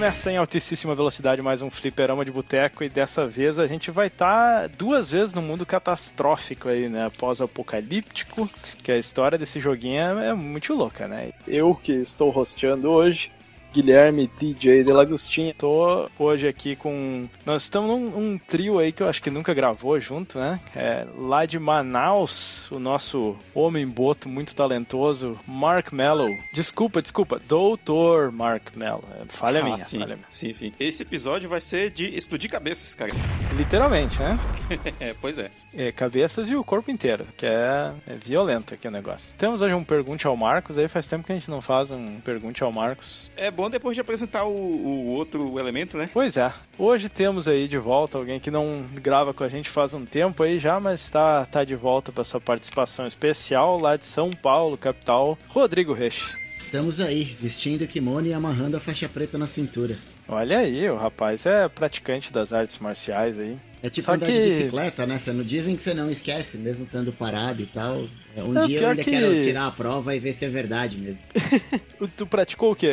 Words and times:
Começa 0.00 0.32
em 0.32 0.38
altíssima 0.38 0.94
velocidade 0.94 1.42
mais 1.42 1.60
um 1.60 1.68
fliperama 1.68 2.24
de 2.24 2.32
boteco 2.32 2.82
e 2.82 2.88
dessa 2.88 3.26
vez 3.26 3.58
a 3.58 3.66
gente 3.66 3.90
vai 3.90 4.06
estar 4.06 4.62
tá 4.62 4.66
duas 4.66 5.10
vezes 5.10 5.34
no 5.34 5.42
mundo 5.42 5.66
catastrófico 5.66 6.70
aí, 6.70 6.88
né? 6.88 7.12
Pós-apocalíptico, 7.18 8.48
que 8.82 8.90
a 8.90 8.96
história 8.96 9.36
desse 9.36 9.60
joguinho 9.60 10.00
é, 10.18 10.28
é 10.28 10.32
muito 10.32 10.72
louca, 10.72 11.06
né? 11.06 11.34
Eu 11.46 11.74
que 11.74 11.92
estou 11.92 12.30
rosteando 12.30 12.88
hoje, 12.88 13.30
Guilherme 13.72 14.30
DJ 14.38 14.82
de 14.82 14.92
Lagostinha. 14.92 15.54
Tô 15.56 16.08
hoje 16.18 16.48
aqui 16.48 16.74
com. 16.74 17.28
Nós 17.46 17.62
estamos 17.62 17.88
num 17.88 18.32
um 18.32 18.38
trio 18.38 18.78
aí 18.78 18.92
que 18.92 19.02
eu 19.02 19.08
acho 19.08 19.22
que 19.22 19.30
nunca 19.30 19.54
gravou 19.54 19.98
junto, 20.00 20.38
né? 20.38 20.60
É, 20.74 21.06
lá 21.16 21.46
de 21.46 21.58
Manaus, 21.58 22.70
o 22.70 22.78
nosso 22.78 23.36
homem 23.54 23.86
boto 23.86 24.28
muito 24.28 24.54
talentoso, 24.54 25.38
Mark 25.46 25.92
Mello. 25.92 26.26
Desculpa, 26.52 27.00
desculpa, 27.00 27.40
Doutor 27.46 28.32
Mark 28.32 28.74
Mello. 28.74 29.04
É, 29.20 29.24
falha 29.28 29.60
ah, 29.60 29.64
minha, 29.64 29.78
sim, 29.78 30.00
falha 30.00 30.16
minha. 30.16 30.26
Sim, 30.28 30.52
sim. 30.52 30.72
Esse 30.78 31.02
episódio 31.02 31.48
vai 31.48 31.60
ser 31.60 31.90
de 31.90 32.06
explodir 32.16 32.50
cabeças, 32.50 32.94
cara. 32.94 33.12
Literalmente, 33.56 34.18
né? 34.18 34.38
é, 34.98 35.14
pois 35.20 35.38
é. 35.38 35.50
é. 35.74 35.92
Cabeças 35.92 36.48
e 36.48 36.56
o 36.56 36.64
corpo 36.64 36.90
inteiro, 36.90 37.26
que 37.36 37.46
é, 37.46 37.92
é 38.06 38.14
violento 38.14 38.74
aqui 38.74 38.88
o 38.88 38.90
negócio. 38.90 39.34
Temos 39.36 39.62
hoje 39.62 39.74
um 39.74 39.84
Pergunte 39.84 40.26
ao 40.26 40.36
Marcos, 40.36 40.78
aí 40.78 40.88
faz 40.88 41.06
tempo 41.06 41.24
que 41.24 41.32
a 41.32 41.34
gente 41.34 41.50
não 41.50 41.60
faz 41.60 41.90
um 41.90 42.20
Pergunte 42.20 42.62
ao 42.62 42.72
Marcos. 42.72 43.30
É 43.36 43.50
bom 43.50 43.59
depois 43.68 43.94
de 43.94 44.00
apresentar 44.00 44.44
o, 44.44 44.50
o, 44.50 45.06
outro 45.08 45.58
elemento, 45.58 45.96
né? 45.96 46.08
Pois 46.12 46.36
é. 46.36 46.52
Hoje 46.78 47.08
temos 47.08 47.48
aí 47.48 47.66
de 47.68 47.78
volta 47.78 48.16
alguém 48.16 48.40
que 48.40 48.50
não 48.50 48.84
grava 48.94 49.34
com 49.34 49.44
a 49.44 49.48
gente 49.48 49.68
faz 49.68 49.92
um 49.92 50.06
tempo 50.06 50.42
aí 50.42 50.58
já, 50.58 50.78
mas 50.78 51.00
está 51.00 51.44
tá 51.46 51.64
de 51.64 51.74
volta 51.74 52.12
para 52.12 52.24
sua 52.24 52.40
participação 52.40 53.06
especial 53.06 53.78
lá 53.78 53.96
de 53.96 54.06
São 54.06 54.30
Paulo, 54.30 54.78
capital, 54.78 55.36
Rodrigo 55.48 55.92
Reich. 55.92 56.32
Estamos 56.56 57.00
aí, 57.00 57.24
vestindo 57.24 57.82
o 57.82 57.88
kimono 57.88 58.26
e 58.26 58.34
amarrando 58.34 58.76
a 58.76 58.80
faixa 58.80 59.08
preta 59.08 59.36
na 59.36 59.46
cintura. 59.46 59.98
Olha 60.32 60.58
aí, 60.58 60.88
o 60.88 60.96
rapaz 60.96 61.44
é 61.44 61.68
praticante 61.68 62.32
das 62.32 62.52
artes 62.52 62.78
marciais 62.78 63.36
aí. 63.36 63.58
É 63.82 63.90
tipo 63.90 64.06
Só 64.06 64.12
andar 64.12 64.26
que... 64.26 64.32
de 64.32 64.40
bicicleta, 64.40 65.04
né? 65.04 65.16
Você 65.16 65.32
não 65.32 65.42
dizem 65.42 65.74
que 65.74 65.82
você 65.82 65.92
não 65.92 66.08
esquece, 66.08 66.56
mesmo 66.56 66.84
estando 66.84 67.12
parado 67.12 67.60
e 67.60 67.66
tal. 67.66 68.06
É, 68.36 68.42
um 68.44 68.56
é, 68.56 68.64
dia 68.64 68.80
eu 68.80 68.88
ainda 68.90 69.02
que... 69.02 69.10
quero 69.10 69.42
tirar 69.42 69.66
a 69.66 69.72
prova 69.72 70.14
e 70.14 70.20
ver 70.20 70.32
se 70.32 70.44
é 70.44 70.48
verdade 70.48 70.98
mesmo. 70.98 71.20
tu 72.16 72.26
praticou 72.28 72.72
o 72.72 72.76
que, 72.76 72.88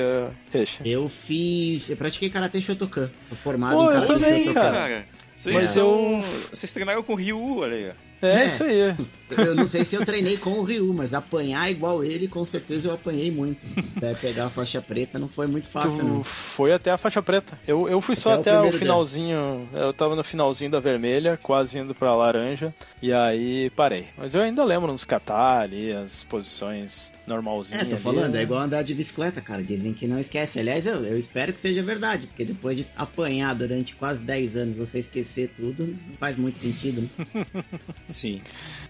Reixa? 0.52 0.82
Eu 0.84 1.08
fiz. 1.08 1.92
Eu 1.92 1.98
pratiquei 1.98 2.32
Karate 2.32 2.60
Shotokan. 2.60 3.08
Formado 3.44 3.76
Pô, 3.76 3.84
em 3.84 3.88
Karate 3.88 4.12
eu 4.12 4.20
também, 4.20 4.44
Shotokan. 4.46 4.72
Cara, 4.72 5.06
vocês, 5.36 5.54
Mas 5.54 5.76
eu... 5.76 6.24
vocês 6.52 6.74
treinaram 6.74 7.04
com 7.04 7.14
o 7.14 7.16
Ryu, 7.16 7.58
olha 7.60 7.76
aí. 7.76 7.92
É, 8.22 8.30
é, 8.30 8.46
isso 8.46 8.64
aí. 8.64 8.96
Eu 9.38 9.56
não 9.56 9.68
sei 9.68 9.84
se 9.84 9.96
eu 9.96 10.06
treinei 10.06 10.38
com 10.38 10.52
o 10.52 10.64
Ryu, 10.64 10.94
mas 10.94 11.14
apanhar 11.14 11.70
igual 11.70 12.04
ele, 12.04 12.28
com 12.28 12.44
certeza 12.46 12.88
eu 12.90 12.94
apanhei 12.94 13.30
muito. 13.30 13.66
Até 13.96 14.14
pegar 14.16 14.46
a 14.46 14.50
faixa 14.50 14.82
preta 14.82 15.20
não 15.20 15.28
foi 15.28 15.48
muito 15.48 15.68
fácil, 15.68 16.00
tu 16.00 16.06
não. 16.06 16.24
Foi 16.24 16.72
até 16.74 16.92
a 16.92 16.98
faixa 16.98 17.22
preta. 17.22 17.60
Eu, 17.68 17.88
eu 17.88 18.02
fui 18.02 18.16
só 18.16 18.34
até, 18.34 18.60
o, 18.60 18.68
o 18.68 18.72
finalzinho. 18.72 19.68
Eu 19.74 19.94
tava 19.94 20.16
no 20.16 20.24
finalzinho 20.24 20.72
da 20.72 20.80
vermelha, 20.80 21.38
quase 21.42 21.78
indo 21.78 21.94
pra 21.94 22.16
laranja, 22.16 22.74
e 23.02 23.14
aí 23.14 23.70
parei. 23.72 24.08
Mas 24.18 24.34
eu 24.34 24.42
ainda 24.42 24.64
lembro 24.64 24.92
nos 24.92 25.04
catar 25.04 25.62
ali, 25.62 25.92
as 25.92 26.24
posições 26.24 27.12
normalzinhas. 27.28 27.82
É, 27.82 27.86
tô 27.86 27.94
ali, 27.94 28.02
falando, 28.02 28.36
é 28.36 28.42
igual 28.42 28.62
andar 28.62 28.82
de 28.82 28.96
bicicleta, 28.96 29.42
cara. 29.42 29.62
Dizem 29.62 29.94
que 29.94 30.08
não 30.08 30.20
esquece. 30.20 30.60
Aliás, 30.60 30.86
eu, 30.86 31.04
eu 31.04 31.18
espero 31.18 31.54
que 31.54 31.60
seja 31.60 31.84
verdade, 31.84 32.28
porque 32.28 32.46
depois 32.46 32.78
de 32.78 32.88
apanhar 32.96 33.54
durante 33.54 33.96
quase 33.96 34.24
10 34.24 34.56
anos, 34.56 34.78
você 34.78 35.00
esquecer 35.00 35.52
tudo, 35.56 35.86
não 36.08 36.16
faz 36.18 36.38
muito 36.38 36.58
sentido, 36.58 37.02
né? 37.02 37.46
Sim. 38.08 38.42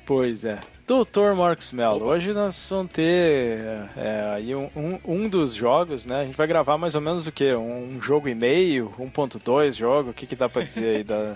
Pois 0.05 0.45
é. 0.45 0.59
Doutor 0.87 1.35
Marcos 1.35 1.73
Mello, 1.73 2.05
hoje 2.05 2.31
nós 2.31 2.67
vamos 2.69 2.93
ter 2.93 3.59
é, 3.97 4.31
aí 4.33 4.55
um, 4.55 4.69
um, 4.73 4.99
um, 5.03 5.27
dos 5.27 5.53
jogos, 5.53 6.05
né? 6.05 6.21
A 6.21 6.23
gente 6.23 6.37
vai 6.37 6.47
gravar 6.47 6.77
mais 6.77 6.95
ou 6.95 7.01
menos 7.01 7.27
o 7.27 7.31
quê? 7.31 7.53
Um, 7.53 7.99
jogo 8.01 8.29
e 8.29 8.35
meio, 8.35 8.93
1.2 8.97 9.73
jogo, 9.73 10.11
o 10.11 10.13
que, 10.13 10.25
que 10.25 10.35
dá 10.35 10.47
pra 10.47 10.61
dizer 10.61 10.95
aí 10.95 11.03
da, 11.03 11.35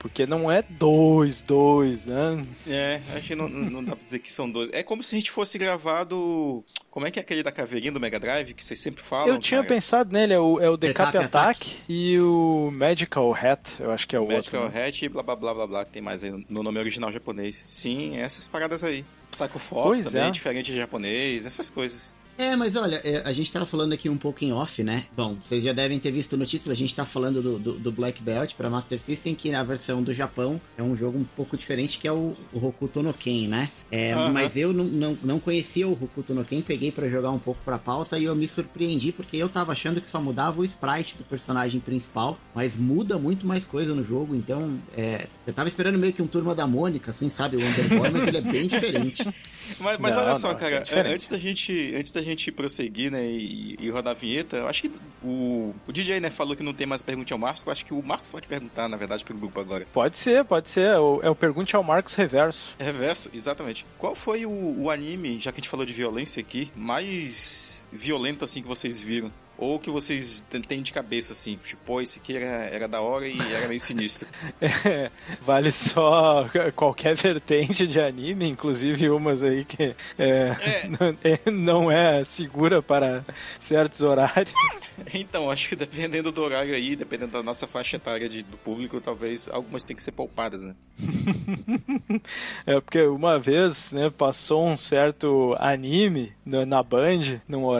porque 0.00 0.24
não 0.24 0.50
é 0.50 0.62
dois, 0.62 1.42
dois, 1.42 2.06
né? 2.06 2.42
É, 2.66 3.02
acho 3.14 3.28
que 3.28 3.34
não, 3.34 3.46
não 3.50 3.84
dá 3.84 3.94
pra 3.94 4.02
dizer 4.02 4.18
que 4.18 4.32
são 4.32 4.50
dois. 4.50 4.70
É 4.72 4.82
como 4.82 5.02
se 5.02 5.14
a 5.14 5.18
gente 5.18 5.30
fosse 5.30 5.58
gravado. 5.58 6.64
Como 6.90 7.06
é 7.06 7.10
que 7.10 7.18
é 7.18 7.22
aquele 7.22 7.42
da 7.42 7.52
caveirinha 7.52 7.92
do 7.92 8.00
Mega 8.00 8.18
Drive 8.18 8.54
que 8.54 8.64
vocês 8.64 8.80
sempre 8.80 9.02
falam? 9.02 9.28
Eu 9.28 9.38
tinha 9.38 9.60
cara? 9.60 9.74
pensado 9.74 10.10
nele, 10.10 10.32
é 10.32 10.40
o, 10.40 10.58
é 10.58 10.70
o 10.70 10.76
Decap 10.78 11.16
Attack, 11.18 11.26
Attack, 11.26 11.76
e 11.86 12.18
o 12.18 12.70
Magical 12.72 13.32
Hat, 13.34 13.78
eu 13.78 13.90
acho 13.90 14.08
que 14.08 14.16
é 14.16 14.18
o 14.18 14.22
Magical 14.22 14.38
outro. 14.38 14.58
Magical 14.58 14.82
né? 14.82 14.88
Hat 14.88 15.04
e 15.04 15.08
blá 15.10 15.22
blá 15.22 15.36
blá 15.36 15.54
blá 15.54 15.66
blá, 15.66 15.84
que 15.84 15.92
tem 15.92 16.00
mais 16.00 16.24
aí 16.24 16.30
no 16.48 16.62
nome 16.62 16.78
original 16.78 17.12
japonês. 17.12 17.66
Sim, 17.68 18.16
essas 18.16 18.48
paradas 18.48 18.82
aí. 18.82 19.04
Psycho 19.30 19.58
Fox 19.58 19.86
pois 19.86 20.02
também, 20.02 20.28
é. 20.28 20.30
diferente 20.30 20.72
de 20.72 20.78
japonês, 20.78 21.44
essas 21.44 21.68
coisas. 21.68 22.16
É, 22.38 22.56
mas 22.56 22.76
olha, 22.76 22.96
é, 23.04 23.22
a 23.24 23.32
gente 23.32 23.52
tava 23.52 23.66
falando 23.66 23.92
aqui 23.92 24.08
um 24.08 24.16
pouco 24.16 24.44
em 24.44 24.52
off, 24.52 24.82
né? 24.82 25.04
Bom, 25.16 25.36
vocês 25.42 25.62
já 25.62 25.72
devem 25.72 25.98
ter 25.98 26.10
visto 26.10 26.36
no 26.36 26.46
título, 26.46 26.72
a 26.72 26.76
gente 26.76 26.94
tá 26.94 27.04
falando 27.04 27.42
do, 27.42 27.58
do, 27.58 27.72
do 27.74 27.92
Black 27.92 28.22
Belt 28.22 28.54
para 28.54 28.70
Master 28.70 28.98
System, 28.98 29.34
que 29.34 29.50
na 29.50 29.62
versão 29.62 30.02
do 30.02 30.12
Japão 30.12 30.60
é 30.76 30.82
um 30.82 30.96
jogo 30.96 31.18
um 31.18 31.24
pouco 31.24 31.56
diferente, 31.56 31.98
que 31.98 32.08
é 32.08 32.12
o, 32.12 32.34
o 32.52 32.66
Hokuto 32.66 33.02
no 33.02 33.12
Ken, 33.12 33.46
né? 33.48 33.68
É, 33.90 34.16
uhum. 34.16 34.32
Mas 34.32 34.56
eu 34.56 34.72
não, 34.72 34.84
não, 34.84 35.18
não 35.22 35.38
conhecia 35.38 35.86
o 35.86 35.92
Hokuto 35.92 36.34
no 36.34 36.44
Ken, 36.44 36.62
peguei 36.62 36.90
para 36.90 37.08
jogar 37.08 37.30
um 37.30 37.38
pouco 37.38 37.60
pra 37.64 37.78
pauta 37.78 38.18
e 38.18 38.24
eu 38.24 38.34
me 38.34 38.48
surpreendi, 38.48 39.12
porque 39.12 39.36
eu 39.36 39.48
tava 39.48 39.72
achando 39.72 40.00
que 40.00 40.08
só 40.08 40.20
mudava 40.20 40.60
o 40.60 40.64
sprite 40.64 41.16
do 41.16 41.24
personagem 41.24 41.80
principal, 41.80 42.38
mas 42.54 42.76
muda 42.76 43.18
muito 43.18 43.46
mais 43.46 43.64
coisa 43.64 43.94
no 43.94 44.04
jogo, 44.04 44.34
então 44.34 44.78
é, 44.96 45.26
eu 45.46 45.52
tava 45.52 45.68
esperando 45.68 45.98
meio 45.98 46.12
que 46.12 46.22
um 46.22 46.26
Turma 46.26 46.54
da 46.54 46.66
Mônica, 46.66 47.10
assim, 47.10 47.28
sabe? 47.28 47.56
O 47.56 47.60
Underboy, 47.60 48.10
mas 48.10 48.28
ele 48.28 48.38
é 48.38 48.40
bem 48.40 48.66
diferente. 48.68 49.24
Mas, 49.78 49.98
mas 49.98 50.14
não, 50.14 50.22
olha 50.22 50.36
só, 50.36 50.48
não, 50.48 50.58
cara, 50.58 50.84
é 50.90 51.12
antes 51.12 51.28
da 51.28 51.38
gente, 51.38 51.94
antes 51.94 52.12
da 52.12 52.19
gente 52.22 52.50
prosseguir, 52.52 53.10
né, 53.10 53.24
e, 53.24 53.76
e, 53.78 53.90
rodar 53.90 54.14
a 54.14 54.18
vinheta, 54.18 54.56
eu 54.56 54.68
acho 54.68 54.82
que 54.82 54.92
o, 55.22 55.74
o 55.86 55.92
DJ, 55.92 56.20
né, 56.20 56.30
falou 56.30 56.56
que 56.56 56.62
não 56.62 56.72
tem 56.72 56.86
mais 56.86 57.02
pergunta 57.02 57.32
ao 57.34 57.38
Marcos, 57.38 57.64
eu 57.64 57.72
acho 57.72 57.84
que 57.84 57.94
o 57.94 58.02
Marcos 58.02 58.30
pode 58.30 58.46
perguntar, 58.46 58.88
na 58.88 58.96
verdade, 58.96 59.24
pro 59.24 59.36
grupo 59.36 59.60
agora. 59.60 59.86
Pode 59.92 60.18
ser, 60.18 60.44
pode 60.44 60.70
ser, 60.70 60.86
é 60.86 60.98
o, 60.98 61.20
é 61.22 61.30
o 61.30 61.34
Pergunte 61.34 61.74
ao 61.76 61.82
Marcos 61.82 62.14
Reverso. 62.14 62.76
Reverso, 62.78 63.30
exatamente. 63.32 63.86
Qual 63.98 64.14
foi 64.14 64.46
o, 64.46 64.82
o 64.82 64.90
anime, 64.90 65.40
já 65.40 65.52
que 65.52 65.58
a 65.58 65.60
gente 65.60 65.68
falou 65.68 65.86
de 65.86 65.92
violência 65.92 66.40
aqui, 66.40 66.70
mais 66.74 67.79
violento, 67.92 68.44
assim, 68.44 68.62
que 68.62 68.68
vocês 68.68 69.00
viram? 69.00 69.32
Ou 69.60 69.78
que 69.78 69.90
vocês 69.90 70.42
têm 70.66 70.80
de 70.80 70.90
cabeça, 70.90 71.34
assim, 71.34 71.58
tipo, 71.62 72.00
esse 72.00 72.18
aqui 72.18 72.34
era, 72.34 72.64
era 72.64 72.88
da 72.88 73.02
hora 73.02 73.28
e 73.28 73.38
era 73.52 73.68
meio 73.68 73.78
sinistro. 73.78 74.26
é, 74.58 75.10
vale 75.42 75.70
só 75.70 76.46
qualquer 76.74 77.14
vertente 77.14 77.86
de 77.86 78.00
anime, 78.00 78.48
inclusive 78.48 79.10
umas 79.10 79.42
aí 79.42 79.66
que 79.66 79.94
é, 80.18 80.56
é. 81.22 81.50
não 81.52 81.90
é 81.90 82.24
segura 82.24 82.80
para 82.80 83.22
certos 83.58 84.00
horários. 84.00 84.54
Então, 85.12 85.50
acho 85.50 85.68
que 85.68 85.76
dependendo 85.76 86.32
do 86.32 86.42
horário 86.42 86.74
aí, 86.74 86.96
dependendo 86.96 87.32
da 87.32 87.42
nossa 87.42 87.66
faixa 87.66 87.96
etária 87.96 88.30
de, 88.30 88.42
do 88.42 88.56
público, 88.56 88.98
talvez 88.98 89.46
algumas 89.48 89.84
tenham 89.84 89.96
que 89.96 90.02
ser 90.02 90.12
poupadas, 90.12 90.62
né? 90.62 90.74
é 92.66 92.80
porque 92.80 93.02
uma 93.02 93.38
vez, 93.38 93.92
né, 93.92 94.10
passou 94.10 94.66
um 94.66 94.76
certo 94.76 95.54
anime 95.58 96.32
na 96.44 96.82
Band, 96.82 97.40
num 97.46 97.64
horário 97.64 97.79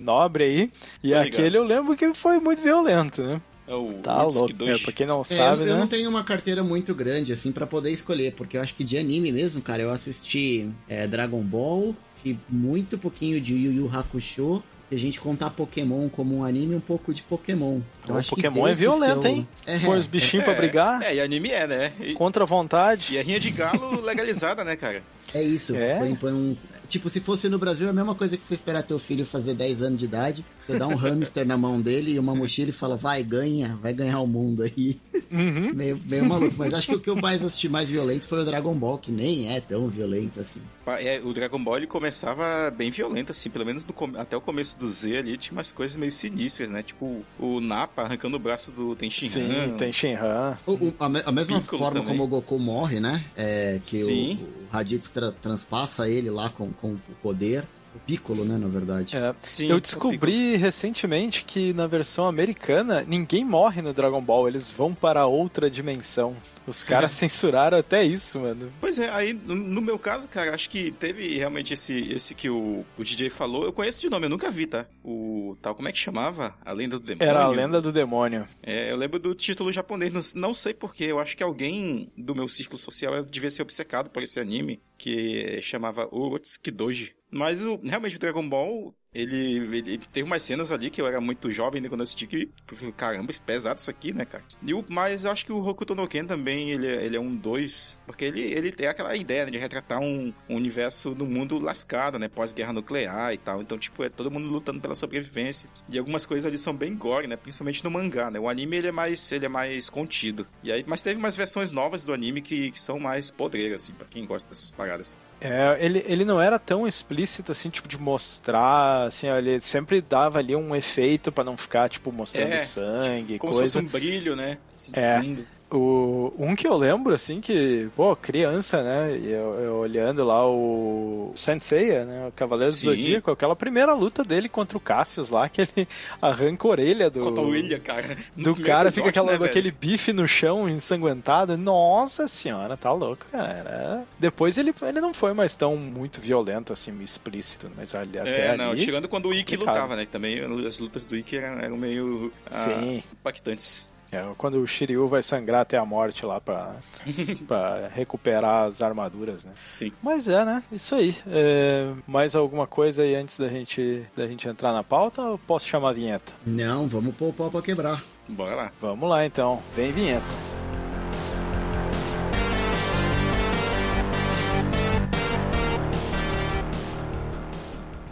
nobre 0.00 0.44
aí, 0.44 0.72
e 1.02 1.14
aquele 1.14 1.56
eu 1.56 1.64
lembro 1.64 1.96
que 1.96 2.12
foi 2.14 2.38
muito 2.38 2.62
violento, 2.62 3.22
né? 3.22 3.40
É 3.66 3.74
o 3.74 3.92
tá 4.02 4.22
louco. 4.22 4.64
É, 4.64 4.78
pra 4.78 4.92
quem 4.92 5.06
não 5.06 5.20
é, 5.20 5.24
sabe, 5.24 5.62
eu, 5.62 5.66
né? 5.66 5.72
Eu 5.72 5.76
não 5.78 5.86
tenho 5.86 6.08
uma 6.08 6.24
carteira 6.24 6.64
muito 6.64 6.94
grande, 6.94 7.32
assim, 7.32 7.52
para 7.52 7.66
poder 7.66 7.90
escolher, 7.90 8.32
porque 8.32 8.56
eu 8.56 8.62
acho 8.62 8.74
que 8.74 8.82
de 8.82 8.96
anime 8.96 9.30
mesmo, 9.30 9.60
cara, 9.60 9.82
eu 9.82 9.90
assisti 9.90 10.70
é, 10.88 11.06
Dragon 11.06 11.42
Ball, 11.42 11.94
e 12.24 12.36
muito 12.48 12.98
pouquinho 12.98 13.40
de 13.40 13.54
Yu 13.54 13.72
Yu 13.72 13.90
Hakusho, 13.92 14.62
se 14.88 14.94
a 14.94 14.98
gente 14.98 15.20
contar 15.20 15.50
Pokémon 15.50 16.08
como 16.08 16.38
um 16.38 16.44
anime, 16.44 16.74
um 16.74 16.80
pouco 16.80 17.12
de 17.12 17.22
Pokémon. 17.22 17.80
Eu 18.08 18.16
o 18.16 18.24
Pokémon 18.24 18.66
é 18.66 18.74
violento, 18.74 19.26
eu... 19.26 19.30
hein? 19.30 19.48
É, 19.66 19.78
Põe 19.80 19.98
os 19.98 20.06
bichinhos 20.06 20.44
é, 20.44 20.50
pra 20.50 20.58
brigar. 20.58 21.02
É, 21.02 21.16
e 21.16 21.20
anime 21.20 21.50
é, 21.50 21.66
né? 21.66 21.92
E... 22.00 22.14
Contra 22.14 22.44
a 22.44 22.46
vontade. 22.46 23.14
E 23.14 23.18
a 23.18 23.22
rinha 23.22 23.38
de 23.38 23.50
galo 23.50 24.00
legalizada, 24.00 24.64
né, 24.64 24.76
cara? 24.76 25.02
É 25.34 25.42
isso. 25.42 25.76
É. 25.76 25.98
Põe, 25.98 26.14
põe 26.14 26.32
um, 26.32 26.56
Tipo, 26.88 27.08
se 27.08 27.20
fosse 27.20 27.48
no 27.48 27.58
Brasil, 27.58 27.86
é 27.86 27.90
a 27.90 27.92
mesma 27.92 28.14
coisa 28.14 28.36
que 28.36 28.42
você 28.42 28.54
esperar 28.54 28.82
teu 28.82 28.98
filho 28.98 29.24
fazer 29.24 29.54
10 29.54 29.82
anos 29.82 29.98
de 29.98 30.06
idade, 30.06 30.44
você 30.66 30.78
dá 30.78 30.86
um 30.86 30.96
hamster 30.96 31.46
na 31.46 31.56
mão 31.56 31.80
dele 31.80 32.12
e 32.12 32.18
uma 32.18 32.34
mochila 32.34 32.70
e 32.70 32.72
fala, 32.72 32.96
vai, 32.96 33.22
ganha, 33.22 33.78
vai 33.82 33.92
ganhar 33.92 34.20
o 34.20 34.26
mundo 34.26 34.62
aí. 34.62 34.98
Uhum. 35.30 35.74
meio, 35.74 36.00
meio 36.06 36.24
maluco. 36.24 36.54
Mas 36.56 36.72
acho 36.72 36.88
que 36.88 36.94
o 36.94 37.00
que 37.00 37.10
eu 37.10 37.16
mais 37.20 37.44
assisti 37.44 37.68
mais 37.68 37.88
violento 37.88 38.24
foi 38.24 38.40
o 38.40 38.44
Dragon 38.44 38.74
Ball, 38.74 38.98
que 38.98 39.12
nem 39.12 39.54
é 39.54 39.60
tão 39.60 39.88
violento 39.88 40.40
assim. 40.40 40.60
É, 40.86 41.20
o 41.22 41.32
Dragon 41.32 41.62
Ball 41.62 41.76
ele 41.76 41.86
começava 41.86 42.70
bem 42.70 42.90
violento, 42.90 43.32
assim, 43.32 43.50
pelo 43.50 43.66
menos 43.66 43.84
no, 43.84 44.18
até 44.18 44.36
o 44.36 44.40
começo 44.40 44.78
do 44.78 44.88
Z 44.88 45.18
ali, 45.18 45.36
tinha 45.36 45.52
umas 45.52 45.72
coisas 45.72 45.96
meio 45.96 46.10
sinistras, 46.10 46.70
né? 46.70 46.82
Tipo, 46.82 47.22
o 47.38 47.60
Nappa 47.60 48.02
arrancando 48.02 48.36
o 48.36 48.40
braço 48.40 48.70
do 48.70 48.96
Tenshinhan. 48.96 49.68
Sim, 49.70 49.76
Tenshinhan. 49.76 50.56
a, 50.98 51.06
a, 51.26 51.32
mesma 51.32 51.60
Piccolo 51.60 51.82
forma 51.82 52.00
também. 52.00 52.16
como 52.16 52.24
o 52.24 52.26
Goku 52.26 52.58
morre, 52.58 53.00
né? 53.00 53.22
É, 53.36 53.78
que 53.82 53.96
Sim. 53.96 54.38
o, 54.40 54.64
o 54.64 54.68
Raditz 54.70 55.08
tra 55.08 55.32
transpassa 55.32 56.08
ele 56.08 56.30
lá 56.30 56.48
com, 56.48 56.72
com 56.80 56.92
o 56.92 57.00
poder. 57.22 57.64
O 57.98 58.06
Piccolo, 58.06 58.44
né, 58.44 58.56
na 58.56 58.68
verdade. 58.68 59.16
É. 59.16 59.34
Sim, 59.42 59.68
eu 59.68 59.80
descobri 59.80 60.56
recentemente 60.56 61.44
que 61.44 61.72
na 61.72 61.86
versão 61.86 62.26
americana 62.26 63.04
ninguém 63.06 63.44
morre 63.44 63.82
no 63.82 63.92
Dragon 63.92 64.22
Ball, 64.22 64.48
eles 64.48 64.70
vão 64.70 64.94
para 64.94 65.26
outra 65.26 65.68
dimensão. 65.68 66.36
Os 66.66 66.84
caras 66.84 67.12
censuraram 67.12 67.78
até 67.78 68.04
isso, 68.04 68.40
mano. 68.40 68.72
Pois 68.80 68.98
é, 68.98 69.10
aí 69.10 69.32
no 69.32 69.80
meu 69.80 69.98
caso, 69.98 70.28
cara, 70.28 70.54
acho 70.54 70.70
que 70.70 70.92
teve 70.92 71.36
realmente 71.36 71.74
esse, 71.74 72.12
esse 72.12 72.34
que 72.34 72.48
o, 72.48 72.84
o 72.96 73.04
DJ 73.04 73.30
falou. 73.30 73.64
Eu 73.64 73.72
conheço 73.72 74.00
de 74.00 74.08
nome, 74.08 74.26
eu 74.26 74.30
nunca 74.30 74.50
vi, 74.50 74.66
tá? 74.66 74.86
O 75.04 75.56
tal, 75.60 75.74
como 75.74 75.88
é 75.88 75.92
que 75.92 75.98
chamava? 75.98 76.54
A 76.64 76.72
Lenda 76.72 76.98
do 76.98 77.04
Demônio? 77.04 77.30
Era 77.30 77.44
a 77.44 77.48
Lenda 77.48 77.80
do 77.80 77.92
Demônio. 77.92 78.44
É, 78.62 78.90
eu 78.90 78.96
lembro 78.96 79.18
do 79.18 79.34
título 79.34 79.72
japonês, 79.72 80.12
não, 80.12 80.48
não 80.48 80.54
sei 80.54 80.72
porquê, 80.74 81.04
eu 81.04 81.18
acho 81.18 81.36
que 81.36 81.42
alguém 81.42 82.12
do 82.16 82.34
meu 82.34 82.48
círculo 82.48 82.78
social 82.78 83.22
devia 83.24 83.50
ser 83.50 83.62
obcecado 83.62 84.10
por 84.10 84.22
esse 84.22 84.38
anime, 84.38 84.80
que 84.96 85.60
chamava 85.62 86.08
Urotsuki 86.12 86.70
Doji. 86.70 87.14
Mas 87.30 87.64
o, 87.64 87.78
realmente 87.82 88.16
o 88.16 88.18
Dragon 88.18 88.48
Ball 88.48 88.94
ele, 89.14 89.78
ele 89.78 89.98
teve 89.98 90.26
umas 90.26 90.42
cenas 90.42 90.70
ali 90.70 90.90
que 90.90 91.00
eu 91.00 91.06
era 91.06 91.20
muito 91.20 91.50
jovem 91.50 91.80
né, 91.80 91.88
quando 91.88 92.02
assisti 92.02 92.26
que, 92.26 92.50
caramba, 92.96 93.32
pesado 93.44 93.80
isso 93.80 93.90
aqui, 93.90 94.12
né, 94.12 94.24
cara? 94.24 94.44
E 94.62 94.74
o, 94.74 94.84
mas 94.88 95.24
eu 95.24 95.30
acho 95.30 95.46
que 95.46 95.52
o 95.52 95.64
Hokuto 95.64 95.94
no 95.94 96.06
Ken 96.06 96.24
também, 96.24 96.70
ele, 96.70 96.86
ele 96.86 97.16
é 97.16 97.20
um 97.20 97.34
dois, 97.34 98.00
porque 98.06 98.24
ele, 98.26 98.40
ele 98.40 98.70
tem 98.70 98.86
aquela 98.86 99.16
ideia 99.16 99.44
né, 99.46 99.50
de 99.50 99.58
retratar 99.58 100.00
um, 100.00 100.32
um 100.48 100.56
universo 100.56 101.14
no 101.14 101.26
mundo 101.26 101.58
lascado, 101.58 102.18
né, 102.18 102.28
pós-guerra 102.28 102.72
nuclear 102.72 103.32
e 103.32 103.38
tal. 103.38 103.62
Então, 103.62 103.78
tipo, 103.78 104.04
é 104.04 104.08
todo 104.08 104.30
mundo 104.30 104.46
lutando 104.46 104.80
pela 104.80 104.94
sobrevivência. 104.94 105.70
E 105.90 105.98
algumas 105.98 106.26
coisas 106.26 106.46
ali 106.46 106.58
são 106.58 106.74
bem 106.74 106.94
gore, 106.94 107.26
né, 107.26 107.36
principalmente 107.36 107.82
no 107.82 107.90
mangá, 107.90 108.30
né? 108.30 108.38
O 108.38 108.48
anime, 108.48 108.76
ele 108.76 108.88
é 108.88 108.92
mais, 108.92 109.32
ele 109.32 109.46
é 109.46 109.48
mais 109.48 109.88
contido. 109.88 110.46
E 110.62 110.70
aí, 110.70 110.84
mas 110.86 111.02
teve 111.02 111.18
umas 111.18 111.36
versões 111.36 111.72
novas 111.72 112.04
do 112.04 112.12
anime 112.12 112.42
que, 112.42 112.70
que 112.70 112.80
são 112.80 112.98
mais 112.98 113.30
podreiras, 113.30 113.82
assim, 113.82 113.94
pra 113.94 114.06
quem 114.06 114.24
gosta 114.26 114.48
dessas 114.48 114.72
paradas. 114.72 115.16
É, 115.40 115.76
ele, 115.80 116.04
ele 116.06 116.24
não 116.24 116.40
era 116.40 116.58
tão 116.58 116.86
explícito 116.86 117.52
assim, 117.52 117.70
tipo, 117.70 117.86
de 117.86 117.96
mostrar, 117.98 119.06
assim, 119.06 119.28
ele 119.28 119.60
sempre 119.60 120.00
dava 120.00 120.38
ali 120.38 120.56
um 120.56 120.74
efeito 120.74 121.30
para 121.30 121.44
não 121.44 121.56
ficar, 121.56 121.88
tipo, 121.88 122.10
mostrando 122.10 122.52
é, 122.52 122.58
sangue, 122.58 123.34
tipo, 123.34 123.38
como 123.38 123.52
coisa. 123.52 123.66
se 123.68 123.72
fosse 123.74 123.86
um 123.86 123.88
brilho, 123.88 124.34
né? 124.34 124.58
Assim, 124.74 124.92
é. 124.94 125.57
O, 125.70 126.32
um 126.38 126.56
que 126.56 126.66
eu 126.66 126.74
lembro, 126.76 127.12
assim, 127.12 127.42
que, 127.42 127.90
pô, 127.94 128.16
criança, 128.16 128.82
né? 128.82 129.18
Eu, 129.22 129.54
eu 129.60 129.74
olhando 129.76 130.24
lá 130.24 130.48
o 130.48 131.30
Senseiya, 131.34 132.06
né? 132.06 132.28
O 132.28 132.32
Cavaleiro 132.32 132.72
do 132.72 132.76
Zodíaco, 132.76 133.30
aquela 133.30 133.54
primeira 133.54 133.92
luta 133.92 134.24
dele 134.24 134.48
contra 134.48 134.78
o 134.78 134.80
Cassius 134.80 135.28
lá, 135.28 135.46
que 135.46 135.60
ele 135.60 135.86
arranca 136.22 136.66
a 136.66 136.70
orelha 136.70 137.10
do. 137.10 137.20
Contra 137.20 137.44
a 137.44 137.46
orelha, 137.46 137.78
cara. 137.78 138.16
Do 138.34 138.56
cara, 138.56 138.90
fica 138.90 139.10
aquela, 139.10 139.38
né, 139.38 139.44
aquele 139.44 139.70
bife 139.70 140.10
no 140.10 140.26
chão, 140.26 140.66
ensanguentado. 140.68 141.54
Nossa 141.58 142.26
senhora, 142.28 142.74
tá 142.74 142.90
louco, 142.90 143.26
cara. 143.30 144.06
Depois 144.18 144.56
ele, 144.56 144.74
ele 144.80 145.02
não 145.02 145.12
foi 145.12 145.34
mais 145.34 145.54
tão 145.54 145.76
muito 145.76 146.18
violento, 146.18 146.72
assim, 146.72 146.98
explícito, 147.02 147.70
mas 147.76 147.94
ali, 147.94 148.16
é, 148.16 148.20
até 148.20 148.56
não, 148.56 148.70
ali, 148.70 148.80
tirando 148.80 149.06
quando 149.06 149.28
o 149.28 149.34
Ikki 149.34 149.56
lutava, 149.56 149.94
né? 149.96 150.06
Também 150.10 150.40
as 150.66 150.78
lutas 150.78 151.04
do 151.04 151.14
Ikki 151.14 151.36
eram, 151.36 151.60
eram 151.60 151.76
meio 151.76 152.32
ah, 152.50 153.02
impactantes. 153.12 153.86
É, 154.10 154.22
quando 154.36 154.60
o 154.60 154.66
Shiryu 154.66 155.06
vai 155.06 155.22
sangrar 155.22 155.62
até 155.62 155.76
a 155.76 155.84
morte 155.84 156.24
lá 156.24 156.40
pra, 156.40 156.72
pra 157.46 157.88
recuperar 157.94 158.66
as 158.66 158.80
armaduras, 158.82 159.44
né? 159.44 159.52
Sim. 159.70 159.92
Mas 160.02 160.28
é, 160.28 160.44
né? 160.44 160.62
Isso 160.72 160.94
aí. 160.94 161.16
É, 161.26 161.92
mais 162.06 162.34
alguma 162.34 162.66
coisa 162.66 163.02
aí 163.02 163.14
antes 163.14 163.38
da 163.38 163.48
gente, 163.48 164.04
da 164.16 164.26
gente 164.26 164.48
entrar 164.48 164.72
na 164.72 164.82
pauta 164.82 165.22
ou 165.22 165.38
posso 165.38 165.66
chamar 165.66 165.90
a 165.90 165.92
vinheta? 165.94 166.32
Não, 166.46 166.86
vamos 166.86 167.14
pôr 167.14 167.28
o 167.28 167.32
pau 167.32 167.50
pra 167.50 167.62
quebrar. 167.62 168.02
Bora 168.28 168.54
lá. 168.54 168.72
Vamos 168.80 169.08
lá 169.08 169.24
então. 169.24 169.60
Vem 169.74 169.92
vinheta. 169.92 170.34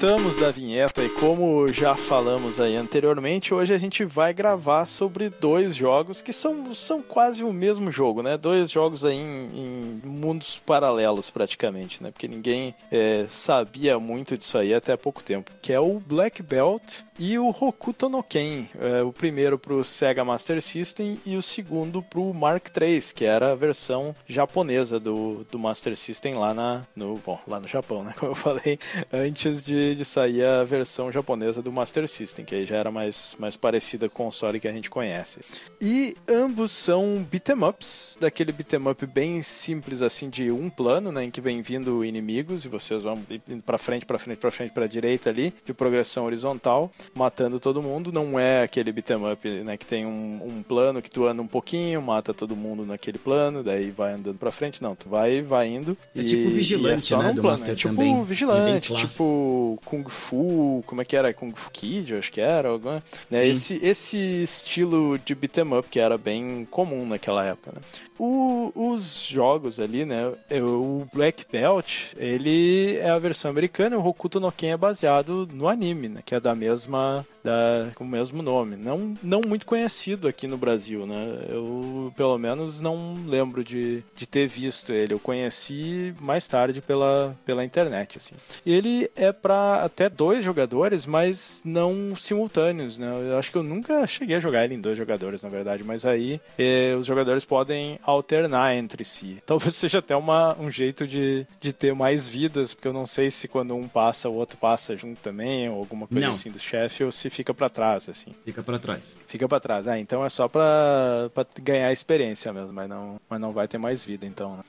Voltamos 0.00 0.34
da 0.34 0.50
vinheta 0.50 1.04
e 1.04 1.10
como 1.10 1.70
já 1.70 1.94
falamos 1.94 2.58
aí 2.58 2.74
anteriormente, 2.74 3.52
hoje 3.52 3.74
a 3.74 3.76
gente 3.76 4.02
vai 4.02 4.32
gravar 4.32 4.86
sobre 4.86 5.28
dois 5.28 5.76
jogos 5.76 6.22
que 6.22 6.32
são, 6.32 6.74
são 6.74 7.02
quase 7.02 7.44
o 7.44 7.52
mesmo 7.52 7.92
jogo, 7.92 8.22
né? 8.22 8.38
Dois 8.38 8.70
jogos 8.70 9.04
aí 9.04 9.16
em, 9.16 9.50
em 9.52 10.00
mundos 10.08 10.56
paralelos 10.64 11.28
praticamente, 11.28 12.02
né? 12.02 12.10
Porque 12.10 12.26
ninguém 12.26 12.74
é, 12.90 13.26
sabia 13.28 13.98
muito 13.98 14.38
disso 14.38 14.56
aí 14.56 14.72
até 14.72 14.94
há 14.94 14.96
pouco 14.96 15.22
tempo, 15.22 15.50
que 15.60 15.70
é 15.70 15.78
o 15.78 16.00
Black 16.00 16.42
Belt 16.42 17.02
e 17.18 17.38
o 17.38 17.50
Hokuto 17.50 18.08
no 18.08 18.22
Ken, 18.22 18.64
é, 18.80 19.02
o 19.02 19.12
primeiro 19.12 19.58
para 19.58 19.74
o 19.74 19.84
Sega 19.84 20.24
Master 20.24 20.62
System 20.62 21.20
e 21.26 21.36
o 21.36 21.42
segundo 21.42 22.02
para 22.02 22.20
o 22.20 22.32
Mark 22.32 22.68
III, 22.74 23.02
que 23.14 23.26
era 23.26 23.52
a 23.52 23.54
versão 23.54 24.16
japonesa 24.26 24.98
do, 24.98 25.44
do 25.50 25.58
Master 25.58 25.94
System 25.94 26.36
lá, 26.36 26.54
na, 26.54 26.86
no, 26.96 27.18
bom, 27.18 27.38
lá 27.46 27.60
no 27.60 27.68
Japão, 27.68 28.02
né? 28.02 28.14
Como 28.18 28.32
eu 28.32 28.34
falei, 28.34 28.78
antes 29.12 29.62
de 29.62 29.89
de, 29.94 30.04
sair 30.04 30.44
a 30.44 30.64
versão 30.64 31.10
japonesa 31.12 31.62
do 31.62 31.72
Master 31.72 32.08
System, 32.08 32.44
que 32.44 32.54
aí 32.54 32.66
já 32.66 32.76
era 32.76 32.90
mais, 32.90 33.36
mais 33.38 33.56
parecida 33.56 34.08
com 34.08 34.22
o 34.22 34.26
console 34.26 34.60
que 34.60 34.68
a 34.68 34.72
gente 34.72 34.88
conhece. 34.88 35.40
E 35.80 36.14
ambos 36.28 36.70
são 36.70 37.26
beat'em 37.28 37.64
ups, 37.64 38.16
daquele 38.20 38.52
beat'em 38.52 38.88
up 38.88 39.06
bem 39.06 39.42
simples 39.42 40.02
assim 40.02 40.30
de 40.30 40.50
um 40.50 40.70
plano, 40.70 41.10
né, 41.10 41.24
em 41.24 41.30
que 41.30 41.40
vem 41.40 41.62
vindo 41.62 42.04
inimigos 42.04 42.64
e 42.64 42.68
vocês 42.68 43.02
vão 43.02 43.20
indo 43.48 43.62
para 43.62 43.76
frente, 43.76 44.06
para 44.06 44.18
frente, 44.18 44.38
para 44.38 44.50
frente, 44.50 44.72
para 44.72 44.86
direita 44.86 45.30
ali, 45.30 45.52
de 45.64 45.72
progressão 45.72 46.26
horizontal, 46.26 46.90
matando 47.14 47.58
todo 47.58 47.82
mundo. 47.82 48.12
Não 48.12 48.38
é 48.38 48.62
aquele 48.62 48.92
beat'em 48.92 49.32
up, 49.32 49.48
né, 49.48 49.76
que 49.76 49.86
tem 49.86 50.06
um, 50.06 50.40
um 50.44 50.62
plano 50.62 51.02
que 51.02 51.10
tu 51.10 51.26
anda 51.26 51.42
um 51.42 51.46
pouquinho, 51.46 52.00
mata 52.00 52.32
todo 52.32 52.54
mundo 52.54 52.84
naquele 52.84 53.18
plano, 53.18 53.62
daí 53.62 53.90
vai 53.90 54.12
andando 54.12 54.38
para 54.38 54.52
frente. 54.52 54.82
Não, 54.82 54.94
tu 54.94 55.08
vai, 55.08 55.42
vai 55.42 55.68
indo. 55.68 55.96
É 56.14 56.22
tipo 56.22 56.48
é 56.48 56.50
vigilante, 56.50 57.14
é 57.14 57.16
né, 57.16 57.32
do 57.32 57.40
plano. 57.42 57.58
Master 57.58 57.72
é 57.72 57.74
tipo 57.74 57.94
também. 57.94 58.24
vigilante, 58.24 58.92
é 58.92 58.96
tipo 58.96 59.79
Kung 59.84 60.04
Fu, 60.08 60.82
como 60.86 61.02
é 61.02 61.04
que 61.04 61.16
era? 61.16 61.32
Kung 61.32 61.52
Fu 61.54 61.70
Kid, 61.70 62.14
acho 62.14 62.32
que 62.32 62.40
era. 62.40 62.68
Alguma, 62.68 63.02
né? 63.30 63.46
esse, 63.46 63.78
esse 63.82 64.16
estilo 64.42 65.18
de 65.18 65.34
beat'em 65.34 65.78
up 65.78 65.88
que 65.88 66.00
era 66.00 66.16
bem 66.16 66.66
comum 66.70 67.06
naquela 67.06 67.44
época. 67.44 67.72
Né? 67.74 67.82
O, 68.18 68.72
os 68.74 69.26
jogos 69.26 69.80
ali, 69.80 70.04
né? 70.04 70.32
O 70.62 71.06
Black 71.12 71.46
Belt, 71.50 72.12
ele 72.16 72.96
é 72.98 73.10
a 73.10 73.18
versão 73.18 73.50
americana, 73.50 73.98
o 73.98 74.06
Hokuto 74.06 74.38
no 74.40 74.52
Ken 74.52 74.72
é 74.72 74.76
baseado 74.76 75.48
no 75.52 75.68
anime, 75.68 76.08
né? 76.08 76.22
Que 76.24 76.34
é 76.34 76.40
da 76.40 76.54
mesma 76.54 77.26
da, 77.42 77.90
com 77.94 78.04
o 78.04 78.08
mesmo 78.08 78.42
nome. 78.42 78.76
Não, 78.76 79.16
não 79.22 79.40
muito 79.46 79.66
conhecido 79.66 80.28
aqui 80.28 80.46
no 80.46 80.56
Brasil, 80.56 81.06
né? 81.06 81.46
Eu, 81.48 82.12
pelo 82.16 82.38
menos, 82.38 82.80
não 82.80 83.16
lembro 83.26 83.64
de, 83.64 84.04
de 84.14 84.26
ter 84.26 84.46
visto 84.46 84.92
ele. 84.92 85.14
Eu 85.14 85.18
conheci 85.18 86.14
mais 86.20 86.46
tarde 86.46 86.80
pela, 86.80 87.36
pela 87.44 87.64
internet, 87.64 88.18
assim. 88.18 88.34
Ele 88.64 89.10
é 89.16 89.32
para 89.32 89.69
até 89.76 90.08
dois 90.08 90.44
jogadores, 90.44 91.06
mas 91.06 91.62
não 91.64 92.14
simultâneos, 92.16 92.98
né? 92.98 93.06
Eu 93.30 93.38
acho 93.38 93.50
que 93.50 93.58
eu 93.58 93.62
nunca 93.62 94.06
cheguei 94.06 94.36
a 94.36 94.40
jogar 94.40 94.64
ele 94.64 94.74
em 94.74 94.80
dois 94.80 94.96
jogadores, 94.96 95.42
na 95.42 95.48
verdade, 95.48 95.84
mas 95.84 96.04
aí 96.04 96.40
eh, 96.58 96.94
os 96.98 97.06
jogadores 97.06 97.44
podem 97.44 97.98
alternar 98.02 98.76
entre 98.76 99.04
si. 99.04 99.38
Talvez 99.46 99.74
seja 99.74 99.98
até 99.98 100.16
uma, 100.16 100.56
um 100.58 100.70
jeito 100.70 101.06
de, 101.06 101.46
de 101.60 101.72
ter 101.72 101.94
mais 101.94 102.28
vidas, 102.28 102.74
porque 102.74 102.88
eu 102.88 102.92
não 102.92 103.06
sei 103.06 103.30
se 103.30 103.48
quando 103.48 103.74
um 103.74 103.88
passa, 103.88 104.28
o 104.28 104.34
outro 104.34 104.58
passa 104.58 104.96
junto 104.96 105.20
também, 105.20 105.68
ou 105.68 105.78
alguma 105.78 106.06
coisa 106.06 106.26
não. 106.26 106.32
assim 106.32 106.50
do 106.50 106.58
chefe, 106.58 107.04
ou 107.04 107.12
se 107.12 107.30
fica 107.30 107.52
para 107.52 107.68
trás, 107.68 108.08
assim. 108.08 108.32
Fica 108.44 108.62
para 108.62 108.78
trás. 108.78 109.18
Fica 109.26 109.48
para 109.48 109.60
trás. 109.60 109.88
Ah, 109.88 109.98
então 109.98 110.24
é 110.24 110.28
só 110.28 110.48
para 110.48 111.30
ganhar 111.62 111.92
experiência 111.92 112.52
mesmo, 112.52 112.72
mas 112.72 112.88
não, 112.88 113.20
mas 113.28 113.40
não 113.40 113.52
vai 113.52 113.66
ter 113.68 113.78
mais 113.78 114.04
vida, 114.04 114.26
então. 114.26 114.56
Né? 114.56 114.62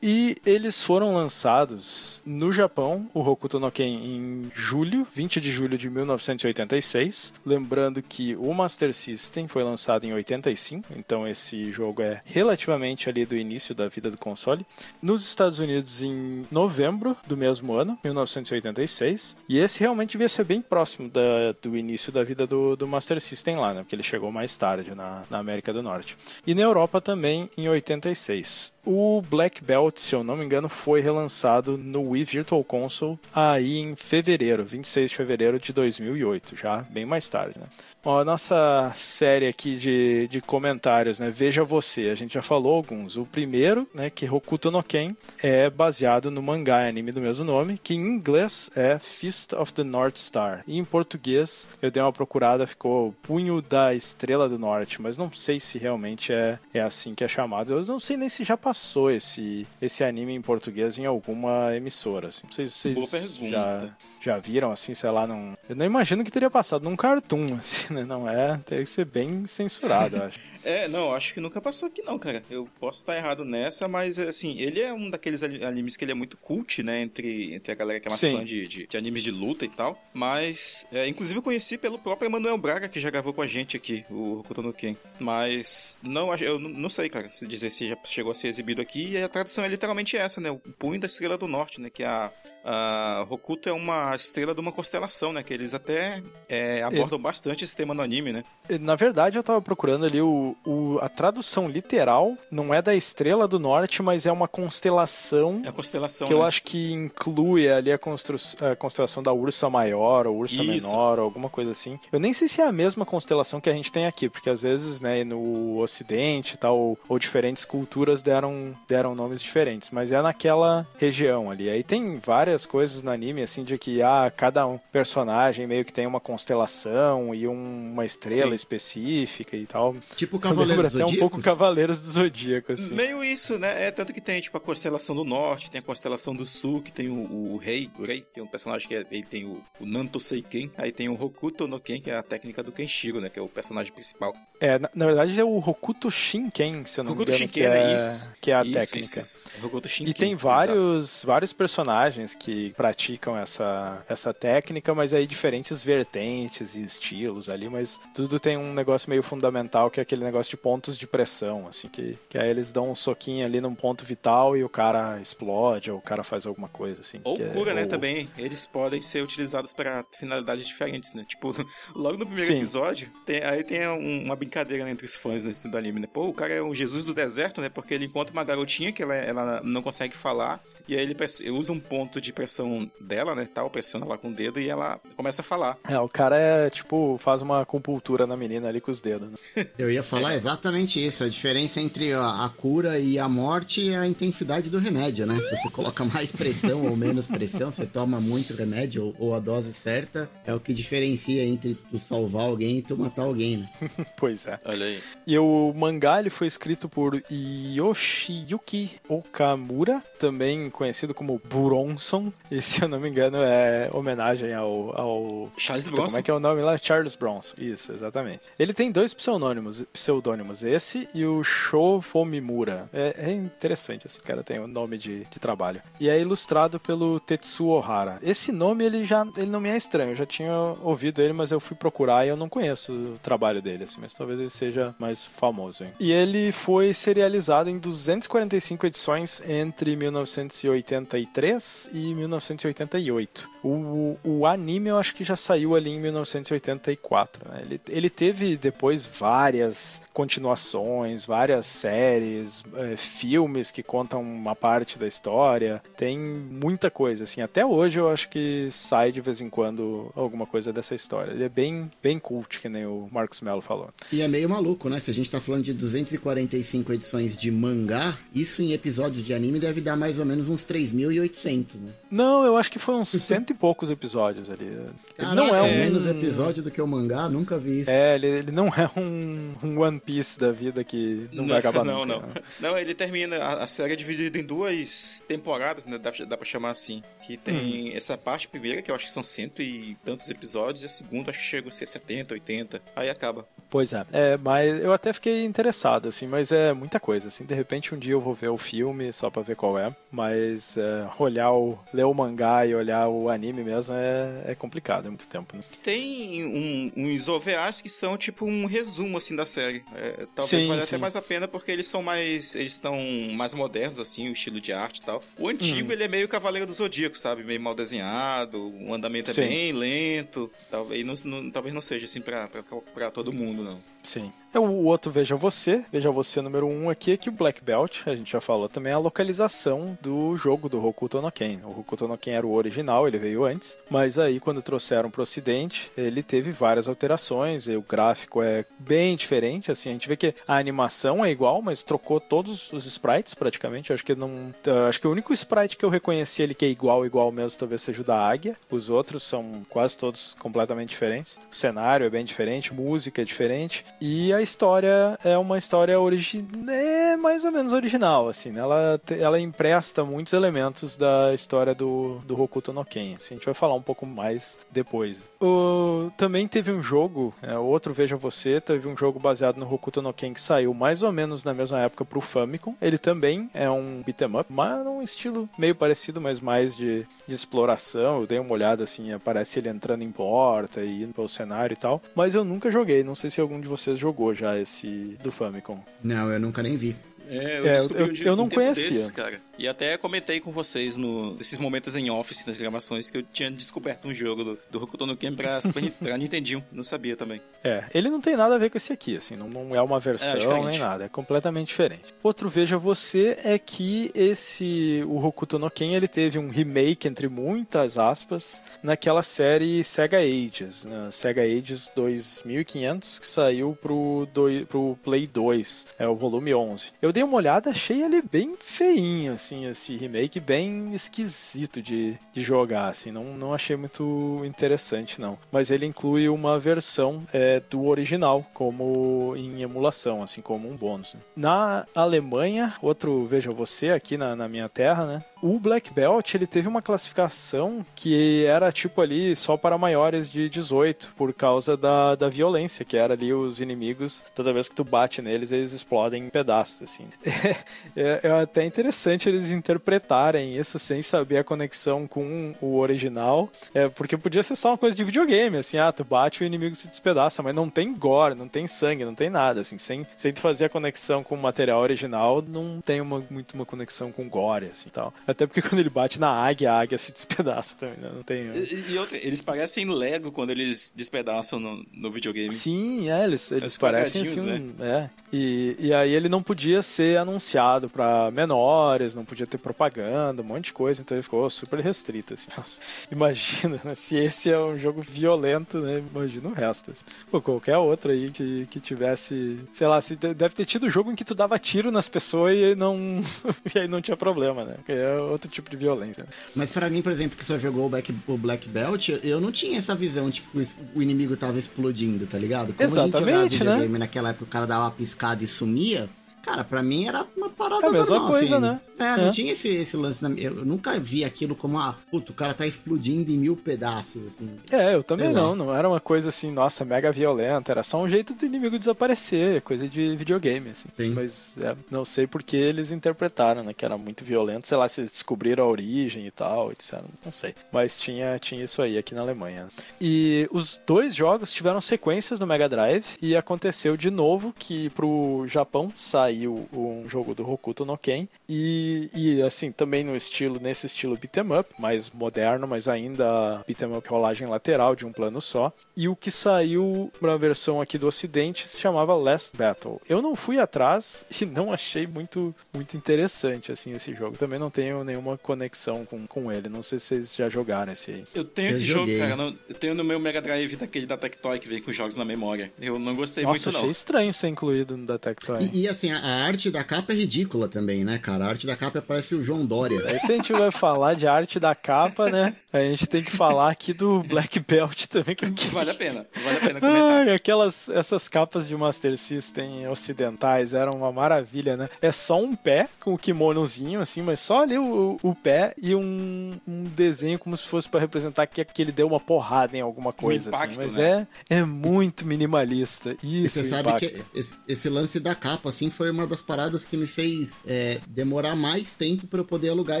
E 0.06 0.36
eles 0.44 0.82
foram 0.82 1.14
lançados 1.14 2.20
no 2.26 2.52
Japão, 2.52 3.08
o 3.14 3.20
Hokuto 3.20 3.58
no 3.58 3.72
Ken, 3.72 3.86
em 3.86 4.52
julho, 4.54 5.06
20 5.14 5.40
de 5.40 5.50
julho 5.50 5.78
de 5.78 5.88
1986. 5.88 7.32
Lembrando 7.42 8.02
que 8.02 8.36
o 8.36 8.52
Master 8.52 8.92
System 8.92 9.48
foi 9.48 9.62
lançado 9.62 10.04
em 10.04 10.12
85, 10.12 10.92
então 10.94 11.26
esse 11.26 11.70
jogo 11.70 12.02
é 12.02 12.20
relativamente 12.22 13.08
ali 13.08 13.24
do 13.24 13.34
início 13.34 13.74
da 13.74 13.88
vida 13.88 14.10
do 14.10 14.18
console. 14.18 14.66
Nos 15.00 15.26
Estados 15.26 15.58
Unidos 15.58 16.02
em 16.02 16.44
novembro 16.50 17.16
do 17.26 17.34
mesmo 17.34 17.72
ano, 17.72 17.98
1986. 18.04 19.38
E 19.48 19.56
esse 19.56 19.80
realmente 19.80 20.12
devia 20.12 20.28
ser 20.28 20.44
bem 20.44 20.60
próximo 20.60 21.08
da, 21.08 21.52
do 21.62 21.78
início 21.78 22.12
da 22.12 22.22
vida 22.22 22.46
do, 22.46 22.76
do 22.76 22.86
Master 22.86 23.18
System 23.22 23.56
lá, 23.56 23.72
né? 23.72 23.80
Porque 23.80 23.94
ele 23.94 24.02
chegou 24.02 24.30
mais 24.30 24.54
tarde 24.58 24.94
na, 24.94 25.24
na 25.30 25.38
América 25.38 25.72
do 25.72 25.82
Norte. 25.82 26.14
E 26.46 26.54
na 26.54 26.60
Europa 26.60 27.00
também 27.00 27.48
em 27.56 27.70
86. 27.70 28.73
O 28.86 29.22
Black 29.22 29.64
Belt, 29.64 29.96
se 29.96 30.14
eu 30.14 30.22
não 30.22 30.36
me 30.36 30.44
engano, 30.44 30.68
foi 30.68 31.00
relançado 31.00 31.78
no 31.78 32.10
Wii 32.10 32.24
Virtual 32.24 32.62
Console 32.62 33.18
aí 33.34 33.78
em 33.78 33.96
fevereiro, 33.96 34.62
26 34.62 35.10
de 35.10 35.16
fevereiro 35.16 35.58
de 35.58 35.72
2008, 35.72 36.54
já 36.54 36.82
bem 36.90 37.06
mais 37.06 37.26
tarde, 37.30 37.58
né? 37.58 37.66
A 38.04 38.22
nossa 38.22 38.94
série 38.98 39.48
aqui 39.48 39.76
de, 39.76 40.28
de 40.28 40.42
comentários, 40.42 41.18
né? 41.18 41.30
Veja 41.30 41.64
você, 41.64 42.10
a 42.10 42.14
gente 42.14 42.34
já 42.34 42.42
falou 42.42 42.74
alguns. 42.74 43.16
O 43.16 43.24
primeiro, 43.24 43.88
né, 43.94 44.10
que 44.10 44.28
Hokuto 44.28 44.70
no 44.70 44.82
Ken, 44.82 45.16
é 45.42 45.70
baseado 45.70 46.30
no 46.30 46.42
mangá 46.42 46.86
anime 46.86 47.10
do 47.10 47.22
mesmo 47.22 47.46
nome, 47.46 47.78
que 47.82 47.94
em 47.94 48.00
inglês 48.00 48.70
é 48.76 48.98
Fist 48.98 49.54
of 49.54 49.72
the 49.72 49.82
North 49.82 50.18
Star. 50.18 50.62
E 50.66 50.78
em 50.78 50.84
português, 50.84 51.66
eu 51.80 51.90
dei 51.90 52.02
uma 52.02 52.12
procurada, 52.12 52.66
ficou 52.66 53.14
Punho 53.22 53.62
da 53.62 53.94
Estrela 53.94 54.46
do 54.46 54.58
Norte, 54.58 55.00
mas 55.00 55.16
não 55.16 55.32
sei 55.32 55.58
se 55.58 55.78
realmente 55.78 56.30
é, 56.30 56.58
é 56.74 56.80
assim 56.80 57.14
que 57.14 57.24
é 57.24 57.28
chamado. 57.28 57.72
Eu 57.72 57.82
não 57.86 57.98
sei 57.98 58.18
nem 58.18 58.28
se 58.28 58.44
já 58.44 58.58
passou 58.58 58.73
esse, 59.10 59.66
esse 59.80 60.04
anime 60.04 60.34
em 60.34 60.42
português 60.42 60.98
em 60.98 61.06
alguma 61.06 61.74
emissora. 61.76 62.28
Assim. 62.28 62.42
Não 62.44 62.52
sei 62.52 62.66
se 62.66 62.94
vocês 62.94 63.36
já, 63.36 63.88
já 64.20 64.38
viram, 64.38 64.70
assim, 64.70 64.94
sei 64.94 65.10
lá, 65.10 65.26
num... 65.26 65.54
eu 65.68 65.76
não 65.76 65.86
imagino 65.86 66.24
que 66.24 66.30
teria 66.30 66.50
passado 66.50 66.84
num 66.84 66.96
cartoon, 66.96 67.46
assim, 67.58 67.94
né? 67.94 68.04
Não 68.04 68.28
é, 68.28 68.58
teria 68.58 68.84
que 68.84 68.90
ser 68.90 69.04
bem 69.04 69.46
censurado, 69.46 70.16
eu 70.16 70.24
acho. 70.24 70.38
É, 70.64 70.88
não, 70.88 71.14
acho 71.14 71.34
que 71.34 71.40
nunca 71.40 71.60
passou 71.60 71.88
aqui 71.88 72.02
não, 72.02 72.18
cara. 72.18 72.42
Eu 72.50 72.68
posso 72.80 72.98
estar 72.98 73.16
errado 73.16 73.44
nessa, 73.44 73.86
mas 73.86 74.18
assim, 74.18 74.58
ele 74.58 74.80
é 74.80 74.92
um 74.92 75.10
daqueles 75.10 75.42
animes 75.42 75.96
que 75.96 76.04
ele 76.04 76.12
é 76.12 76.14
muito 76.14 76.36
cult, 76.36 76.82
né, 76.82 77.02
entre, 77.02 77.54
entre 77.54 77.70
a 77.70 77.74
galera 77.74 78.00
que 78.00 78.08
é 78.08 78.10
mais 78.10 78.20
Sim. 78.20 78.36
fã 78.36 78.44
de, 78.44 78.66
de, 78.66 78.86
de, 78.86 78.96
animes 78.96 79.22
de 79.22 79.30
luta 79.30 79.64
e 79.64 79.68
tal. 79.68 79.98
Mas, 80.12 80.86
é, 80.92 81.06
inclusive 81.06 81.38
eu 81.38 81.42
conheci 81.42 81.76
pelo 81.76 81.98
próprio 81.98 82.26
Emanuel 82.26 82.56
Braga, 82.56 82.88
que 82.88 83.00
já 83.00 83.10
gravou 83.10 83.32
com 83.32 83.42
a 83.42 83.46
gente 83.46 83.76
aqui, 83.76 84.04
o 84.10 84.40
Hokuto 84.40 84.62
no 84.62 84.72
Ken. 84.72 84.96
Mas, 85.18 85.98
não, 86.02 86.34
eu 86.36 86.58
não 86.58 86.88
sei, 86.88 87.08
cara, 87.08 87.30
se 87.30 87.46
dizer 87.46 87.70
se 87.70 87.88
já 87.88 87.98
chegou 88.04 88.32
a 88.32 88.34
ser 88.34 88.48
exibido 88.48 88.80
aqui. 88.80 89.08
E 89.08 89.18
a 89.18 89.28
tradução 89.28 89.64
é 89.64 89.68
literalmente 89.68 90.16
essa, 90.16 90.40
né, 90.40 90.50
o 90.50 90.58
Punho 90.58 91.00
da 91.00 91.06
Estrela 91.06 91.36
do 91.36 91.46
Norte, 91.46 91.80
né, 91.80 91.90
que 91.90 92.02
é 92.02 92.06
a 92.06 92.32
Uh, 92.64 93.30
Hokuto 93.30 93.68
é 93.68 93.72
uma 93.72 94.16
estrela 94.16 94.54
de 94.54 94.60
uma 94.60 94.72
constelação, 94.72 95.32
né? 95.32 95.42
Que 95.42 95.52
eles 95.52 95.74
até 95.74 96.22
é, 96.48 96.82
abordam 96.82 97.18
bastante 97.18 97.62
esse 97.62 97.76
tema 97.76 97.92
no 97.92 98.00
anime, 98.00 98.32
né? 98.32 98.44
Na 98.80 98.96
verdade, 98.96 99.36
eu 99.36 99.42
tava 99.42 99.60
procurando 99.60 100.06
ali 100.06 100.22
o, 100.22 100.56
o, 100.64 100.98
a 101.02 101.08
tradução 101.08 101.68
literal, 101.68 102.34
não 102.50 102.72
é 102.72 102.80
da 102.80 102.94
estrela 102.94 103.46
do 103.46 103.58
norte, 103.58 104.02
mas 104.02 104.24
é 104.24 104.32
uma 104.32 104.48
constelação. 104.48 105.60
É 105.62 105.68
a 105.68 105.72
constelação. 105.72 106.26
Que 106.26 106.32
né? 106.32 106.40
eu 106.40 106.42
acho 106.42 106.62
que 106.62 106.92
inclui 106.92 107.68
ali 107.68 107.92
a, 107.92 107.96
a, 107.96 108.76
constelação 108.76 109.22
da 109.22 109.32
Ursa 109.32 109.68
Maior, 109.68 110.26
ou 110.26 110.38
Ursa 110.38 110.62
Isso. 110.62 110.88
Menor, 110.88 111.18
ou 111.18 111.26
alguma 111.26 111.50
coisa 111.50 111.72
assim. 111.72 111.98
Eu 112.10 112.18
nem 112.18 112.32
sei 112.32 112.48
se 112.48 112.62
é 112.62 112.66
a 112.66 112.72
mesma 112.72 113.04
constelação 113.04 113.60
que 113.60 113.68
a 113.68 113.74
gente 113.74 113.92
tem 113.92 114.06
aqui, 114.06 114.30
porque 114.30 114.48
às 114.48 114.62
vezes, 114.62 115.02
né, 115.02 115.22
no 115.22 115.78
Ocidente 115.80 116.54
e 116.54 116.56
tal, 116.56 116.78
ou, 116.78 116.98
ou 117.06 117.18
diferentes 117.18 117.66
culturas 117.66 118.22
deram, 118.22 118.74
deram 118.88 119.14
nomes 119.14 119.42
diferentes, 119.42 119.90
mas 119.90 120.10
é 120.10 120.22
naquela 120.22 120.86
região 120.96 121.50
ali. 121.50 121.68
Aí 121.68 121.82
tem 121.82 122.18
várias 122.18 122.53
várias 122.54 122.66
coisas 122.66 123.02
no 123.02 123.10
anime, 123.10 123.42
assim, 123.42 123.64
de 123.64 123.76
que 123.76 124.00
ah, 124.00 124.32
cada 124.34 124.66
um 124.66 124.78
personagem 124.92 125.66
meio 125.66 125.84
que 125.84 125.92
tem 125.92 126.06
uma 126.06 126.20
constelação 126.20 127.34
e 127.34 127.46
um, 127.48 127.92
uma 127.92 128.04
estrela 128.04 128.50
Sim. 128.50 128.54
específica 128.54 129.56
e 129.56 129.66
tal. 129.66 129.96
Tipo 130.14 130.38
Cavaleiros 130.38 130.92
do 130.92 130.98
Zodíaco. 130.98 131.10
até 131.10 131.16
um 131.16 131.18
pouco 131.18 131.42
Cavaleiros 131.42 132.00
do 132.00 132.10
Zodíaco, 132.10 132.72
assim. 132.72 132.94
Meio 132.94 133.24
isso, 133.24 133.58
né? 133.58 133.86
É 133.86 133.90
tanto 133.90 134.12
que 134.12 134.20
tem, 134.20 134.40
tipo, 134.40 134.56
a 134.56 134.60
constelação 134.60 135.16
do 135.16 135.24
norte, 135.24 135.70
tem 135.70 135.80
a 135.80 135.82
constelação 135.82 136.34
do 136.34 136.46
sul, 136.46 136.80
que 136.80 136.92
tem 136.92 137.08
o, 137.08 137.52
o 137.52 137.56
rei, 137.56 137.90
o 137.98 138.04
rei, 138.04 138.24
que 138.32 138.38
é 138.38 138.42
um 138.42 138.46
personagem 138.46 138.86
que 138.86 138.94
é, 138.94 139.04
ele 139.10 139.24
tem 139.24 139.44
o, 139.44 139.60
o 139.80 139.86
Nanto 139.86 140.20
Seiken, 140.20 140.70
aí 140.76 140.92
tem 140.92 141.08
o 141.08 141.20
Hokuto 141.20 141.66
no 141.66 141.80
Ken, 141.80 142.00
que 142.00 142.10
é 142.10 142.16
a 142.16 142.22
técnica 142.22 142.62
do 142.62 142.70
Kenshiro, 142.70 143.20
né? 143.20 143.28
Que 143.28 143.38
é 143.38 143.42
o 143.42 143.48
personagem 143.48 143.92
principal. 143.92 144.32
É, 144.60 144.78
na, 144.78 144.90
na 144.94 145.06
verdade 145.06 145.38
é 145.38 145.44
o 145.44 145.58
Hokuto 145.58 146.10
Shinken, 146.10 146.86
se 146.86 147.00
eu 147.00 147.04
não 147.04 147.12
Hokuto 147.12 147.32
me 147.32 147.36
engano, 147.36 147.52
Shinken, 147.52 147.62
que 147.62 147.68
é, 147.68 147.90
é 147.90 147.94
isso. 147.94 148.32
Que 148.40 148.50
é 148.50 148.54
a 148.54 148.62
isso, 148.62 148.72
técnica. 148.72 149.20
Isso, 149.20 149.48
isso. 149.48 149.66
Hokuto 149.66 149.88
Shinken, 149.88 150.10
e 150.10 150.14
tem 150.14 150.36
vários, 150.36 151.24
vários 151.24 151.52
personagens 151.52 152.34
que 152.34 152.43
praticam 152.76 153.36
essa, 153.36 154.04
essa 154.08 154.32
técnica, 154.32 154.94
mas 154.94 155.12
aí 155.14 155.26
diferentes 155.26 155.82
vertentes 155.82 156.74
e 156.74 156.80
estilos 156.80 157.48
ali, 157.48 157.68
mas 157.68 158.00
tudo 158.14 158.38
tem 158.40 158.56
um 158.56 158.72
negócio 158.72 159.10
meio 159.10 159.22
fundamental 159.22 159.90
que 159.90 160.00
é 160.00 160.02
aquele 160.02 160.24
negócio 160.24 160.50
de 160.50 160.56
pontos 160.56 160.96
de 160.96 161.06
pressão, 161.06 161.66
assim, 161.68 161.88
que, 161.88 162.18
que 162.28 162.38
aí 162.38 162.48
eles 162.48 162.72
dão 162.72 162.90
um 162.90 162.94
soquinho 162.94 163.44
ali 163.44 163.60
num 163.60 163.74
ponto 163.74 164.04
vital 164.04 164.56
e 164.56 164.64
o 164.64 164.68
cara 164.68 165.20
explode 165.20 165.90
ou 165.90 165.98
o 165.98 166.02
cara 166.02 166.24
faz 166.24 166.46
alguma 166.46 166.68
coisa, 166.68 167.02
assim. 167.02 167.20
Ou 167.24 167.36
cura, 167.36 167.70
é, 167.70 167.74
né, 167.74 167.82
ou... 167.82 167.88
também. 167.88 168.28
Eles 168.36 168.66
podem 168.66 169.00
ser 169.00 169.22
utilizados 169.22 169.72
para 169.72 170.04
finalidades 170.18 170.66
diferentes, 170.66 171.12
né? 171.14 171.24
Tipo, 171.28 171.54
logo 171.94 172.18
no 172.18 172.26
primeiro 172.26 172.52
Sim. 172.52 172.58
episódio, 172.58 173.10
tem, 173.24 173.42
aí 173.42 173.62
tem 173.62 173.86
um, 173.88 174.24
uma 174.24 174.36
brincadeira 174.36 174.84
né, 174.84 174.90
entre 174.90 175.06
os 175.06 175.14
fãs 175.14 175.42
do 175.64 175.78
anime, 175.78 176.00
né? 176.00 176.08
Pô, 176.12 176.28
o 176.28 176.34
cara 176.34 176.52
é 176.52 176.62
o 176.62 176.74
Jesus 176.74 177.04
do 177.04 177.14
deserto, 177.14 177.60
né? 177.60 177.68
Porque 177.68 177.94
ele 177.94 178.06
encontra 178.06 178.32
uma 178.32 178.44
garotinha 178.44 178.92
que 178.92 179.02
ela, 179.02 179.14
ela 179.14 179.60
não 179.62 179.82
consegue 179.82 180.14
falar 180.14 180.62
e 180.86 180.96
aí 180.96 181.02
ele 181.02 181.16
usa 181.50 181.72
um 181.72 181.80
ponto 181.80 182.20
de 182.20 182.32
pressão 182.32 182.90
dela, 183.00 183.34
né, 183.34 183.48
tal, 183.52 183.70
pressiona 183.70 184.04
lá 184.06 184.18
com 184.18 184.28
o 184.28 184.34
dedo 184.34 184.60
e 184.60 184.68
ela 184.68 185.00
começa 185.16 185.40
a 185.40 185.44
falar. 185.44 185.78
É, 185.88 185.98
o 185.98 186.08
cara 186.08 186.36
é, 186.36 186.70
tipo, 186.70 187.18
faz 187.18 187.42
uma 187.42 187.62
acupuntura 187.62 188.26
na 188.26 188.36
menina 188.36 188.68
ali 188.68 188.80
com 188.80 188.90
os 188.90 189.00
dedos, 189.00 189.30
né? 189.30 189.66
Eu 189.78 189.90
ia 189.90 190.02
falar 190.02 190.32
é. 190.32 190.36
exatamente 190.36 191.04
isso, 191.04 191.24
a 191.24 191.28
diferença 191.28 191.80
entre 191.80 192.12
a, 192.12 192.44
a, 192.44 192.48
cura 192.48 192.98
e 192.98 193.18
a 193.18 193.28
morte 193.28 193.90
é 193.90 193.96
a 193.96 194.06
intensidade 194.06 194.70
do 194.70 194.78
remédio, 194.78 195.26
né? 195.26 195.36
Se 195.36 195.56
você 195.56 195.70
coloca 195.70 196.04
mais 196.04 196.32
pressão 196.32 196.86
ou 196.86 196.96
menos 196.96 197.26
pressão, 197.26 197.70
você 197.70 197.86
toma 197.86 198.20
muito 198.20 198.54
remédio 198.54 199.06
ou, 199.18 199.28
ou, 199.28 199.34
a 199.34 199.40
dose 199.40 199.72
certa, 199.72 200.30
é 200.46 200.54
o 200.54 200.60
que 200.60 200.72
diferencia 200.72 201.44
entre 201.44 201.74
tu 201.74 201.98
salvar 201.98 202.46
alguém 202.46 202.78
e 202.78 202.82
tu 202.82 202.96
matar 202.96 203.22
alguém, 203.22 203.58
né? 203.58 203.70
pois 204.16 204.46
é. 204.46 204.58
Olha 204.64 204.86
aí. 204.86 205.00
E 205.26 205.38
o 205.38 205.72
mangá, 205.74 206.20
ele 206.20 206.30
foi 206.30 206.46
escrito 206.46 206.88
por 206.88 207.22
Yoshiyuki 207.30 208.92
Okamura, 209.08 210.02
também 210.18 210.70
conhecido 210.74 211.14
como 211.14 211.40
Bronson, 211.48 212.32
e 212.50 212.60
se 212.60 212.82
eu 212.82 212.88
não 212.88 213.00
me 213.00 213.08
engano 213.08 213.38
é 213.40 213.88
homenagem 213.92 214.52
ao. 214.52 215.00
ao... 215.00 215.48
Charles 215.56 215.88
Bronson. 215.88 216.06
Como 216.06 216.18
é 216.18 216.22
que 216.22 216.30
é 216.30 216.34
o 216.34 216.40
nome 216.40 216.60
lá? 216.60 216.76
Charles 216.76 217.14
Bronson. 217.14 217.54
Isso, 217.56 217.92
exatamente. 217.92 218.40
Ele 218.58 218.74
tem 218.74 218.90
dois 218.90 219.14
pseudônimos, 219.14 219.82
pseudônimos 219.92 220.62
esse 220.64 221.08
e 221.14 221.24
o 221.24 221.42
Shofomimura. 221.42 222.88
É, 222.92 223.30
é 223.30 223.32
interessante, 223.32 224.06
esse 224.06 224.20
cara 224.20 224.42
tem 224.42 224.58
o 224.58 224.64
um 224.64 224.66
nome 224.66 224.98
de, 224.98 225.24
de 225.24 225.38
trabalho. 225.38 225.80
E 226.00 226.08
é 226.08 226.20
ilustrado 226.20 226.80
pelo 226.80 227.20
Tetsuo 227.20 227.68
Ohara. 227.68 228.18
Esse 228.22 228.50
nome 228.50 228.84
ele 228.84 229.04
já 229.04 229.26
ele 229.36 229.50
não 229.50 229.60
me 229.60 229.68
é 229.68 229.76
estranho, 229.76 230.10
eu 230.10 230.16
já 230.16 230.26
tinha 230.26 230.52
ouvido 230.82 231.22
ele, 231.22 231.32
mas 231.32 231.52
eu 231.52 231.60
fui 231.60 231.76
procurar 231.76 232.26
e 232.26 232.28
eu 232.28 232.36
não 232.36 232.48
conheço 232.48 232.92
o 232.92 233.18
trabalho 233.22 233.62
dele, 233.62 233.84
assim, 233.84 233.98
mas 234.00 234.12
talvez 234.12 234.40
ele 234.40 234.50
seja 234.50 234.94
mais 234.98 235.24
famoso. 235.24 235.84
Hein? 235.84 235.92
E 236.00 236.10
ele 236.10 236.50
foi 236.50 236.92
serializado 236.92 237.70
em 237.70 237.78
245 237.78 238.86
edições 238.86 239.42
entre 239.46 239.94
1900 239.94 240.63
1983 240.64 241.90
e 241.92 242.14
1988. 242.14 243.48
O, 243.62 244.16
o 244.22 244.46
anime 244.46 244.88
eu 244.88 244.96
acho 244.96 245.14
que 245.14 245.24
já 245.24 245.36
saiu 245.36 245.74
ali 245.74 245.90
em 245.90 246.00
1984. 246.00 247.48
Né? 247.48 247.62
Ele, 247.62 247.80
ele 247.88 248.10
teve 248.10 248.56
depois 248.56 249.06
várias 249.06 250.02
continuações, 250.12 251.24
várias 251.24 251.66
séries, 251.66 252.64
é, 252.74 252.96
filmes 252.96 253.70
que 253.70 253.82
contam 253.82 254.22
uma 254.22 254.54
parte 254.54 254.98
da 254.98 255.06
história. 255.06 255.82
Tem 255.96 256.18
muita 256.18 256.90
coisa, 256.90 257.24
assim. 257.24 257.40
Até 257.40 257.64
hoje 257.64 257.98
eu 257.98 258.08
acho 258.08 258.28
que 258.28 258.68
sai 258.70 259.12
de 259.12 259.20
vez 259.20 259.40
em 259.40 259.50
quando 259.50 260.10
alguma 260.14 260.46
coisa 260.46 260.72
dessa 260.72 260.94
história. 260.94 261.32
Ele 261.32 261.44
é 261.44 261.48
bem, 261.48 261.90
bem 262.02 262.18
cult, 262.18 262.60
que 262.60 262.68
nem 262.68 262.86
o 262.86 263.08
Marcos 263.10 263.40
Mello 263.40 263.60
falou. 263.60 263.90
E 264.12 264.22
é 264.22 264.28
meio 264.28 264.48
maluco, 264.48 264.88
né? 264.88 264.98
Se 264.98 265.10
a 265.10 265.14
gente 265.14 265.30
tá 265.30 265.40
falando 265.40 265.62
de 265.62 265.74
245 265.74 266.92
edições 266.92 267.36
de 267.36 267.50
mangá, 267.50 268.16
isso 268.34 268.62
em 268.62 268.72
episódios 268.72 269.24
de 269.24 269.34
anime 269.34 269.58
deve 269.58 269.80
dar 269.80 269.96
mais 269.96 270.18
ou 270.18 270.24
menos 270.24 270.48
uns 270.54 270.64
3.800, 270.64 271.80
né? 271.80 271.92
Não, 272.10 272.44
eu 272.44 272.56
acho 272.56 272.70
que 272.70 272.78
foram 272.78 273.04
cento 273.04 273.50
e 273.50 273.54
poucos 273.54 273.90
episódios 273.90 274.50
ali. 274.50 274.78
Caraca, 275.16 275.34
não 275.34 275.54
é 275.54 275.62
um... 275.62 275.78
menos 275.78 276.06
episódio 276.06 276.62
do 276.62 276.70
que 276.70 276.80
o 276.80 276.86
mangá, 276.86 277.28
nunca 277.28 277.58
vi 277.58 277.80
isso. 277.80 277.90
É, 277.90 278.14
ele, 278.14 278.26
ele 278.26 278.52
não 278.52 278.68
é 278.68 278.90
um, 278.96 279.54
um, 279.62 279.80
One 279.80 280.00
Piece 280.00 280.38
da 280.38 280.52
vida 280.52 280.82
que 280.84 281.28
não, 281.32 281.42
não 281.42 281.48
vai 281.48 281.58
acabar 281.58 281.84
não, 281.84 282.06
nunca. 282.06 282.20
Não, 282.20 282.20
não. 282.20 282.34
Não, 282.60 282.78
ele 282.78 282.94
termina, 282.94 283.36
a, 283.36 283.64
a, 283.64 283.66
série 283.66 283.92
é 283.92 283.96
dividida 283.96 284.38
em 284.38 284.44
duas 284.44 285.24
temporadas, 285.26 285.86
né? 285.86 285.98
Dá, 285.98 286.12
dá 286.26 286.36
pra 286.36 286.46
chamar 286.46 286.70
assim. 286.70 287.02
Que 287.26 287.36
tem 287.36 287.90
hum. 287.90 287.96
essa 287.96 288.16
parte 288.16 288.48
primeira, 288.48 288.80
que 288.80 288.90
eu 288.90 288.94
acho 288.94 289.06
que 289.06 289.10
são 289.10 289.22
cento 289.22 289.60
e 289.60 289.96
tantos 290.04 290.30
episódios, 290.30 290.82
e 290.82 290.86
a 290.86 290.88
segunda 290.88 291.30
acho 291.30 291.40
que 291.40 291.44
chega 291.44 291.68
a 291.68 291.72
ser 291.72 291.86
70, 291.86 292.34
80, 292.34 292.82
aí 292.94 293.10
acaba. 293.10 293.46
Pois 293.68 293.92
é. 293.92 294.04
é, 294.12 294.36
mas 294.36 294.84
eu 294.84 294.92
até 294.92 295.12
fiquei 295.12 295.44
interessado, 295.44 296.08
assim, 296.08 296.28
mas 296.28 296.52
é 296.52 296.72
muita 296.72 297.00
coisa, 297.00 297.26
assim, 297.26 297.44
de 297.44 297.54
repente 297.54 297.92
um 297.92 297.98
dia 297.98 298.12
eu 298.12 298.20
vou 298.20 298.32
ver 298.32 298.48
o 298.48 298.56
filme 298.56 299.12
só 299.12 299.30
pra 299.30 299.42
ver 299.42 299.56
qual 299.56 299.76
é, 299.76 299.94
mas 300.12 300.38
mas 300.44 300.76
é, 300.76 301.08
olhar 301.18 301.52
o. 301.52 301.78
ler 301.92 302.04
o 302.04 302.14
mangá 302.14 302.66
e 302.66 302.74
olhar 302.74 303.08
o 303.08 303.28
anime 303.28 303.62
mesmo 303.64 303.94
é, 303.94 304.52
é 304.52 304.54
complicado, 304.54 305.06
é 305.06 305.08
muito 305.08 305.26
tempo, 305.26 305.56
né? 305.56 305.62
Tem 305.82 306.44
um, 306.44 306.92
uns 306.96 307.28
OVAs 307.28 307.80
que 307.80 307.88
são 307.88 308.16
tipo 308.16 308.44
um 308.44 308.66
resumo 308.66 309.16
assim 309.18 309.34
da 309.34 309.46
série. 309.46 309.84
É, 309.94 310.26
talvez 310.34 310.62
Sim, 310.62 310.68
valha 310.68 310.82
sim. 310.82 310.88
até 310.88 310.98
mais 310.98 311.16
a 311.16 311.22
pena 311.22 311.48
porque 311.48 311.70
eles 311.70 311.86
são 311.86 312.02
mais. 312.02 312.54
Eles 312.54 312.72
estão 312.72 312.96
mais 313.34 313.54
modernos, 313.54 313.98
assim, 313.98 314.28
o 314.28 314.32
estilo 314.32 314.60
de 314.60 314.72
arte 314.72 314.98
e 314.98 315.02
tal. 315.02 315.22
O 315.38 315.48
antigo, 315.48 315.88
Hum. 315.88 315.92
ele 315.92 316.04
é 316.04 316.08
meio 316.08 316.28
Cavaleiro 316.28 316.66
do 316.66 316.72
Zodíaco, 316.74 317.18
sabe? 317.18 317.42
Meio 317.44 317.60
mal 317.60 317.74
desenhado, 317.74 318.72
o 318.80 318.92
andamento 318.92 319.30
é 319.30 319.34
Sim. 319.34 319.40
bem 319.42 319.72
lento. 319.72 320.50
Talvez 320.70 321.04
não, 321.04 321.14
não- 321.42 321.50
talvez 321.50 321.74
não 321.74 321.82
seja 321.82 322.04
assim 322.06 322.20
pra, 322.20 322.48
pra, 322.48 322.62
pra 322.62 323.10
todo 323.10 323.32
mundo, 323.32 323.62
não. 323.62 323.93
Sim. 324.04 324.30
É 324.54 324.58
o 324.58 324.84
outro 324.84 325.10
Veja 325.10 325.34
Você. 325.34 325.84
Veja 325.90 326.12
Você 326.12 326.40
número 326.40 326.66
1 326.68 326.84
um 326.84 326.88
aqui 326.88 327.10
é 327.10 327.16
que 327.16 327.28
o 327.28 327.32
Black 327.32 327.60
Belt, 327.64 328.02
a 328.06 328.14
gente 328.14 328.30
já 328.30 328.40
falou 328.40 328.68
também, 328.68 328.92
é 328.92 328.94
a 328.94 328.98
localização 328.98 329.98
do 330.00 330.36
jogo 330.36 330.68
do 330.68 330.86
Hokuto 330.86 331.20
no 331.20 331.32
Ken. 331.32 331.58
O 331.64 331.80
Hokuto 331.80 332.06
no 332.06 332.16
Ken 332.16 332.34
era 332.34 332.46
o 332.46 332.52
original, 332.52 333.08
ele 333.08 333.18
veio 333.18 333.44
antes, 333.44 333.76
mas 333.90 334.16
aí 334.16 334.38
quando 334.38 334.62
trouxeram 334.62 335.10
pro 335.10 335.22
ocidente, 335.22 335.90
ele 335.96 336.22
teve 336.22 336.52
várias 336.52 336.86
alterações, 336.86 337.66
e 337.66 337.74
o 337.74 337.82
gráfico 337.82 338.42
é 338.42 338.64
bem 338.78 339.16
diferente, 339.16 339.72
assim, 339.72 339.88
a 339.88 339.92
gente 339.92 340.06
vê 340.06 340.16
que 340.16 340.32
a 340.46 340.56
animação 340.56 341.24
é 341.24 341.32
igual, 341.32 341.60
mas 341.60 341.82
trocou 341.82 342.20
todos 342.20 342.72
os 342.72 342.86
sprites 342.86 343.34
praticamente, 343.34 343.92
acho 343.92 344.04
que 344.04 344.14
não, 344.14 344.54
acho 344.88 345.00
que 345.00 345.08
o 345.08 345.10
único 345.10 345.32
sprite 345.32 345.76
que 345.76 345.84
eu 345.84 345.90
reconheci 345.90 346.42
ele 346.42 346.54
que 346.54 346.64
é 346.64 346.68
igual, 346.68 347.04
igual 347.04 347.32
mesmo, 347.32 347.58
talvez 347.58 347.82
seja 347.82 348.02
o 348.02 348.04
da 348.04 348.18
águia, 348.24 348.56
os 348.70 348.88
outros 348.88 349.24
são 349.24 349.62
quase 349.68 349.98
todos 349.98 350.36
completamente 350.38 350.90
diferentes, 350.90 351.40
o 351.50 351.54
cenário 351.54 352.06
é 352.06 352.10
bem 352.10 352.24
diferente, 352.24 352.72
música 352.72 353.22
é 353.22 353.24
diferente, 353.24 353.84
e 354.00 354.32
a 354.32 354.42
história 354.42 355.18
é 355.24 355.36
uma 355.38 355.56
história 355.56 355.98
original, 355.98 356.68
é 356.68 357.16
mais 357.16 357.44
ou 357.44 357.52
menos 357.52 357.72
original, 357.72 358.28
assim, 358.28 358.50
né? 358.50 358.60
ela, 358.60 359.00
ela 359.18 359.40
empresta 359.40 360.04
muitos 360.04 360.32
elementos 360.32 360.96
da 360.96 361.32
história 361.32 361.74
do, 361.74 362.20
do 362.26 362.40
Hokuto 362.40 362.72
no 362.72 362.84
Ken, 362.84 363.14
assim, 363.14 363.34
a 363.34 363.36
gente 363.36 363.46
vai 363.46 363.54
falar 363.54 363.74
um 363.74 363.82
pouco 363.82 364.04
mais 364.04 364.58
depois. 364.70 365.30
O, 365.40 366.10
também 366.16 366.46
teve 366.46 366.70
um 366.70 366.82
jogo, 366.82 367.34
é, 367.42 367.56
outro 367.56 367.94
Veja 367.94 368.16
Você, 368.16 368.60
teve 368.60 368.88
um 368.88 368.96
jogo 368.96 369.18
baseado 369.18 369.56
no 369.56 369.72
Hokuto 369.72 370.02
no 370.02 370.12
Ken 370.12 370.32
que 370.32 370.40
saiu 370.40 370.74
mais 370.74 371.02
ou 371.02 371.12
menos 371.12 371.44
na 371.44 371.54
mesma 371.54 371.80
época 371.80 372.04
pro 372.04 372.20
Famicom, 372.20 372.74
ele 372.80 372.98
também 372.98 373.48
é 373.54 373.70
um 373.70 374.02
beat'em 374.04 374.38
up, 374.38 374.46
mas 374.52 374.84
num 374.84 375.02
estilo 375.02 375.48
meio 375.56 375.74
parecido, 375.74 376.20
mas 376.20 376.40
mais 376.40 376.76
de, 376.76 377.06
de 377.26 377.34
exploração, 377.34 378.20
eu 378.20 378.26
dei 378.26 378.38
uma 378.38 378.52
olhada 378.52 378.84
assim, 378.84 379.12
aparece 379.12 379.58
ele 379.58 379.68
entrando 379.68 380.02
em 380.02 380.10
porta 380.10 380.82
e 380.82 381.02
indo 381.02 381.14
pelo 381.14 381.28
cenário 381.28 381.74
e 381.74 381.76
tal, 381.76 382.02
mas 382.14 382.34
eu 382.34 382.44
nunca 382.44 382.70
joguei, 382.70 383.02
não 383.02 383.14
sei 383.14 383.30
se 383.30 383.40
algum 383.40 383.60
de 383.60 383.68
vocês 383.68 383.83
jogou 383.92 384.32
já 384.32 384.58
esse 384.58 385.18
do 385.22 385.30
Famicom. 385.30 385.78
Não, 386.02 386.30
eu 386.30 386.40
nunca 386.40 386.62
nem 386.62 386.76
vi. 386.76 386.96
É, 387.28 387.36
É, 387.36 387.78
eu- 387.78 387.88
eu- 388.06 388.12
dia- 388.12 388.26
eu 388.26 388.36
não 388.36 388.44
tempo 388.48 388.60
conhecia. 388.60 388.90
desses, 388.90 389.10
cara. 389.10 389.40
E 389.58 389.66
até 389.68 389.96
comentei 389.96 390.40
com 390.40 390.50
vocês 390.52 390.96
no, 390.96 391.34
nesses 391.36 391.58
momentos 391.58 391.94
em 391.96 392.10
office, 392.10 392.44
nas 392.46 392.58
gravações, 392.58 393.10
que 393.10 393.18
eu 393.18 393.22
tinha 393.22 393.50
descoberto 393.50 394.06
um 394.08 394.14
jogo 394.14 394.42
do, 394.44 394.58
do 394.70 394.82
Hokuto 394.82 395.06
no 395.06 395.16
Ken 395.16 395.34
pra, 395.34 395.60
pra 396.00 396.16
Nintendinho. 396.18 396.64
Não 396.72 396.84
sabia 396.84 397.16
também. 397.16 397.40
É, 397.62 397.84
ele 397.94 398.10
não 398.10 398.20
tem 398.20 398.36
nada 398.36 398.54
a 398.54 398.58
ver 398.58 398.70
com 398.70 398.76
esse 398.76 398.92
aqui, 398.92 399.16
assim, 399.16 399.36
não, 399.36 399.48
não 399.48 399.74
é 399.74 399.80
uma 399.80 399.98
versão 400.00 400.36
diferente. 400.38 400.66
nem 400.66 400.78
nada, 400.78 401.04
é 401.04 401.08
completamente 401.08 401.68
diferente. 401.68 402.14
Outro 402.22 402.48
Veja 402.50 402.76
Você 402.78 403.36
é 403.42 403.58
que 403.58 404.10
esse, 404.14 405.02
o 405.06 405.24
Hokuto 405.24 405.58
no 405.58 405.70
Ken, 405.70 405.94
ele 405.94 406.08
teve 406.08 406.38
um 406.38 406.48
remake, 406.48 407.06
entre 407.08 407.28
muitas 407.28 407.98
aspas, 407.98 408.62
naquela 408.82 409.22
série 409.22 409.82
Sega 409.84 410.18
Ages, 410.18 410.84
né? 410.84 411.08
Sega 411.10 411.42
Ages 411.42 411.90
2500, 411.94 413.18
que 413.18 413.26
saiu 413.26 413.76
pro, 413.80 414.26
doi- 414.32 414.64
pro 414.66 414.98
Play 415.02 415.26
2, 415.26 415.86
é 415.98 416.06
o 416.08 416.14
volume 416.16 416.54
11. 416.54 416.92
Eu 417.00 417.12
dei 417.14 417.22
uma 417.22 417.36
olhada, 417.36 417.70
achei 417.70 418.02
ele 418.02 418.20
bem 418.20 418.56
feinho, 418.58 419.32
assim, 419.32 419.66
esse 419.66 419.96
remake, 419.96 420.40
bem 420.40 420.92
esquisito 420.92 421.80
de, 421.80 422.18
de 422.32 422.42
jogar, 422.42 422.88
assim, 422.88 423.12
não, 423.12 423.24
não 423.36 423.54
achei 423.54 423.76
muito 423.76 424.42
interessante, 424.44 425.20
não. 425.20 425.38
Mas 425.52 425.70
ele 425.70 425.86
inclui 425.86 426.28
uma 426.28 426.58
versão 426.58 427.24
é, 427.32 427.60
do 427.70 427.86
original, 427.86 428.44
como 428.52 429.34
em 429.36 429.62
emulação, 429.62 430.24
assim, 430.24 430.42
como 430.42 430.68
um 430.68 430.76
bônus. 430.76 431.14
né? 431.14 431.20
Na 431.36 431.86
Alemanha, 431.94 432.74
outro, 432.82 433.24
veja 433.26 433.52
você, 433.52 433.90
aqui 433.90 434.16
na, 434.18 434.34
na 434.34 434.48
minha 434.48 434.68
terra, 434.68 435.06
né? 435.06 435.24
O 435.40 435.60
Black 435.60 435.92
Belt, 435.92 436.34
ele 436.34 436.46
teve 436.46 436.66
uma 436.66 436.82
classificação 436.82 437.84
que 437.94 438.44
era, 438.46 438.72
tipo, 438.72 439.00
ali, 439.00 439.36
só 439.36 439.56
para 439.56 439.78
maiores 439.78 440.28
de 440.30 440.48
18, 440.48 441.12
por 441.16 441.32
causa 441.32 441.76
da, 441.76 442.14
da 442.14 442.28
violência, 442.28 442.84
que 442.84 442.96
era 442.96 443.14
ali 443.14 443.32
os 443.32 443.60
inimigos, 443.60 444.24
toda 444.34 444.52
vez 444.52 444.68
que 444.68 444.74
tu 444.74 444.82
bate 444.82 445.22
neles, 445.22 445.52
eles 445.52 445.72
explodem 445.72 446.24
em 446.24 446.30
pedaços, 446.30 446.82
assim. 446.82 447.03
É, 447.96 448.20
é 448.24 448.30
até 448.42 448.64
interessante 448.64 449.28
eles 449.28 449.50
interpretarem 449.52 450.56
isso 450.56 450.78
sem 450.80 451.00
saber 451.00 451.38
a 451.38 451.44
conexão 451.44 452.08
com 452.08 452.52
o 452.60 452.78
original, 452.78 453.48
é, 453.72 453.88
porque 453.88 454.16
podia 454.16 454.42
ser 454.42 454.56
só 454.56 454.70
uma 454.70 454.78
coisa 454.78 454.96
de 454.96 455.04
videogame, 455.04 455.56
assim, 455.58 455.78
ah, 455.78 455.92
tu 455.92 456.02
bate 456.04 456.42
e 456.42 456.44
o 456.44 456.46
inimigo 456.46 456.74
se 456.74 456.88
despedaça, 456.88 457.40
mas 457.42 457.54
não 457.54 457.70
tem 457.70 457.94
gore, 457.94 458.34
não 458.34 458.48
tem 458.48 458.66
sangue, 458.66 459.04
não 459.04 459.14
tem 459.14 459.30
nada, 459.30 459.60
assim, 459.60 459.78
sem, 459.78 460.04
sem 460.16 460.32
tu 460.32 460.40
fazer 460.40 460.64
a 460.64 460.68
conexão 460.68 461.22
com 461.22 461.36
o 461.36 461.38
material 461.40 461.80
original, 461.80 462.42
não 462.42 462.80
tem 462.80 463.00
uma, 463.00 463.22
muito 463.30 463.54
uma 463.54 463.64
conexão 463.64 464.10
com 464.10 464.28
gore, 464.28 464.66
assim, 464.72 464.88
tal. 464.90 465.14
Até 465.26 465.46
porque 465.46 465.62
quando 465.62 465.78
ele 465.78 465.90
bate 465.90 466.18
na 466.18 466.30
águia, 466.30 466.72
a 466.72 466.80
águia 466.80 466.98
se 466.98 467.12
despedaça 467.12 467.76
também, 467.78 467.98
né? 467.98 468.10
não 468.12 468.22
tem... 468.24 468.50
E, 468.50 468.92
e 468.92 468.98
outra, 468.98 469.16
eles 469.18 469.40
parecem 469.40 469.88
Lego 469.88 470.32
quando 470.32 470.50
eles 470.50 470.92
despedaçam 470.96 471.60
no, 471.60 471.86
no 471.92 472.10
videogame. 472.10 472.50
Sim, 472.52 473.08
é, 473.10 473.22
eles, 473.22 473.52
eles 473.52 473.72
Os 473.72 473.78
parecem 473.78 474.22
assim, 474.22 474.34
quadradinhos, 474.40 474.80
um- 474.80 474.84
é. 474.84 475.10
E, 475.32 475.76
e 475.78 475.94
aí 475.94 476.12
ele 476.12 476.28
não 476.28 476.42
podia 476.42 476.82
ser 476.94 477.18
anunciado 477.18 477.88
pra 477.88 478.30
menores, 478.30 479.14
não 479.14 479.24
podia 479.24 479.46
ter 479.46 479.58
propaganda, 479.58 480.42
um 480.42 480.44
monte 480.44 480.66
de 480.66 480.72
coisa, 480.72 481.02
então 481.02 481.16
ele 481.16 481.22
ficou 481.22 481.48
super 481.50 481.80
restrito, 481.80 482.34
assim. 482.34 482.48
Nossa, 482.56 482.80
imagina, 483.10 483.80
né, 483.84 483.94
se 483.94 484.16
esse 484.16 484.50
é 484.50 484.58
um 484.58 484.78
jogo 484.78 485.02
violento, 485.02 485.78
né, 485.80 486.02
imagina 486.14 486.48
o 486.48 486.52
resto. 486.52 486.90
assim. 486.90 487.04
Pô, 487.30 487.40
qualquer 487.40 487.76
outro 487.78 488.12
aí 488.12 488.30
que, 488.30 488.66
que 488.66 488.78
tivesse, 488.80 489.58
sei 489.72 489.86
lá, 489.86 490.00
se 490.00 490.16
de- 490.16 490.34
deve 490.34 490.54
ter 490.54 490.64
tido 490.66 490.88
jogo 490.90 491.10
em 491.10 491.14
que 491.16 491.24
tu 491.24 491.34
dava 491.34 491.58
tiro 491.58 491.90
nas 491.90 492.08
pessoas 492.08 492.54
e 492.56 492.74
não 492.74 493.20
e 493.74 493.78
aí 493.78 493.88
não 493.88 494.00
tinha 494.00 494.16
problema, 494.16 494.64
né, 494.64 494.74
porque 494.76 494.92
é 494.92 495.16
outro 495.18 495.50
tipo 495.50 495.70
de 495.70 495.76
violência. 495.76 496.26
Mas 496.54 496.70
pra 496.70 496.88
mim, 496.88 497.02
por 497.02 497.10
exemplo, 497.12 497.36
que 497.36 497.44
só 497.44 497.58
jogou 497.58 497.86
o 497.86 497.88
Black, 497.88 498.14
o 498.28 498.38
Black 498.38 498.68
Belt, 498.68 499.08
eu- 499.22 499.40
não 499.40 499.50
tinha 499.52 499.78
essa 499.78 499.94
visão, 499.94 500.30
tipo, 500.30 500.60
o 500.94 501.02
inimigo 501.02 501.36
tava 501.36 501.58
explodindo, 501.58 502.26
tá 502.26 502.38
ligado? 502.38 502.72
Como 502.72 502.86
a 502.86 502.88
gente 502.88 503.12
jogava 503.12 503.30
Exatamente, 503.30 503.64
né? 503.64 503.70
videogame 503.70 503.98
naquela 503.98 504.30
época, 504.30 504.44
o 504.44 504.48
cara 504.48 504.66
dava 504.66 504.84
uma 504.84 504.90
piscada 504.90 505.42
e 505.42 505.46
sumia, 505.46 506.08
cara, 506.44 506.62
pra 506.64 506.82
mim 506.82 507.06
era 507.08 507.26
uma 507.36 507.48
parada 507.48 507.86
É 507.86 507.88
a 507.88 507.92
mesma 507.92 508.16
normal, 508.16 508.30
coisa, 508.32 508.56
assim. 508.56 508.64
né? 508.64 508.80
É, 508.98 509.16
não 509.16 509.28
É. 509.28 509.30
tinha 509.30 509.52
esse, 509.52 509.68
esse 509.68 509.96
lance 509.96 510.22
na. 510.22 510.30
Eu 510.38 510.64
nunca 510.64 510.98
vi 511.00 511.24
aquilo 511.24 511.54
como, 511.56 511.78
ah, 511.78 511.96
puto, 512.10 512.32
o 512.32 512.34
cara 512.34 512.54
tá 512.54 512.66
explodindo 512.66 513.30
em 513.32 513.36
mil 513.36 513.56
pedaços, 513.56 514.26
assim. 514.26 514.48
É, 514.70 514.94
eu 514.94 515.02
também 515.02 515.26
Sei 515.26 515.34
lá. 515.34 515.40
não, 515.42 515.56
não 515.56 515.74
era 515.74 515.88
uma 515.88 516.00
coisa 516.00 516.28
assim, 516.28 516.50
nossa, 516.52 516.84
mega 516.84 517.10
violenta, 517.10 517.72
era 517.72 517.82
só 517.82 518.00
um 518.00 518.08
jeito 518.08 518.34
do 518.34 518.44
inimigo 518.46 518.78
desaparecer, 518.78 519.62
coisa 519.62 519.88
de 519.88 520.14
videogame, 520.16 520.70
assim. 520.70 520.88
Sim. 520.96 521.10
Mas 521.10 521.56
é, 521.60 521.74
não 521.90 522.04
sei 522.04 522.26
porque 522.26 522.56
eles 522.56 522.90
interpretaram, 522.92 523.62
né, 523.64 523.72
que 523.74 523.84
era 523.84 523.96
muito 523.98 524.24
violento, 524.24 524.68
sei 524.68 524.76
lá, 524.76 524.88
se 524.88 525.00
eles 525.00 525.10
descobriram 525.12 525.64
a 525.64 525.68
origem 525.68 526.26
e 526.26 526.30
tal, 526.30 526.70
e 526.72 526.76
disseram, 526.76 527.06
não 527.24 527.32
sei. 527.32 527.54
Mas 527.72 527.98
tinha, 527.98 528.38
tinha 528.38 528.62
isso 528.62 528.80
aí 528.82 528.96
aqui 528.98 529.14
na 529.14 529.22
Alemanha. 529.22 529.66
E 530.00 530.48
os 530.52 530.80
dois 530.86 531.14
jogos 531.14 531.52
tiveram 531.52 531.80
sequências 531.80 532.38
no 532.38 532.46
Mega 532.46 532.68
Drive, 532.68 533.04
e 533.20 533.34
aconteceu 533.36 533.96
de 533.96 534.10
novo 534.10 534.54
que 534.58 534.90
pro 534.90 535.44
Japão 535.48 535.92
saiu 536.34 536.68
um 536.72 537.08
jogo 537.08 537.34
do 537.34 537.48
Hokuto 537.48 537.84
no 537.84 537.96
Ken, 537.96 538.26
e, 538.48 539.08
e 539.14 539.42
assim, 539.42 539.70
também 539.70 540.02
no 540.04 540.16
estilo, 540.16 540.58
nesse 540.60 540.86
estilo 540.86 541.16
beat'em 541.16 541.44
up, 541.58 541.70
mais 541.78 542.10
moderno, 542.10 542.66
mas 542.66 542.88
ainda 542.88 543.62
beat'em 543.66 543.96
up 543.96 544.08
rolagem 544.08 544.48
lateral 544.48 544.96
de 544.96 545.06
um 545.06 545.12
plano 545.12 545.40
só. 545.40 545.72
E 545.96 546.08
o 546.08 546.16
que 546.16 546.30
saiu 546.30 547.10
pra 547.20 547.36
versão 547.36 547.80
aqui 547.80 547.96
do 547.96 548.06
ocidente 548.06 548.68
se 548.68 548.80
chamava 548.80 549.14
Last 549.14 549.56
Battle. 549.56 550.00
Eu 550.08 550.20
não 550.20 550.34
fui 550.34 550.58
atrás 550.58 551.24
e 551.40 551.46
não 551.46 551.72
achei 551.72 552.06
muito, 552.06 552.54
muito 552.72 552.96
interessante, 552.96 553.70
assim, 553.70 553.94
esse 553.94 554.14
jogo. 554.14 554.36
Também 554.36 554.58
não 554.58 554.70
tenho 554.70 555.04
nenhuma 555.04 555.38
conexão 555.38 556.04
com, 556.04 556.26
com 556.26 556.50
ele. 556.50 556.68
Não 556.68 556.82
sei 556.82 556.98
se 556.98 557.06
vocês 557.06 557.36
já 557.36 557.48
jogaram 557.48 557.92
esse 557.92 558.10
aí. 558.10 558.24
Eu 558.34 558.44
tenho 558.44 558.68
Eu 558.68 558.70
esse 558.72 558.84
joguei. 558.84 559.18
jogo, 559.18 559.28
cara. 559.30 559.36
no- 559.50 559.58
eu 559.68 559.74
tenho 559.74 559.94
no 559.94 560.02
meu 560.04 560.18
Mega 560.18 560.40
Drive 560.42 560.76
daquele 560.76 561.06
da 561.06 561.16
Tectoy 561.16 561.58
que 561.58 561.68
vem 561.68 561.80
com 561.80 561.92
jogos 561.92 562.16
na 562.16 562.24
memória. 562.24 562.72
Eu 562.80 562.98
não 562.98 563.14
gostei 563.14 563.44
Nossa, 563.44 563.52
muito, 563.54 563.68
achei 563.76 563.82
não. 563.82 563.90
estranho 563.90 564.34
ser 564.34 564.48
incluído 564.48 564.96
no 564.96 565.06
da 565.06 565.18
Tectoy. 565.18 565.58
E, 565.72 565.82
e, 565.82 565.88
assim, 565.88 566.10
a, 566.10 566.18
a 566.24 566.46
arte 566.46 566.70
da 566.70 566.82
capa 566.82 567.12
é 567.12 567.16
ridícula 567.16 567.68
também, 567.68 568.02
né, 568.02 568.16
cara? 568.16 568.46
A 568.46 568.48
arte 568.48 568.66
da 568.66 568.74
capa 568.74 569.02
parece 569.02 569.34
o 569.34 569.44
João 569.44 569.66
Dória. 569.66 570.00
Aí 570.06 570.18
se 570.18 570.32
a 570.32 570.36
gente 570.36 570.54
vai 570.54 570.70
falar 570.70 571.12
de 571.12 571.26
arte 571.26 571.60
da 571.60 571.74
capa, 571.74 572.30
né? 572.30 572.56
A 572.72 572.78
gente 572.78 573.06
tem 573.06 573.22
que 573.22 573.30
falar 573.30 573.70
aqui 573.70 573.92
do 573.92 574.22
Black 574.22 574.58
Belt 574.58 575.04
também, 575.04 575.36
que 575.36 575.44
eu 575.44 575.52
Vale 575.70 575.90
a 575.90 575.94
pena, 575.94 576.26
vale 576.42 576.56
a 576.56 576.60
pena 576.60 576.80
comentar. 576.80 577.26
Ai, 577.26 577.34
aquelas 577.34 577.90
essas 577.90 578.26
capas 578.26 578.66
de 578.66 578.74
Master 578.74 579.18
System 579.18 579.86
ocidentais 579.86 580.72
eram 580.72 580.92
uma 580.92 581.12
maravilha, 581.12 581.76
né? 581.76 581.90
É 582.00 582.10
só 582.10 582.40
um 582.40 582.56
pé 582.56 582.88
com 583.00 583.12
o 583.12 583.18
kimonozinho, 583.18 584.00
assim, 584.00 584.22
mas 584.22 584.40
só 584.40 584.62
ali 584.62 584.78
o, 584.78 585.18
o 585.22 585.34
pé 585.34 585.74
e 585.76 585.94
um, 585.94 586.58
um 586.66 586.84
desenho 586.84 587.38
como 587.38 587.54
se 587.54 587.66
fosse 587.66 587.86
pra 587.86 588.00
representar 588.00 588.46
que, 588.46 588.64
que 588.64 588.80
ele 588.80 588.92
deu 588.92 589.06
uma 589.06 589.20
porrada 589.20 589.76
em 589.76 589.82
alguma 589.82 590.12
coisa, 590.12 590.48
impacto, 590.48 590.70
assim. 590.70 590.80
Mas 590.80 590.96
né? 590.96 591.26
é, 591.50 591.58
é 591.58 591.64
muito 591.64 592.26
minimalista. 592.26 593.14
E 593.22 593.44
Isso, 593.44 593.56
você 593.56 593.60
o 593.60 593.70
sabe 593.70 593.88
impacto. 593.90 594.08
que 594.08 594.38
esse, 594.38 594.56
esse 594.66 594.88
lance 594.88 595.20
da 595.20 595.34
capa, 595.34 595.68
assim, 595.68 595.90
foi 595.90 596.13
uma 596.14 596.26
das 596.26 596.40
paradas 596.42 596.84
que 596.84 596.96
me 596.96 597.06
fez 597.06 597.62
é, 597.66 598.00
demorar 598.08 598.54
mais 598.56 598.94
tempo 598.94 599.26
pra 599.26 599.40
eu 599.40 599.44
poder 599.44 599.68
alugar 599.70 600.00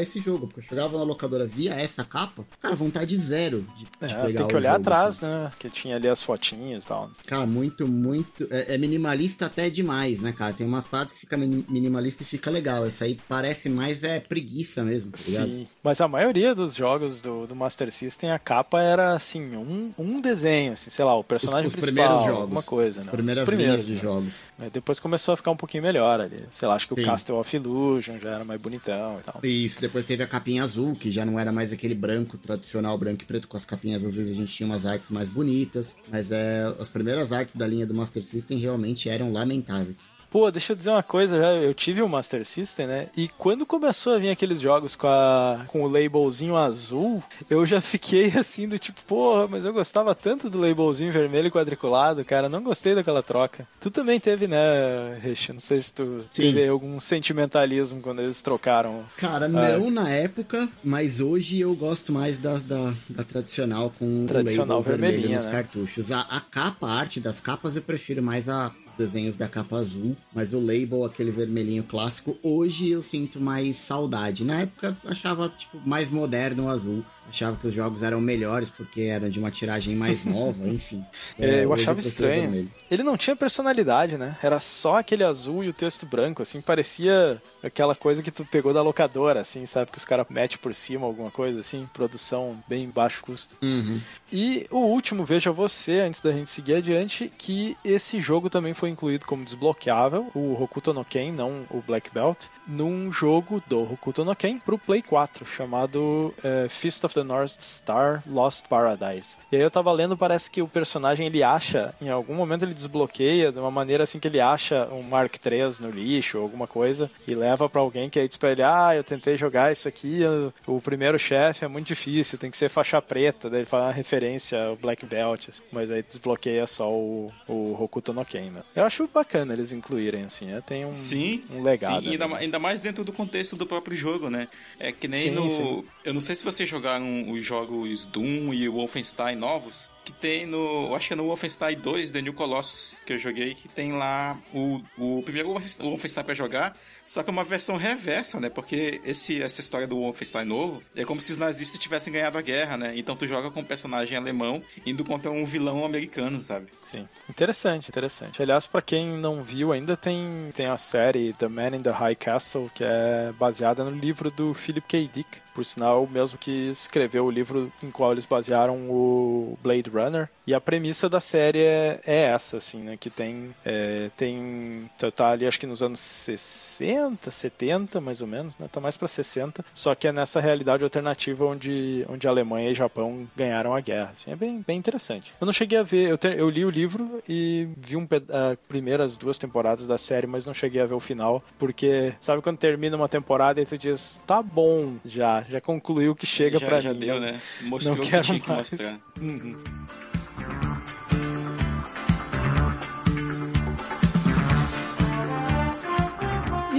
esse 0.00 0.20
jogo. 0.20 0.46
Porque 0.46 0.60
eu 0.60 0.64
chegava 0.64 0.96
na 0.96 1.04
locadora 1.04 1.46
via 1.46 1.74
essa 1.74 2.04
capa, 2.04 2.44
cara, 2.60 2.74
vontade 2.74 3.16
zero 3.18 3.66
de, 3.76 3.84
de 3.84 4.14
É, 4.14 4.22
pegar 4.22 4.38
tem 4.40 4.48
que 4.48 4.56
olhar 4.56 4.72
jogo, 4.76 4.82
atrás, 4.82 5.16
assim. 5.22 5.26
né? 5.26 5.50
Que 5.58 5.68
tinha 5.68 5.96
ali 5.96 6.08
as 6.08 6.22
fotinhas 6.22 6.84
e 6.84 6.86
tal. 6.86 7.10
Cara, 7.26 7.46
muito, 7.46 7.86
muito. 7.86 8.46
É, 8.50 8.74
é 8.74 8.78
minimalista 8.78 9.46
até 9.46 9.68
demais, 9.68 10.20
né, 10.20 10.32
cara? 10.32 10.52
Tem 10.52 10.66
umas 10.66 10.86
paradas 10.86 11.12
que 11.12 11.20
fica 11.20 11.36
mini- 11.36 11.64
minimalista 11.68 12.22
e 12.22 12.26
fica 12.26 12.50
legal. 12.50 12.84
Essa 12.86 13.04
aí 13.04 13.18
parece 13.28 13.68
mais 13.68 14.04
é 14.04 14.20
preguiça 14.20 14.82
mesmo, 14.84 15.12
tá 15.12 15.18
ligado? 15.26 15.48
Sim, 15.48 15.66
mas 15.82 16.00
a 16.00 16.08
maioria 16.08 16.54
dos 16.54 16.74
jogos 16.74 17.20
do, 17.20 17.46
do 17.46 17.54
Master 17.56 17.90
System, 17.92 18.30
a 18.30 18.38
capa 18.38 18.80
era 18.80 19.14
assim, 19.14 19.56
um, 19.56 19.92
um 19.98 20.20
desenho, 20.20 20.72
assim, 20.72 20.90
sei 20.90 21.04
lá, 21.04 21.14
o 21.16 21.24
personagem 21.24 21.66
os 21.66 21.72
principal, 21.74 21.94
primeiros 22.04 22.24
jogos. 22.26 22.40
alguma 22.42 22.62
coisa, 22.62 23.00
né? 23.00 23.06
As 23.06 23.12
primeiras 23.12 23.42
Os 23.42 23.54
primeiros, 23.54 23.86
de 23.86 23.94
né? 23.94 24.00
jogos. 24.00 24.34
Aí 24.58 24.70
Depois 24.70 25.00
começou 25.00 25.34
a 25.34 25.36
ficar 25.36 25.50
um 25.50 25.56
pouquinho 25.56 25.82
melhor 25.82 26.03
ali. 26.04 26.44
Sei 26.50 26.66
lá, 26.68 26.74
acho 26.74 26.88
que 26.88 26.94
Sim. 26.94 27.02
o 27.02 27.04
Castle 27.04 27.38
of 27.38 27.56
Illusion 27.56 28.18
já 28.18 28.30
era 28.30 28.44
mais 28.44 28.60
bonitão 28.60 29.18
e 29.20 29.22
tal. 29.22 29.40
Isso, 29.42 29.80
depois 29.80 30.06
teve 30.06 30.22
a 30.22 30.26
capinha 30.26 30.62
azul, 30.62 30.94
que 30.94 31.10
já 31.10 31.24
não 31.24 31.38
era 31.38 31.52
mais 31.52 31.72
aquele 31.72 31.94
branco 31.94 32.36
tradicional, 32.38 32.96
branco 32.98 33.22
e 33.22 33.26
preto 33.26 33.48
com 33.48 33.56
as 33.56 33.64
capinhas. 33.64 34.04
Às 34.04 34.14
vezes 34.14 34.32
a 34.32 34.40
gente 34.40 34.52
tinha 34.54 34.66
umas 34.66 34.86
artes 34.86 35.10
mais 35.10 35.28
bonitas, 35.28 35.96
mas 36.10 36.30
é, 36.32 36.64
as 36.78 36.88
primeiras 36.88 37.32
artes 37.32 37.56
da 37.56 37.66
linha 37.66 37.86
do 37.86 37.94
Master 37.94 38.24
System 38.24 38.58
realmente 38.58 39.08
eram 39.08 39.32
lamentáveis. 39.32 40.13
Pô, 40.34 40.50
deixa 40.50 40.72
eu 40.72 40.76
dizer 40.76 40.90
uma 40.90 41.00
coisa, 41.00 41.38
já 41.38 41.52
eu 41.54 41.72
tive 41.72 42.02
o 42.02 42.08
Master 42.08 42.44
System, 42.44 42.88
né? 42.88 43.06
E 43.16 43.28
quando 43.38 43.64
começou 43.64 44.14
a 44.14 44.18
vir 44.18 44.30
aqueles 44.30 44.60
jogos 44.60 44.96
com, 44.96 45.06
a, 45.06 45.64
com 45.68 45.84
o 45.84 45.88
labelzinho 45.88 46.56
azul, 46.56 47.22
eu 47.48 47.64
já 47.64 47.80
fiquei 47.80 48.32
assim 48.36 48.66
do 48.66 48.76
tipo, 48.76 49.00
porra, 49.02 49.46
mas 49.46 49.64
eu 49.64 49.72
gostava 49.72 50.12
tanto 50.12 50.50
do 50.50 50.58
labelzinho 50.58 51.12
vermelho 51.12 51.52
quadriculado, 51.52 52.24
cara, 52.24 52.48
não 52.48 52.64
gostei 52.64 52.96
daquela 52.96 53.22
troca. 53.22 53.64
Tu 53.80 53.92
também 53.92 54.18
teve, 54.18 54.48
né, 54.48 55.20
Rich? 55.22 55.52
Não 55.52 55.60
sei 55.60 55.80
se 55.80 55.94
tu 55.94 56.24
Sim. 56.32 56.52
teve 56.52 56.66
algum 56.66 56.98
sentimentalismo 56.98 58.00
quando 58.00 58.20
eles 58.20 58.42
trocaram. 58.42 59.04
Cara, 59.16 59.46
não 59.46 59.88
na 59.88 60.08
época, 60.08 60.68
mas 60.82 61.20
hoje 61.20 61.60
eu 61.60 61.76
gosto 61.76 62.12
mais 62.12 62.40
da, 62.40 62.54
da, 62.58 62.92
da 63.08 63.22
tradicional 63.22 63.88
com 63.96 64.26
Tradicional 64.26 64.78
o 64.78 64.80
label 64.80 64.98
vermelho 64.98 65.28
nos 65.32 65.46
né? 65.46 65.52
cartuchos. 65.52 66.10
A, 66.10 66.22
a 66.22 66.40
capa, 66.40 66.88
a 66.88 66.92
arte 66.94 67.20
das 67.20 67.38
capas, 67.38 67.76
eu 67.76 67.82
prefiro 67.82 68.20
mais 68.20 68.48
a 68.48 68.72
desenhos 68.96 69.36
da 69.36 69.48
capa 69.48 69.76
azul, 69.76 70.16
mas 70.34 70.52
o 70.52 70.60
label, 70.60 71.04
aquele 71.04 71.30
vermelhinho 71.30 71.84
clássico, 71.84 72.38
hoje 72.42 72.90
eu 72.90 73.02
sinto 73.02 73.40
mais 73.40 73.76
saudade. 73.76 74.44
Na 74.44 74.60
época 74.60 74.96
achava 75.04 75.48
tipo 75.48 75.80
mais 75.84 76.10
moderno 76.10 76.64
o 76.64 76.68
azul. 76.68 77.04
Achava 77.28 77.56
que 77.56 77.66
os 77.66 77.74
jogos 77.74 78.02
eram 78.02 78.20
melhores 78.20 78.70
porque 78.70 79.02
eram 79.02 79.28
de 79.28 79.38
uma 79.38 79.50
tiragem 79.50 79.96
mais 79.96 80.24
nova, 80.26 80.68
enfim. 80.68 81.04
É, 81.38 81.64
eu 81.64 81.70
hoje 81.70 81.82
achava 81.82 82.00
estranho. 82.00 82.70
Ele 82.90 83.02
não 83.02 83.16
tinha 83.16 83.34
personalidade, 83.34 84.16
né? 84.16 84.36
Era 84.42 84.60
só 84.60 84.98
aquele 84.98 85.24
azul 85.24 85.64
e 85.64 85.68
o 85.68 85.72
texto 85.72 86.06
branco, 86.06 86.42
assim, 86.42 86.60
parecia 86.60 87.40
aquela 87.62 87.94
coisa 87.94 88.22
que 88.22 88.30
tu 88.30 88.44
pegou 88.44 88.72
da 88.72 88.82
locadora, 88.82 89.40
assim, 89.40 89.66
sabe? 89.66 89.90
Que 89.90 89.98
os 89.98 90.04
caras 90.04 90.26
metem 90.28 90.58
por 90.58 90.74
cima 90.74 91.06
alguma 91.06 91.30
coisa, 91.30 91.60
assim, 91.60 91.88
produção 91.92 92.56
bem 92.68 92.88
baixo 92.88 93.22
custo. 93.22 93.56
Uhum. 93.62 94.00
E 94.32 94.66
o 94.70 94.78
último, 94.78 95.24
veja 95.24 95.50
você, 95.52 96.00
antes 96.00 96.20
da 96.20 96.32
gente 96.32 96.50
seguir 96.50 96.74
adiante, 96.74 97.32
que 97.38 97.76
esse 97.84 98.20
jogo 98.20 98.50
também 98.50 98.74
foi 98.74 98.90
incluído 98.90 99.26
como 99.26 99.44
desbloqueável, 99.44 100.30
o 100.34 100.60
Hokuto 100.60 100.92
no 100.92 101.04
Ken, 101.04 101.32
não 101.32 101.64
o 101.70 101.80
Black 101.80 102.10
Belt, 102.12 102.46
num 102.66 103.12
jogo 103.12 103.62
do 103.66 103.82
Hokuto 103.92 104.24
no 104.24 104.34
Ken 104.34 104.58
pro 104.58 104.78
Play 104.78 105.02
4, 105.02 105.46
chamado 105.46 106.34
eh, 106.42 106.66
Fist 106.68 107.04
of 107.04 107.13
the 107.14 107.22
North 107.22 107.60
Star 107.60 108.22
Lost 108.26 108.66
Paradise. 108.68 109.38
E 109.50 109.56
aí 109.56 109.62
eu 109.62 109.70
tava 109.70 109.90
lendo, 109.92 110.16
parece 110.16 110.50
que 110.50 110.60
o 110.62 110.68
personagem 110.68 111.26
ele 111.26 111.42
acha, 111.42 111.94
em 112.00 112.08
algum 112.08 112.34
momento 112.34 112.64
ele 112.64 112.74
desbloqueia 112.74 113.50
de 113.52 113.58
uma 113.58 113.70
maneira 113.70 114.02
assim 114.04 114.18
que 114.18 114.28
ele 114.28 114.40
acha 114.40 114.86
um 114.92 115.02
Mark 115.02 115.34
III 115.44 115.64
no 115.86 115.90
lixo 115.90 116.38
ou 116.38 116.44
alguma 116.44 116.66
coisa 116.66 117.10
e 117.26 117.34
leva 117.34 117.68
pra 117.68 117.80
alguém 117.80 118.10
que 118.10 118.18
aí 118.18 118.28
diz 118.28 118.36
pra 118.36 118.52
ele: 118.52 118.62
Ah, 118.62 118.92
eu 118.94 119.04
tentei 119.04 119.36
jogar 119.36 119.72
isso 119.72 119.88
aqui, 119.88 120.20
o 120.66 120.80
primeiro 120.80 121.18
chefe 121.18 121.64
é 121.64 121.68
muito 121.68 121.86
difícil, 121.86 122.38
tem 122.38 122.50
que 122.50 122.56
ser 122.56 122.68
faixa 122.68 123.00
preta. 123.00 123.48
Daí 123.48 123.60
ele 123.60 123.66
fala 123.66 123.84
uma 123.86 123.92
referência 123.92 124.66
ao 124.66 124.76
Black 124.76 125.06
Belt, 125.06 125.48
assim, 125.48 125.62
mas 125.72 125.90
aí 125.90 126.02
desbloqueia 126.02 126.66
só 126.66 126.90
o, 126.90 127.32
o 127.48 127.82
Hokuto 127.82 128.12
no 128.12 128.24
Ken, 128.24 128.50
né? 128.50 128.62
Eu 128.74 128.84
acho 128.84 129.08
bacana 129.12 129.52
eles 129.52 129.72
incluírem, 129.72 130.24
assim, 130.24 130.46
né? 130.46 130.62
tem 130.66 130.84
um, 130.84 130.92
Sim, 130.92 131.42
um 131.50 131.62
legado. 131.62 132.02
sim, 132.02 132.10
ainda, 132.10 132.26
né? 132.26 132.36
ainda 132.40 132.58
mais 132.58 132.80
dentro 132.80 133.04
do 133.04 133.12
contexto 133.12 133.56
do 133.56 133.66
próprio 133.66 133.96
jogo, 133.96 134.30
né? 134.30 134.48
É 134.78 134.90
que 134.92 135.06
nem 135.06 135.20
Sim, 135.24 135.30
no. 135.30 135.50
sim. 135.50 135.84
Eu 136.04 136.14
não 136.14 136.20
sei 136.20 136.34
se 136.36 136.44
vocês 136.44 136.68
jogaram 136.68 137.03
os 137.28 137.44
jogos 137.44 138.04
Doom 138.04 138.52
e 138.52 138.68
Wolfenstein 138.68 139.36
novos. 139.36 139.93
Que 140.04 140.12
tem 140.12 140.46
no. 140.46 140.88
Eu 140.88 140.94
acho 140.94 141.08
que 141.08 141.14
é 141.14 141.16
no 141.16 141.24
Wolfenstein 141.24 141.76
2, 141.76 142.10
The 142.10 142.20
New 142.20 142.34
Colossus, 142.34 143.00
que 143.06 143.14
eu 143.14 143.18
joguei, 143.18 143.54
que 143.54 143.68
tem 143.68 143.92
lá 143.92 144.38
o, 144.52 144.80
o 144.98 145.22
primeiro 145.22 145.48
Wolfenstein 145.50 146.24
pra 146.24 146.34
jogar, 146.34 146.76
só 147.06 147.22
que 147.22 147.30
é 147.30 147.32
uma 147.32 147.44
versão 147.44 147.76
reversa, 147.76 148.40
né? 148.40 148.48
Porque 148.48 149.00
esse, 149.04 149.42
essa 149.42 149.60
história 149.60 149.86
do 149.86 149.96
Wolfenstein 149.96 150.44
novo 150.44 150.82
é 150.94 151.04
como 151.04 151.20
se 151.20 151.32
os 151.32 151.38
nazistas 151.38 151.78
tivessem 151.78 152.12
ganhado 152.12 152.38
a 152.38 152.42
guerra, 152.42 152.76
né? 152.76 152.92
Então 152.96 153.16
tu 153.16 153.26
joga 153.26 153.50
com 153.50 153.60
um 153.60 153.64
personagem 153.64 154.16
alemão 154.16 154.62
indo 154.86 155.04
contra 155.04 155.30
um 155.30 155.44
vilão 155.44 155.84
americano, 155.84 156.42
sabe? 156.42 156.66
Sim, 156.82 157.08
interessante, 157.28 157.88
interessante. 157.88 158.42
Aliás, 158.42 158.66
pra 158.66 158.82
quem 158.82 159.06
não 159.06 159.42
viu, 159.42 159.72
ainda 159.72 159.96
tem, 159.96 160.50
tem 160.54 160.66
a 160.66 160.76
série 160.76 161.32
The 161.34 161.48
Man 161.48 161.76
in 161.76 161.80
the 161.80 161.90
High 161.90 162.16
Castle, 162.16 162.70
que 162.74 162.84
é 162.84 163.32
baseada 163.38 163.84
no 163.84 163.90
livro 163.90 164.30
do 164.30 164.54
Philip 164.54 164.86
K. 164.86 165.10
Dick, 165.12 165.44
por 165.54 165.64
sinal, 165.64 166.04
o 166.04 166.10
mesmo 166.10 166.38
que 166.38 166.68
escreveu 166.68 167.26
o 167.26 167.30
livro 167.30 167.72
em 167.82 167.90
qual 167.90 168.12
eles 168.12 168.26
basearam 168.26 168.90
o 168.90 169.56
Blade 169.62 169.88
Runner. 169.94 170.28
E 170.46 170.52
a 170.52 170.60
premissa 170.60 171.08
da 171.08 171.20
série 171.20 171.60
é, 171.60 172.00
é 172.06 172.24
essa, 172.24 172.56
assim, 172.58 172.82
né? 172.82 172.96
Que 172.98 173.08
tem, 173.08 173.54
é, 173.64 174.10
tem 174.16 174.90
tá, 174.98 175.10
tá 175.10 175.30
ali 175.30 175.46
acho 175.46 175.58
que 175.58 175.66
nos 175.66 175.82
anos 175.82 176.00
60, 176.00 177.30
70, 177.30 178.00
mais 178.00 178.20
ou 178.20 178.26
menos, 178.26 178.56
né? 178.58 178.68
Tá 178.70 178.80
mais 178.80 178.96
pra 178.96 179.08
60. 179.08 179.64
Só 179.72 179.94
que 179.94 180.08
é 180.08 180.12
nessa 180.12 180.40
realidade 180.40 180.84
alternativa 180.84 181.44
onde, 181.44 182.04
onde 182.08 182.26
a 182.26 182.30
Alemanha 182.30 182.70
e 182.70 182.74
Japão 182.74 183.26
ganharam 183.36 183.74
a 183.74 183.80
guerra. 183.80 184.10
Assim, 184.12 184.32
é 184.32 184.36
bem, 184.36 184.62
bem 184.66 184.78
interessante. 184.78 185.32
Eu 185.40 185.46
não 185.46 185.52
cheguei 185.52 185.78
a 185.78 185.82
ver, 185.82 186.10
eu, 186.10 186.30
eu 186.30 186.50
li 186.50 186.64
o 186.64 186.70
livro 186.70 187.22
e 187.28 187.68
vi 187.76 187.96
um, 187.96 188.04
a 188.04 188.56
primeiras 188.68 189.16
duas 189.16 189.38
temporadas 189.38 189.86
da 189.86 189.96
série, 189.96 190.26
mas 190.26 190.46
não 190.46 190.54
cheguei 190.54 190.82
a 190.82 190.86
ver 190.86 190.94
o 190.94 191.00
final, 191.00 191.42
porque 191.58 192.12
sabe 192.20 192.42
quando 192.42 192.58
termina 192.58 192.96
uma 192.96 193.08
temporada 193.08 193.60
e 193.60 193.66
tu 193.66 193.78
diz, 193.78 194.22
tá 194.26 194.42
bom, 194.42 194.96
já, 195.04 195.42
já 195.48 195.60
concluiu 195.60 196.12
o 196.12 196.16
que 196.16 196.26
chega 196.26 196.58
já, 196.58 196.66
pra 196.66 196.80
já 196.80 196.92
mim. 196.92 196.98
deu, 197.00 197.14
eu 197.16 197.20
né? 197.20 197.40
Mostrou 197.62 197.96
o 197.96 198.00
que 198.00 198.20
tinha 198.20 198.40
que 198.40 198.48
mais. 198.48 198.72
mostrar. 198.72 198.98
Uhum. 199.20 199.56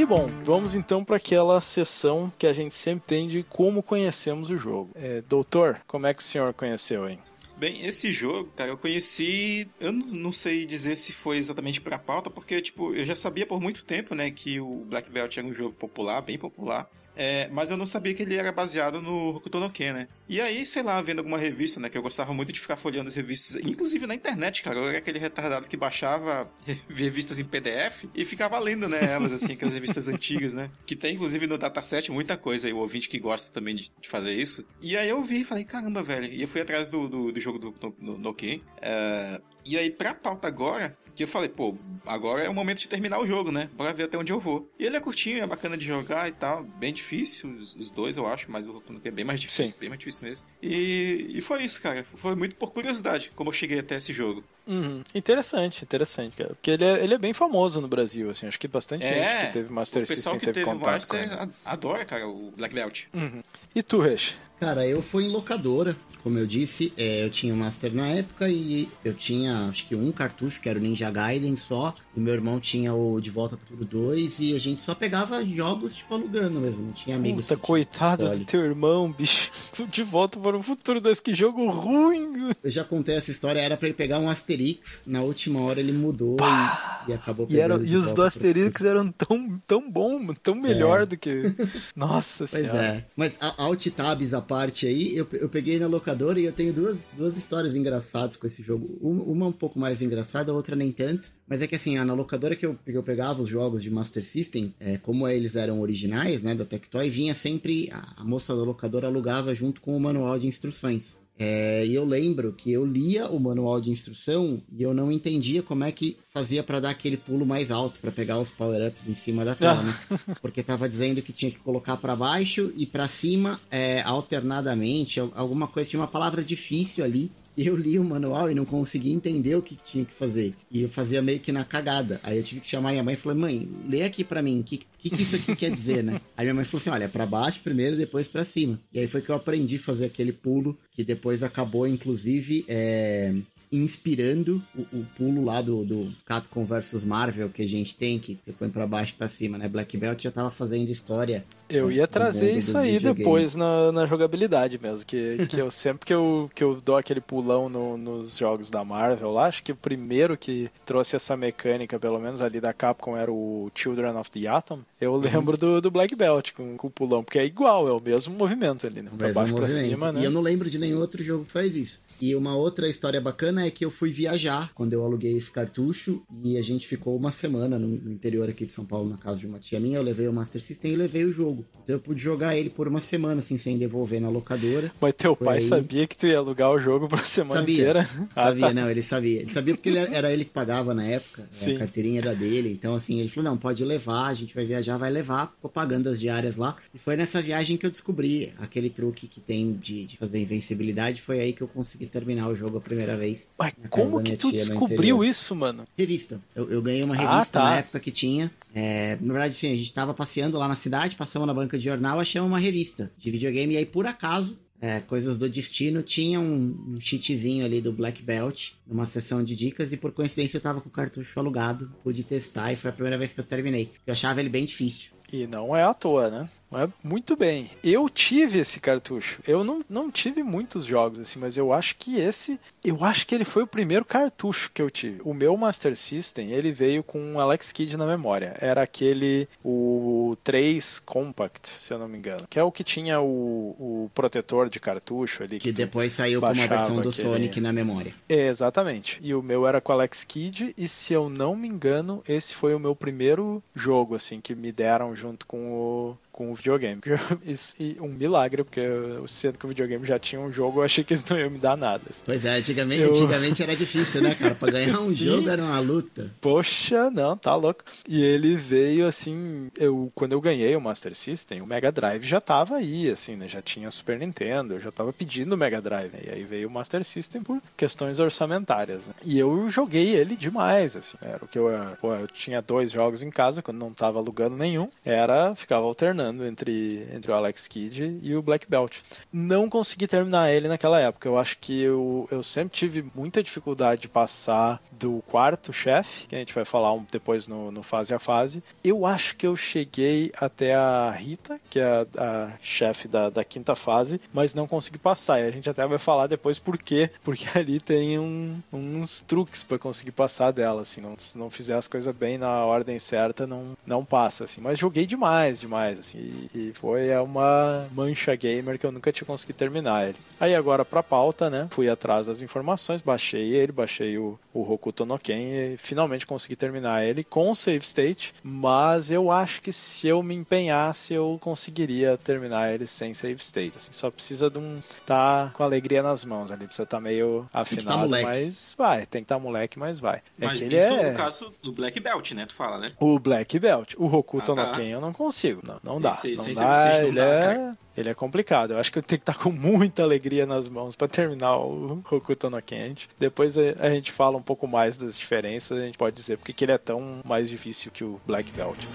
Bom, 0.07 0.29
vamos 0.43 0.75
então 0.75 1.03
para 1.03 1.17
aquela 1.17 1.59
sessão 1.59 2.31
que 2.37 2.45
a 2.45 2.53
gente 2.53 2.75
sempre 2.75 3.07
tem 3.07 3.27
de 3.27 3.41
como 3.41 3.81
conhecemos 3.81 4.51
o 4.51 4.57
jogo. 4.57 4.91
É, 4.93 5.21
doutor, 5.21 5.81
como 5.87 6.05
é 6.05 6.13
que 6.13 6.19
o 6.21 6.23
senhor 6.23 6.53
conheceu, 6.53 7.09
hein? 7.09 7.17
Bem, 7.57 7.83
esse 7.83 8.11
jogo, 8.11 8.51
cara, 8.55 8.69
eu 8.69 8.77
conheci. 8.77 9.67
Eu 9.79 9.91
não 9.91 10.05
não 10.05 10.31
sei 10.31 10.63
dizer 10.65 10.95
se 10.95 11.11
foi 11.11 11.37
exatamente 11.37 11.81
pra 11.81 11.97
pauta, 11.97 12.29
porque, 12.29 12.61
tipo, 12.61 12.93
eu 12.93 13.03
já 13.03 13.15
sabia 13.15 13.47
por 13.47 13.59
muito 13.59 13.83
tempo, 13.83 14.13
né, 14.13 14.29
que 14.29 14.59
o 14.59 14.85
Black 14.87 15.09
Belt 15.09 15.37
era 15.37 15.47
um 15.47 15.53
jogo 15.53 15.73
popular, 15.73 16.21
bem 16.21 16.37
popular. 16.37 16.87
É, 17.15 17.47
mas 17.51 17.69
eu 17.69 17.77
não 17.77 17.85
sabia 17.85 18.13
que 18.13 18.23
ele 18.23 18.35
era 18.35 18.51
baseado 18.51 19.01
no 19.01 19.35
Hokuto 19.35 19.59
no 19.59 19.71
Ken, 19.71 19.93
né? 19.93 20.07
E 20.27 20.41
aí, 20.41 20.65
sei 20.65 20.83
lá, 20.83 21.01
vendo 21.01 21.19
alguma 21.19 21.37
revista, 21.37 21.79
né? 21.79 21.89
Que 21.89 21.97
eu 21.97 22.01
gostava 22.01 22.33
muito 22.33 22.51
de 22.51 22.59
ficar 22.59 22.75
folheando 22.75 23.09
as 23.09 23.15
revistas, 23.15 23.61
inclusive 23.63 24.05
na 24.05 24.15
internet, 24.15 24.61
cara. 24.61 24.79
Eu 24.79 24.89
era 24.89 24.97
aquele 24.97 25.19
retardado 25.19 25.67
que 25.67 25.77
baixava 25.77 26.51
revistas 26.89 27.39
em 27.39 27.45
PDF 27.45 28.05
e 28.13 28.25
ficava 28.25 28.59
lendo, 28.59 28.87
né? 28.89 28.99
Elas, 29.13 29.31
assim, 29.31 29.53
aquelas 29.53 29.73
revistas 29.75 30.07
antigas, 30.07 30.53
né? 30.53 30.69
Que 30.85 30.95
tem, 30.95 31.15
inclusive, 31.15 31.47
no 31.47 31.57
dataset 31.57 32.11
muita 32.11 32.37
coisa 32.37 32.67
aí, 32.67 32.73
o 32.73 32.77
ouvinte 32.77 33.07
que 33.07 33.19
gosta 33.19 33.53
também 33.53 33.75
de, 33.75 33.91
de 34.01 34.09
fazer 34.09 34.33
isso. 34.33 34.65
E 34.81 34.97
aí 34.97 35.09
eu 35.09 35.23
vi 35.23 35.41
e 35.41 35.45
falei, 35.45 35.63
caramba, 35.63 36.03
velho. 36.03 36.31
E 36.31 36.41
eu 36.41 36.47
fui 36.47 36.61
atrás 36.61 36.89
do, 36.89 37.07
do, 37.07 37.31
do 37.31 37.39
jogo 37.39 37.59
do, 37.59 37.71
do, 37.71 38.17
do 38.17 38.33
Ken. 38.33 38.61
É, 38.81 39.41
e 39.65 39.77
aí, 39.77 39.89
pra 39.89 40.13
pauta 40.13 40.47
agora, 40.47 40.95
que 41.15 41.23
eu 41.23 41.27
falei, 41.27 41.49
pô, 41.49 41.75
agora 42.05 42.43
é 42.43 42.49
o 42.49 42.53
momento 42.53 42.79
de 42.79 42.87
terminar 42.87 43.19
o 43.19 43.27
jogo, 43.27 43.51
né? 43.51 43.69
Bora 43.75 43.93
ver 43.93 44.03
até 44.03 44.17
onde 44.17 44.31
eu 44.31 44.39
vou. 44.39 44.69
E 44.77 44.85
ele 44.85 44.95
é 44.95 44.99
curtinho, 44.99 45.43
é 45.43 45.47
bacana 45.47 45.75
de 45.77 45.85
jogar 45.85 46.27
e 46.27 46.31
tal. 46.31 46.63
Bem 46.63 46.93
difícil, 46.93 47.49
os, 47.49 47.75
os 47.75 47.91
dois, 47.91 48.17
eu 48.17 48.27
acho, 48.27 48.51
mas 48.51 48.67
o 48.67 48.71
Hokuto 48.71 48.93
no 48.93 48.99
Ken 48.99 49.09
é 49.09 49.11
bem 49.11 49.25
mais 49.25 49.39
difícil, 49.41 49.67
Sim. 49.69 49.79
bem 49.79 49.89
mais 49.89 49.99
difícil 49.99 50.23
mesmo. 50.23 50.45
E, 50.61 51.31
e 51.35 51.41
foi 51.41 51.63
isso, 51.63 51.81
cara. 51.81 52.03
Foi 52.03 52.35
muito 52.35 52.55
por 52.55 52.71
curiosidade 52.71 53.31
como 53.35 53.49
eu 53.49 53.53
cheguei 53.53 53.79
até 53.79 53.95
esse 53.95 54.13
jogo. 54.13 54.43
Uhum. 54.67 55.03
Interessante, 55.13 55.83
interessante, 55.83 56.35
cara. 56.35 56.49
Porque 56.55 56.71
ele 56.71 56.83
é, 56.83 57.03
ele 57.03 57.13
é 57.13 57.17
bem 57.17 57.33
famoso 57.33 57.79
no 57.81 57.87
Brasil, 57.87 58.29
assim. 58.29 58.47
Acho 58.47 58.59
que 58.59 58.67
bastante 58.67 59.05
É, 59.05 59.13
gente 59.31 59.47
que 59.47 59.53
teve 59.53 59.71
Master 59.73 60.03
o 60.03 60.07
pessoal 60.07 60.35
System 60.35 60.39
que 60.39 60.45
teve, 60.45 60.65
teve 60.65 60.65
contato 60.65 61.07
com 61.07 61.15
Master 61.17 61.31
ele. 61.31 61.33
a- 61.65 61.71
adora, 61.71 62.05
cara, 62.05 62.27
o 62.27 62.51
Black 62.55 62.73
Belt. 62.73 63.03
Uhum. 63.13 63.41
E 63.73 63.83
tu, 63.83 63.99
Resh? 63.99 64.35
Cara, 64.59 64.87
eu 64.87 65.01
fui 65.01 65.25
em 65.25 65.29
locadora 65.29 65.95
como 66.25 66.39
eu 66.39 66.47
disse, 66.47 66.91
é, 66.97 67.23
eu 67.23 67.29
tinha 67.29 67.53
o 67.53 67.57
Master 67.57 67.93
na 67.93 68.07
época 68.07 68.49
e 68.49 68.89
eu 69.03 69.13
tinha 69.13 69.67
acho 69.69 69.85
que 69.85 69.95
um 69.95 70.11
cartucho, 70.11 70.59
que 70.59 70.67
era 70.67 70.79
o 70.79 70.81
Ninja 70.81 71.11
Gaiden 71.11 71.55
só. 71.55 71.93
E 72.17 72.19
meu 72.19 72.33
irmão 72.33 72.59
tinha 72.59 72.95
o 72.95 73.21
De 73.21 73.29
Volta 73.29 73.55
pro 73.55 73.67
Futuro 73.77 73.85
2 74.07 74.39
e 74.39 74.55
a 74.55 74.59
gente 74.59 74.81
só 74.81 74.95
pegava 74.95 75.45
jogos, 75.45 75.95
tipo, 75.97 76.15
alugando 76.15 76.59
mesmo. 76.59 76.83
Não 76.87 76.93
tinha 76.93 77.15
amigos. 77.15 77.45
Puta, 77.45 77.57
coitado 77.61 78.27
do 78.27 78.43
teu 78.43 78.65
irmão, 78.65 79.11
bicho. 79.11 79.51
De 79.87 80.01
Volta 80.01 80.39
para 80.39 80.57
o 80.57 80.63
Futuro 80.63 80.99
2, 80.99 81.19
que 81.19 81.35
jogo 81.35 81.69
ruim. 81.69 82.49
Eu 82.63 82.71
já 82.71 82.83
contei 82.83 83.13
essa 83.13 83.29
história, 83.29 83.59
era 83.59 83.77
para 83.77 83.87
ele 83.87 83.95
pegar 83.95 84.17
um 84.17 84.27
Asterix. 84.55 85.03
Na 85.05 85.21
última 85.21 85.61
hora 85.61 85.79
ele 85.79 85.91
mudou 85.91 86.37
e, 86.39 87.11
e, 87.11 87.13
acabou. 87.13 87.45
E, 87.49 87.59
era, 87.59 87.75
e 87.75 87.95
os 87.95 88.13
do 88.13 88.23
Asterix 88.23 88.81
eram 88.81 89.11
tão, 89.11 89.61
tão 89.67 89.91
bom, 89.91 90.33
tão 90.41 90.55
melhor 90.55 91.01
é. 91.01 91.05
do 91.05 91.17
que. 91.17 91.53
Nossa 91.95 92.45
pois 92.47 92.61
senhora. 92.61 92.83
é. 92.83 93.05
Mas 93.15 93.37
alt 93.39 93.87
tabs 93.87 94.33
a 94.33 94.41
parte 94.41 94.87
aí, 94.87 95.15
eu, 95.15 95.27
eu 95.33 95.49
peguei 95.49 95.77
na 95.77 95.87
locadora 95.87 96.39
e 96.39 96.45
eu 96.45 96.53
tenho 96.53 96.73
duas, 96.73 97.09
duas 97.15 97.37
histórias 97.37 97.75
engraçadas 97.75 98.37
com 98.37 98.47
esse 98.47 98.63
jogo. 98.63 98.97
Uma 99.01 99.47
um 99.47 99.51
pouco 99.51 99.77
mais 99.77 100.01
engraçada, 100.01 100.51
a 100.51 100.55
outra 100.55 100.75
nem 100.75 100.91
tanto. 100.91 101.29
Mas 101.47 101.61
é 101.61 101.67
que 101.67 101.75
assim, 101.75 101.95
na 101.97 102.13
locadora 102.13 102.55
que 102.55 102.65
eu, 102.65 102.75
que 102.83 102.95
eu 102.95 103.03
pegava 103.03 103.41
os 103.41 103.47
jogos 103.47 103.83
de 103.83 103.91
Master 103.91 104.25
System, 104.25 104.73
é, 104.79 104.97
como 104.97 105.27
eles 105.27 105.55
eram 105.55 105.79
originais, 105.79 106.41
né, 106.41 106.55
da 106.55 106.65
Tectoy, 106.65 107.09
vinha 107.09 107.35
sempre. 107.35 107.89
A, 107.91 108.21
a 108.21 108.23
moça 108.23 108.55
da 108.55 108.63
locadora 108.63 109.07
alugava 109.07 109.53
junto 109.53 109.81
com 109.81 109.95
o 109.95 109.99
manual 109.99 110.39
de 110.39 110.47
instruções. 110.47 111.17
É, 111.37 111.85
e 111.85 111.93
eu 111.93 112.05
lembro 112.05 112.53
que 112.53 112.71
eu 112.71 112.85
lia 112.85 113.27
o 113.27 113.39
manual 113.39 113.81
de 113.81 113.89
instrução 113.89 114.61
e 114.71 114.81
eu 114.81 114.93
não 114.93 115.11
entendia 115.11 115.61
como 115.61 115.83
é 115.83 115.91
que 115.91 116.17
fazia 116.33 116.63
para 116.63 116.79
dar 116.79 116.91
aquele 116.91 117.17
pulo 117.17 117.45
mais 117.45 117.71
alto, 117.71 117.99
para 117.99 118.11
pegar 118.11 118.39
os 118.39 118.51
power-ups 118.51 119.07
em 119.07 119.15
cima 119.15 119.43
da 119.43 119.53
tela, 119.53 119.83
né? 119.83 119.93
Porque 120.41 120.63
tava 120.63 120.87
dizendo 120.87 121.21
que 121.21 121.33
tinha 121.33 121.51
que 121.51 121.59
colocar 121.59 121.97
para 121.97 122.15
baixo 122.15 122.71
e 122.77 122.85
para 122.85 123.07
cima 123.07 123.59
é, 123.69 124.01
alternadamente, 124.03 125.19
alguma 125.19 125.67
coisa, 125.67 125.89
tinha 125.89 125.99
uma 125.99 126.07
palavra 126.07 126.41
difícil 126.41 127.03
ali 127.03 127.29
eu 127.57 127.75
li 127.75 127.97
o 127.97 128.03
manual 128.03 128.51
e 128.51 128.55
não 128.55 128.65
conseguia 128.65 129.13
entender 129.13 129.55
o 129.55 129.61
que 129.61 129.75
tinha 129.75 130.03
que 130.03 130.13
fazer. 130.13 130.53
E 130.69 130.81
eu 130.81 130.89
fazia 130.89 131.21
meio 131.21 131.39
que 131.39 131.51
na 131.51 131.63
cagada. 131.63 132.19
Aí 132.23 132.37
eu 132.37 132.43
tive 132.43 132.61
que 132.61 132.67
chamar 132.67 132.91
minha 132.91 133.03
mãe 133.03 133.13
e 133.13 133.17
falei, 133.17 133.37
mãe, 133.37 133.69
lê 133.87 134.03
aqui 134.03 134.23
para 134.23 134.41
mim, 134.41 134.59
o 134.59 134.63
que, 134.63 134.81
que, 134.97 135.09
que 135.09 135.21
isso 135.21 135.35
aqui 135.35 135.55
quer 135.55 135.71
dizer, 135.71 136.03
né? 136.03 136.19
Aí 136.35 136.45
minha 136.45 136.53
mãe 136.53 136.65
falou 136.65 136.81
assim, 136.81 136.89
olha, 136.89 137.05
é 137.05 137.07
pra 137.07 137.25
baixo 137.25 137.59
primeiro, 137.63 137.95
depois 137.95 138.27
para 138.27 138.43
cima. 138.43 138.79
E 138.93 138.99
aí 138.99 139.07
foi 139.07 139.21
que 139.21 139.29
eu 139.29 139.35
aprendi 139.35 139.75
a 139.75 139.79
fazer 139.79 140.05
aquele 140.05 140.33
pulo, 140.33 140.77
que 140.91 141.03
depois 141.03 141.43
acabou, 141.43 141.87
inclusive, 141.87 142.65
é, 142.67 143.33
inspirando 143.75 144.61
o, 144.75 144.81
o, 144.99 145.05
pulo 145.17 145.43
lá 145.43 145.61
do, 145.61 145.83
do 145.83 146.13
Capcom 146.25 146.65
versus 146.65 147.03
Marvel 147.03 147.49
que 147.49 147.61
a 147.61 147.67
gente 147.67 147.95
tem, 147.95 148.19
que 148.19 148.37
você 148.41 148.51
põe 148.51 148.69
pra 148.69 148.87
baixo 148.87 149.13
e 149.13 149.17
pra 149.17 149.27
cima, 149.27 149.57
né? 149.57 149.67
Black 149.67 149.97
Belt 149.97 150.21
já 150.21 150.31
tava 150.31 150.49
fazendo 150.49 150.89
história. 150.89 151.45
Eu 151.67 151.91
ia 151.91 152.05
trazer 152.05 152.51
isso 152.51 152.77
aí 152.77 152.99
depois 152.99 153.55
na, 153.55 153.91
na, 153.91 154.05
jogabilidade 154.05 154.79
mesmo, 154.79 155.05
que, 155.05 155.47
que 155.47 155.59
eu 155.59 155.69
sempre 155.71 156.05
que 156.05 156.13
eu, 156.13 156.49
que 156.53 156.63
eu 156.63 156.79
dou 156.79 156.95
aquele 156.95 157.19
pulão 157.19 157.67
no, 157.67 157.97
nos 157.97 158.37
jogos 158.37 158.69
da 158.69 158.83
Marvel 158.83 159.31
lá, 159.31 159.47
acho 159.47 159.63
que 159.63 159.71
o 159.71 159.75
primeiro 159.75 160.37
que 160.37 160.69
trouxe 160.85 161.15
essa 161.15 161.35
mecânica, 161.35 161.99
pelo 161.99 162.19
menos 162.19 162.41
ali 162.41 162.59
da 162.59 162.71
Capcom, 162.71 163.17
era 163.17 163.31
o 163.31 163.71
Children 163.73 164.15
of 164.15 164.29
the 164.29 164.47
Atom. 164.47 164.81
Eu 165.01 165.13
uhum. 165.13 165.17
lembro 165.17 165.57
do, 165.57 165.81
do 165.81 165.89
Black 165.89 166.15
Belt 166.15 166.51
com, 166.53 166.77
com 166.77 166.87
o 166.87 166.91
pulão, 166.91 167.23
porque 167.23 167.39
é 167.39 167.45
igual, 167.45 167.87
é 167.87 167.91
o 167.91 167.99
mesmo 167.99 168.35
movimento 168.35 168.85
ali, 168.85 169.01
né? 169.01 169.09
Pra 169.17 169.33
baixo 169.33 169.51
movimento. 169.53 169.73
pra 169.73 169.89
cima, 169.89 170.11
né? 170.11 170.21
E 170.21 170.25
eu 170.25 170.31
não 170.31 170.41
lembro 170.41 170.69
de 170.69 170.77
nenhum 170.77 170.99
outro 170.99 171.23
jogo 171.23 171.45
que 171.45 171.51
faz 171.51 171.75
isso. 171.75 171.99
E 172.21 172.35
uma 172.35 172.55
outra 172.55 172.87
história 172.87 173.19
bacana 173.19 173.65
é 173.65 173.71
que 173.71 173.83
eu 173.83 173.91
fui 173.91 174.11
viajar 174.11 174.71
quando 174.73 174.93
eu 174.93 175.03
aluguei 175.03 175.35
esse 175.35 175.51
cartucho 175.51 176.23
e 176.43 176.57
a 176.57 176.61
gente 176.61 176.87
ficou 176.87 177.15
uma 177.15 177.31
semana 177.31 177.77
no 177.77 178.11
interior 178.11 178.49
aqui 178.49 178.65
de 178.65 178.71
São 178.71 178.85
Paulo, 178.85 179.09
na 179.09 179.17
casa 179.17 179.39
de 179.39 179.45
uma 179.45 179.59
tia 179.59 179.79
minha. 179.79 179.97
Eu 179.97 180.03
levei 180.03 180.27
o 180.27 180.33
Master 180.33 180.61
System 180.61 180.93
e 180.93 180.95
levei 180.95 181.25
o 181.25 181.31
jogo. 181.31 181.65
Então 181.83 181.95
eu 181.95 181.99
pude 181.99 182.21
jogar 182.21 182.55
ele 182.55 182.69
por 182.69 182.87
uma 182.87 182.99
semana, 182.99 183.39
assim, 183.39 183.57
sem 183.57 183.77
devolver 183.77 184.21
na 184.21 184.29
locadora. 184.29 184.91
Mas 184.99 185.13
teu 185.13 185.35
Foi 185.35 185.45
pai 185.45 185.57
aí... 185.57 185.61
sabia 185.61 186.07
que 186.07 186.17
tu 186.17 186.27
ia 186.27 186.37
alugar 186.37 186.71
o 186.71 186.79
jogo 186.79 187.07
por 187.07 187.19
semana 187.25 187.59
sabia. 187.59 187.75
inteira? 187.75 188.09
Sabia, 188.35 188.73
não, 188.73 188.89
ele 188.89 189.01
sabia. 189.01 189.41
Ele 189.41 189.51
sabia 189.51 189.73
porque 189.73 189.89
ele 189.89 189.97
era 189.97 190.31
ele 190.31 190.45
que 190.45 190.51
pagava 190.51 190.93
na 190.93 191.03
época, 191.03 191.47
Sim. 191.51 191.75
a 191.75 191.79
carteirinha 191.79 192.19
era 192.19 192.35
dele. 192.35 192.71
Então, 192.71 192.93
assim, 192.93 193.19
ele 193.19 193.29
falou: 193.29 193.51
não, 193.51 193.57
pode 193.57 193.83
levar, 193.83 194.27
a 194.27 194.33
gente 194.33 194.53
vai 194.53 194.65
viajar, 194.65 194.97
vai 194.97 195.09
levar. 195.09 195.51
Ficou 195.55 195.69
pagando 195.69 196.09
as 196.09 196.19
diárias 196.19 196.57
lá. 196.57 196.75
E 196.93 196.99
foi 196.99 197.15
nessa 197.15 197.41
viagem 197.41 197.77
que 197.77 197.85
eu 197.85 197.91
descobri 197.91 198.51
aquele 198.57 198.89
truque 198.89 199.27
que 199.27 199.39
tem 199.39 199.73
de, 199.73 200.05
de 200.05 200.17
fazer 200.17 200.39
invencibilidade. 200.39 201.21
Foi 201.21 201.39
aí 201.39 201.53
que 201.53 201.61
eu 201.61 201.67
consegui 201.67 202.04
terminar 202.05 202.47
o 202.47 202.55
jogo 202.55 202.79
primeira 202.81 203.17
vez. 203.17 203.49
Mas 203.57 203.73
como 203.89 204.21
que 204.21 204.37
tu 204.37 204.51
descobriu 204.51 205.23
isso, 205.23 205.55
mano? 205.55 205.83
Revista. 205.97 206.41
Eu, 206.55 206.69
eu 206.69 206.81
ganhei 206.81 207.03
uma 207.03 207.15
ah, 207.15 207.17
revista 207.17 207.59
ah, 207.59 207.63
tá. 207.63 207.69
na 207.69 207.77
época 207.77 207.99
que 207.99 208.11
tinha. 208.11 208.51
É, 208.73 209.17
na 209.21 209.33
verdade, 209.33 209.53
sim, 209.53 209.71
a 209.71 209.75
gente 209.75 209.93
tava 209.93 210.13
passeando 210.13 210.57
lá 210.57 210.67
na 210.67 210.75
cidade, 210.75 211.15
passamos 211.15 211.47
na 211.47 211.53
banca 211.53 211.77
de 211.77 211.85
jornal, 211.85 212.19
achamos 212.19 212.49
uma 212.49 212.59
revista 212.59 213.11
de 213.17 213.31
videogame, 213.31 213.73
e 213.73 213.77
aí, 213.77 213.85
por 213.85 214.05
acaso, 214.05 214.59
é, 214.81 214.99
coisas 214.99 215.37
do 215.37 215.49
destino, 215.49 216.03
tinha 216.03 216.39
um, 216.39 216.95
um 216.95 216.99
cheatzinho 216.99 217.65
ali 217.65 217.81
do 217.81 217.91
Black 217.91 218.21
Belt, 218.21 218.71
numa 218.85 219.05
sessão 219.05 219.43
de 219.43 219.55
dicas, 219.55 219.93
e 219.93 219.97
por 219.97 220.11
coincidência 220.11 220.57
eu 220.57 220.61
tava 220.61 220.81
com 220.81 220.89
o 220.89 220.91
cartucho 220.91 221.39
alugado, 221.39 221.91
pude 222.03 222.23
testar, 222.23 222.73
e 222.73 222.75
foi 222.75 222.89
a 222.89 222.93
primeira 222.93 223.17
vez 223.17 223.31
que 223.31 223.39
eu 223.39 223.45
terminei. 223.45 223.89
Eu 224.05 224.13
achava 224.13 224.39
ele 224.39 224.49
bem 224.49 224.65
difícil. 224.65 225.14
E 225.35 225.47
não 225.47 225.75
é 225.75 225.83
à 225.83 225.93
toa, 225.93 226.29
né? 226.29 226.49
É 226.73 226.89
muito 227.03 227.35
bem. 227.35 227.69
Eu 227.83 228.09
tive 228.09 228.59
esse 228.59 228.79
cartucho. 228.79 229.39
Eu 229.47 229.63
não, 229.63 229.83
não 229.89 230.11
tive 230.11 230.43
muitos 230.43 230.85
jogos 230.85 231.19
assim, 231.19 231.39
mas 231.39 231.55
eu 231.55 231.71
acho 231.71 231.95
que 231.95 232.19
esse, 232.19 232.59
eu 232.83 233.03
acho 233.03 233.25
que 233.25 233.33
ele 233.33 233.45
foi 233.45 233.63
o 233.63 233.67
primeiro 233.67 234.03
cartucho 234.03 234.69
que 234.73 234.81
eu 234.81 234.89
tive. 234.89 235.21
O 235.23 235.33
meu 235.33 235.55
Master 235.55 235.95
System, 235.95 236.51
ele 236.51 236.71
veio 236.71 237.01
com 237.01 237.19
um 237.19 237.39
Alex 237.39 237.71
Kidd 237.71 237.95
na 237.95 238.05
memória. 238.05 238.55
Era 238.59 238.83
aquele 238.83 239.47
o 239.63 240.37
3 240.43 240.99
Compact, 240.99 241.69
se 241.69 241.93
eu 241.93 241.99
não 241.99 242.07
me 242.07 242.17
engano, 242.17 242.45
que 242.49 242.59
é 242.59 242.63
o 242.63 242.71
que 242.71 242.83
tinha 242.83 243.21
o, 243.21 243.75
o 243.79 244.11
protetor 244.13 244.69
de 244.69 244.79
cartucho 244.79 245.43
ali 245.43 245.59
que, 245.59 245.69
que 245.69 245.71
depois 245.71 246.13
saiu 246.13 246.41
com 246.41 246.47
uma 246.47 246.67
versão 246.67 247.01
do 247.01 247.09
aquele... 247.09 247.27
Sonic 247.27 247.61
na 247.61 247.71
memória. 247.71 248.13
É, 248.27 248.47
exatamente. 248.47 249.19
E 249.21 249.33
o 249.33 249.41
meu 249.41 249.67
era 249.67 249.79
com 249.79 249.91
o 249.91 249.95
Alex 249.95 250.23
Kidd 250.23 250.73
e 250.77 250.87
se 250.87 251.13
eu 251.13 251.29
não 251.29 251.55
me 251.55 251.67
engano, 251.67 252.23
esse 252.27 252.53
foi 252.53 252.73
o 252.73 252.79
meu 252.79 252.95
primeiro 252.95 253.63
jogo 253.73 254.15
assim 254.15 254.41
que 254.41 254.53
me 254.53 254.71
deram 254.71 255.15
junto 255.15 255.24
com 255.47 255.73
o 255.73 256.17
com 256.35 256.51
o 256.51 256.53
videogame. 256.55 257.01
Isso, 257.47 257.73
e 257.79 257.95
um 258.01 258.09
milagre, 258.09 258.61
porque 258.61 258.81
eu, 258.81 259.25
sendo 259.25 259.57
que 259.57 259.65
o 259.65 259.69
videogame 259.69 260.05
já 260.05 260.19
tinha 260.19 260.41
um 260.41 260.51
jogo, 260.51 260.81
eu 260.81 260.83
achei 260.83 261.01
que 261.01 261.13
eles 261.13 261.23
não 261.23 261.39
iam 261.39 261.49
me 261.49 261.57
dar 261.57 261.77
nada. 261.77 262.03
Pois 262.25 262.43
é, 262.43 262.57
antigamente, 262.57 263.03
eu... 263.03 263.09
antigamente 263.11 263.63
era 263.63 263.73
difícil, 263.73 264.21
né, 264.21 264.35
cara? 264.35 264.53
Pra 264.53 264.69
ganhar 264.69 264.99
um 264.99 265.13
jogo 265.15 265.49
era 265.49 265.63
uma 265.63 265.79
luta. 265.79 266.29
Poxa, 266.41 267.09
não, 267.09 267.37
tá 267.37 267.55
louco. 267.55 267.85
E 268.05 268.21
ele 268.21 268.57
veio 268.57 269.07
assim, 269.07 269.71
eu 269.77 270.11
quando 270.13 270.33
eu 270.33 270.41
ganhei 270.41 270.75
o 270.75 270.81
Master 270.81 271.15
System, 271.15 271.61
o 271.61 271.65
Mega 271.65 271.89
Drive 271.89 272.23
já 272.23 272.41
tava 272.41 272.75
aí, 272.75 273.09
assim, 273.09 273.37
né? 273.37 273.47
Já 273.47 273.61
tinha 273.61 273.89
Super 273.89 274.19
Nintendo, 274.19 274.73
eu 274.73 274.81
já 274.81 274.91
tava 274.91 275.13
pedindo 275.13 275.53
o 275.53 275.57
Mega 275.57 275.81
Drive, 275.81 276.11
né? 276.11 276.19
E 276.27 276.29
aí 276.33 276.43
veio 276.43 276.67
o 276.67 276.71
Master 276.71 277.05
System 277.05 277.43
por 277.43 277.61
questões 277.77 278.19
orçamentárias, 278.19 279.07
né? 279.07 279.13
E 279.23 279.39
eu 279.39 279.69
joguei 279.69 280.09
ele 280.09 280.35
demais, 280.35 280.97
assim. 280.97 281.17
Era 281.21 281.45
o 281.45 281.47
que 281.47 281.57
eu, 281.57 281.69
pô, 282.01 282.13
eu 282.13 282.27
tinha 282.27 282.61
dois 282.61 282.91
jogos 282.91 283.23
em 283.23 283.29
casa 283.29 283.61
quando 283.61 283.77
não 283.77 283.93
tava 283.93 284.19
alugando 284.19 284.57
nenhum, 284.57 284.89
era 285.05 285.55
ficava 285.55 285.85
alternando 285.85 286.24
alternando 286.25 286.45
entre, 286.45 287.07
entre 287.13 287.31
o 287.31 287.35
Alex 287.35 287.67
Kidd 287.67 288.19
e 288.21 288.35
o 288.35 288.41
Black 288.41 288.69
Belt. 288.69 288.97
Não 289.31 289.69
consegui 289.69 290.07
terminar 290.07 290.51
ele 290.51 290.67
naquela 290.67 290.99
época. 290.99 291.27
Eu 291.27 291.37
acho 291.37 291.57
que 291.59 291.81
eu, 291.81 292.27
eu 292.31 292.41
sempre 292.41 292.77
tive 292.77 293.05
muita 293.13 293.43
dificuldade 293.43 294.01
de 294.01 294.07
passar 294.07 294.81
do 294.91 295.23
quarto 295.27 295.71
chefe, 295.71 296.27
que 296.27 296.35
a 296.35 296.39
gente 296.39 296.53
vai 296.53 296.65
falar 296.65 296.93
um, 296.93 297.05
depois 297.11 297.47
no, 297.47 297.71
no 297.71 297.83
fase 297.83 298.13
a 298.13 298.19
fase. 298.19 298.63
Eu 298.83 299.05
acho 299.05 299.35
que 299.35 299.45
eu 299.45 299.55
cheguei 299.55 300.31
até 300.37 300.73
a 300.73 301.11
Rita, 301.11 301.59
que 301.69 301.79
é 301.79 301.85
a, 301.85 302.05
a 302.17 302.51
chefe 302.61 303.07
da, 303.07 303.29
da 303.29 303.43
quinta 303.43 303.75
fase, 303.75 304.19
mas 304.33 304.53
não 304.53 304.67
consegui 304.67 304.97
passar. 304.97 305.39
E 305.39 305.47
a 305.47 305.51
gente 305.51 305.69
até 305.69 305.85
vai 305.85 305.97
falar 305.97 306.27
depois 306.27 306.59
por 306.59 306.77
quê. 306.77 307.09
Porque 307.23 307.45
ali 307.57 307.79
tem 307.79 308.17
um, 308.17 308.61
uns 308.71 309.21
truques 309.21 309.63
para 309.63 309.77
conseguir 309.77 310.11
passar 310.11 310.51
dela. 310.51 310.81
Assim, 310.81 311.01
não, 311.01 311.15
se 311.17 311.37
não 311.37 311.49
fizer 311.49 311.75
as 311.75 311.87
coisas 311.87 312.15
bem 312.15 312.37
na 312.37 312.65
ordem 312.65 312.97
certa, 312.99 313.45
não, 313.45 313.77
não 313.85 314.03
passa. 314.03 314.45
Assim. 314.45 314.61
Mas 314.61 314.79
joguei 314.79 315.05
demais, 315.05 315.59
demais. 315.59 315.99
Assim. 315.99 316.14
E, 316.15 316.49
e 316.53 316.73
foi 316.73 317.15
uma 317.17 317.87
mancha 317.91 318.33
gamer 318.35 318.79
que 318.79 318.85
eu 318.85 318.91
nunca 318.91 319.11
tinha 319.11 319.27
conseguido 319.27 319.59
terminar 319.59 320.07
ele. 320.07 320.17
Aí 320.39 320.55
agora 320.55 320.85
pra 320.85 321.03
pauta, 321.03 321.49
né? 321.49 321.67
Fui 321.71 321.89
atrás 321.89 322.27
das 322.27 322.41
informações, 322.41 323.01
baixei 323.01 323.53
ele, 323.53 323.71
baixei 323.71 324.17
o, 324.17 324.39
o 324.53 324.61
Hokuto 324.61 325.05
no 325.05 325.19
Ken 325.19 325.73
e 325.73 325.77
finalmente 325.77 326.25
consegui 326.25 326.55
terminar 326.55 327.03
ele 327.03 327.23
com 327.23 327.53
save 327.53 327.83
state, 327.83 328.33
mas 328.41 329.11
eu 329.11 329.29
acho 329.29 329.61
que 329.61 329.73
se 329.73 330.07
eu 330.07 330.23
me 330.23 330.33
empenhasse 330.33 331.13
eu 331.13 331.37
conseguiria 331.41 332.17
terminar 332.17 332.73
ele 332.73 332.87
sem 332.87 333.13
save 333.13 333.41
state. 333.41 333.73
Assim, 333.75 333.91
só 333.91 334.09
precisa 334.09 334.49
de 334.49 334.59
um 334.59 334.79
tá 335.05 335.51
com 335.53 335.63
alegria 335.63 336.01
nas 336.01 336.23
mãos 336.23 336.51
ali, 336.51 336.65
precisa 336.65 336.83
estar 336.83 336.97
tá 336.97 337.01
meio 337.01 337.47
tá 337.51 337.59
afinado, 337.59 338.09
tá 338.09 338.21
mas 338.21 338.73
vai, 338.77 339.05
tem 339.05 339.21
que 339.21 339.25
estar 339.25 339.35
tá 339.35 339.41
moleque, 339.41 339.77
mas 339.77 339.99
vai. 339.99 340.21
É 340.39 340.45
mas 340.45 340.61
isso 340.61 340.75
é... 340.75 341.11
no 341.11 341.17
caso 341.17 341.53
do 341.61 341.71
Black 341.71 341.99
Belt, 341.99 342.31
né? 342.31 342.45
Tu 342.45 342.53
fala, 342.53 342.77
né? 342.77 342.91
O 342.99 343.19
Black 343.19 343.59
Belt. 343.59 343.93
O 343.97 344.05
Hokuto 344.05 344.53
ah, 344.53 344.55
tá. 344.55 344.67
no 344.67 344.75
Ken 344.75 344.87
eu 344.87 345.01
não 345.01 345.11
consigo, 345.11 345.61
não, 345.65 345.79
não 345.83 346.04
dá. 346.09 346.13
Sem, 346.13 346.35
não 346.35 346.43
sem 346.43 346.55
dá, 346.55 346.97
ele, 347.03 347.15
dá, 347.15 347.53
é, 347.53 347.73
ele 347.97 348.09
é 348.09 348.13
complicado. 348.13 348.71
Eu 348.71 348.79
acho 348.79 348.91
que 348.91 348.99
eu 348.99 349.03
tenho 349.03 349.19
que 349.19 349.29
estar 349.29 349.41
com 349.41 349.51
muita 349.51 350.03
alegria 350.03 350.45
nas 350.45 350.67
mãos 350.67 350.95
para 350.95 351.07
terminar 351.07 351.57
o 351.57 352.03
Hokuto 352.09 352.49
no 352.49 352.61
Quente. 352.61 353.09
Depois 353.19 353.57
a 353.57 353.89
gente 353.89 354.11
fala 354.11 354.37
um 354.37 354.41
pouco 354.41 354.67
mais 354.67 354.97
das 354.97 355.17
diferenças, 355.17 355.77
a 355.77 355.85
gente 355.85 355.97
pode 355.97 356.15
dizer 356.15 356.37
porque 356.37 356.63
ele 356.63 356.71
é 356.71 356.77
tão 356.77 357.19
mais 357.23 357.49
difícil 357.49 357.91
que 357.91 358.03
o 358.03 358.19
Black 358.25 358.51
Belt. 358.51 358.85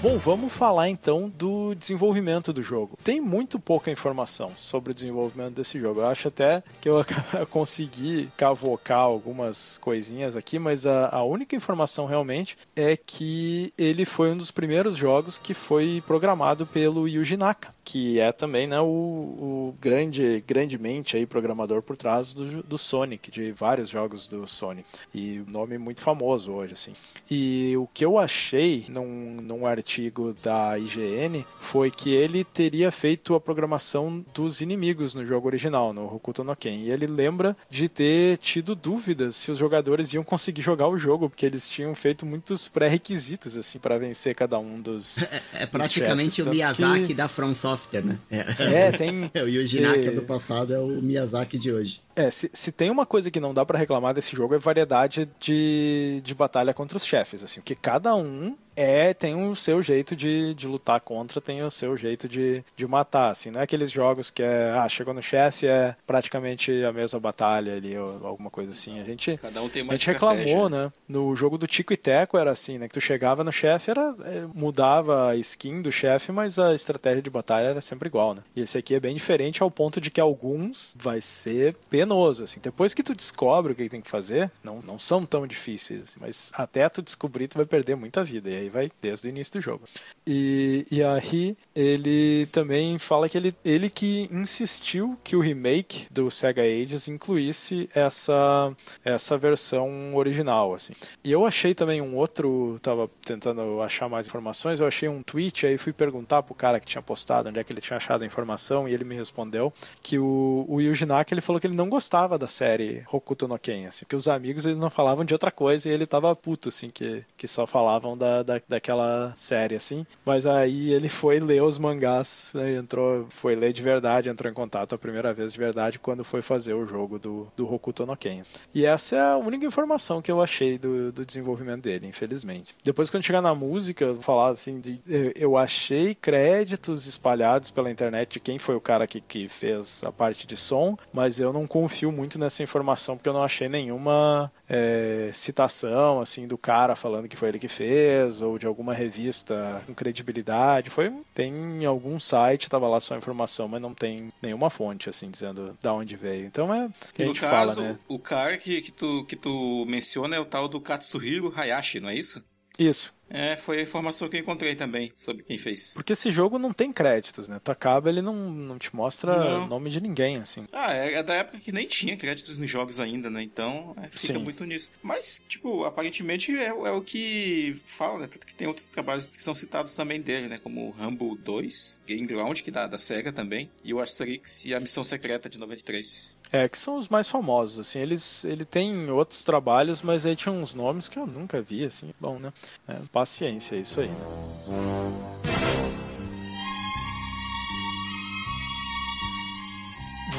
Bom, 0.00 0.16
vamos 0.16 0.52
falar 0.52 0.88
então 0.88 1.28
do 1.28 1.74
desenvolvimento 1.74 2.52
do 2.52 2.62
jogo. 2.62 2.96
Tem 3.02 3.20
muito 3.20 3.58
pouca 3.58 3.90
informação 3.90 4.52
sobre 4.56 4.92
o 4.92 4.94
desenvolvimento 4.94 5.54
desse 5.54 5.80
jogo. 5.80 6.00
Eu 6.00 6.06
acho 6.06 6.28
até 6.28 6.62
que 6.80 6.88
eu 6.88 7.04
consegui 7.50 8.28
cavocar 8.36 9.00
algumas 9.00 9.76
coisinhas 9.78 10.36
aqui, 10.36 10.56
mas 10.56 10.86
a, 10.86 11.08
a, 11.08 11.24
única 11.24 11.56
informação 11.56 12.06
realmente 12.06 12.56
é 12.76 12.96
que 12.96 13.72
ele 13.76 14.04
foi 14.04 14.30
um 14.30 14.36
dos 14.36 14.52
primeiros 14.52 14.94
jogos 14.94 15.36
que 15.36 15.52
foi 15.52 16.00
programado 16.06 16.64
pelo 16.64 17.08
Yuji 17.08 17.36
Naka, 17.36 17.74
que 17.88 18.20
é 18.20 18.30
também 18.32 18.66
né, 18.66 18.78
o, 18.80 18.84
o 18.84 19.74
grande, 19.80 20.44
grandemente 20.46 21.16
aí 21.16 21.24
programador 21.24 21.80
por 21.80 21.96
trás 21.96 22.34
do, 22.34 22.62
do 22.62 22.76
Sonic, 22.76 23.30
de 23.30 23.50
vários 23.52 23.88
jogos 23.88 24.28
do 24.28 24.46
Sonic. 24.46 24.86
E 25.14 25.42
nome 25.46 25.78
muito 25.78 26.02
famoso 26.02 26.52
hoje, 26.52 26.74
assim. 26.74 26.92
E 27.30 27.74
o 27.76 27.86
que 27.86 28.04
eu 28.04 28.18
achei 28.18 28.84
num, 28.88 29.36
num 29.42 29.66
artigo 29.66 29.88
artigo 30.08 30.36
da 30.42 30.78
IGN 30.78 31.44
foi 31.60 31.90
que 31.90 32.10
ele 32.10 32.44
teria 32.44 32.90
feito 32.90 33.34
a 33.34 33.40
programação 33.40 34.24
dos 34.34 34.60
inimigos 34.60 35.14
no 35.14 35.24
jogo 35.24 35.46
original, 35.46 35.92
no 35.92 36.14
Hokuto 36.14 36.44
no 36.44 36.54
Ken. 36.54 36.76
E 36.76 36.90
ele 36.90 37.06
lembra 37.06 37.56
de 37.70 37.88
ter 37.88 38.38
tido 38.38 38.74
dúvidas 38.74 39.36
se 39.36 39.50
os 39.50 39.58
jogadores 39.58 40.12
iam 40.12 40.22
conseguir 40.22 40.62
jogar 40.62 40.88
o 40.88 40.98
jogo, 40.98 41.28
porque 41.28 41.46
eles 41.46 41.68
tinham 41.68 41.94
feito 41.94 42.26
muitos 42.26 42.68
pré-requisitos 42.68 43.56
assim 43.56 43.78
para 43.78 43.98
vencer 43.98 44.34
cada 44.34 44.58
um 44.58 44.80
dos. 44.80 45.18
É, 45.52 45.62
é 45.62 45.66
praticamente 45.66 46.42
o 46.42 46.46
Miyazaki 46.46 47.08
que... 47.08 47.14
da 47.14 47.28
From 47.28 47.54
Software, 47.54 47.77
né? 48.04 48.18
É, 48.30 48.86
é 48.86 48.92
tem. 48.92 49.30
é, 49.34 49.42
o 49.42 49.48
Yuji 49.48 49.80
Naka 49.80 50.08
é... 50.08 50.10
do 50.10 50.22
passado 50.22 50.74
é 50.74 50.78
o 50.78 50.88
Miyazaki 50.88 51.58
de 51.58 51.72
hoje. 51.72 52.00
É, 52.18 52.32
se, 52.32 52.50
se 52.52 52.72
tem 52.72 52.90
uma 52.90 53.06
coisa 53.06 53.30
que 53.30 53.38
não 53.38 53.54
dá 53.54 53.64
para 53.64 53.78
reclamar 53.78 54.12
desse 54.12 54.34
jogo 54.34 54.54
é 54.54 54.58
variedade 54.58 55.28
de, 55.38 56.20
de 56.24 56.34
batalha 56.34 56.74
contra 56.74 56.96
os 56.96 57.06
chefes, 57.06 57.44
assim, 57.44 57.60
porque 57.60 57.76
cada 57.76 58.14
um 58.16 58.56
é 58.74 59.12
tem 59.12 59.34
o 59.34 59.56
seu 59.56 59.82
jeito 59.82 60.14
de, 60.14 60.54
de 60.54 60.68
lutar 60.68 61.00
contra, 61.00 61.40
tem 61.40 61.62
o 61.62 61.70
seu 61.70 61.96
jeito 61.96 62.28
de, 62.28 62.64
de 62.76 62.86
matar, 62.86 63.30
assim, 63.30 63.50
não 63.50 63.60
é 63.60 63.64
aqueles 63.64 63.90
jogos 63.90 64.30
que 64.30 64.42
é, 64.42 64.68
ah, 64.72 64.88
chegou 64.88 65.12
no 65.12 65.22
chefe, 65.22 65.66
é 65.66 65.96
praticamente 66.06 66.84
a 66.84 66.92
mesma 66.92 67.18
batalha 67.18 67.74
ali, 67.74 67.98
ou 67.98 68.24
alguma 68.24 68.50
coisa 68.50 68.70
assim. 68.70 69.00
A 69.00 69.04
gente, 69.04 69.36
Cada 69.36 69.60
um 69.62 69.68
tem 69.68 69.82
uma 69.82 69.94
a 69.94 69.96
gente 69.96 70.06
reclamou, 70.06 70.68
né? 70.68 70.92
No 71.08 71.34
jogo 71.34 71.58
do 71.58 71.66
Tico 71.66 71.92
e 71.92 71.96
Teco 71.96 72.38
era 72.38 72.52
assim, 72.52 72.78
né? 72.78 72.86
Que 72.86 72.94
tu 72.94 73.00
chegava 73.00 73.42
no 73.42 73.50
chefe, 73.50 73.90
era 73.90 74.14
é, 74.24 74.44
mudava 74.54 75.30
a 75.30 75.36
skin 75.36 75.82
do 75.82 75.90
chefe, 75.90 76.30
mas 76.30 76.56
a 76.58 76.72
estratégia 76.72 77.22
de 77.22 77.30
batalha 77.30 77.68
era 77.68 77.80
sempre 77.80 78.08
igual, 78.08 78.34
né? 78.34 78.42
E 78.54 78.62
esse 78.62 78.78
aqui 78.78 78.94
é 78.94 79.00
bem 79.00 79.14
diferente 79.14 79.60
ao 79.60 79.70
ponto 79.70 80.00
de 80.00 80.10
que 80.10 80.20
alguns 80.20 80.94
vai 80.96 81.20
ser 81.20 81.76
pena 81.90 82.07
penoso, 82.08 82.44
assim. 82.44 82.60
Depois 82.60 82.94
que 82.94 83.02
tu 83.02 83.14
descobre 83.14 83.72
o 83.72 83.76
que 83.76 83.88
tem 83.88 84.00
que 84.00 84.10
fazer, 84.10 84.50
não, 84.64 84.80
não 84.80 84.98
são 84.98 85.22
tão 85.22 85.46
difíceis, 85.46 86.02
assim, 86.02 86.20
mas 86.20 86.50
até 86.54 86.88
tu 86.88 87.02
descobrir, 87.02 87.48
tu 87.48 87.58
vai 87.58 87.66
perder 87.66 87.96
muita 87.96 88.24
vida. 88.24 88.48
E 88.48 88.56
aí 88.56 88.68
vai 88.68 88.90
desde 89.02 89.28
o 89.28 89.30
início 89.30 89.54
do 89.54 89.60
jogo. 89.60 89.84
E, 90.26 90.86
e 90.90 91.02
aí, 91.02 91.56
ele 91.74 92.46
também 92.46 92.98
fala 92.98 93.28
que 93.28 93.36
ele, 93.36 93.54
ele 93.64 93.90
que 93.90 94.28
insistiu 94.32 95.18
que 95.22 95.36
o 95.36 95.40
remake 95.40 96.06
do 96.10 96.30
Sega 96.30 96.62
Ages 96.62 97.08
incluísse 97.08 97.90
essa, 97.94 98.72
essa 99.04 99.36
versão 99.36 100.14
original, 100.14 100.74
assim. 100.74 100.94
E 101.22 101.30
eu 101.30 101.44
achei 101.44 101.74
também 101.74 102.00
um 102.00 102.16
outro, 102.16 102.78
tava 102.80 103.10
tentando 103.24 103.82
achar 103.82 104.08
mais 104.08 104.26
informações, 104.26 104.80
eu 104.80 104.86
achei 104.86 105.08
um 105.08 105.22
tweet, 105.22 105.66
aí 105.66 105.76
fui 105.76 105.92
perguntar 105.92 106.42
pro 106.42 106.54
cara 106.54 106.80
que 106.80 106.86
tinha 106.86 107.02
postado 107.02 107.48
onde 107.48 107.58
é 107.58 107.64
que 107.64 107.72
ele 107.72 107.80
tinha 107.80 107.96
achado 107.96 108.22
a 108.22 108.26
informação, 108.26 108.88
e 108.88 108.94
ele 108.94 109.04
me 109.04 109.14
respondeu 109.14 109.72
que 110.02 110.18
o, 110.18 110.64
o 110.68 110.80
Yuji 110.80 111.04
Naka, 111.04 111.34
ele 111.34 111.40
falou 111.40 111.60
que 111.60 111.66
ele 111.66 111.76
não 111.76 111.88
gostava 111.88 111.97
da 112.38 112.46
série 112.46 113.04
Hokuto 113.10 113.48
no 113.48 113.58
Ken, 113.58 113.86
assim, 113.86 114.04
que 114.08 114.16
os 114.16 114.28
amigos 114.28 114.64
eles 114.64 114.78
não 114.78 114.90
falavam 114.90 115.24
de 115.24 115.34
outra 115.34 115.50
coisa 115.50 115.88
e 115.88 115.92
ele 115.92 116.06
tava 116.06 116.34
puto, 116.34 116.68
assim, 116.68 116.90
que, 116.90 117.24
que 117.36 117.48
só 117.48 117.66
falavam 117.66 118.16
da, 118.16 118.42
da, 118.42 118.60
daquela 118.68 119.32
série, 119.36 119.74
assim. 119.74 120.06
Mas 120.24 120.46
aí 120.46 120.92
ele 120.92 121.08
foi 121.08 121.40
ler 121.40 121.62
os 121.62 121.78
mangás, 121.78 122.50
né, 122.54 122.76
entrou, 122.76 123.26
foi 123.30 123.54
ler 123.54 123.72
de 123.72 123.82
verdade, 123.82 124.30
entrou 124.30 124.50
em 124.50 124.54
contato 124.54 124.94
a 124.94 124.98
primeira 124.98 125.32
vez 125.32 125.52
de 125.52 125.58
verdade 125.58 125.98
quando 125.98 126.24
foi 126.24 126.42
fazer 126.42 126.74
o 126.74 126.86
jogo 126.86 127.18
do, 127.18 127.48
do 127.56 127.72
Hokuto 127.72 128.06
no 128.06 128.16
Ken. 128.16 128.42
E 128.74 128.84
essa 128.84 129.16
é 129.16 129.20
a 129.20 129.36
única 129.36 129.66
informação 129.66 130.22
que 130.22 130.30
eu 130.30 130.40
achei 130.40 130.78
do, 130.78 131.12
do 131.12 131.24
desenvolvimento 131.24 131.82
dele, 131.82 132.06
infelizmente. 132.06 132.74
Depois, 132.84 133.10
quando 133.10 133.24
chegar 133.24 133.42
na 133.42 133.54
música, 133.54 134.04
eu 134.04 134.14
vou 134.14 134.22
falar 134.22 134.50
assim, 134.50 134.80
de, 134.80 135.00
eu 135.34 135.56
achei 135.56 136.14
créditos 136.14 137.06
espalhados 137.06 137.70
pela 137.70 137.90
internet 137.90 138.34
de 138.34 138.40
quem 138.40 138.58
foi 138.58 138.74
o 138.74 138.80
cara 138.80 139.06
que, 139.06 139.20
que 139.20 139.48
fez 139.48 140.02
a 140.04 140.12
parte 140.12 140.46
de 140.46 140.56
som, 140.56 140.96
mas 141.12 141.40
eu 141.40 141.52
não 141.52 141.66
confio 141.80 142.10
muito 142.10 142.38
nessa 142.38 142.62
informação 142.62 143.16
porque 143.16 143.28
eu 143.28 143.32
não 143.32 143.42
achei 143.42 143.68
nenhuma 143.68 144.50
é, 144.68 145.30
citação 145.32 146.20
assim 146.20 146.46
do 146.46 146.58
cara 146.58 146.96
falando 146.96 147.28
que 147.28 147.36
foi 147.36 147.50
ele 147.50 147.58
que 147.58 147.68
fez 147.68 148.42
ou 148.42 148.58
de 148.58 148.66
alguma 148.66 148.92
revista 148.92 149.80
com 149.86 149.94
credibilidade. 149.94 150.90
Foi 150.90 151.12
tem 151.34 151.52
em 151.52 151.84
algum 151.84 152.18
site 152.18 152.68
tava 152.68 152.88
lá 152.88 152.98
só 152.98 153.14
a 153.14 153.18
informação, 153.18 153.68
mas 153.68 153.80
não 153.80 153.94
tem 153.94 154.32
nenhuma 154.42 154.68
fonte 154.68 155.08
assim 155.08 155.30
dizendo 155.30 155.78
da 155.80 155.92
onde 155.92 156.16
veio. 156.16 156.46
Então 156.46 156.74
é 156.74 156.88
que 157.14 157.22
a 157.22 157.26
gente 157.26 157.40
caso, 157.40 157.74
fala, 157.76 157.88
né? 157.88 157.98
O 158.08 158.18
cara 158.18 158.56
que, 158.58 158.82
que 158.82 158.90
tu 158.90 159.24
que 159.24 159.36
tu 159.36 159.84
menciona 159.86 160.34
é 160.34 160.40
o 160.40 160.44
tal 160.44 160.68
do 160.68 160.80
Katsuhiro 160.80 161.52
Hayashi, 161.54 162.00
não 162.00 162.08
é 162.08 162.14
isso? 162.14 162.44
Isso. 162.78 163.12
É, 163.30 163.56
foi 163.56 163.78
a 163.78 163.82
informação 163.82 164.28
que 164.28 164.36
eu 164.36 164.40
encontrei 164.40 164.74
também 164.74 165.12
sobre 165.16 165.42
quem 165.42 165.58
fez. 165.58 165.94
Porque 165.94 166.12
esse 166.12 166.30
jogo 166.32 166.58
não 166.58 166.72
tem 166.72 166.92
créditos, 166.92 167.48
né? 167.48 167.60
Tu 167.62 167.70
acaba, 167.70 168.08
ele 168.08 168.22
não, 168.22 168.34
não 168.34 168.78
te 168.78 168.94
mostra 168.94 169.66
nome 169.66 169.90
de 169.90 170.00
ninguém, 170.00 170.38
assim. 170.38 170.66
Ah, 170.72 170.94
é, 170.94 171.14
é, 171.14 171.22
da 171.22 171.34
época 171.34 171.58
que 171.58 171.72
nem 171.72 171.86
tinha 171.86 172.16
créditos 172.16 172.58
nos 172.58 172.70
jogos 172.70 173.00
ainda, 173.00 173.28
né? 173.28 173.42
Então, 173.42 173.94
é, 173.98 174.08
fica 174.08 174.34
Sim. 174.34 174.38
muito 174.38 174.64
nisso. 174.64 174.90
Mas, 175.02 175.42
tipo, 175.48 175.84
aparentemente 175.84 176.56
é, 176.56 176.68
é, 176.68 176.72
o 176.72 177.02
que 177.02 177.80
fala, 177.84 178.20
né? 178.20 178.26
Tanto 178.26 178.46
que 178.46 178.54
tem 178.54 178.66
outros 178.66 178.88
trabalhos 178.88 179.28
que 179.28 179.42
são 179.42 179.54
citados 179.54 179.94
também 179.94 180.20
dele, 180.20 180.48
né? 180.48 180.58
Como 180.58 180.88
o 180.88 180.90
Rumble 180.90 181.36
2, 181.36 182.02
Game 182.06 182.26
Ground, 182.26 182.60
que 182.60 182.70
dá 182.70 182.86
da 182.86 182.98
SEGA 182.98 183.32
também, 183.32 183.70
e 183.84 183.92
o 183.92 184.00
Asterix 184.00 184.64
e 184.64 184.74
a 184.74 184.80
Missão 184.80 185.04
Secreta 185.04 185.48
de 185.48 185.58
93. 185.58 186.37
É, 186.50 186.68
que 186.68 186.78
são 186.78 186.96
os 186.96 187.08
mais 187.08 187.28
famosos, 187.28 187.78
assim, 187.78 187.98
eles, 188.00 188.44
ele 188.44 188.64
tem 188.64 189.10
outros 189.10 189.44
trabalhos, 189.44 190.00
mas 190.00 190.24
aí 190.24 190.34
tinha 190.34 190.52
uns 190.52 190.74
nomes 190.74 191.06
que 191.08 191.18
eu 191.18 191.26
nunca 191.26 191.60
vi, 191.60 191.84
assim, 191.84 192.10
bom, 192.18 192.38
né? 192.38 192.52
É, 192.86 192.96
paciência, 193.12 193.76
é 193.76 193.80
isso 193.80 194.00
aí, 194.00 194.08
né? 194.08 195.28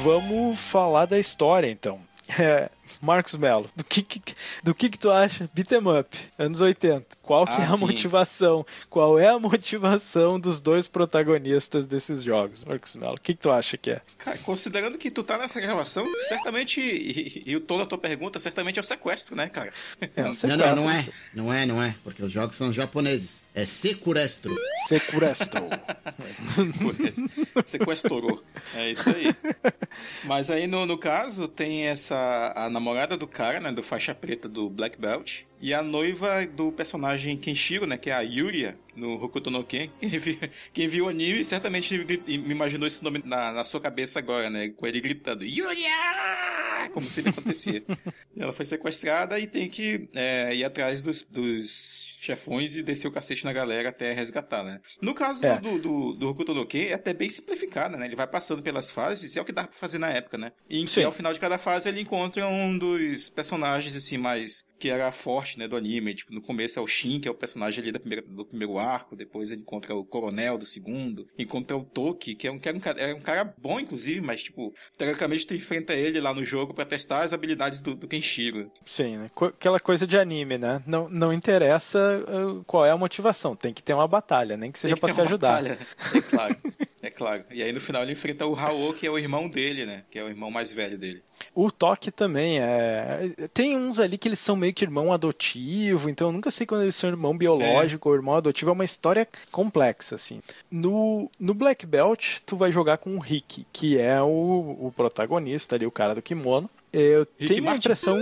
Vamos 0.02 0.58
falar 0.58 1.06
da 1.06 1.18
história, 1.18 1.70
então. 1.70 2.00
É, 2.38 2.70
Marcos 3.00 3.36
Mello, 3.36 3.68
do 3.74 3.84
que, 3.84 4.02
que 4.02 4.34
do 4.62 4.74
que, 4.74 4.88
que 4.90 4.98
tu 4.98 5.10
acha? 5.10 5.48
Beat 5.54 5.72
'em 5.72 5.98
up, 5.98 6.16
anos 6.38 6.60
80. 6.60 7.06
Qual 7.22 7.46
que 7.46 7.52
ah, 7.52 7.60
é 7.60 7.64
a 7.64 7.70
sim. 7.70 7.80
motivação? 7.80 8.66
Qual 8.88 9.18
é 9.18 9.28
a 9.28 9.38
motivação 9.38 10.38
dos 10.38 10.60
dois 10.60 10.88
protagonistas 10.88 11.86
desses 11.86 12.22
jogos, 12.22 12.64
Marcos 12.64 12.96
Mello? 12.96 13.14
O 13.14 13.20
que, 13.20 13.34
que 13.34 13.40
tu 13.40 13.50
acha 13.50 13.76
que 13.76 13.92
é? 13.92 14.00
Cara, 14.18 14.36
considerando 14.38 14.98
que 14.98 15.10
tu 15.10 15.22
tá 15.22 15.38
nessa 15.38 15.60
gravação, 15.60 16.04
certamente, 16.28 16.80
e, 16.80 17.54
e 17.54 17.60
toda 17.60 17.84
a 17.84 17.86
tua 17.86 17.98
pergunta, 17.98 18.40
certamente 18.40 18.78
é 18.78 18.82
o 18.82 18.84
sequestro, 18.84 19.36
né, 19.36 19.48
cara? 19.48 19.72
É 20.16 20.24
um 20.24 20.34
sequestro. 20.34 20.48
Não, 20.48 20.76
não, 20.76 20.84
não 20.84 20.90
é. 20.90 21.08
Não 21.34 21.52
é, 21.52 21.66
não 21.66 21.82
é, 21.82 21.94
porque 22.02 22.22
os 22.22 22.32
jogos 22.32 22.56
são 22.56 22.72
japoneses. 22.72 23.42
É 23.54 23.64
sequestro. 23.64 24.56
Sequestro. 24.86 25.68
Sequestrou. 27.64 28.42
É 28.74 28.90
isso 28.92 29.10
aí. 29.10 29.34
Mas 30.24 30.50
aí, 30.50 30.66
no, 30.66 30.86
no 30.86 30.96
caso, 30.96 31.48
tem 31.48 31.86
essa... 31.86 32.52
A 32.56 32.68
namorada 32.80 33.16
do 33.16 33.26
cara, 33.26 33.60
né, 33.60 33.70
do 33.70 33.82
faixa 33.82 34.14
preta 34.14 34.48
do 34.48 34.70
Black 34.70 34.98
Belt, 34.98 35.42
e 35.60 35.74
a 35.74 35.82
noiva 35.82 36.46
do 36.46 36.72
personagem 36.72 37.36
Kenshiro, 37.36 37.86
né, 37.86 37.98
que 37.98 38.10
é 38.10 38.14
a 38.14 38.20
Yuria, 38.20 38.78
no 38.96 39.22
Hokuto 39.22 39.50
no 39.50 39.62
Ken. 39.62 39.90
Quem 40.00 40.08
viu, 40.08 40.38
quem 40.72 40.88
viu 40.88 41.04
o 41.04 41.08
anime 41.08 41.44
certamente 41.44 41.96
me 41.98 42.50
imaginou 42.50 42.88
esse 42.88 43.04
nome 43.04 43.22
na, 43.24 43.52
na 43.52 43.64
sua 43.64 43.80
cabeça 43.80 44.18
agora, 44.18 44.48
né, 44.48 44.68
com 44.68 44.86
ele 44.86 45.00
gritando 45.00 45.44
Yuria! 45.44 45.90
Como 46.94 47.06
se 47.06 47.20
ele 47.20 47.28
acontecia. 47.28 47.82
ela 48.36 48.52
foi 48.54 48.64
sequestrada 48.64 49.38
e 49.38 49.46
tem 49.46 49.68
que 49.68 50.08
é, 50.14 50.54
ir 50.56 50.64
atrás 50.64 51.02
dos, 51.02 51.22
dos 51.22 52.16
chefões 52.20 52.74
e 52.74 52.82
descer 52.82 53.06
o 53.06 53.12
cacete 53.12 53.44
na 53.44 53.52
galera 53.52 53.90
até 53.90 54.12
resgatar, 54.12 54.64
né? 54.64 54.80
No 55.00 55.14
caso 55.14 55.44
é. 55.44 55.58
do, 55.58 55.78
do, 55.78 56.12
do 56.14 56.28
Hokuto 56.30 56.54
no 56.54 56.66
Ken, 56.66 56.86
é 56.86 56.94
até 56.94 57.12
bem 57.12 57.28
simplificado, 57.28 57.96
né? 57.96 58.06
Ele 58.06 58.16
vai 58.16 58.26
passando 58.26 58.62
pelas 58.62 58.90
fases, 58.90 59.36
é 59.36 59.40
o 59.40 59.44
que 59.44 59.52
dá 59.52 59.66
pra 59.66 59.76
fazer 59.76 59.98
na 59.98 60.08
época, 60.08 60.38
né? 60.38 60.52
E, 60.68 60.82
e 60.84 61.04
ao 61.04 61.12
final 61.12 61.32
de 61.32 61.38
cada 61.38 61.58
fase 61.58 61.88
ele 61.88 62.00
encontra 62.00 62.46
um 62.48 62.78
dos 62.78 63.28
personagens, 63.28 63.94
assim, 63.94 64.16
mais 64.16 64.69
que 64.80 64.88
era 64.88 65.12
forte, 65.12 65.58
né, 65.58 65.68
do 65.68 65.76
anime. 65.76 66.14
Tipo, 66.14 66.32
no 66.32 66.40
começo 66.40 66.78
é 66.78 66.82
o 66.82 66.86
Shin, 66.86 67.20
que 67.20 67.28
é 67.28 67.30
o 67.30 67.34
personagem 67.34 67.82
ali 67.82 67.92
da 67.92 68.00
primeira, 68.00 68.24
do 68.26 68.44
primeiro 68.44 68.78
arco, 68.78 69.14
depois 69.14 69.50
ele 69.50 69.60
encontra 69.60 69.94
o 69.94 70.04
Coronel 70.04 70.56
do 70.56 70.64
segundo, 70.64 71.28
encontra 71.38 71.76
o 71.76 71.84
Toki, 71.84 72.34
que 72.34 72.48
é 72.48 72.50
um, 72.50 72.58
que 72.58 72.68
era 72.68 72.76
um, 72.76 72.80
cara, 72.80 73.00
era 73.00 73.14
um 73.14 73.20
cara 73.20 73.54
bom, 73.58 73.78
inclusive, 73.78 74.20
mas, 74.22 74.42
tipo, 74.42 74.74
teoricamente 74.96 75.46
tu 75.46 75.54
enfrenta 75.54 75.92
ele 75.92 76.18
lá 76.18 76.32
no 76.32 76.44
jogo 76.44 76.72
para 76.72 76.86
testar 76.86 77.22
as 77.22 77.32
habilidades 77.34 77.80
do, 77.82 77.94
do 77.94 78.08
Kenshiro. 78.08 78.72
Sim, 78.84 79.18
né? 79.18 79.26
aquela 79.40 79.78
coisa 79.78 80.06
de 80.06 80.16
anime, 80.16 80.56
né? 80.56 80.82
Não, 80.86 81.08
não 81.08 81.32
interessa 81.32 82.24
uh, 82.26 82.64
qual 82.64 82.86
é 82.86 82.90
a 82.90 82.96
motivação, 82.96 83.54
tem 83.54 83.74
que 83.74 83.82
ter 83.82 83.92
uma 83.92 84.08
batalha, 84.08 84.56
nem 84.56 84.72
que 84.72 84.78
seja 84.78 84.96
para 84.96 85.12
se 85.12 85.20
ajudar. 85.20 85.62
Batalha. 85.62 85.78
É 86.14 86.20
claro. 86.22 86.56
É 87.02 87.08
claro. 87.08 87.44
E 87.50 87.62
aí 87.62 87.72
no 87.72 87.80
final 87.80 88.02
ele 88.02 88.12
enfrenta 88.12 88.44
o 88.44 88.52
Raul, 88.52 88.92
que 88.92 89.06
é 89.06 89.10
o 89.10 89.18
irmão 89.18 89.48
dele, 89.48 89.86
né? 89.86 90.04
Que 90.10 90.18
é 90.18 90.24
o 90.24 90.28
irmão 90.28 90.50
mais 90.50 90.72
velho 90.72 90.98
dele. 90.98 91.22
O 91.54 91.70
Toque 91.70 92.10
também 92.10 92.60
é. 92.60 93.32
Tem 93.54 93.76
uns 93.76 93.98
ali 93.98 94.18
que 94.18 94.28
eles 94.28 94.38
são 94.38 94.54
meio 94.54 94.74
que 94.74 94.84
irmão 94.84 95.10
adotivo, 95.10 96.10
então 96.10 96.28
eu 96.28 96.32
nunca 96.32 96.50
sei 96.50 96.66
quando 96.66 96.82
eles 96.82 96.96
são 96.96 97.08
irmão 97.08 97.36
biológico 97.36 98.08
é. 98.08 98.10
ou 98.10 98.16
irmão 98.16 98.34
adotivo. 98.34 98.70
É 98.70 98.74
uma 98.74 98.84
história 98.84 99.26
complexa, 99.50 100.14
assim. 100.14 100.42
No, 100.70 101.30
no 101.38 101.54
Black 101.54 101.86
Belt, 101.86 102.40
tu 102.44 102.56
vai 102.56 102.70
jogar 102.70 102.98
com 102.98 103.16
o 103.16 103.20
Rick, 103.20 103.66
que 103.72 103.98
é 103.98 104.20
o, 104.20 104.76
o 104.78 104.92
protagonista 104.94 105.76
ali, 105.76 105.86
o 105.86 105.90
cara 105.90 106.14
do 106.14 106.22
kimono. 106.22 106.68
Eu 106.92 107.26
Rick 107.38 107.54
tenho 107.54 107.64
Martin. 107.64 107.76
a 107.76 107.78
impressão. 107.78 108.18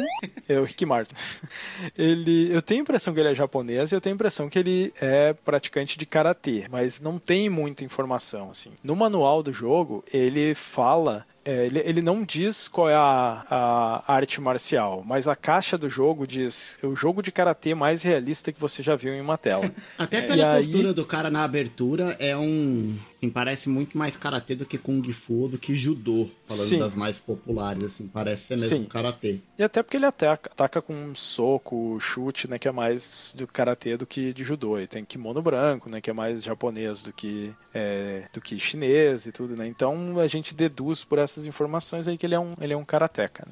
É 0.49 0.59
o 0.59 0.65
Rick 0.65 0.85
Martin. 0.85 1.15
Ele, 1.97 2.51
eu 2.53 2.61
tenho 2.61 2.81
a 2.81 2.83
impressão 2.83 3.15
que 3.15 3.21
ele 3.21 3.31
é 3.31 3.35
japonês 3.35 3.93
e 3.93 3.95
eu 3.95 4.01
tenho 4.01 4.15
a 4.15 4.17
impressão 4.17 4.49
que 4.49 4.59
ele 4.59 4.93
é 5.01 5.33
praticante 5.33 5.99
de 5.99 6.07
karatê, 6.07 6.67
mas 6.71 7.01
não 7.01 7.19
tem 7.19 7.49
muita 7.49 7.85
informação 7.85 8.51
assim. 8.51 8.73
No 8.83 8.95
manual 8.95 9.43
do 9.43 9.53
jogo, 9.53 10.05
ele 10.13 10.55
fala 10.55 11.25
é, 11.49 11.65
ele, 11.65 11.79
ele, 11.83 12.03
não 12.03 12.23
diz 12.23 12.69
qual 12.69 12.91
é 12.91 12.95
a, 12.95 13.47
a, 13.49 14.13
arte 14.13 14.39
marcial, 14.39 15.03
mas 15.03 15.27
a 15.27 15.35
caixa 15.35 15.79
do 15.79 15.89
jogo 15.89 16.27
diz 16.27 16.79
o 16.83 16.95
jogo 16.95 17.23
de 17.23 17.33
karatê 17.33 17.75
mais 17.75 18.03
realista 18.03 18.53
que 18.53 18.61
você 18.61 18.83
já 18.83 18.95
viu 18.95 19.15
em 19.15 19.21
uma 19.23 19.39
tela. 19.39 19.65
Até 19.97 20.21
pela 20.21 20.57
postura 20.57 20.89
aí... 20.89 20.95
do 20.95 21.07
cara 21.07 21.31
na 21.31 21.45
abertura, 21.45 22.15
é 22.19 22.37
um. 22.37 22.99
Assim, 23.19 23.31
parece 23.31 23.69
muito 23.69 23.99
mais 23.99 24.17
karatê 24.17 24.55
do 24.55 24.65
que 24.65 24.79
Kung 24.79 25.03
Fu, 25.13 25.49
do 25.49 25.59
que 25.59 25.75
judô, 25.75 26.31
falando 26.47 26.69
Sim. 26.69 26.79
das 26.79 26.95
mais 26.95 27.19
populares, 27.19 27.83
assim, 27.83 28.07
parece 28.07 28.45
ser 28.45 28.61
mesmo 28.61 28.79
Sim. 28.79 28.85
karatê. 28.85 29.41
E 29.59 29.63
até 29.65 29.83
porque 29.83 29.97
ele 29.97 30.07
ataca, 30.07 30.49
ataca 30.53 30.81
com 30.81 30.95
um 30.95 31.17
soco, 31.17 31.99
chute, 31.99 32.49
né, 32.49 32.61
que 32.61 32.69
é 32.69 32.71
mais 32.71 33.35
do 33.37 33.45
karatê 33.49 33.97
do 33.97 34.07
que 34.07 34.33
de 34.33 34.45
judô. 34.45 34.79
E 34.79 34.87
tem 34.87 35.05
kimono 35.05 35.43
branco, 35.43 35.91
né, 35.91 36.01
que 36.01 36.09
é 36.09 36.13
mais 36.13 36.45
japonês 36.45 37.03
do 37.03 37.13
que, 37.13 37.53
é, 37.75 38.29
do 38.33 38.41
que 38.41 38.57
chinês 38.57 39.27
e 39.27 39.33
tudo, 39.33 39.57
né. 39.57 39.67
Então 39.67 40.21
a 40.21 40.29
gente 40.29 40.55
deduz 40.55 41.03
por 41.03 41.19
essas 41.19 41.45
informações 41.45 42.07
aí 42.07 42.17
que 42.17 42.25
ele 42.25 42.37
é 42.37 42.41
um, 42.41 42.53
ele 42.61 42.73
é 42.73 42.77
um 42.77 42.85
karateca. 42.85 43.49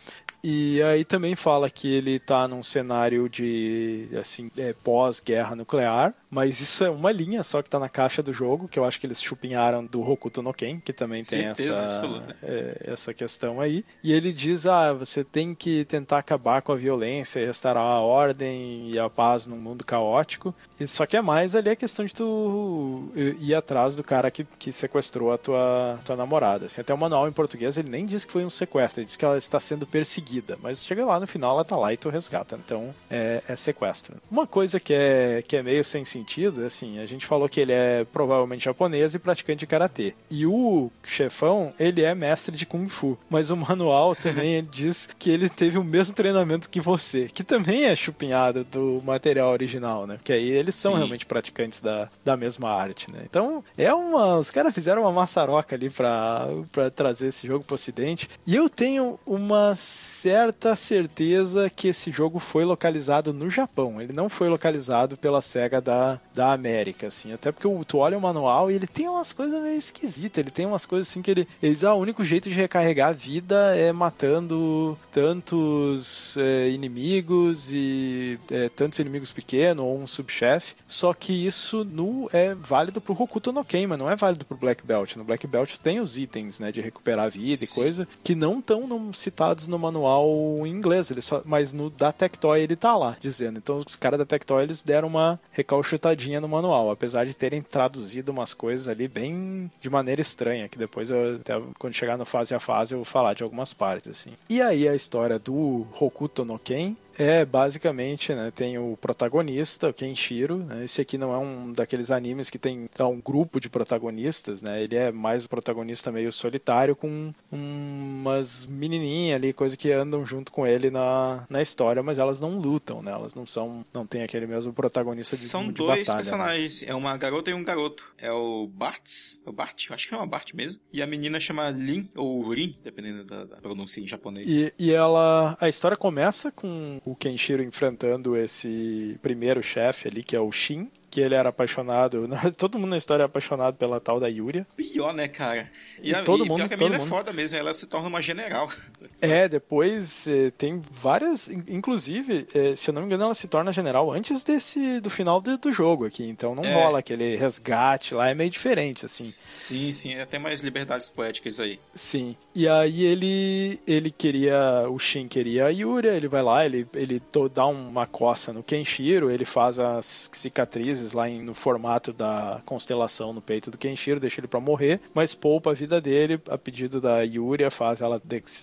E 0.49 0.81
aí 0.81 1.05
também 1.05 1.35
fala 1.35 1.69
que 1.69 1.93
ele 1.93 2.21
tá 2.21 2.47
num 2.47 2.63
cenário 2.63 3.29
de 3.29 4.09
assim 4.17 4.49
é, 4.57 4.73
pós-guerra 4.73 5.57
nuclear, 5.57 6.15
mas 6.31 6.61
isso 6.61 6.85
é 6.85 6.89
uma 6.89 7.11
linha 7.11 7.43
só 7.43 7.61
que 7.61 7.69
tá 7.69 7.81
na 7.81 7.89
caixa 7.89 8.23
do 8.23 8.33
jogo, 8.33 8.69
que 8.69 8.79
eu 8.79 8.85
acho 8.85 9.01
que 9.01 9.09
eles 9.09 9.21
chupinharam 9.21 9.85
do 9.85 10.09
Hokuto 10.09 10.41
no 10.43 10.55
Ken, 10.55 10.79
que 10.79 10.93
também 10.93 11.25
tem 11.25 11.43
Certeza 11.43 11.81
essa, 11.81 12.37
é, 12.45 12.93
essa 12.93 13.13
questão 13.13 13.61
aí. 13.61 13.85
E 14.05 14.13
ele 14.13 14.33
diz: 14.33 14.67
ah, 14.67 14.93
você 14.93 15.25
tem 15.25 15.53
que 15.53 15.85
tentar 15.87 16.19
acabar 16.19 16.63
com 16.63 16.71
a 16.71 16.77
violência 16.77 17.41
e 17.41 17.47
restaurar 17.47 17.83
a 17.83 18.01
ordem 18.01 18.93
e 18.93 19.01
a 19.01 19.11
paz 19.11 19.49
num 19.49 19.59
mundo 19.59 19.85
caótico. 19.85 20.55
E 20.79 20.87
só 20.87 21.07
que 21.07 21.17
é 21.17 21.21
mais 21.21 21.57
ali 21.57 21.71
a 21.71 21.77
questão 21.77 22.05
de 22.05 22.15
tu 22.15 23.11
ir 23.17 23.53
atrás 23.53 23.97
do 23.97 24.05
cara 24.05 24.31
que, 24.31 24.45
que 24.45 24.71
sequestrou 24.71 25.33
a 25.33 25.39
tua, 25.39 25.99
tua 26.05 26.15
namorada. 26.15 26.67
Assim, 26.67 26.81
até 26.81 26.95
o 26.95 26.99
manual 26.99 27.27
em 27.27 27.33
português 27.33 27.77
ele 27.77 27.91
nem 27.91 28.07
diz 28.07 28.25
que 28.25 28.31
foi 28.31 28.45
um 28.45 28.51
sequestro, 28.51 29.01
ele 29.01 29.07
diz 29.07 29.17
que 29.17 29.25
ela 29.25 29.37
está 29.37 29.59
sendo 29.59 29.85
perseguida 29.85 30.36
vida. 30.37 30.59
Mas 30.63 30.85
chega 30.85 31.05
lá 31.05 31.19
no 31.19 31.27
final, 31.27 31.53
ela 31.53 31.65
tá 31.65 31.77
lá 31.77 31.93
e 31.93 31.97
tu 31.97 32.09
resgata. 32.09 32.59
Então 32.65 32.95
é, 33.11 33.43
é 33.49 33.57
sequestro. 33.57 34.17
Uma 34.31 34.47
coisa 34.47 34.79
que 34.79 34.93
é, 34.93 35.43
que 35.47 35.57
é 35.57 35.63
meio 35.63 35.85
sem 35.85 36.05
sentido, 36.05 36.65
assim, 36.65 36.99
a 36.99 37.07
gente 37.07 37.27
falou 37.27 37.49
que 37.49 37.61
ele 37.61 37.73
é 37.73 38.05
provavelmente 38.05 38.65
japonês 38.65 39.15
e 39.15 39.19
praticante 39.19 39.61
de 39.61 39.67
karatê. 39.67 40.15
E 40.31 40.47
o 40.47 40.91
chefão, 41.03 41.73
ele 41.79 42.03
é 42.03 42.15
mestre 42.15 42.57
de 42.57 42.67
kung 42.67 42.89
fu. 42.89 43.19
Mas 43.31 43.51
o 43.51 43.57
manual 43.57 44.15
também 44.15 44.65
diz 44.71 45.09
que 45.19 45.31
ele 45.31 45.49
teve 45.49 45.79
o 45.79 45.85
mesmo 45.85 46.15
treinamento 46.15 46.69
que 46.69 46.81
você, 46.81 47.27
que 47.27 47.43
também 47.43 47.85
é 47.85 47.97
chupinhado 47.97 48.65
do 48.65 49.03
material 49.05 49.51
original, 49.53 50.07
né? 50.07 50.17
Porque 50.17 50.33
aí 50.33 50.51
eles 50.51 50.75
são 50.75 50.93
Sim. 50.93 50.99
realmente 50.99 51.27
praticantes 51.27 51.81
da, 51.81 52.09
da 52.25 52.37
mesma 52.37 52.71
arte, 52.71 53.11
né? 53.11 53.23
Então 53.25 53.65
é 53.77 53.93
uma. 53.93 54.37
Os 54.37 54.51
caras 54.51 54.75
fizeram 54.75 55.03
uma 55.03 55.13
maçaroca 55.13 55.75
ali 55.75 55.89
pra, 55.89 56.49
pra 56.73 56.91
trazer 56.91 57.29
esse 57.29 57.47
jogo 57.47 57.65
pro 57.65 57.75
ocidente. 57.75 58.29
E 58.47 58.55
eu 58.55 58.69
tenho 58.69 59.19
uma 59.27 59.75
certa 60.17 60.75
certeza 60.75 61.69
que 61.69 61.89
esse 61.89 62.11
jogo 62.11 62.39
foi 62.39 62.65
localizado 62.65 63.33
no 63.33 63.51
Japão. 63.51 64.01
Ele 64.01 64.15
não 64.15 64.29
foi 64.29 64.49
localizado 64.49 65.17
pela 65.17 65.43
SEGA 65.43 65.81
da, 65.81 66.19
da 66.35 66.53
América, 66.53 67.09
assim. 67.09 67.33
Até 67.33 67.53
porque 67.53 67.69
tu 67.87 67.99
olha 67.99 68.17
o 68.17 68.21
manual 68.21 68.71
e 68.71 68.75
ele 68.75 68.87
tem 68.87 69.09
umas 69.09 69.33
coisas 69.33 69.63
meio 69.63 69.77
esquisitas. 69.77 70.39
Ele 70.39 70.51
tem 70.51 70.65
umas 70.65 70.87
coisas 70.87 71.09
assim 71.09 71.21
que 71.21 71.31
ele, 71.31 71.49
ele 71.63 71.75
diz: 71.75 71.85
ah, 71.85 71.95
o 71.95 72.01
único 72.01 72.25
jeito 72.25 72.49
de 72.49 72.55
recarregar 72.55 73.11
a 73.11 73.13
vida 73.13 73.77
é 73.77 73.93
matando 73.93 74.97
tantos 75.13 76.37
é, 76.39 76.71
inimigos 76.71 77.71
e 77.71 78.39
é, 78.51 78.71
tantos 78.71 78.99
inimigos 78.99 79.33
pequenos 79.33 79.85
ou 79.85 79.99
um 79.99 80.07
subchefe. 80.07 80.75
Só 80.89 81.13
que 81.13 81.47
isso 81.47 81.85
no, 81.85 82.29
é 82.33 82.55
válido 82.55 83.01
pro 83.01 83.15
Hokuto 83.21 83.53
no 83.53 83.65
Ken, 83.65 83.87
mas 83.87 83.99
não 83.99 84.11
é 84.11 84.17
válido 84.17 84.47
pro 84.47 84.57
Black 84.57 84.85
Belt. 84.85 85.17
No 85.17 85.25
Black 85.25 85.47
Belt 85.47 85.77
tem 85.77 86.01
os 86.01 86.17
itens, 86.17 86.59
né, 86.59 86.73
de 86.73 86.81
recuperar 86.81 87.31
vida 87.31 87.59
Sim. 87.59 87.65
e 87.65 87.69
coisa 87.69 88.09
que 88.25 88.35
não 88.35 88.61
estão 88.61 89.13
citados 89.13 89.67
no 89.67 89.79
manual 89.79 90.06
manual 90.07 90.67
em 90.67 90.71
inglês, 90.71 91.11
ele 91.11 91.21
só, 91.21 91.43
mas 91.45 91.73
no 91.73 91.91
da 91.91 92.13
Tectoy 92.13 92.61
ele 92.61 92.77
tá 92.77 92.97
lá 92.97 93.17
dizendo. 93.21 93.59
Então 93.59 93.79
os 93.85 93.97
caras 93.97 94.19
da 94.19 94.25
Tectoy 94.25 94.63
eles 94.63 94.83
deram 94.83 95.09
uma 95.09 95.39
recalchutadinha 95.53 96.41
no 96.41 96.49
manual, 96.49 96.91
apesar 96.91 97.25
de 97.27 97.35
terem 97.35 97.63
traduzido 97.63 98.31
umas 98.31 98.55
coisas 98.55 98.89
ali 98.89 99.09
bem 99.09 99.71
de 99.81 99.91
maneira 99.91 100.21
estranha, 100.21 100.69
que 100.69 100.79
depois 100.79 101.11
eu 101.11 101.37
até 101.37 101.61
quando 101.79 101.95
chegar 101.95 102.17
no 102.17 102.25
fase 102.25 102.55
a 102.55 102.61
fase 102.61 102.95
eu 102.95 102.99
vou 102.99 103.05
falar 103.05 103.35
de 103.35 103.43
algumas 103.43 103.73
partes 103.73 104.11
assim. 104.11 104.33
E 104.49 104.63
aí 104.63 104.89
a 104.89 104.95
história 104.95 105.39
do 105.39 105.87
Hokuto 105.99 106.45
no 106.45 106.59
Ken 106.59 106.95
é, 107.19 107.45
basicamente, 107.45 108.35
né, 108.35 108.51
tem 108.55 108.79
o 108.79 108.97
protagonista, 108.97 109.89
o 109.89 109.95
Kenshiro, 109.95 110.59
né, 110.59 110.85
esse 110.85 111.01
aqui 111.01 111.17
não 111.17 111.33
é 111.33 111.39
um 111.39 111.73
daqueles 111.73 112.11
animes 112.11 112.51
que 112.51 112.59
tem 112.59 112.89
um 113.01 113.21
grupo 113.21 113.59
de 113.59 113.71
protagonistas, 113.71 114.61
né, 114.61 114.83
ele 114.83 114.97
é 114.97 115.11
mais 115.11 115.45
o 115.45 115.49
protagonista 115.49 116.13
meio 116.13 116.31
solitário 116.31 116.95
com 116.95 117.33
umas 117.51 118.67
menininhas 118.67 119.37
ali, 119.37 119.53
coisa 119.53 119.77
que 119.77 119.91
andam 119.93 120.27
junto 120.27 120.53
com 120.53 120.67
ele 120.67 120.91
na, 120.91 121.47
na 121.49 121.63
história, 121.63 122.03
mas 122.03 122.19
elas 122.19 122.41
não 122.41 122.59
lutam, 122.59 123.03
né, 123.03 123.13
elas 123.13 123.35
não 123.35 123.47
são, 123.47 123.85
não 123.95 124.07
tem 124.07 124.23
aquele 124.23 124.47
mesmo 124.47 124.73
protagonista 124.73 125.37
de 125.37 125.43
São 125.43 125.69
de 125.69 125.73
dois 125.73 126.01
batalha, 126.01 126.19
né. 126.19 126.23
personagens, 126.23 126.83
né? 126.83 126.89
é 126.91 126.95
uma 126.95 127.17
garota 127.17 127.51
e 127.51 127.55
um 127.55 127.65
garoto, 127.65 128.13
é 128.19 128.31
o 128.31 128.67
Bartz, 128.67 129.41
é 129.47 129.49
o 129.49 129.53
Bart, 129.53 129.91
acho 129.91 130.09
que 130.09 130.15
é 130.15 130.17
uma 130.17 130.27
Bart 130.27 130.53
mesmo, 130.53 130.81
e 130.93 131.03
a 131.03 131.07
menina 131.07 131.41
chama 131.41 131.71
Lin, 131.71 132.09
ou 132.15 132.47
Rin, 132.51 132.77
dependendo 132.85 133.25
da, 133.25 133.45
da 133.45 133.57
pronúncia 133.57 134.01
em 134.01 134.07
japonês. 134.07 134.47
E, 134.47 134.73
e 134.79 134.93
ela, 134.93 135.57
a 135.59 135.69
história 135.69 135.97
começa 135.97 136.53
com 136.53 137.01
o 137.07 137.15
Kenshiro 137.15 137.63
enfrentando 137.63 138.37
esse 138.37 139.17
primeiro 139.23 139.63
chefe 139.63 140.09
ali, 140.09 140.25
que 140.25 140.35
é 140.35 140.41
o 140.41 140.51
Shin, 140.51 140.91
que 141.17 141.21
ele 141.23 141.35
era 141.35 141.49
apaixonado. 141.49 142.29
Todo 142.59 142.79
mundo 142.79 142.91
na 142.91 142.99
história 142.99 143.23
é 143.23 143.25
apaixonado 143.27 143.75
pela 143.79 143.99
tal 143.99 144.21
da 144.21 144.29
Yuria. 144.29 144.67
Pior, 144.77 145.15
né, 145.15 145.27
cara? 145.27 145.71
E, 146.03 146.15
a, 146.15 146.23
todo 146.23 146.45
e 146.45 146.49
mundo, 146.49 146.59
pior 146.59 146.69
que 146.69 146.75
a 146.75 146.77
menina 146.77 146.97
é 146.97 147.07
foda 147.07 147.33
mesmo, 147.33 147.57
ela 147.57 147.73
se 147.73 147.87
torna 147.87 148.09
uma 148.09 148.21
general. 148.21 148.69
É, 149.19 149.49
depois 149.49 150.27
eh, 150.27 150.51
tem 150.59 150.83
várias. 150.91 151.49
Inclusive, 151.49 152.47
eh, 152.53 152.77
se 152.77 152.91
eu 152.91 152.95
não 152.95 153.01
me 153.01 153.07
engano, 153.07 153.25
ela 153.25 153.35
se 153.35 153.49
torna 153.49 153.73
general 153.73 154.13
antes 154.13 154.43
desse 154.43 155.01
do 155.01 155.09
final 155.09 155.41
do, 155.41 155.57
do 155.57 155.73
jogo 155.73 156.05
aqui. 156.05 156.29
Então 156.29 156.55
não 156.55 156.63
é. 156.63 156.75
rola 156.75 156.99
aquele 156.99 157.35
resgate 157.35 158.15
lá, 158.15 158.29
é 158.29 158.35
meio 158.35 158.51
diferente, 158.51 159.07
assim. 159.07 159.25
Sim, 159.25 159.91
sim, 159.91 160.15
é 160.15 160.23
até 160.23 160.39
mais 160.39 160.61
liberdades 160.61 161.09
poéticas 161.09 161.59
aí. 161.61 161.81
Sim. 161.95 162.37
E 162.55 162.69
aí 162.69 163.05
ele 163.05 163.81
ele 163.87 164.11
queria. 164.11 164.87
O 164.91 164.99
Shin 164.99 165.29
queria 165.29 165.67
a 165.67 165.71
Yuria, 165.71 166.13
ele 166.13 166.29
vai 166.29 166.43
lá, 166.43 166.67
ele, 166.67 166.87
ele 166.95 167.23
dá 167.55 167.65
uma 167.67 168.07
coça 168.07 168.53
no 168.53 168.63
Kenshiro, 168.63 169.31
ele 169.31 169.47
faz 169.47 169.79
as 169.79 170.31
cicatrizes 170.35 171.06
lá 171.13 171.29
em, 171.29 171.43
no 171.43 171.55
formato 171.55 172.13
da 172.13 172.61
constelação 172.65 173.33
no 173.33 173.41
peito 173.41 173.71
do 173.71 173.79
Kenshiro, 173.79 174.21
deixa 174.21 174.41
ele 174.41 174.49
para 174.49 174.61
morrer, 174.61 175.01
mas 175.15 175.35
poupa 175.35 175.71
a 175.71 175.75
vida 175.75 176.01
dele 176.01 176.41
a 176.49 176.59
pedido 176.59 177.01
da 177.01 177.23
Yuria, 177.23 177.71
faz 177.71 178.01
ela 178.01 178.21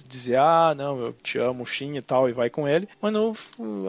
dizer, 0.08 0.38
ah, 0.38 0.74
não, 0.76 1.00
eu 1.00 1.14
te 1.14 1.38
amo, 1.38 1.66
Shin 1.66 1.96
e 1.98 2.02
tal, 2.02 2.30
e 2.30 2.34
vai 2.34 2.50
com 2.50 2.68
ele, 2.68 2.88
mas 3.02 3.14
no, 3.14 3.34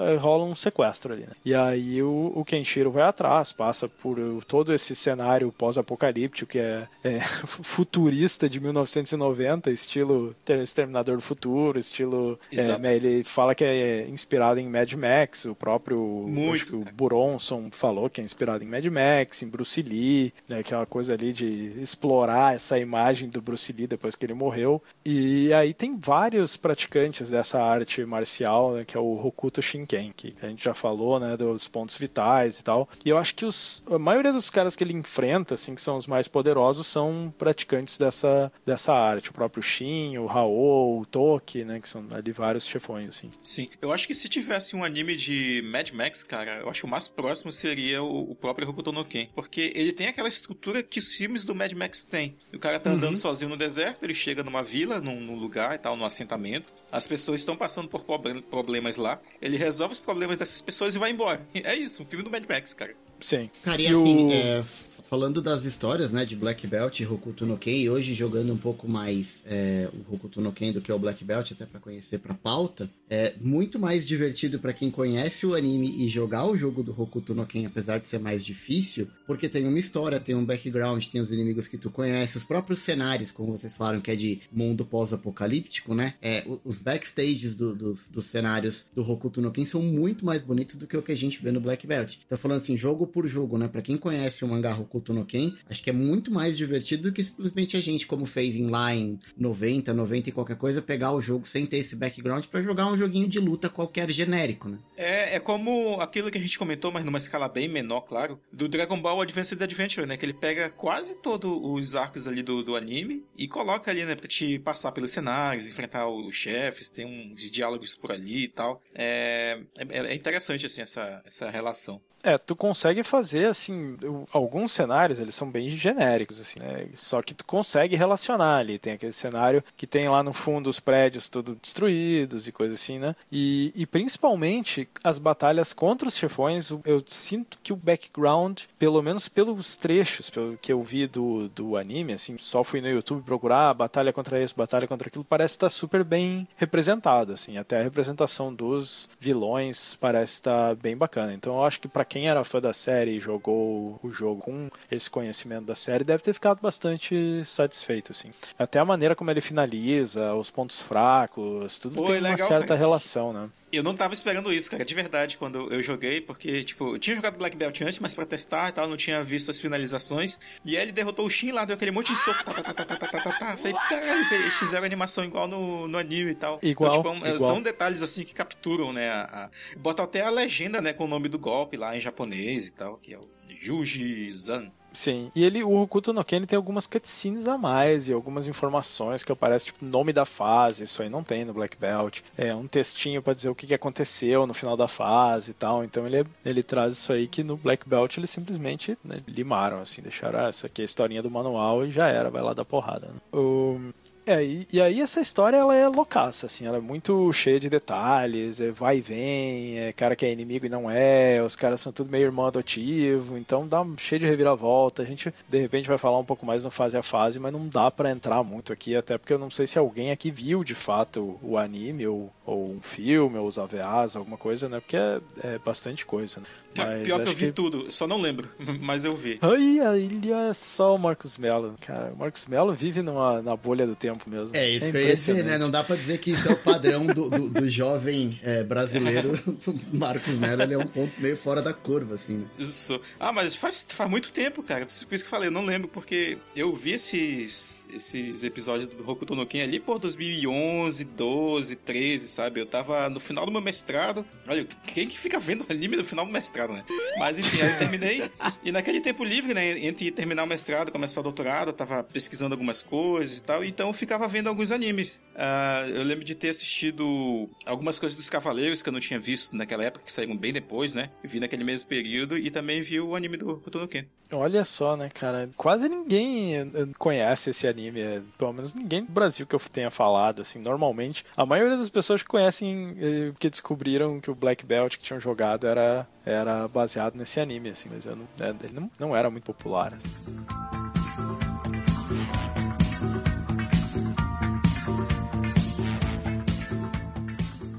eh, 0.02 0.16
rola 0.16 0.44
um 0.44 0.54
sequestro 0.54 1.12
ali, 1.12 1.22
né? 1.22 1.32
E 1.44 1.54
aí 1.54 2.02
o, 2.02 2.32
o, 2.34 2.44
Kenshiro 2.44 2.90
vai 2.90 3.02
atrás, 3.02 3.52
passa 3.52 3.88
por 3.88 4.18
todo 4.46 4.72
esse 4.72 4.94
cenário 4.94 5.52
pós-apocalíptico 5.52 6.50
que 6.50 6.58
é, 6.58 6.86
é, 7.02 7.20
futurista 7.46 8.48
de 8.48 8.60
1990, 8.60 9.70
estilo 9.70 10.34
Exterminador 10.62 11.16
do 11.16 11.22
Futuro, 11.22 11.78
estilo. 11.78 12.38
É, 12.52 12.94
ele 12.94 13.24
fala 13.24 13.54
que 13.54 13.64
é 13.64 14.08
inspirado 14.08 14.60
em 14.60 14.68
Mad 14.68 14.92
Max, 14.92 15.44
o 15.44 15.54
próprio. 15.54 15.98
Muito, 15.98 16.54
acho 16.54 16.66
que 16.66 16.76
o 16.76 16.84
Buronson 16.92 17.70
falou 17.72 18.08
que 18.08 18.20
é 18.20 18.24
inspirado 18.34 18.64
em 18.64 18.66
Mad 18.66 18.84
Max, 18.86 19.42
em 19.42 19.48
Bruce 19.48 19.80
Lee, 19.80 20.34
né, 20.48 20.58
aquela 20.58 20.84
coisa 20.84 21.14
ali 21.14 21.32
de 21.32 21.72
explorar 21.80 22.54
essa 22.54 22.78
imagem 22.78 23.28
do 23.28 23.40
Bruce 23.40 23.72
Lee 23.72 23.86
depois 23.86 24.14
que 24.14 24.26
ele 24.26 24.34
morreu. 24.34 24.82
E 25.04 25.52
aí 25.54 25.72
tem 25.72 25.96
vários 25.96 26.56
praticantes 26.56 27.30
dessa 27.30 27.62
arte 27.62 28.04
marcial, 28.04 28.74
né, 28.74 28.84
que 28.84 28.96
é 28.96 29.00
o 29.00 29.24
Hokuto 29.24 29.62
Shinken, 29.62 30.12
que 30.14 30.34
a 30.42 30.48
gente 30.48 30.64
já 30.64 30.74
falou, 30.74 31.20
né, 31.20 31.36
dos 31.36 31.68
pontos 31.68 31.96
vitais 31.96 32.58
e 32.58 32.64
tal. 32.64 32.88
E 33.04 33.08
eu 33.08 33.16
acho 33.16 33.34
que 33.34 33.46
os, 33.46 33.82
a 33.86 33.98
maioria 33.98 34.32
dos 34.32 34.50
caras 34.50 34.74
que 34.74 34.82
ele 34.82 34.92
enfrenta, 34.92 35.54
assim, 35.54 35.74
que 35.74 35.80
são 35.80 35.96
os 35.96 36.06
mais 36.06 36.26
poderosos, 36.26 36.86
são 36.86 37.32
praticantes 37.38 37.96
dessa, 37.96 38.52
dessa 38.66 38.92
arte. 38.92 39.30
O 39.30 39.34
próprio 39.34 39.62
Shin, 39.62 40.18
o 40.18 40.28
Hao, 40.28 40.98
o 40.98 41.06
Toki, 41.06 41.64
né, 41.64 41.78
que 41.78 41.88
são 41.88 42.04
ali 42.12 42.32
vários 42.32 42.66
chefões, 42.66 43.08
assim. 43.08 43.30
Sim, 43.42 43.68
eu 43.80 43.92
acho 43.92 44.06
que 44.06 44.14
se 44.14 44.28
tivesse 44.28 44.74
um 44.74 44.82
anime 44.82 45.16
de 45.16 45.62
Mad 45.70 45.90
Max, 45.92 46.22
cara, 46.22 46.60
eu 46.60 46.68
acho 46.68 46.80
que 46.80 46.86
o 46.86 46.90
mais 46.90 47.06
próximo 47.06 47.52
seria 47.52 48.02
o, 48.02 48.23
o 48.30 48.34
próprio 48.34 48.68
Hokuto 48.68 48.92
no 48.92 49.04
Ken. 49.04 49.28
Porque 49.34 49.72
ele 49.74 49.92
tem 49.92 50.08
aquela 50.08 50.28
estrutura 50.28 50.82
que 50.82 50.98
os 50.98 51.12
filmes 51.12 51.44
do 51.44 51.54
Mad 51.54 51.72
Max 51.72 52.02
têm. 52.02 52.36
O 52.52 52.58
cara 52.58 52.78
tá 52.80 52.90
andando 52.90 53.14
uhum. 53.14 53.20
sozinho 53.20 53.50
no 53.50 53.56
deserto, 53.56 54.02
ele 54.04 54.14
chega 54.14 54.42
numa 54.42 54.62
vila, 54.62 55.00
num, 55.00 55.20
num 55.20 55.36
lugar 55.36 55.74
e 55.74 55.78
tal, 55.78 55.96
num 55.96 56.04
assentamento. 56.04 56.72
As 56.94 57.08
pessoas 57.08 57.40
estão 57.40 57.56
passando 57.56 57.88
por 57.88 58.04
problemas 58.04 58.96
lá, 58.96 59.20
ele 59.42 59.56
resolve 59.56 59.94
os 59.94 59.98
problemas 59.98 60.36
dessas 60.36 60.60
pessoas 60.60 60.94
e 60.94 60.98
vai 60.98 61.10
embora. 61.10 61.44
É 61.52 61.74
isso, 61.74 62.04
um 62.04 62.06
filme 62.06 62.22
do 62.22 62.30
Mad 62.30 62.44
Max, 62.48 62.72
cara. 62.72 62.94
Sim. 63.18 63.50
Cara, 63.62 63.80
e, 63.80 63.86
assim, 63.86 64.26
o... 64.26 64.32
é, 64.32 64.62
falando 64.62 65.40
das 65.40 65.64
histórias, 65.64 66.10
né, 66.10 66.24
de 66.24 66.36
Black 66.36 66.66
Belt 66.66 67.00
e 67.00 67.06
Hokuto 67.06 67.46
no 67.46 67.56
Ken, 67.56 67.70
e 67.70 67.88
hoje 67.88 68.12
jogando 68.14 68.52
um 68.52 68.56
pouco 68.56 68.88
mais 68.88 69.42
é, 69.46 69.88
o 69.92 70.14
Hokuto 70.14 70.40
no 70.40 70.52
Ken 70.52 70.72
do 70.72 70.80
que 70.80 70.92
o 70.92 70.98
Black 70.98 71.24
Belt, 71.24 71.52
até 71.52 71.64
para 71.64 71.80
conhecer 71.80 72.18
pra 72.18 72.34
pauta, 72.34 72.88
é 73.08 73.32
muito 73.40 73.78
mais 73.78 74.06
divertido 74.06 74.58
para 74.58 74.72
quem 74.72 74.90
conhece 74.90 75.46
o 75.46 75.54
anime 75.54 76.04
e 76.04 76.08
jogar 76.08 76.46
o 76.46 76.56
jogo 76.56 76.82
do 76.82 77.00
Hokuto 77.00 77.34
no 77.34 77.46
Ken, 77.46 77.66
apesar 77.66 77.98
de 77.98 78.06
ser 78.06 78.18
mais 78.18 78.44
difícil, 78.44 79.08
porque 79.26 79.48
tem 79.48 79.66
uma 79.66 79.78
história, 79.78 80.20
tem 80.20 80.34
um 80.34 80.44
background, 80.44 81.04
tem 81.06 81.20
os 81.20 81.32
inimigos 81.32 81.66
que 81.66 81.78
tu 81.78 81.90
conhece, 81.90 82.36
os 82.36 82.44
próprios 82.44 82.80
cenários, 82.80 83.30
como 83.30 83.56
vocês 83.56 83.76
falaram, 83.76 84.00
que 84.00 84.10
é 84.10 84.16
de 84.16 84.40
mundo 84.52 84.84
pós-apocalíptico, 84.84 85.94
né? 85.94 86.14
É, 86.20 86.44
os 86.64 86.78
backstages 86.84 87.56
do, 87.56 87.74
dos, 87.74 88.06
dos 88.08 88.26
cenários 88.26 88.84
do 88.94 89.08
Hokuto 89.10 89.40
no 89.40 89.50
Ken 89.50 89.64
são 89.64 89.80
muito 89.80 90.24
mais 90.24 90.42
bonitos 90.42 90.76
do 90.76 90.86
que 90.86 90.96
o 90.96 91.02
que 91.02 91.12
a 91.12 91.16
gente 91.16 91.42
vê 91.42 91.50
no 91.50 91.60
Black 91.60 91.86
Belt. 91.86 92.16
Então, 92.26 92.36
falando 92.36 92.58
assim, 92.58 92.76
jogo 92.76 93.06
por 93.06 93.26
jogo, 93.26 93.56
né? 93.56 93.66
Pra 93.66 93.80
quem 93.80 93.96
conhece 93.96 94.44
o 94.44 94.48
mangá 94.48 94.76
Hokuto 94.76 95.14
no 95.14 95.24
Ken, 95.24 95.54
acho 95.68 95.82
que 95.82 95.88
é 95.88 95.92
muito 95.92 96.30
mais 96.30 96.56
divertido 96.56 97.04
do 97.04 97.12
que 97.12 97.24
simplesmente 97.24 97.76
a 97.76 97.80
gente, 97.80 98.06
como 98.06 98.26
fez 98.26 98.54
em 98.56 98.66
lá 98.66 98.94
em 98.94 99.18
90, 99.36 99.94
90 99.94 100.28
e 100.28 100.32
qualquer 100.32 100.56
coisa, 100.56 100.82
pegar 100.82 101.12
o 101.12 101.22
jogo 101.22 101.46
sem 101.46 101.64
ter 101.64 101.78
esse 101.78 101.96
background 101.96 102.44
para 102.46 102.60
jogar 102.60 102.86
um 102.86 102.98
joguinho 102.98 103.28
de 103.28 103.40
luta 103.40 103.70
qualquer 103.70 104.10
genérico, 104.10 104.68
né? 104.68 104.78
É, 104.96 105.36
é 105.36 105.40
como 105.40 105.98
aquilo 106.00 106.30
que 106.30 106.38
a 106.38 106.40
gente 106.40 106.58
comentou, 106.58 106.92
mas 106.92 107.04
numa 107.04 107.18
escala 107.18 107.48
bem 107.48 107.66
menor, 107.66 108.02
claro, 108.02 108.38
do 108.52 108.68
Dragon 108.68 109.00
Ball 109.00 109.22
Advanced 109.22 109.60
Adventure, 109.60 110.06
né? 110.06 110.16
Que 110.16 110.26
ele 110.26 110.34
pega 110.34 110.68
quase 110.68 111.16
todos 111.16 111.50
os 111.50 111.94
arcos 111.94 112.26
ali 112.26 112.42
do, 112.42 112.62
do 112.62 112.76
anime 112.76 113.24
e 113.36 113.48
coloca 113.48 113.90
ali, 113.90 114.04
né, 114.04 114.14
pra 114.14 114.28
te 114.28 114.58
passar 114.58 114.92
pelos 114.92 115.10
cenários, 115.10 115.66
enfrentar 115.66 116.08
os 116.08 116.34
chefes, 116.74 116.90
tem 116.90 117.06
uns 117.06 117.50
diálogos 117.50 117.94
por 117.94 118.10
ali 118.10 118.44
e 118.44 118.48
tal. 118.48 118.82
É, 118.94 119.60
é, 119.76 119.98
é 119.98 120.14
interessante, 120.14 120.66
assim, 120.66 120.82
essa, 120.82 121.22
essa 121.24 121.50
relação. 121.50 122.00
É, 122.24 122.38
tu 122.38 122.56
consegue 122.56 123.02
fazer, 123.02 123.46
assim, 123.46 123.98
alguns 124.32 124.72
cenários, 124.72 125.18
eles 125.18 125.34
são 125.34 125.50
bem 125.50 125.68
genéricos, 125.68 126.40
assim, 126.40 126.58
né? 126.58 126.88
Só 126.94 127.20
que 127.20 127.34
tu 127.34 127.44
consegue 127.44 127.96
relacionar 127.96 128.56
ali. 128.56 128.78
Tem 128.78 128.94
aquele 128.94 129.12
cenário 129.12 129.62
que 129.76 129.86
tem 129.86 130.08
lá 130.08 130.22
no 130.22 130.32
fundo 130.32 130.70
os 130.70 130.80
prédios 130.80 131.28
todos 131.28 131.54
destruídos 131.60 132.48
e 132.48 132.52
coisa 132.52 132.74
assim, 132.74 132.98
né? 132.98 133.14
E, 133.30 133.72
e 133.76 133.84
principalmente 133.84 134.88
as 135.04 135.18
batalhas 135.18 135.74
contra 135.74 136.08
os 136.08 136.16
chefões, 136.16 136.70
eu 136.86 137.02
sinto 137.06 137.58
que 137.62 137.74
o 137.74 137.76
background, 137.76 138.62
pelo 138.78 139.02
menos 139.02 139.28
pelos 139.28 139.76
trechos 139.76 140.30
pelo 140.30 140.56
que 140.56 140.72
eu 140.72 140.82
vi 140.82 141.06
do, 141.06 141.48
do 141.50 141.76
anime, 141.76 142.14
assim, 142.14 142.38
só 142.38 142.64
fui 142.64 142.80
no 142.80 142.88
YouTube 142.88 143.22
procurar 143.22 143.74
batalha 143.74 144.14
contra 144.14 144.42
isso, 144.42 144.54
batalha 144.56 144.88
contra 144.88 145.08
aquilo, 145.08 145.24
parece 145.24 145.56
estar 145.56 145.68
super 145.68 146.02
bem 146.02 146.48
representado, 146.56 147.34
assim. 147.34 147.58
Até 147.58 147.80
a 147.80 147.82
representação 147.82 148.54
dos 148.54 149.10
vilões 149.20 149.94
parece 150.00 150.34
estar 150.34 150.74
bem 150.76 150.96
bacana. 150.96 151.34
Então 151.34 151.56
eu 151.56 151.64
acho 151.64 151.80
que 151.80 151.88
para 151.88 152.04
quem 152.14 152.28
era 152.28 152.44
fã 152.44 152.60
da 152.60 152.72
série 152.72 153.16
e 153.16 153.18
jogou 153.18 153.98
o 154.00 154.08
jogo 154.08 154.42
com 154.42 154.70
esse 154.88 155.10
conhecimento 155.10 155.64
da 155.64 155.74
série 155.74 156.04
deve 156.04 156.22
ter 156.22 156.32
ficado 156.32 156.60
bastante 156.60 157.44
satisfeito, 157.44 158.12
assim. 158.12 158.30
Até 158.56 158.78
a 158.78 158.84
maneira 158.84 159.16
como 159.16 159.32
ele 159.32 159.40
finaliza, 159.40 160.32
os 160.34 160.48
pontos 160.48 160.80
fracos, 160.80 161.76
tudo 161.76 161.96
Pô, 161.96 162.06
tem 162.06 162.18
é 162.18 162.20
uma 162.20 162.36
certa 162.36 162.68
cara. 162.68 162.78
relação, 162.78 163.32
né? 163.32 163.50
Eu 163.72 163.82
não 163.82 163.96
tava 163.96 164.14
esperando 164.14 164.52
isso, 164.52 164.70
cara, 164.70 164.84
de 164.84 164.94
verdade, 164.94 165.36
quando 165.36 165.72
eu 165.72 165.82
joguei, 165.82 166.20
porque, 166.20 166.62
tipo, 166.62 166.94
eu 166.94 166.98
tinha 167.00 167.16
jogado 167.16 167.36
Black 167.36 167.56
Belt 167.56 167.80
antes, 167.80 167.98
mas 167.98 168.14
pra 168.14 168.24
testar 168.24 168.68
e 168.68 168.72
tal, 168.72 168.86
não 168.86 168.96
tinha 168.96 169.20
visto 169.20 169.50
as 169.50 169.58
finalizações. 169.58 170.38
E 170.64 170.76
aí 170.76 170.82
ele 170.84 170.92
derrotou 170.92 171.26
o 171.26 171.30
Shin 171.30 171.50
lá, 171.50 171.64
deu 171.64 171.74
aquele 171.74 171.90
monte 171.90 172.12
de 172.12 172.18
soco, 172.20 172.44
tá, 172.44 172.54
tá, 172.54 172.62
tá, 172.62 172.72
tá, 172.72 172.84
tá, 172.84 173.08
tá, 173.08 173.20
tá, 173.20 173.32
tá. 173.32 173.56
Falei, 173.56 173.72
caralho, 173.72 174.34
eles 174.34 174.56
fizeram 174.56 174.84
animação 174.84 175.24
igual 175.24 175.48
no, 175.48 175.88
no 175.88 175.98
anime 175.98 176.30
e 176.30 176.34
tal. 176.36 176.60
Igual, 176.62 177.00
então, 177.00 177.14
tipo, 177.14 177.26
igual. 177.26 177.52
São 177.52 177.60
detalhes, 177.60 178.00
assim, 178.00 178.22
que 178.22 178.32
capturam, 178.32 178.92
né, 178.92 179.10
a, 179.10 179.22
a... 179.22 179.76
Bota 179.76 180.04
até 180.04 180.20
a 180.20 180.30
legenda, 180.30 180.80
né, 180.80 180.92
com 180.92 181.06
o 181.06 181.08
nome 181.08 181.28
do 181.28 181.38
golpe 181.38 181.76
lá 181.76 181.96
em 181.96 182.03
japonês 182.04 182.68
e 182.68 182.72
tal, 182.72 182.96
que 182.96 183.12
é 183.12 183.18
o 183.18 183.28
Juji-Zan. 183.48 184.70
Sim, 184.94 185.32
e 185.34 185.42
ele, 185.42 185.64
o 185.64 185.72
Hokuto 185.72 186.12
no 186.12 186.24
Ken 186.24 186.46
tem 186.46 186.56
algumas 186.56 186.86
cutscenes 186.86 187.48
a 187.48 187.58
mais 187.58 188.06
e 188.06 188.12
algumas 188.12 188.46
informações 188.46 189.24
que 189.24 189.32
aparecem, 189.32 189.72
tipo, 189.72 189.84
nome 189.84 190.12
da 190.12 190.24
fase, 190.24 190.84
isso 190.84 191.02
aí 191.02 191.08
não 191.08 191.24
tem 191.24 191.44
no 191.44 191.52
Black 191.52 191.76
Belt. 191.76 192.20
É 192.38 192.54
um 192.54 192.68
textinho 192.68 193.20
para 193.20 193.34
dizer 193.34 193.48
o 193.48 193.56
que, 193.56 193.66
que 193.66 193.74
aconteceu 193.74 194.46
no 194.46 194.54
final 194.54 194.76
da 194.76 194.86
fase 194.86 195.50
e 195.50 195.54
tal. 195.54 195.82
Então 195.82 196.06
ele, 196.06 196.24
ele 196.46 196.62
traz 196.62 196.94
isso 196.94 197.12
aí 197.12 197.26
que 197.26 197.42
no 197.42 197.56
Black 197.56 197.88
Belt 197.88 198.16
eles 198.16 198.30
simplesmente 198.30 198.96
né, 199.04 199.16
limaram, 199.26 199.80
assim, 199.80 200.00
deixaram 200.00 200.38
ah, 200.38 200.48
essa 200.48 200.68
aqui 200.68 200.80
é 200.80 200.84
a 200.84 200.86
historinha 200.86 201.22
do 201.22 201.30
manual 201.30 201.84
e 201.84 201.90
já 201.90 202.06
era, 202.06 202.30
vai 202.30 202.42
lá 202.42 202.52
dar 202.54 202.64
porrada. 202.64 203.08
Né? 203.08 203.14
O, 203.32 203.80
é, 204.26 204.42
e, 204.42 204.66
e, 204.72 204.80
aí 204.80 205.00
essa 205.00 205.20
história 205.20 205.56
ela 205.56 205.74
é 205.74 205.86
loucaça, 205.86 206.46
assim, 206.46 206.66
ela 206.66 206.78
é 206.78 206.80
muito 206.80 207.30
cheia 207.32 207.60
de 207.60 207.68
detalhes, 207.68 208.60
é 208.60 208.70
vai 208.70 208.98
e 208.98 209.00
vem, 209.00 209.78
é 209.78 209.92
cara 209.92 210.16
que 210.16 210.24
é 210.24 210.32
inimigo 210.32 210.64
e 210.64 210.68
não 210.68 210.90
é, 210.90 211.42
os 211.42 211.54
caras 211.54 211.80
são 211.80 211.92
tudo 211.92 212.10
meio 212.10 212.24
irmão 212.24 212.46
adotivo, 212.46 213.36
então 213.36 213.68
dá 213.68 213.84
cheio 213.98 214.20
de 214.20 214.26
reviravolta. 214.26 215.02
A 215.02 215.04
gente 215.04 215.32
de 215.48 215.58
repente 215.60 215.88
vai 215.88 215.98
falar 215.98 216.18
um 216.18 216.24
pouco 216.24 216.46
mais 216.46 216.64
no 216.64 216.70
fase 216.70 216.96
a 216.96 217.02
fase, 217.02 217.38
mas 217.38 217.52
não 217.52 217.68
dá 217.68 217.90
para 217.90 218.10
entrar 218.10 218.42
muito 218.42 218.72
aqui, 218.72 218.96
até 218.96 219.18
porque 219.18 219.32
eu 219.32 219.38
não 219.38 219.50
sei 219.50 219.66
se 219.66 219.78
alguém 219.78 220.10
aqui 220.10 220.30
viu 220.30 220.64
de 220.64 220.74
fato 220.74 221.38
o, 221.42 221.52
o 221.52 221.58
anime 221.58 222.06
ou, 222.06 222.32
ou 222.46 222.70
um 222.70 222.80
filme 222.80 223.36
ou 223.36 223.46
os 223.46 223.58
AVAs, 223.58 224.16
alguma 224.16 224.38
coisa, 224.38 224.68
né? 224.68 224.80
Porque 224.80 224.96
é, 224.96 225.20
é 225.42 225.58
bastante 225.58 226.06
coisa, 226.06 226.40
né? 226.40 226.46
Mas 226.76 227.02
Pior 227.02 227.22
que 227.22 227.28
eu 227.28 227.34
vi 227.34 227.46
que... 227.46 227.52
tudo, 227.52 227.92
só 227.92 228.06
não 228.06 228.20
lembro, 228.20 228.48
mas 228.80 229.04
eu 229.04 229.14
vi. 229.14 229.38
Ai, 229.42 229.80
olha 229.80 230.54
só 230.54 230.94
o 230.94 230.98
Marcos 230.98 231.36
Mello, 231.36 231.74
cara. 231.80 232.12
O 232.14 232.18
Marcos 232.18 232.46
Mello 232.46 232.74
vive 232.74 233.02
numa, 233.02 233.42
na 233.42 233.56
bolha 233.56 233.86
do 233.86 233.94
tempo 233.94 234.13
tempo 234.14 234.30
mesmo. 234.30 234.56
É 234.56 234.68
isso 234.68 234.86
é 234.86 234.90
que 234.90 234.96
eu 234.96 235.00
ia 235.00 235.14
dizer, 235.14 235.44
né? 235.44 235.58
Não 235.58 235.70
dá 235.70 235.82
pra 235.84 235.96
dizer 235.96 236.18
que 236.18 236.30
isso 236.30 236.48
é 236.48 236.52
o 236.52 236.56
padrão 236.56 237.06
do, 237.06 237.28
do, 237.30 237.50
do 237.50 237.68
jovem 237.68 238.38
é, 238.42 238.62
brasileiro. 238.62 239.32
Marcos 239.92 240.34
Mello, 240.34 240.62
ele 240.62 240.74
é 240.74 240.78
um 240.78 240.86
ponto 240.86 241.12
meio 241.20 241.36
fora 241.36 241.60
da 241.60 241.72
curva, 241.72 242.14
assim. 242.14 242.38
Né? 242.38 242.46
Isso. 242.58 243.00
Ah, 243.18 243.32
mas 243.32 243.54
faz, 243.54 243.84
faz 243.88 244.08
muito 244.08 244.32
tempo, 244.32 244.62
cara. 244.62 244.86
Por 244.86 244.92
isso 244.92 245.06
que 245.06 245.14
eu 245.14 245.30
falei, 245.30 245.48
eu 245.48 245.52
não 245.52 245.64
lembro, 245.64 245.88
porque 245.88 246.38
eu 246.56 246.72
vi 246.72 246.92
esses, 246.92 247.86
esses 247.92 248.42
episódios 248.44 248.88
do 248.88 249.08
Hokuto 249.08 249.34
no 249.34 249.46
Ken 249.46 249.62
ali 249.62 249.80
por 249.80 249.98
2011, 249.98 251.04
12, 251.04 251.76
13, 251.76 252.28
sabe? 252.28 252.60
Eu 252.60 252.66
tava 252.66 253.08
no 253.08 253.20
final 253.20 253.44
do 253.44 253.52
meu 253.52 253.60
mestrado. 253.60 254.24
Olha, 254.46 254.66
quem 254.86 255.08
que 255.08 255.18
fica 255.18 255.38
vendo 255.38 255.66
anime 255.68 255.96
no 255.96 256.04
final 256.04 256.24
do 256.24 256.32
mestrado, 256.32 256.72
né? 256.72 256.84
Mas 257.18 257.38
enfim, 257.38 257.60
aí 257.60 257.72
eu 257.72 257.78
terminei. 257.78 258.30
e 258.62 258.72
naquele 258.72 259.00
tempo 259.00 259.24
livre, 259.24 259.54
né? 259.54 259.78
Entre 259.78 260.10
terminar 260.10 260.44
o 260.44 260.46
mestrado 260.46 260.88
e 260.88 260.92
começar 260.92 261.20
o 261.20 261.22
doutorado, 261.22 261.68
eu 261.68 261.72
tava 261.72 262.02
pesquisando 262.02 262.54
algumas 262.54 262.82
coisas 262.82 263.38
e 263.38 263.42
tal. 263.42 263.64
Então 263.64 263.88
eu 263.88 263.92
ficava 264.04 264.28
vendo 264.28 264.48
alguns 264.48 264.70
animes. 264.70 265.20
Uh, 265.34 265.88
eu 265.94 266.02
lembro 266.04 266.24
de 266.24 266.34
ter 266.34 266.50
assistido 266.50 267.48
algumas 267.64 267.98
coisas 267.98 268.16
dos 268.16 268.28
Cavaleiros 268.28 268.82
que 268.82 268.88
eu 268.88 268.92
não 268.92 269.00
tinha 269.00 269.18
visto 269.18 269.56
naquela 269.56 269.84
época, 269.84 270.04
que 270.04 270.12
saíram 270.12 270.36
bem 270.36 270.52
depois, 270.52 270.94
né? 270.94 271.10
Eu 271.22 271.30
vi 271.30 271.40
naquele 271.40 271.64
mesmo 271.64 271.88
período 271.88 272.36
e 272.36 272.50
também 272.50 272.82
vi 272.82 273.00
o 273.00 273.16
anime 273.16 273.36
do 273.36 273.50
Hokuto 273.50 273.86
Ken. 273.88 274.04
Olha 274.32 274.64
só, 274.64 274.96
né, 274.96 275.08
cara? 275.12 275.48
Quase 275.56 275.88
ninguém 275.88 276.56
eh, 276.56 276.68
conhece 276.98 277.50
esse 277.50 277.68
anime, 277.68 278.00
eh, 278.00 278.22
pelo 278.38 278.52
menos 278.52 278.74
ninguém 278.74 279.04
do 279.04 279.12
Brasil 279.12 279.46
que 279.46 279.54
eu 279.54 279.60
tenha 279.60 279.90
falado, 279.90 280.42
assim, 280.42 280.58
normalmente. 280.58 281.24
A 281.36 281.46
maioria 281.46 281.76
das 281.76 281.90
pessoas 281.90 282.22
que 282.22 282.28
conhecem, 282.28 282.96
eh, 282.98 283.32
que 283.38 283.50
descobriram 283.50 284.20
que 284.20 284.30
o 284.30 284.34
Black 284.34 284.64
Belt 284.64 284.96
que 284.96 285.02
tinham 285.02 285.20
jogado 285.20 285.66
era, 285.66 286.06
era 286.24 286.66
baseado 286.68 287.16
nesse 287.16 287.38
anime, 287.38 287.70
assim, 287.70 287.88
mas 287.92 288.06
não, 288.06 288.26
ele 288.62 288.74
não, 288.74 288.90
não 288.98 289.16
era 289.16 289.30
muito 289.30 289.44
popular. 289.44 289.94
Assim. 289.94 290.83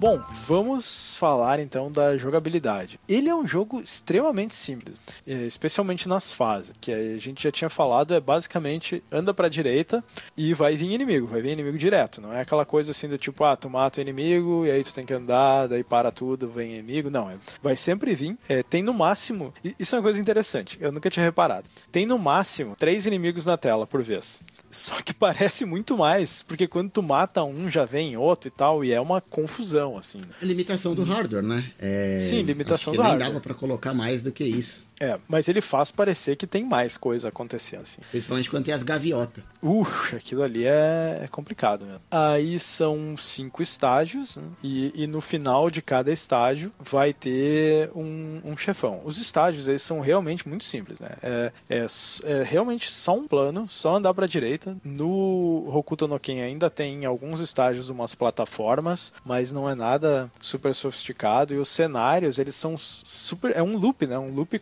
Bom, 0.06 0.22
vamos 0.46 1.16
falar 1.16 1.60
então 1.60 1.92
da 1.92 2.16
jogabilidade. 2.16 3.00
Ele 3.10 3.28
é 3.28 3.34
um 3.34 3.48
jogo 3.48 3.82
extremamente 3.82 4.54
simples, 4.54 5.02
é, 5.26 5.34
especialmente 5.48 6.08
nas 6.08 6.32
fases, 6.32 6.76
que 6.80 6.94
a 6.94 7.18
gente 7.18 7.42
já 7.42 7.50
tinha 7.50 7.72
falado, 7.72 8.14
é 8.14 8.20
basicamente 8.20 9.04
anda 9.12 9.34
para 9.34 9.50
direita 9.50 10.04
e 10.38 10.54
vai 10.54 10.76
vir 10.76 10.92
inimigo, 10.92 11.26
vai 11.26 11.42
vir 11.42 11.54
inimigo 11.54 11.76
direto, 11.76 12.22
não 12.22 12.32
é 12.32 12.42
aquela 12.42 12.64
coisa 12.68 12.92
assim 12.92 13.10
do 13.10 13.18
tipo, 13.18 13.44
ah, 13.44 13.58
tu 13.58 13.68
mata 13.68 14.00
o 14.00 14.02
inimigo 14.04 14.64
e 14.64 14.70
aí 14.70 14.84
tu 14.84 14.94
tem 14.94 15.08
que 15.08 15.14
andar, 15.16 15.68
daí 15.68 15.84
para 15.84 16.12
tudo, 16.12 16.48
vem 16.50 16.74
inimigo, 16.76 17.10
não, 17.10 17.28
é, 17.28 17.38
vai 17.60 17.76
sempre 17.76 18.14
vir, 18.14 18.38
é, 18.48 18.62
tem 18.62 18.84
no 18.84 18.94
máximo, 18.94 19.52
isso 19.80 19.96
é 19.96 19.98
uma 19.98 20.04
coisa 20.04 20.22
interessante, 20.22 20.78
eu 20.80 20.92
nunca 20.92 21.10
tinha 21.10 21.26
reparado, 21.26 21.68
tem 21.92 22.06
no 22.06 22.20
máximo 22.20 22.76
três 22.76 23.08
inimigos 23.08 23.44
na 23.44 23.58
tela 23.58 23.88
por 23.88 24.04
vez, 24.04 24.44
só 24.70 25.02
que 25.02 25.16
parece 25.16 25.66
muito 25.66 25.98
mais, 25.98 26.44
porque 26.44 26.68
quando 26.68 26.92
tu 26.92 27.02
mata 27.02 27.44
um 27.44 27.72
já 27.72 27.86
vem 27.86 28.16
outro 28.16 28.50
e 28.50 28.52
tal, 28.52 28.86
e 28.86 28.94
é 28.94 29.02
uma 29.02 29.20
confusão, 29.20 29.95
assim. 29.98 30.20
Limitação 30.42 30.94
do 30.96 31.04
hardware, 31.04 31.44
né? 31.44 31.64
É... 31.80 32.18
Sim, 32.20 32.42
limitação 32.44 32.94
do 32.94 33.02
hardware. 33.02 33.20
nem 33.20 33.28
dava 33.28 33.42
para 33.42 33.54
colocar 33.54 33.94
mais 33.94 34.22
do 34.22 34.32
que 34.32 34.44
isso. 34.44 34.86
É, 35.00 35.18
mas 35.28 35.48
ele 35.48 35.62
faz 35.62 35.92
parecer 35.92 36.36
que 36.36 36.48
tem 36.48 36.64
mais 36.64 36.98
coisa 36.98 37.30
acontecendo, 37.30 37.82
assim. 37.82 38.02
Principalmente 38.10 38.50
quando 38.50 38.66
tem 38.66 38.74
as 38.74 38.84
gaviotas. 38.84 39.44
Uh, 39.62 39.86
aquilo 40.16 40.44
ali 40.44 40.66
é, 40.66 41.22
é 41.24 41.28
complicado 41.28 41.86
mesmo. 41.86 42.02
Aí 42.10 42.58
são 42.60 43.16
cinco 43.18 43.62
estágios, 43.62 44.38
né? 44.38 44.44
e, 44.64 45.04
e, 45.04 45.08
no 45.08 45.22
final 45.22 45.70
de 45.70 45.82
cada 45.82 46.12
estágio 46.12 46.72
vai 46.80 47.14
ter 47.14 47.90
um, 47.96 48.42
um, 48.44 48.58
chefão. 48.58 49.02
Os 49.04 49.18
estágios, 49.18 49.68
eles 49.68 49.82
são 49.82 50.00
realmente 50.00 50.48
muito 50.48 50.64
simples, 50.64 51.00
né? 51.00 51.10
É, 51.22 51.52
é, 51.70 51.86
é 52.24 52.44
realmente 52.44 52.92
só 52.92 53.16
um 53.16 53.28
plano, 53.28 53.68
só 53.68 53.96
andar 53.96 54.14
pra 54.14 54.28
direita. 54.28 54.78
No 54.84 55.70
Hokuto 55.74 56.08
no 56.08 56.20
Ken 56.20 56.42
ainda 56.42 56.70
tem 56.70 57.06
alguns 57.06 57.40
estágios, 57.40 57.90
umas 57.90 58.16
plataformas, 58.16 59.14
mas 59.26 59.52
não 59.52 59.70
é 59.70 59.76
nada 59.76 60.32
super 60.40 60.74
sofisticado. 60.74 61.54
E 61.54 61.58
os 61.58 61.70
cenários, 61.70 62.40
eles 62.40 62.56
são 62.56 62.76
super... 62.78 63.56
É 63.56 63.62
um 63.62 63.78
loop, 63.78 64.08
né? 64.08 64.18
Um 64.18 64.34
loop 64.34 64.58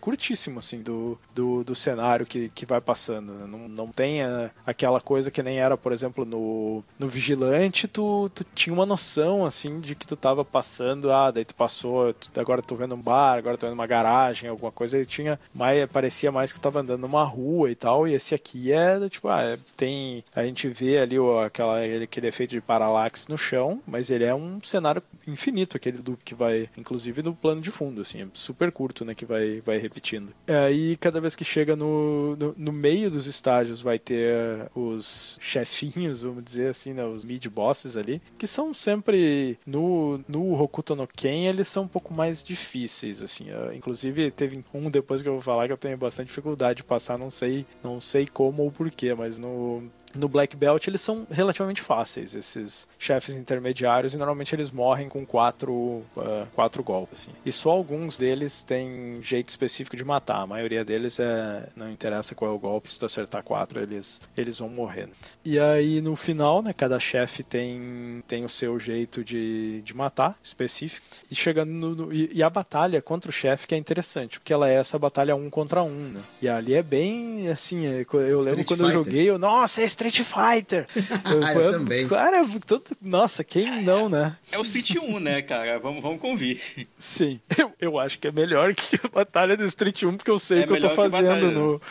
assim, 0.60 0.82
do, 0.82 1.20
do, 1.34 1.64
do 1.64 1.76
cenário 1.76 2.26
que, 2.26 2.50
que 2.50 2.66
vai 2.66 2.80
passando. 2.80 3.34
Né? 3.34 3.46
Não, 3.48 3.68
não 3.68 3.88
tem 3.88 4.24
a, 4.24 4.50
aquela 4.66 5.02
coisa 5.02 5.30
que 5.30 5.44
nem 5.44 5.60
era, 5.60 5.76
por 5.76 5.92
exemplo, 5.92 6.24
no, 6.24 6.84
no 6.98 7.10
Vigilante, 7.10 7.88
tu, 7.88 8.30
tu 8.34 8.46
tinha 8.56 8.74
uma 8.74 8.86
noção, 8.86 9.46
assim, 9.46 9.80
de 9.80 9.96
que 9.96 10.08
tu 10.08 10.16
tava 10.16 10.46
passando, 10.46 11.12
ah, 11.12 11.32
daí 11.32 11.44
tu 11.44 11.56
passou, 11.56 12.14
tu, 12.14 12.30
agora 12.40 12.62
tô 12.62 12.76
vendo 12.76 12.96
um 12.96 13.02
bar, 13.02 13.38
agora 13.38 13.58
tô 13.58 13.66
vendo 13.66 13.74
uma 13.74 13.88
garagem, 13.88 14.50
alguma 14.50 14.72
coisa, 14.72 15.00
e 15.00 15.06
tinha 15.06 15.40
mais, 15.54 15.90
parecia 15.90 16.32
mais 16.32 16.54
que 16.54 16.60
tu 16.60 16.64
tava 16.64 16.80
andando 16.80 17.02
numa 17.02 17.24
rua 17.24 17.70
e 17.70 17.76
tal, 17.76 18.08
e 18.08 18.14
esse 18.14 18.34
aqui 18.34 18.72
é, 18.72 19.10
tipo, 19.10 19.28
ah, 19.28 19.42
é, 19.42 19.58
tem, 19.76 20.24
a 20.36 20.44
gente 20.44 20.68
vê 20.70 21.00
ali 21.00 21.20
o, 21.20 21.40
aquela, 21.40 21.84
aquele 21.84 22.28
efeito 22.28 22.52
de 22.52 22.62
paralaxe 22.62 23.30
no 23.30 23.38
chão, 23.38 23.82
mas 23.86 24.10
ele 24.10 24.24
é 24.24 24.34
um 24.34 24.62
cenário 24.62 25.02
infinito, 25.28 25.78
aquele 25.78 25.98
do 25.98 26.18
que 26.18 26.36
vai, 26.36 26.70
inclusive 26.78 27.22
no 27.22 27.36
plano 27.36 27.62
de 27.62 27.72
fundo, 27.72 28.02
assim, 28.02 28.22
é 28.22 28.28
super 28.34 28.72
curto, 28.72 29.04
né, 29.04 29.16
que 29.16 29.26
vai, 29.26 29.62
vai 29.62 29.78
repetindo. 30.14 30.34
Aí, 30.48 30.96
cada 30.98 31.20
vez 31.20 31.36
que 31.36 31.44
chega 31.44 31.76
no, 31.76 32.36
no, 32.36 32.56
no 32.58 32.72
meio 32.72 33.10
dos 33.10 33.28
estágios, 33.28 33.82
vai 33.82 33.98
ter 33.98 34.70
os 34.76 35.38
chefinhos, 35.42 36.22
vamos 36.22 36.44
dizer 36.44 36.70
assim, 36.70 36.94
né, 36.94 37.04
os 37.06 37.26
mid-bosses 37.26 37.98
ali, 37.98 38.22
que 38.38 38.48
são 38.48 38.74
sempre, 38.74 39.58
no, 39.66 40.20
no 40.28 40.62
Hokuto 40.62 40.96
no 40.96 41.08
Ken, 41.08 41.48
eles 41.48 41.68
são 41.68 41.84
um 41.84 41.88
pouco 41.88 42.14
mais 42.14 42.44
difíceis, 42.44 43.22
assim, 43.22 43.48
inclusive 43.76 44.32
teve 44.32 44.64
um 44.74 44.90
depois 44.90 45.22
que 45.22 45.28
eu 45.28 45.34
vou 45.34 45.42
falar 45.42 45.68
que 45.68 45.74
eu 45.74 45.78
tenho 45.78 45.98
bastante 45.98 46.28
dificuldade 46.28 46.78
de 46.78 46.84
passar, 46.84 47.18
não 47.18 47.30
sei, 47.30 47.66
não 47.84 48.00
sei 48.00 48.28
como 48.28 48.64
ou 48.64 48.72
porquê, 48.72 49.14
mas 49.14 49.40
no 49.40 49.84
no 50.16 50.28
Black 50.28 50.56
Belt 50.56 50.88
eles 50.88 51.02
são 51.02 51.26
relativamente 51.30 51.82
fáceis, 51.82 52.36
esses 52.36 52.88
chefes 52.98 53.36
intermediários, 53.36 54.14
e 54.14 54.18
normalmente 54.18 54.56
eles 54.56 54.72
morrem 54.72 55.10
com 55.10 55.26
quatro, 55.26 55.74
uh, 55.74 56.48
quatro 56.54 56.84
golpes. 56.84 57.24
Assim. 57.24 57.32
E 57.46 57.52
só 57.52 57.72
alguns 57.72 58.18
deles 58.18 58.64
têm 58.64 59.20
jeito 59.22 59.50
específico 59.50 59.96
de 59.96 60.04
matar. 60.04 60.42
A 60.42 60.48
maioria 60.48 60.84
deles 60.84 61.20
é. 61.20 61.70
Não 61.76 61.90
interessa 61.92 62.36
qual 62.36 62.52
é 62.52 62.54
o 62.54 62.60
golpe, 62.60 62.92
se 62.92 63.00
tu 63.00 63.06
acertar 63.06 63.44
quatro, 63.44 63.80
eles, 63.80 64.22
eles 64.36 64.60
vão 64.60 64.70
morrer. 64.70 65.10
E 65.44 65.60
aí 65.60 66.02
no 66.02 66.16
final, 66.16 66.62
né, 66.62 66.74
cada 66.74 67.00
chefe 67.00 67.44
tem, 67.44 68.24
tem 68.28 68.44
o 68.44 68.50
seu 68.50 68.80
jeito 68.80 69.24
de, 69.24 69.82
de 69.82 69.96
matar 69.96 70.38
específico. 70.42 71.06
E 71.30 71.36
chegando 71.36 71.72
no, 71.72 71.96
no 71.96 72.14
e, 72.14 72.30
e, 72.34 72.44
a 72.44 72.50
batalha 72.50 73.02
contra 73.02 73.30
o 73.30 73.34
chefe 73.34 73.68
que 73.68 73.76
é 73.76 73.78
interessante, 73.78 74.40
porque 74.40 74.54
ela 74.54 74.70
é 74.70 74.76
essa 74.76 74.98
batalha 74.98 75.36
um 75.36 75.50
contra 75.50 75.84
um, 75.84 76.10
né? 76.10 76.22
E 76.42 76.48
ali 76.48 76.74
é 76.74 76.84
bem 76.84 77.50
assim, 77.50 77.86
é, 77.86 78.06
eu 78.12 78.40
lembro 78.40 78.62
Street 78.62 78.68
quando 78.68 78.80
Fighter. 78.80 78.96
eu 78.96 79.04
joguei, 79.04 79.30
eu, 79.30 79.38
nossa, 79.38 79.82
é 79.82 79.86
Street 80.08 80.28
Fighter. 80.28 80.88
Eu, 81.26 81.62
eu 81.62 81.72
também. 81.72 82.08
Cara, 82.08 82.46
todo, 82.66 82.84
nossa, 83.02 83.44
quem 83.44 83.82
não, 83.84 84.10
né? 84.10 84.36
É 84.52 84.58
o 84.58 84.62
Street 84.62 84.96
1, 85.02 85.20
né, 85.20 85.42
cara? 85.42 85.80
Vamos, 85.80 86.02
vamos 86.02 86.20
convir. 86.20 86.60
Sim, 86.98 87.40
eu, 87.58 87.72
eu 87.80 88.00
acho 88.00 88.20
que 88.20 88.28
é 88.28 88.32
melhor 88.32 88.74
que 88.76 88.96
a 89.04 89.08
batalha 89.08 89.56
do 89.56 89.64
Street 89.66 90.04
1, 90.04 90.18
porque 90.18 90.32
eu 90.32 90.40
sei 90.40 90.62
é 90.62 90.66
o 90.66 90.68
que 90.68 90.74
eu 90.74 90.82
tô 90.82 90.90
fazendo 90.90 91.52
no. 91.52 91.82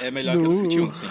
É 0.00 0.10
melhor 0.10 0.36
no... 0.36 0.42
que 0.42 0.48
o 0.48 0.52
Street 0.52 0.88
1, 0.88 0.94
sim. 0.94 1.08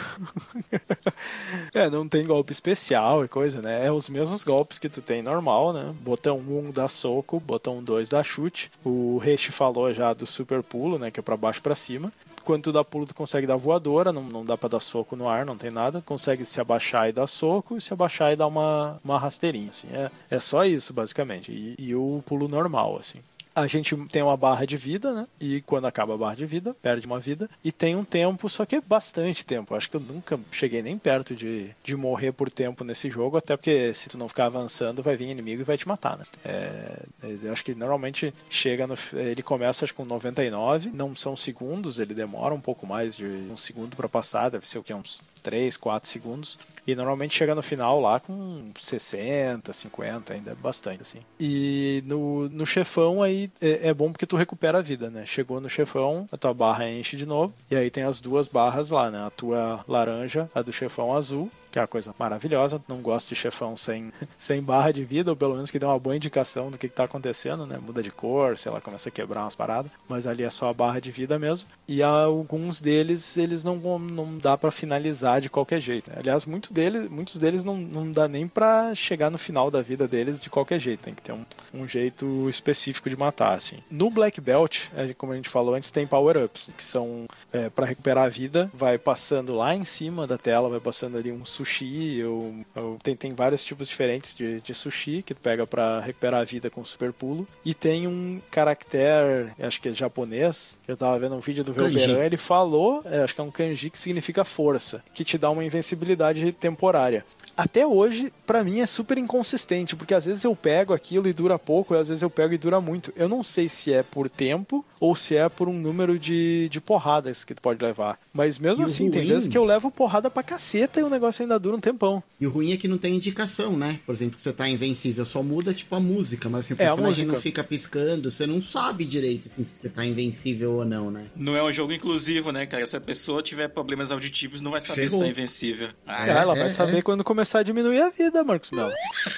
é, 1.73 1.89
não 1.89 2.07
tem 2.07 2.25
golpe 2.25 2.51
especial 2.51 3.25
e 3.25 3.27
coisa, 3.27 3.61
né? 3.61 3.85
É 3.85 3.91
os 3.91 4.09
mesmos 4.09 4.43
golpes 4.43 4.79
que 4.79 4.89
tu 4.89 5.01
tem 5.01 5.21
normal, 5.21 5.73
né? 5.73 5.93
Botão 6.01 6.37
1 6.37 6.71
dá 6.71 6.87
soco, 6.87 7.39
botão 7.39 7.83
2 7.83 8.09
dá 8.09 8.23
chute. 8.23 8.71
O 8.83 9.17
Reste 9.17 9.51
falou 9.51 9.93
já 9.93 10.13
do 10.13 10.25
super 10.25 10.61
pulo, 10.61 10.97
né? 10.99 11.11
Que 11.11 11.19
é 11.19 11.23
pra 11.23 11.37
baixo 11.37 11.61
para 11.61 11.75
cima. 11.75 12.11
Quando 12.43 12.63
tu 12.63 12.71
dá 12.71 12.83
pulo, 12.83 13.05
tu 13.05 13.15
consegue 13.15 13.47
dar 13.47 13.55
voadora, 13.55 14.11
não, 14.11 14.23
não 14.23 14.45
dá 14.45 14.57
para 14.57 14.69
dar 14.69 14.79
soco 14.79 15.15
no 15.15 15.27
ar, 15.27 15.45
não 15.45 15.57
tem 15.57 15.71
nada. 15.71 16.01
Consegue 16.01 16.45
se 16.45 16.59
abaixar 16.59 17.09
e 17.09 17.11
dar 17.11 17.27
soco, 17.27 17.77
e 17.77 17.81
se 17.81 17.93
abaixar 17.93 18.33
e 18.33 18.35
dar 18.35 18.47
uma, 18.47 18.99
uma 19.03 19.17
rasteirinha, 19.19 19.69
assim. 19.69 19.87
É, 19.93 20.11
é 20.29 20.39
só 20.39 20.65
isso, 20.65 20.93
basicamente. 20.93 21.51
E, 21.51 21.75
e 21.77 21.95
o 21.95 22.23
pulo 22.25 22.47
normal, 22.47 22.97
assim 22.97 23.19
a 23.55 23.67
gente 23.67 23.95
tem 24.07 24.21
uma 24.21 24.37
barra 24.37 24.65
de 24.65 24.77
vida, 24.77 25.13
né? 25.13 25.27
E 25.39 25.61
quando 25.61 25.85
acaba 25.85 26.13
a 26.13 26.17
barra 26.17 26.35
de 26.35 26.45
vida, 26.45 26.75
perde 26.81 27.05
uma 27.05 27.19
vida. 27.19 27.49
E 27.63 27.71
tem 27.71 27.95
um 27.95 28.03
tempo, 28.03 28.47
só 28.49 28.65
que 28.65 28.75
é 28.75 28.81
bastante 28.81 29.45
tempo. 29.45 29.75
Acho 29.75 29.89
que 29.89 29.95
eu 29.95 30.01
nunca 30.01 30.39
cheguei 30.51 30.81
nem 30.81 30.97
perto 30.97 31.35
de, 31.35 31.69
de 31.83 31.95
morrer 31.95 32.31
por 32.31 32.49
tempo 32.49 32.83
nesse 32.83 33.09
jogo, 33.09 33.37
até 33.37 33.55
porque 33.55 33.93
se 33.93 34.09
tu 34.09 34.17
não 34.17 34.27
ficar 34.27 34.45
avançando, 34.45 35.03
vai 35.03 35.15
vir 35.15 35.29
inimigo 35.29 35.61
e 35.61 35.65
vai 35.65 35.77
te 35.77 35.87
matar, 35.87 36.17
né? 36.17 36.25
É, 36.45 37.03
eu 37.43 37.51
acho 37.51 37.63
que 37.63 37.75
normalmente 37.75 38.33
chega 38.49 38.87
no. 38.87 38.95
Ele 39.13 39.43
começa 39.43 39.85
acho 39.85 39.93
com 39.93 40.05
99, 40.05 40.91
não 40.93 41.15
são 41.15 41.35
segundos, 41.35 41.99
ele 41.99 42.13
demora 42.13 42.53
um 42.53 42.61
pouco 42.61 42.85
mais 42.87 43.15
de 43.15 43.25
um 43.25 43.57
segundo 43.57 43.95
para 43.95 44.07
passar, 44.07 44.49
deve 44.49 44.67
ser 44.67 44.79
o 44.79 44.83
que? 44.83 44.93
Uns 44.93 45.21
3, 45.43 45.75
4 45.77 46.09
segundos. 46.09 46.59
E 46.85 46.95
normalmente 46.95 47.35
chega 47.35 47.53
no 47.53 47.61
final 47.61 47.99
lá 48.01 48.19
com 48.19 48.71
60, 48.77 49.71
50, 49.71 50.33
ainda 50.33 50.51
é 50.51 50.55
bastante, 50.55 51.01
assim. 51.01 51.19
E 51.39 52.03
no, 52.07 52.49
no 52.49 52.65
chefão 52.65 53.21
aí 53.21 53.40
é, 53.61 53.87
é, 53.89 53.93
bom 53.93 54.11
porque 54.11 54.25
tu 54.25 54.35
recupera 54.35 54.79
a 54.79 54.81
vida, 54.81 55.09
né? 55.09 55.25
Chegou 55.25 55.61
no 55.61 55.69
chefão, 55.69 56.27
a 56.31 56.37
tua 56.37 56.53
barra 56.53 56.89
enche 56.89 57.15
de 57.15 57.25
novo, 57.25 57.53
e 57.69 57.75
aí 57.75 57.89
tem 57.89 58.03
as 58.03 58.19
duas 58.19 58.47
barras 58.47 58.89
lá, 58.89 59.09
né? 59.09 59.25
A 59.25 59.29
tua 59.29 59.83
laranja, 59.87 60.49
a 60.53 60.61
do 60.61 60.73
chefão 60.73 61.15
azul, 61.15 61.49
que 61.71 61.79
é 61.79 61.81
uma 61.81 61.87
coisa 61.87 62.13
maravilhosa. 62.19 62.81
Não 62.87 62.97
gosto 62.97 63.29
de 63.29 63.35
chefão 63.35 63.77
sem, 63.77 64.11
sem 64.35 64.61
barra 64.61 64.91
de 64.91 65.03
vida, 65.03 65.31
ou 65.31 65.35
pelo 65.35 65.55
menos 65.55 65.71
que 65.71 65.79
dê 65.79 65.85
uma 65.85 65.97
boa 65.97 66.15
indicação 66.15 66.69
do 66.69 66.77
que, 66.77 66.87
está 66.87 67.05
acontecendo, 67.05 67.65
né? 67.65 67.79
Muda 67.81 68.03
de 68.03 68.11
cor, 68.11 68.57
sei 68.57 68.71
lá, 68.71 68.81
começa 68.81 69.07
a 69.07 69.11
quebrar 69.11 69.43
umas 69.43 69.55
paradas, 69.55 69.89
mas 70.09 70.27
ali 70.27 70.43
é 70.43 70.49
só 70.49 70.69
a 70.69 70.73
barra 70.73 70.99
de 70.99 71.09
vida 71.09 71.39
mesmo. 71.39 71.69
E 71.87 72.03
alguns 72.03 72.81
deles, 72.81 73.37
eles 73.37 73.63
não, 73.63 73.77
não 73.97 74.37
dá 74.37 74.57
para 74.57 74.71
finalizar 74.71 75.39
de 75.39 75.49
qualquer 75.49 75.79
jeito. 75.79 76.11
Né? 76.11 76.17
Aliás, 76.19 76.45
muito 76.45 76.73
deles, 76.73 77.09
muitos 77.09 77.37
deles 77.37 77.63
não, 77.63 77.77
não 77.77 78.11
dá 78.11 78.27
nem 78.27 78.47
para 78.47 78.93
chegar 78.93 79.31
no 79.31 79.37
final 79.37 79.71
da 79.71 79.81
vida 79.81 80.07
deles 80.07 80.41
de 80.41 80.49
qualquer 80.49 80.79
jeito. 80.79 81.03
Tem 81.03 81.15
que 81.15 81.21
ter 81.21 81.31
um, 81.31 81.45
um 81.73 81.87
jeito 81.87 82.49
específico 82.49 83.09
de 83.09 83.15
matar, 83.15 83.55
assim. 83.55 83.77
No 83.89 84.09
Black 84.09 84.41
Belt, 84.41 84.87
é, 84.95 85.13
como 85.13 85.31
a 85.31 85.35
gente 85.35 85.49
falou 85.49 85.73
antes, 85.73 85.91
tem 85.91 86.05
power-ups, 86.05 86.69
que 86.77 86.83
são 86.83 87.25
é, 87.53 87.69
para 87.69 87.85
recuperar 87.85 88.25
a 88.25 88.29
vida, 88.29 88.69
vai 88.73 88.97
passando 88.97 89.55
lá 89.55 89.73
em 89.73 89.85
cima 89.85 90.27
da 90.27 90.37
tela, 90.37 90.69
vai 90.69 90.79
passando 90.79 91.17
ali 91.17 91.31
uns 91.31 91.60
sushi, 91.61 92.23
ou, 92.23 92.55
ou 92.75 92.97
tem, 93.01 93.15
tem 93.15 93.33
vários 93.33 93.63
tipos 93.63 93.87
diferentes 93.87 94.35
de, 94.35 94.59
de 94.61 94.73
sushi 94.73 95.21
que 95.21 95.33
tu 95.33 95.41
pega 95.41 95.65
para 95.65 95.99
recuperar 95.99 96.41
a 96.41 96.43
vida 96.43 96.69
com 96.69 96.83
super 96.83 97.13
pulo. 97.13 97.47
E 97.63 97.73
tem 97.73 98.07
um 98.07 98.41
caractere, 98.49 99.51
acho 99.59 99.81
que 99.81 99.89
é 99.89 99.93
japonês, 99.93 100.79
que 100.85 100.91
eu 100.91 100.97
tava 100.97 101.17
vendo 101.19 101.35
um 101.35 101.39
vídeo 101.39 101.63
do 101.63 101.73
Velberan, 101.73 102.23
ele 102.23 102.37
falou, 102.37 103.01
é, 103.05 103.21
acho 103.21 103.35
que 103.35 103.41
é 103.41 103.43
um 103.43 103.51
kanji 103.51 103.89
que 103.89 103.99
significa 103.99 104.43
força, 104.43 105.03
que 105.13 105.23
te 105.23 105.37
dá 105.37 105.49
uma 105.49 105.63
invencibilidade 105.63 106.51
temporária 106.53 107.25
até 107.61 107.85
hoje, 107.85 108.33
para 108.45 108.63
mim, 108.63 108.79
é 108.79 108.87
super 108.87 109.19
inconsistente, 109.19 109.95
porque 109.95 110.15
às 110.15 110.25
vezes 110.25 110.43
eu 110.43 110.55
pego 110.55 110.93
aquilo 110.93 111.27
e 111.27 111.33
dura 111.33 111.59
pouco, 111.59 111.93
e 111.93 111.97
às 111.99 112.07
vezes 112.07 112.23
eu 112.23 112.29
pego 112.29 112.55
e 112.55 112.57
dura 112.57 112.81
muito. 112.81 113.13
Eu 113.15 113.29
não 113.29 113.43
sei 113.43 113.69
se 113.69 113.93
é 113.93 114.01
por 114.01 114.27
tempo 114.31 114.83
ou 114.99 115.15
se 115.15 115.35
é 115.35 115.47
por 115.47 115.69
um 115.69 115.79
número 115.79 116.17
de, 116.17 116.67
de 116.69 116.81
porradas 116.81 117.43
que 117.43 117.53
tu 117.53 117.61
pode 117.61 117.83
levar. 117.83 118.19
Mas 118.33 118.57
mesmo 118.57 118.83
e 118.83 118.85
assim, 118.85 119.03
ruim... 119.03 119.11
tem 119.11 119.27
vezes 119.27 119.47
que 119.47 119.57
eu 119.57 119.63
levo 119.63 119.91
porrada 119.91 120.29
pra 120.29 120.41
caceta 120.41 120.99
e 120.99 121.03
o 121.03 121.09
negócio 121.09 121.43
ainda 121.43 121.59
dura 121.59 121.75
um 121.75 121.79
tempão. 121.79 122.23
E 122.39 122.47
o 122.47 122.49
ruim 122.49 122.71
é 122.71 122.77
que 122.77 122.87
não 122.87 122.97
tem 122.97 123.15
indicação, 123.15 123.77
né? 123.77 123.99
Por 124.05 124.13
exemplo, 124.13 124.39
você 124.39 124.51
tá 124.51 124.67
invencível, 124.67 125.23
só 125.23 125.43
muda 125.43 125.71
tipo 125.73 125.95
a 125.95 125.99
música, 125.99 126.49
mas 126.49 126.65
assim, 126.65 126.73
o 126.73 126.81
é, 126.81 126.85
personagem 126.87 127.27
não 127.27 127.35
fica 127.35 127.63
piscando, 127.63 128.31
você 128.31 128.47
não 128.47 128.59
sabe 128.61 129.05
direito 129.05 129.47
assim, 129.47 129.63
se 129.63 129.81
você 129.81 129.89
tá 129.89 130.03
invencível 130.03 130.73
ou 130.73 130.85
não, 130.85 131.11
né? 131.11 131.25
Não 131.35 131.55
é 131.55 131.63
um 131.63 131.71
jogo 131.71 131.93
inclusivo, 131.93 132.51
né, 132.51 132.65
cara? 132.65 132.85
Se 132.87 132.97
a 132.97 133.01
pessoa 133.01 133.43
tiver 133.43 133.67
problemas 133.67 134.11
auditivos, 134.11 134.61
não 134.61 134.71
vai 134.71 134.81
saber 134.81 135.03
Ferrou. 135.03 135.19
se 135.19 135.25
tá 135.25 135.29
invencível. 135.29 135.89
Ah, 136.07 136.27
é, 136.27 136.31
ela 136.31 136.55
vai 136.55 136.67
é, 136.67 136.69
saber 136.69 136.97
é. 136.97 137.01
quando 137.01 137.23
começar 137.23 137.50
a 137.59 137.63
diminuir 137.63 138.01
a 138.01 138.09
vida, 138.09 138.43
Marcos 138.43 138.71
Melo. 138.71 138.91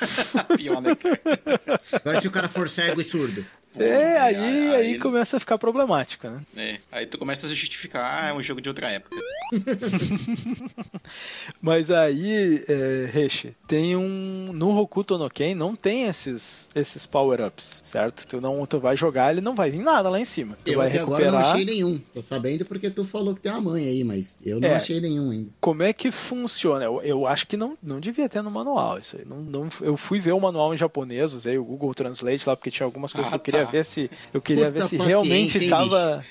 Pior, 0.55 0.81
né? 0.81 0.91
Agora 1.91 2.21
se 2.21 2.27
o 2.27 2.31
cara 2.31 2.47
for 2.47 2.69
cego 2.69 3.01
e 3.01 3.03
surdo. 3.03 3.45
É, 3.77 4.19
aí, 4.19 4.35
aí, 4.35 4.75
aí, 4.75 4.99
começa 4.99 5.37
a 5.37 5.39
ficar 5.39 5.57
problemático, 5.57 6.27
né? 6.27 6.41
É, 6.55 6.77
aí 6.91 7.05
tu 7.07 7.17
começa 7.17 7.47
a 7.47 7.49
justificar, 7.49 8.23
ah, 8.23 8.29
é 8.29 8.33
um 8.33 8.41
jogo 8.41 8.61
de 8.61 8.69
outra 8.69 8.91
época. 8.91 9.15
Mas 11.61 11.89
aí, 11.89 12.63
é, 12.67 13.09
tem 13.67 13.95
um. 13.95 14.51
No 14.53 14.77
Hokuto 14.77 15.17
no 15.17 15.29
Ken 15.29 15.55
não 15.55 15.75
tem 15.75 16.03
esses, 16.03 16.69
esses 16.75 17.05
power-ups, 17.05 17.81
certo? 17.83 18.27
Tu, 18.27 18.39
não, 18.39 18.65
tu 18.65 18.79
vai 18.79 18.95
jogar, 18.95 19.31
ele 19.31 19.41
não 19.41 19.55
vai 19.55 19.71
vir 19.71 19.81
nada 19.81 20.09
lá 20.09 20.19
em 20.19 20.25
cima. 20.25 20.57
Tu 20.63 20.71
eu 20.71 20.77
vai 20.77 20.87
até 20.87 20.99
recuperar... 20.99 21.29
agora 21.29 21.43
não 21.43 21.51
achei 21.51 21.65
nenhum. 21.65 21.99
Tô 22.13 22.21
sabendo 22.21 22.65
porque 22.65 22.89
tu 22.89 23.03
falou 23.03 23.33
que 23.33 23.41
tem 23.41 23.51
uma 23.51 23.61
mãe 23.61 23.85
aí, 23.85 24.03
mas 24.03 24.37
eu 24.45 24.59
não 24.59 24.69
é, 24.69 24.75
achei 24.75 24.99
nenhum 24.99 25.31
ainda. 25.31 25.49
Como 25.59 25.81
é 25.81 25.93
que 25.93 26.11
funciona? 26.11 26.85
Eu, 26.85 27.01
eu 27.01 27.27
acho 27.27 27.47
que 27.47 27.57
não, 27.57 27.77
não 27.81 27.99
devia 27.99 28.29
ter 28.29 28.43
no 28.43 28.51
manual 28.51 28.99
isso 28.99 29.17
aí. 29.17 29.25
Não, 29.25 29.37
não, 29.37 29.69
eu 29.81 29.97
fui 29.97 30.19
ver 30.19 30.33
o 30.33 30.39
manual 30.39 30.73
em 30.73 30.77
japonês, 30.77 31.33
usei 31.33 31.57
o 31.57 31.63
Google 31.63 31.93
Translate 31.93 32.47
lá 32.47 32.55
porque 32.55 32.69
tinha 32.69 32.85
algumas 32.85 33.11
coisas 33.11 33.29
ah, 33.29 33.31
que 33.31 33.37
eu 33.37 33.43
queria 33.43 33.62
tá. 33.65 33.71
ver 33.71 33.85
se 33.85 34.09
eu 34.33 34.41
queria 34.41 34.67
Puta 34.71 34.79
ver 34.79 34.87
se 34.87 34.97
realmente 34.97 35.69
tava 35.69 36.23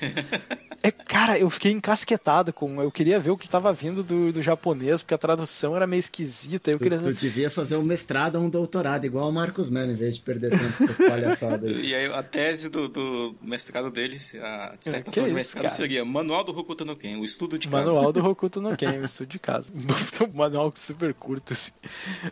É, 0.83 0.91
cara, 0.91 1.39
eu 1.39 1.49
fiquei 1.49 1.71
encasquetado 1.71 2.53
com. 2.53 2.83
Eu 2.83 2.91
queria 2.91 3.21
ver 3.21 3.31
o 3.31 3.37
que 3.37 3.49
tava 3.49 3.73
vindo 3.73 4.03
do, 4.03 4.33
do 4.33 4.43
japonês, 4.43 5.01
porque 5.01 5.15
a 5.15 5.19
tradução 5.19 5.77
era 5.77 5.87
meio 5.87 6.01
esquisita. 6.01 6.73
Eu 6.73 6.79
Tu, 6.79 6.83
queria 6.83 6.99
tu 6.99 7.15
devia 7.15 7.49
fazer 7.49 7.77
um 7.77 7.83
mestrado 7.83 8.35
ou 8.37 8.43
um 8.43 8.51
doutorado, 8.51 9.05
igual 9.05 9.29
o 9.29 9.33
Marcos 9.33 9.71
Melo, 9.71 9.93
em 9.93 9.95
vez 9.95 10.17
de 10.17 10.23
perder 10.23 10.51
tempo 10.51 10.77
com 10.77 10.85
essas 10.85 10.97
palhaçadas 10.97 11.69
aí. 11.69 11.83
E 11.93 11.95
aí 11.95 12.07
a 12.07 12.23
tese 12.23 12.69
do, 12.69 12.89
do 12.89 13.35
mestrado 13.43 13.91
dele, 13.91 14.19
a 14.43 14.71
Que 14.71 14.79
dissertação 14.79 15.23
de 15.23 15.29
isso, 15.29 15.35
mestrado 15.35 15.63
cara? 15.65 15.75
seria 15.75 16.05
Manual 16.05 16.43
do 16.43 16.57
Hokuto 16.57 16.85
no 16.85 16.97
Ken, 16.97 17.17
o 17.17 17.25
estudo 17.25 17.59
de 17.59 17.69
caso. 17.69 17.87
Manual 17.87 18.13
do 18.13 18.27
Hokuto 18.27 18.61
no 18.61 18.77
Ken, 18.77 18.99
o 18.99 19.05
estudo 19.05 19.29
de 19.29 19.39
casa. 19.39 19.73
um 19.77 20.37
manual 20.37 20.73
super 20.75 21.15
curto, 21.15 21.53
assim. 21.53 21.73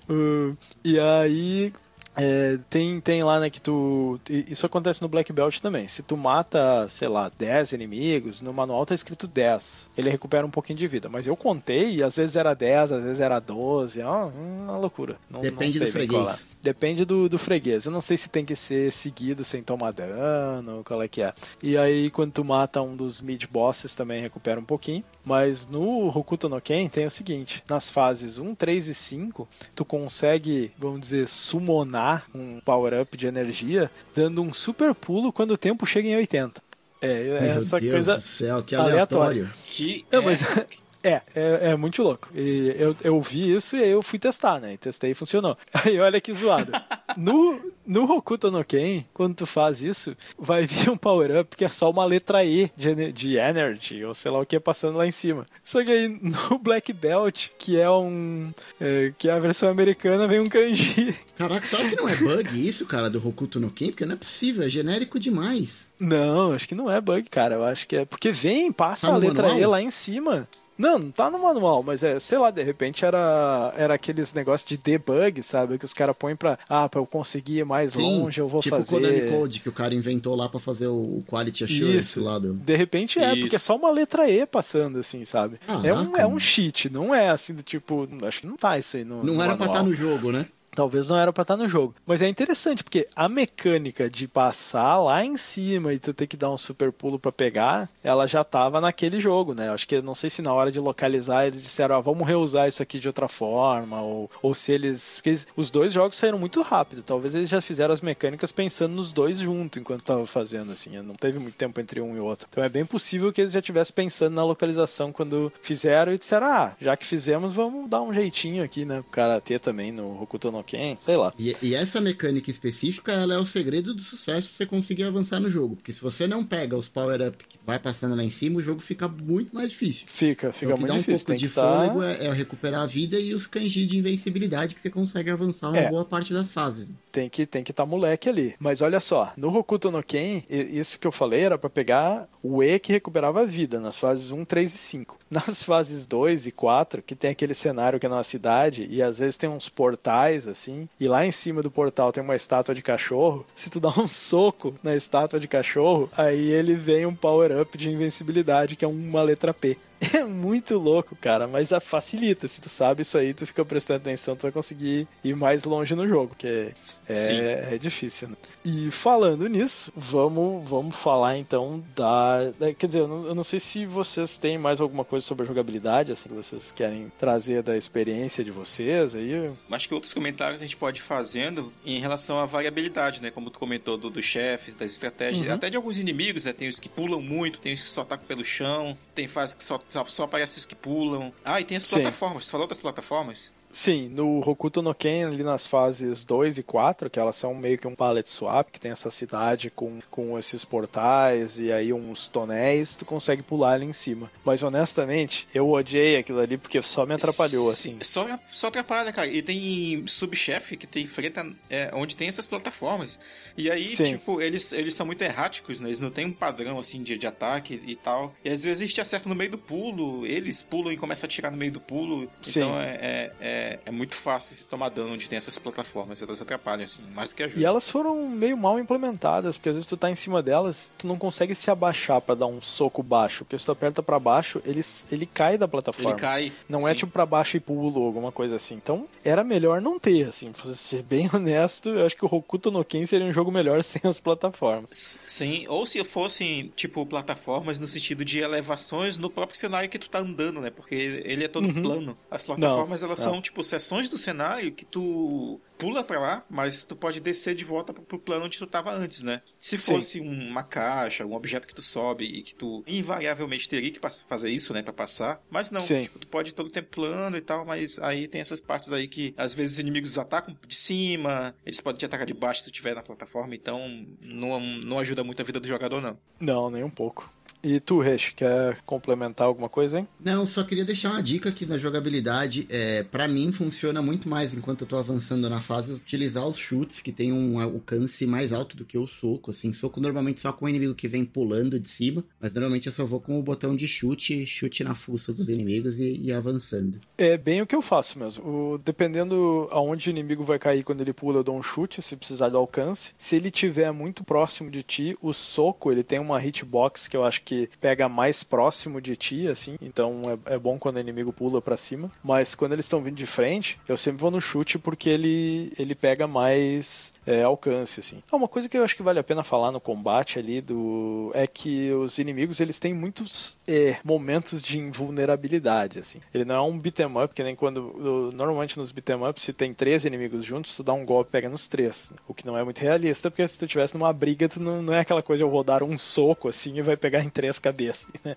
Uh, 0.09 0.57
e 0.83 0.99
aí. 0.99 1.73
É, 2.17 2.59
tem, 2.69 3.01
tem 3.01 3.23
lá, 3.23 3.39
né, 3.39 3.49
que 3.51 3.61
tu. 3.61 4.19
Isso 4.29 4.67
acontece 4.67 5.01
no 5.01 5.09
Black 5.09 5.33
Belt 5.33 5.61
também. 5.61 5.87
Se 5.87 6.03
tu 6.03 6.17
mata, 6.17 6.89
sei 6.89 7.09
lá, 7.09 7.31
10 7.39 7.73
inimigos, 7.73 8.43
no 8.43 8.53
manual 8.53 8.85
tá 8.85 8.95
escrito 8.95 9.29
10. 9.29 9.91
Ele 9.97 10.11
recupera 10.11 10.45
um 10.45 10.51
pouquinho 10.51 10.79
de 10.79 10.87
vida. 10.87 11.09
Mas 11.09 11.27
eu 11.27 11.37
contei 11.37 11.97
e 11.97 12.03
às 12.03 12.17
vezes 12.17 12.37
era 12.37 12.53
10, 12.53 12.93
às 12.93 13.03
vezes 13.05 13.21
era 13.21 13.39
12. 13.39 14.01
É 14.01 14.07
uma, 14.07 14.25
uma 14.27 14.79
loucura. 14.79 15.17
Não, 15.31 15.41
Depende 15.41 15.79
não 15.79 15.87
do 15.87 15.93
qual 15.93 15.93
freguês. 15.93 16.43
é. 16.43 16.57
Depende 16.63 17.05
do, 17.05 17.29
do 17.29 17.39
freguês. 17.39 17.87
Eu 17.87 17.93
não 17.93 18.01
sei 18.01 18.17
se 18.17 18.29
tem 18.29 18.45
que 18.45 18.57
ser 18.57 18.91
seguido 18.93 19.45
sem 19.45 19.63
tomar 19.63 19.93
dano, 19.93 20.83
qual 20.85 21.03
é 21.03 21.09
que 21.09 21.23
é. 21.23 21.33
E 21.63 21.79
aí, 21.79 22.11
quando 22.11 22.33
tu 22.33 22.45
mata 22.45 22.83
um 22.83 22.97
dos 22.97 23.21
mid 23.21 23.47
bosses, 23.47 23.95
também 23.95 24.21
recupera 24.21 24.59
um 24.59 24.65
pouquinho. 24.65 25.05
Mas 25.25 25.67
no 25.67 26.09
Hokuto 26.09 26.49
no 26.49 26.61
Ken 26.61 26.89
tem 26.89 27.07
o 27.07 27.11
seguinte: 27.11 27.63
nas 27.69 27.89
fases 27.89 28.39
1, 28.39 28.55
3 28.55 28.89
e 28.89 28.95
5, 28.95 29.49
tu 29.75 29.85
consegue, 29.85 30.73
vamos 30.79 31.01
dizer, 31.01 31.29
summonar 31.29 32.00
um 32.35 32.61
power-up 32.61 33.17
de 33.17 33.27
energia, 33.27 33.91
dando 34.15 34.43
um 34.43 34.53
super 34.53 34.95
pulo 34.95 35.33
quando 35.33 35.53
o 35.53 35.59
tempo 35.59 35.87
chega 35.87 36.09
em 36.09 36.17
80. 36.17 36.63
É, 37.03 37.25
Meu 37.25 37.37
essa 37.37 37.81
Deus 37.81 37.93
coisa. 37.93 38.17
do 38.17 38.21
céu, 38.23 38.63
que 38.63 38.75
aleatório. 38.75 39.43
aleatório. 39.45 39.51
Que 39.67 40.05
Não, 40.13 40.21
é- 40.21 40.25
mas- 40.25 40.41
É, 41.03 41.23
é, 41.35 41.71
é 41.71 41.77
muito 41.77 42.03
louco. 42.03 42.29
E 42.35 42.75
eu, 42.79 42.97
eu 43.03 43.21
vi 43.21 43.53
isso 43.53 43.77
e 43.77 43.83
aí 43.83 43.91
eu 43.91 44.03
fui 44.03 44.19
testar, 44.19 44.61
né? 44.61 44.75
E 44.75 44.79
testei 44.79 45.13
e 45.13 45.15
funcionou. 45.15 45.57
Aí 45.73 45.99
olha 45.99 46.21
que 46.21 46.33
zoado. 46.33 46.73
No, 47.17 47.59
no 47.87 48.05
Hokuto 48.05 48.51
no 48.51 48.65
Ken, 48.65 49.05
quando 49.13 49.35
tu 49.35 49.47
faz 49.47 49.83
isso, 49.83 50.17
vai 50.39 50.67
vir 50.67 50.91
um 50.91 50.97
power-up 50.97 51.57
que 51.57 51.65
é 51.65 51.69
só 51.69 51.91
uma 51.91 52.05
letra 52.05 52.45
E 52.45 52.71
de, 52.77 53.13
de 53.13 53.39
Energy, 53.39 54.05
ou 54.05 54.15
sei 54.15 54.31
lá 54.31 54.41
o 54.41 54.47
que, 54.47 54.61
passando 54.61 54.99
lá 54.99 55.07
em 55.07 55.13
cima. 55.13 55.47
Só 55.63 55.83
que 55.83 55.91
aí 55.91 56.09
no 56.09 56.59
Black 56.61 56.93
Belt, 56.93 57.49
que 57.59 57.81
é 57.81 57.91
um. 57.91 58.53
é, 58.81 59.13
que 59.17 59.29
é 59.29 59.33
a 59.33 59.39
versão 59.39 59.71
americana, 59.71 60.29
vem 60.29 60.41
um 60.41 60.47
kanji. 60.47 61.15
Caraca, 61.37 61.67
sabe 61.67 61.91
que 61.91 61.97
não 61.97 62.09
é 62.09 62.17
bug 62.17 62.69
isso, 62.69 62.85
cara, 62.87 63.09
do 63.09 63.27
Hokuto 63.27 63.59
no 63.59 63.71
Ken? 63.71 63.87
Porque 63.87 64.05
não 64.05 64.15
é 64.15 64.19
possível, 64.19 64.65
é 64.65 64.69
genérico 64.69 65.19
demais. 65.19 65.89
Não, 65.99 66.53
acho 66.53 66.69
que 66.69 66.75
não 66.75 66.91
é 66.91 67.01
bug, 67.01 67.29
cara. 67.29 67.55
Eu 67.57 67.65
acho 67.65 67.89
que 67.89 67.97
é. 67.97 68.05
Porque 68.05 68.31
vem, 68.31 68.71
passa 68.71 69.07
Tá 69.07 69.15
a 69.15 69.17
letra 69.17 69.49
manual? 69.49 69.61
E 69.61 69.67
lá 69.67 69.83
em 69.83 69.91
cima. 69.91 70.49
Não, 70.81 70.99
não 70.99 71.11
tá 71.11 71.31
no 71.31 71.39
manual, 71.39 71.83
mas 71.83 72.03
é, 72.03 72.19
sei 72.19 72.39
lá, 72.39 72.51
de 72.51 72.63
repente 72.63 73.05
era, 73.05 73.75
era 73.77 73.95
aqueles 73.95 74.33
negócios 74.33 74.67
de 74.67 74.77
debug, 74.77 75.43
sabe? 75.43 75.79
Que 75.79 75.85
os 75.85 75.93
caras 75.93 76.17
põem 76.17 76.35
pra. 76.35 76.59
Ah, 76.69 76.89
pra 76.89 77.01
eu 77.01 77.07
conseguir 77.07 77.59
ir 77.59 77.65
mais 77.65 77.95
longe, 77.95 78.41
eu 78.41 78.49
vou 78.49 78.63
tipo 78.63 78.77
o 78.77 78.79
fazer. 78.79 78.91
Konami 78.91 79.31
Code 79.31 79.61
que 79.61 79.69
o 79.69 79.73
cara 79.73 79.95
inventou 79.95 80.35
lá 80.35 80.49
pra 80.49 80.59
fazer 80.59 80.87
o 80.87 81.11
o 81.11 81.25
Quality 81.29 81.65
Assurance 81.65 81.99
Isso. 81.99 82.23
lá 82.23 82.39
do... 82.39 82.55
De 82.55 82.77
repente 82.77 83.19
é, 83.19 83.33
Isso. 83.33 83.41
porque 83.43 83.57
é 83.57 83.59
só 83.59 83.75
uma 83.77 83.91
letra 83.91 84.29
E 84.29 84.47
passando, 84.47 84.99
assim, 84.99 85.25
sabe? 85.25 85.59
Ah, 85.67 85.81
é, 85.85 85.93
um, 85.93 86.17
é 86.17 86.27
um 86.27 86.39
cheat, 86.39 86.89
não 86.91 87.15
é 87.15 87.31
assim 87.31 87.55
do 87.55 87.63
tipo. 87.63 88.09
Acho 88.27 88.41
que 88.43 88.47
não 88.47 88.57
tá 88.57 88.79
isso 88.79 88.97
aí 88.97 89.05
no. 89.05 89.25
Não 89.25 89.35
no 89.35 89.43
era 89.43 89.57
pra 89.57 89.67
manual. 89.67 89.73
estar 89.77 89.83
no 89.83 89.95
jogo, 89.95 90.31
né? 90.33 90.47
Talvez 90.75 91.09
não 91.09 91.17
era 91.19 91.33
pra 91.33 91.43
estar 91.43 91.57
no 91.57 91.69
jogo. 91.69 91.95
Mas 92.07 92.23
é 92.23 92.29
interessante, 92.29 92.83
porque 92.85 93.07
a 93.15 93.29
mecânica 93.29 94.09
de 94.09 94.29
passar 94.29 94.99
lá 95.01 95.25
em 95.25 95.37
cima 95.37 95.93
e 95.93 95.99
tu 95.99 96.15
ter 96.15 96.27
que 96.27 96.37
dar 96.37 96.51
um 96.51 96.57
super 96.59 96.93
pulo 96.93 97.19
pra 97.19 97.33
pegar, 97.33 97.89
ela 98.03 98.27
já 98.27 98.45
tava 98.45 98.81
naquele 98.81 99.19
jogo, 99.21 99.55
né? 99.55 99.71
Acho 99.71 99.87
que 99.87 100.01
não 100.01 100.15
sei 100.15 100.31
se 100.31 100.43
na 100.43 100.53
hora 100.53 100.71
de 100.71 100.79
localizar 100.81 101.47
eles 101.47 101.63
disseram, 101.63 101.97
ah, 101.97 102.01
vamos 102.01 102.27
reusar 102.27 102.69
isso 102.69 102.83
aqui 102.83 102.99
de 103.01 103.09
outra 103.09 103.29
forma, 103.29 104.01
ou, 104.01 104.31
ou 104.43 104.55
se 104.55 104.73
eles. 104.73 105.17
Porque 105.17 105.31
eles- 105.31 105.47
os 105.57 105.71
dois 105.71 105.93
jogos 105.93 106.17
saíram 106.17 106.39
muito 106.39 106.63
rápido. 106.63 107.03
Talvez 107.03 107.35
eles 107.35 107.49
já 107.49 107.61
fizeram 107.61 107.93
as 107.93 108.01
mecânicas 108.01 108.53
pensando 108.53 108.95
nos 108.95 109.13
dois 109.13 109.39
junto 109.39 109.79
enquanto 109.81 110.05
tava 110.05 110.27
fazendo, 110.27 110.73
assim. 110.73 110.91
Não 111.03 111.15
teve 111.15 111.39
muito 111.39 111.57
tempo 111.57 111.81
entre 111.81 112.01
um 112.01 112.17
e 112.17 112.21
outro. 112.21 112.47
Então 112.51 112.63
é 112.63 112.69
bem 112.69 112.85
possível 112.87 113.33
que 113.33 113.41
eles 113.41 113.53
já 113.53 113.59
estivessem 113.59 113.95
pensando 113.95 114.35
na 114.35 114.45
localização 114.45 115.13
quando 115.13 115.53
fizeram 115.63 116.13
e 116.13 116.19
disseram, 116.19 116.47
ah, 116.47 116.77
já 116.81 116.97
que 116.97 117.07
fizemos, 117.07 117.53
vamos 117.53 117.89
dar 117.91 118.03
um 118.03 118.15
jeitinho 118.15 118.63
aqui, 118.65 118.85
né? 118.85 119.01
Pro 119.03 119.11
cara 119.11 119.41
ter 119.41 119.59
também 119.61 119.91
no 119.93 120.23
Hokuto 120.23 120.51
no 120.53 120.60
Ken, 120.63 120.97
sei 121.01 121.17
lá. 121.17 121.33
E, 121.39 121.57
e 121.63 121.75
essa 121.75 122.01
mecânica 122.01 122.51
específica, 122.51 123.13
ela 123.13 123.35
é 123.35 123.39
o 123.39 123.47
segredo 123.47 123.95
do 123.95 124.03
sucesso 124.03 124.49
pra 124.49 124.57
você 124.57 124.67
conseguir 124.67 125.05
avançar 125.05 125.41
no 125.41 125.49
jogo. 125.51 125.77
Porque 125.77 125.93
se 125.93 126.01
você 126.01 126.27
não 126.27 126.45
pega 126.45 126.77
os 126.77 126.89
power-up 126.89 127.45
que 127.49 127.59
vai 127.67 127.79
passando 127.79 128.15
lá 128.17 128.23
em 128.25 128.31
cima, 128.31 128.59
o 128.59 128.63
jogo 128.63 128.81
fica 128.81 129.09
muito 129.09 129.55
mais 129.55 129.71
difícil. 129.71 130.07
Fica, 130.09 130.53
fica 130.53 130.67
Então, 130.73 130.75
o 130.75 130.77
que 130.77 130.81
muito 130.81 130.89
dá 130.89 130.95
um 130.95 130.99
difícil. 130.99 131.27
pouco 131.27 131.41
de 131.41 131.49
tá- 131.49 131.63
fôlego 131.87 132.03
é, 132.03 132.27
é 132.27 132.31
recuperar 132.33 132.83
a 132.83 132.87
vida 132.87 133.19
e 133.19 133.35
os 133.35 133.47
kanji 133.47 133.87
de 133.87 133.99
invencibilidade 133.99 134.75
que 134.75 134.81
você 134.81 134.91
consegue 134.91 135.31
avançar 135.31 135.69
uma 135.71 135.79
É. 135.79 135.91
boa 135.91 136.05
parte 136.05 136.33
das 136.33 136.51
fases. 136.53 136.91
tem 137.13 137.29
que 137.29 137.45
tem 137.45 137.65
que 137.65 137.73
estar 137.73 137.85
moleque 137.85 138.29
ali. 138.29 138.55
Mas 138.61 138.81
olha 138.83 139.01
só, 139.01 139.33
no 139.37 139.53
Hokuto 139.57 139.91
no 139.91 140.01
Ken, 140.03 140.45
isso 140.49 140.97
que 140.99 141.07
eu 141.07 141.11
falei 141.13 141.41
era 141.41 141.59
pra 141.59 141.69
pegar 141.69 142.29
o 142.43 142.63
E 142.63 142.79
que 142.79 142.93
recuperava 142.93 143.41
a 143.41 143.45
vida 143.45 143.81
nas 143.81 143.97
fases 143.99 144.31
1, 144.31 144.45
3 144.45 144.73
e 144.75 144.79
5. 144.79 145.19
Nas 145.31 145.63
fases 145.63 146.07
2 146.07 146.47
e 146.47 146.53
4, 146.53 147.03
que 147.03 147.15
tem 147.15 147.31
aquele 147.31 147.55
cenário 147.55 147.99
que 148.01 148.07
é 148.07 148.09
numa 148.09 148.25
cidade 148.25 148.87
e 148.91 149.01
às 149.03 149.19
vezes 149.21 149.37
tem 149.37 149.49
uns 149.49 149.69
portais 149.69 150.47
assim, 150.51 150.89
e 150.99 151.09
lá 151.09 151.25
em 151.25 151.33
cima 151.33 151.63
do 151.63 151.71
portal 151.71 152.13
tem 152.13 152.23
uma 152.23 152.37
estátua 152.37 152.75
de 152.75 152.83
cachorro. 152.83 153.47
Se 153.55 153.71
tu 153.71 153.81
dá 153.81 153.89
um 153.91 154.07
soco 154.07 154.75
na 154.83 154.95
estátua 154.95 155.41
de 155.41 155.49
cachorro, 155.49 156.11
aí 156.17 156.51
ele 156.51 156.75
vem 156.75 157.07
um 157.07 157.15
power 157.15 157.61
up 157.61 157.77
de 157.77 157.91
invencibilidade 157.91 158.77
que 158.77 158.85
é 158.85 158.89
uma 158.89 159.23
letra 159.23 159.55
P. 159.55 159.77
É 160.21 160.25
muito 160.25 160.79
louco, 160.79 161.15
cara, 161.17 161.47
mas 161.47 161.73
a- 161.73 161.81
facilita. 161.81 162.49
Se 162.49 162.61
tu 162.61 162.69
sabe 162.69 163.03
isso 163.03 163.17
aí, 163.19 163.33
tu 163.35 163.47
fica 163.47 163.65
prestando 163.65 163.99
atenção, 164.01 164.35
tu 164.35 164.43
vai 164.43 164.53
conseguir 164.53 165.07
ir 165.23 165.35
mais 165.37 165.65
longe 165.65 165.95
no 165.95 166.07
jogo, 166.09 166.29
porque 166.29 166.71
Sim. 166.85 167.41
é, 167.41 167.69
é 167.75 167.79
difícil. 167.79 168.29
Né? 168.29 168.37
E 168.65 168.91
falando 168.91 169.47
nisso, 169.49 169.93
vamos, 169.95 170.69
vamos 170.69 170.97
falar 170.97 171.37
então 171.39 171.83
da, 171.95 172.51
da- 172.59 172.73
Quer 172.75 172.87
dizer, 172.87 173.01
eu 173.01 173.09
não, 173.09 173.27
eu 173.27 173.35
não 173.35 173.45
sei 173.45 173.61
se 173.61 173.85
vocês 173.87 174.37
têm 174.37 174.57
mais 174.59 174.81
alguma 174.81 175.05
coisa 175.05 175.25
sobre 175.27 175.45
a 175.45 175.47
jogabilidade, 175.49 176.13
assim, 176.13 176.29
que 176.29 176.35
vocês 176.35 176.73
querem 176.73 177.13
trazer 177.19 177.63
da 177.63 177.77
experiência 177.77 178.43
de 178.43 178.51
vocês 178.51 179.15
aí. 179.15 179.51
Acho 179.71 179.89
que 179.89 179.95
outros 179.95 180.15
comentários 180.15 180.61
a 180.61 180.65
gente 180.65 180.77
pode 180.77 181.01
ir 181.01 181.03
fazendo 181.03 181.73
em 181.85 181.99
relação 182.01 182.39
à 182.41 182.47
variabilidade, 182.47 183.21
né? 183.23 183.31
Como 183.31 183.51
tu 183.51 183.59
comentou 183.59 183.97
do- 183.97 184.11
dos 184.11 184.25
chefes, 184.25 184.75
das 184.75 184.91
estratégias, 184.91 185.47
Uhum. 185.47 185.55
até 185.55 185.69
de 185.71 185.77
alguns 185.77 185.99
inimigos, 185.99 186.45
né? 186.45 186.53
Tem 186.53 186.69
os 186.69 186.81
que 186.81 186.89
pulam 186.89 187.21
muito, 187.21 187.59
tem 187.59 187.75
os 187.75 187.81
que 187.83 187.89
só 187.89 188.01
atacam 188.03 188.27
pelo 188.27 188.45
chão, 188.45 188.97
tem 189.15 189.29
fases 189.29 189.55
que 189.55 189.65
só, 189.65 189.79
só, 189.93 190.05
só 190.07 190.25
aparecem 190.25 190.59
os 190.59 190.67
que 190.67 190.75
pulam. 190.75 191.33
Ah, 191.45 191.61
e 191.61 191.65
tem 191.65 191.77
as 191.77 191.85
Sim. 191.85 191.97
plataformas. 191.97 192.47
Tu 192.47 192.51
falou 192.51 192.67
das 192.67 192.81
plataformas? 192.81 193.53
Sim, 193.73 194.09
no 194.09 194.41
Hokuto 194.41 194.83
no 194.83 194.95
Ken, 194.95 195.27
ali 195.27 195.43
nas 195.43 195.67
fases 195.67 196.25
2 196.25 196.59
e 196.59 196.63
4, 196.63 197.09
que 197.09 197.19
elas 197.19 197.37
são 197.37 197.55
meio 197.55 197.79
que 197.79 197.87
um 197.87 197.95
palette 197.95 198.31
swap, 198.31 198.71
que 198.71 198.81
tem 198.81 198.91
essa 198.91 199.11
cidade 199.11 199.71
com, 199.71 200.01
com 200.11 200.39
esses 200.39 200.65
portais 200.65 201.59
e 201.59 201.73
aí 201.73 201.93
uns 201.93 202.29
tonéis, 202.29 202.97
tu 202.97 203.05
consegue 203.05 203.43
pular 203.43 203.75
ali 203.75 203.87
em 203.87 203.93
cima. 203.93 204.31
Mas 204.45 204.63
honestamente, 204.63 205.47
eu 205.55 205.71
odiei 205.71 206.17
aquilo 206.17 206.41
ali 206.41 206.57
porque 206.57 206.83
só 206.83 207.07
me 207.07 207.15
atrapalhou, 207.15 207.73
Sim, 207.73 207.97
assim. 207.99 207.99
Só, 208.03 208.39
só 208.51 208.67
atrapalha, 208.69 209.13
cara. 209.13 209.29
E 209.29 209.43
tem 209.43 210.07
subchefe 210.07 210.77
que 210.77 210.87
tem 210.87 211.05
enfrenta 211.05 211.47
é, 211.69 211.91
onde 211.95 212.17
tem 212.17 212.29
essas 212.29 212.47
plataformas. 212.47 213.19
E 213.57 213.71
aí, 213.71 213.89
Sim. 213.89 214.05
tipo, 214.05 214.41
eles, 214.41 214.73
eles 214.73 214.95
são 214.95 215.07
muito 215.07 215.23
erráticos, 215.23 215.81
né? 215.81 215.89
Eles 215.89 216.01
não 216.01 216.11
têm 216.11 216.27
um 216.27 216.33
padrão 216.33 216.79
assim 216.79 217.03
de, 217.03 217.17
de 217.17 217.27
ataque 217.27 217.81
e 217.87 217.95
tal. 217.97 218.35
E 218.45 218.51
às 218.51 218.63
vezes 218.63 218.93
te 218.93 219.01
acertam 219.01 219.31
no 219.31 219.37
meio 219.37 219.51
do 219.51 219.59
pulo, 219.59 220.27
eles 220.27 220.63
pulam 220.63 220.93
e 220.93 220.97
começam 220.97 221.27
a 221.27 221.29
atirar 221.29 221.53
no 221.53 221.59
meio 221.59 221.73
do 221.73 221.81
pulo. 221.81 222.31
Sim. 222.43 222.61
Então 222.61 222.81
é, 222.81 222.99
é, 223.01 223.33
é, 223.41 223.60
é 223.85 223.91
muito 223.91 224.15
fácil 224.15 224.57
se 224.57 224.65
tomar 224.65 224.89
dano 224.91 225.13
onde 225.13 225.29
tem 225.29 225.37
essas 225.37 225.59
plataformas. 225.59 226.21
Elas 226.23 226.41
atrapalham, 226.41 226.85
assim, 226.85 227.01
mais 227.15 227.31
do 227.31 227.37
que 227.37 227.43
ajudam. 227.43 227.63
E 227.63 227.65
elas 227.65 227.89
foram 227.89 228.29
meio 228.29 228.57
mal 228.57 228.79
implementadas, 228.79 229.57
porque 229.57 229.69
às 229.71 229.75
vezes 229.75 229.87
tu 229.89 229.97
tá 229.97 230.11
em 230.11 230.15
cima 230.15 230.43
delas, 230.43 230.91
tu 230.99 231.07
não 231.07 231.19
consegue 231.19 231.55
se 231.55 231.71
abaixar 231.71 232.21
pra 232.21 232.35
dar 232.35 232.47
um 232.47 232.61
soco 232.61 233.03
baixo, 233.03 233.45
porque 233.45 233.59
se 233.59 233.65
tu 233.65 233.73
aperta 233.73 234.03
pra 234.03 234.19
baixo, 234.19 234.61
ele, 234.65 234.83
ele 235.11 235.27
cai 235.27 235.57
da 235.59 235.67
plataforma. 235.69 236.11
Ele 236.11 236.19
cai. 236.21 236.53
Não 236.69 236.87
é 236.89 236.93
sim. 236.93 236.99
tipo 237.01 237.13
pra 237.13 237.25
baixo 237.27 237.57
e 237.57 237.61
pulo 237.61 238.01
ou 238.01 238.07
alguma 238.07 238.31
coisa 238.33 238.57
assim. 238.57 238.75
Então, 238.75 239.07
era 239.25 239.43
melhor 239.45 239.81
não 239.81 239.99
ter, 239.99 240.29
assim. 240.29 240.53
Pra 240.53 240.75
ser 240.75 241.03
bem 241.03 241.29
honesto, 241.35 241.89
eu 241.91 242.07
acho 242.07 242.17
que 242.17 242.25
o 242.25 242.29
Hokuto 242.31 242.71
no 242.71 242.85
Ken 242.85 243.05
seria 243.07 243.27
um 243.27 243.33
jogo 243.33 243.51
melhor 243.51 243.83
sem 243.85 244.01
as 244.05 244.21
plataformas. 244.21 245.19
Sim, 245.27 245.67
ou 245.69 245.87
se 245.87 246.03
fossem, 246.05 246.71
tipo, 246.77 247.05
plataformas 247.07 247.79
no 247.79 247.87
sentido 247.87 248.25
de 248.25 248.39
elevações 248.39 249.19
no 249.19 249.31
próprio 249.31 249.59
cenário 249.59 249.89
que 249.89 249.99
tu 249.99 250.09
tá 250.09 250.19
andando, 250.19 250.61
né? 250.61 250.71
Porque 250.71 250.95
ele 251.25 251.45
é 251.45 251.49
todo 251.49 251.67
Uhum. 251.67 251.83
plano. 251.83 252.19
As 252.31 252.45
plataformas, 252.45 253.01
Não, 253.01 253.09
elas 253.09 253.21
não. 253.21 253.33
são, 253.33 253.43
tipo, 253.43 253.50
seções 253.65 254.09
do 254.09 254.19
cenário 254.19 254.73
que 254.73 254.85
tu 254.85 255.61
pula 255.81 256.05
pra 256.05 256.21
lá, 256.21 256.45
mas 256.49 256.85
tu 256.85 256.95
pode 256.95 257.21
descer 257.21 257.55
de 257.55 257.65
volta 257.65 257.93
pro, 257.93 258.19
plano 258.19 258.45
onde 258.45 258.59
tu 258.59 258.67
tava 258.67 258.93
antes, 258.93 259.23
né? 259.23 259.41
Se 259.59 259.79
fosse 259.79 260.21
um, 260.21 260.49
uma 260.49 260.63
caixa, 260.63 261.25
um 261.25 261.35
objeto 261.35 261.67
que 261.67 261.75
tu 261.75 261.83
sobe 261.83 262.25
e 262.25 262.43
que 262.43 262.55
tu 262.55 262.85
invariavelmente 262.87 263.69
teria 263.69 263.91
que 263.91 264.01
fazer 264.29 264.51
isso, 264.51 264.75
né, 264.75 264.83
pra 264.83 264.93
passar. 264.93 265.43
Mas 265.51 265.71
não, 265.71 265.81
tipo, 265.81 266.19
tu 266.19 266.27
pode 266.27 266.51
ir 266.51 266.53
todo 266.53 266.67
o 266.67 266.71
tempo 266.71 266.89
plano 266.91 267.37
e 267.37 267.41
tal, 267.41 267.65
mas 267.65 267.99
aí 267.99 268.29
tem 268.29 268.41
essas 268.41 268.61
partes 268.61 268.93
aí 268.93 269.09
que 269.09 269.35
às 269.37 269.55
vezes 269.55 269.73
os 269.73 269.79
inimigos 269.79 270.19
atacam 270.19 270.55
de 270.67 270.75
cima, 270.75 271.55
eles 271.65 271.81
podem 271.81 271.99
te 271.99 272.05
atacar 272.05 272.27
de 272.27 272.35
baixo 272.35 272.61
se 272.61 272.67
tu 272.67 272.71
estiver 272.71 272.95
na 272.95 273.03
plataforma, 273.03 273.55
então 273.55 274.07
não, 274.21 274.61
não 274.61 274.99
ajuda 274.99 275.25
muito 275.25 275.41
a 275.41 275.45
vida 275.45 275.59
do 275.59 275.67
jogador, 275.67 276.03
não. 276.03 276.19
Não, 276.39 276.71
nem 276.71 276.85
um 276.85 276.91
pouco. 276.91 277.33
E 277.63 277.79
tu, 277.79 278.01
Resh, 278.01 278.33
quer 278.35 278.79
complementar 278.87 279.47
alguma 279.47 279.69
coisa, 279.69 279.99
hein? 279.99 280.09
Não, 280.19 280.47
só 280.47 280.65
queria 280.65 280.85
deixar 280.85 281.11
uma 281.11 281.23
dica 281.23 281.51
aqui 281.51 281.67
na 281.67 281.77
jogabilidade. 281.77 282.67
É, 282.71 283.03
para 283.03 283.29
mim 283.29 283.53
funciona 283.53 284.01
muito 284.01 284.29
mais 284.29 284.55
enquanto 284.55 284.83
eu 284.83 284.87
tô 284.87 284.97
avançando 284.97 285.49
na 285.49 285.61
fase 285.71 285.93
utilizar 285.93 286.45
os 286.45 286.57
chutes 286.57 287.01
que 287.01 287.13
tem 287.13 287.33
um 287.33 287.61
alcance 287.61 288.27
mais 288.27 288.53
alto 288.53 288.77
do 288.77 288.85
que 288.85 288.99
o 288.99 289.07
soco, 289.07 289.53
assim, 289.53 289.73
soco 289.73 290.01
normalmente 290.01 290.41
só 290.41 290.53
com 290.53 290.65
o 290.65 290.69
inimigo 290.69 290.97
que 290.97 291.07
vem 291.07 291.25
pulando 291.25 291.79
de 291.79 291.87
cima, 291.87 292.25
mas 292.41 292.53
normalmente 292.53 292.89
eu 292.89 292.93
só 292.93 293.05
vou 293.05 293.21
com 293.21 293.39
o 293.39 293.43
botão 293.43 293.77
de 293.77 293.87
chute, 293.87 294.45
chute 294.47 294.83
na 294.83 294.97
fuça 294.97 295.33
dos 295.33 295.49
inimigos 295.49 296.01
e, 296.01 296.19
e 296.23 296.33
avançando. 296.33 297.01
É 297.17 297.37
bem 297.37 297.63
o 297.63 297.67
que 297.67 297.77
eu 297.77 297.83
faço 297.83 298.19
mesmo. 298.19 298.45
O, 298.45 298.79
dependendo 298.79 299.69
aonde 299.71 300.09
o 300.09 300.11
inimigo 300.11 300.43
vai 300.43 300.59
cair 300.59 300.83
quando 300.83 301.03
ele 301.03 301.13
pula, 301.13 301.39
eu 301.39 301.45
dou 301.45 301.57
um 301.57 301.63
chute, 301.63 302.03
se 302.03 302.17
precisar 302.17 302.49
do 302.49 302.59
alcance. 302.59 303.15
Se 303.17 303.37
ele 303.37 303.51
tiver 303.51 303.93
muito 303.93 304.25
próximo 304.25 304.73
de 304.73 304.83
ti, 304.83 305.17
o 305.23 305.33
soco, 305.33 305.93
ele 305.93 306.03
tem 306.03 306.19
uma 306.19 306.45
hitbox 306.45 307.07
que 307.07 307.17
eu 307.17 307.23
acho 307.23 307.43
que 307.43 307.71
pega 307.81 308.09
mais 308.09 308.43
próximo 308.43 309.01
de 309.01 309.15
ti, 309.15 309.47
assim. 309.47 309.77
Então 309.81 310.23
é, 310.47 310.55
é 310.55 310.59
bom 310.59 310.81
quando 310.81 310.97
o 310.97 311.01
inimigo 311.01 311.33
pula 311.33 311.63
para 311.63 311.77
cima. 311.77 312.11
Mas 312.25 312.57
quando 312.57 312.73
eles 312.73 312.87
estão 312.87 313.01
vindo 313.01 313.17
de 313.17 313.27
frente, 313.27 313.79
eu 313.87 313.97
sempre 313.97 314.21
vou 314.21 314.33
no 314.33 314.41
chute 314.41 314.81
porque 314.81 315.09
ele, 315.09 315.60
ele 315.79 315.95
pega 315.95 316.27
mais 316.27 317.13
é, 317.27 317.43
alcance, 317.43 318.01
assim. 318.01 318.23
Ah, 318.31 318.37
uma 318.37 318.49
coisa 318.49 318.69
que 318.69 318.77
eu 318.77 318.85
acho 318.85 318.97
que 318.97 319.03
vale 319.03 319.19
a 319.19 319.25
pena 319.25 319.45
falar 319.45 319.71
no 319.71 319.81
combate 319.81 320.39
ali 320.39 320.61
do 320.61 321.31
é 321.35 321.47
que 321.47 321.91
os 321.93 322.19
inimigos 322.19 322.61
eles 322.61 322.79
têm 322.79 322.95
muitos 322.95 323.57
é, 323.67 323.97
momentos 324.05 324.63
de 324.63 324.79
invulnerabilidade, 324.79 325.99
assim. 325.99 326.21
Ele 326.33 326.45
não 326.45 326.55
é 326.55 326.61
um 326.61 326.79
beat'em 326.79 327.07
up 327.23 327.35
que 327.35 327.43
nem 327.43 327.55
quando 327.55 328.31
normalmente 328.35 328.79
nos 328.79 328.93
beat'em 328.93 329.29
up 329.29 329.41
se 329.41 329.53
tem 329.53 329.75
três 329.75 330.05
inimigos 330.05 330.45
juntos, 330.45 330.77
tu 330.77 330.83
dá 330.83 330.93
um 330.93 331.05
golpe 331.05 331.31
pega 331.31 331.49
nos 331.49 331.69
três, 331.69 332.13
o 332.27 332.35
que 332.35 332.47
não 332.47 332.57
é 332.57 332.65
muito 332.65 332.81
realista 332.81 333.31
porque 333.31 333.47
se 333.47 333.59
tu 333.59 333.67
tivesse 333.67 333.95
numa 333.95 334.13
briga 334.13 334.49
tu 334.49 334.61
não, 334.61 334.83
não 334.83 334.95
é 334.95 335.01
aquela 335.01 335.23
coisa 335.23 335.45
eu 335.45 335.51
vou 335.51 335.63
dar 335.63 335.83
um 335.83 335.97
soco 335.97 336.49
assim 336.49 336.77
e 336.77 336.83
vai 336.83 336.97
pegar 336.97 337.23
em 337.23 337.29
três 337.29 337.59
cabeças. 337.59 338.09
Né? 338.23 338.37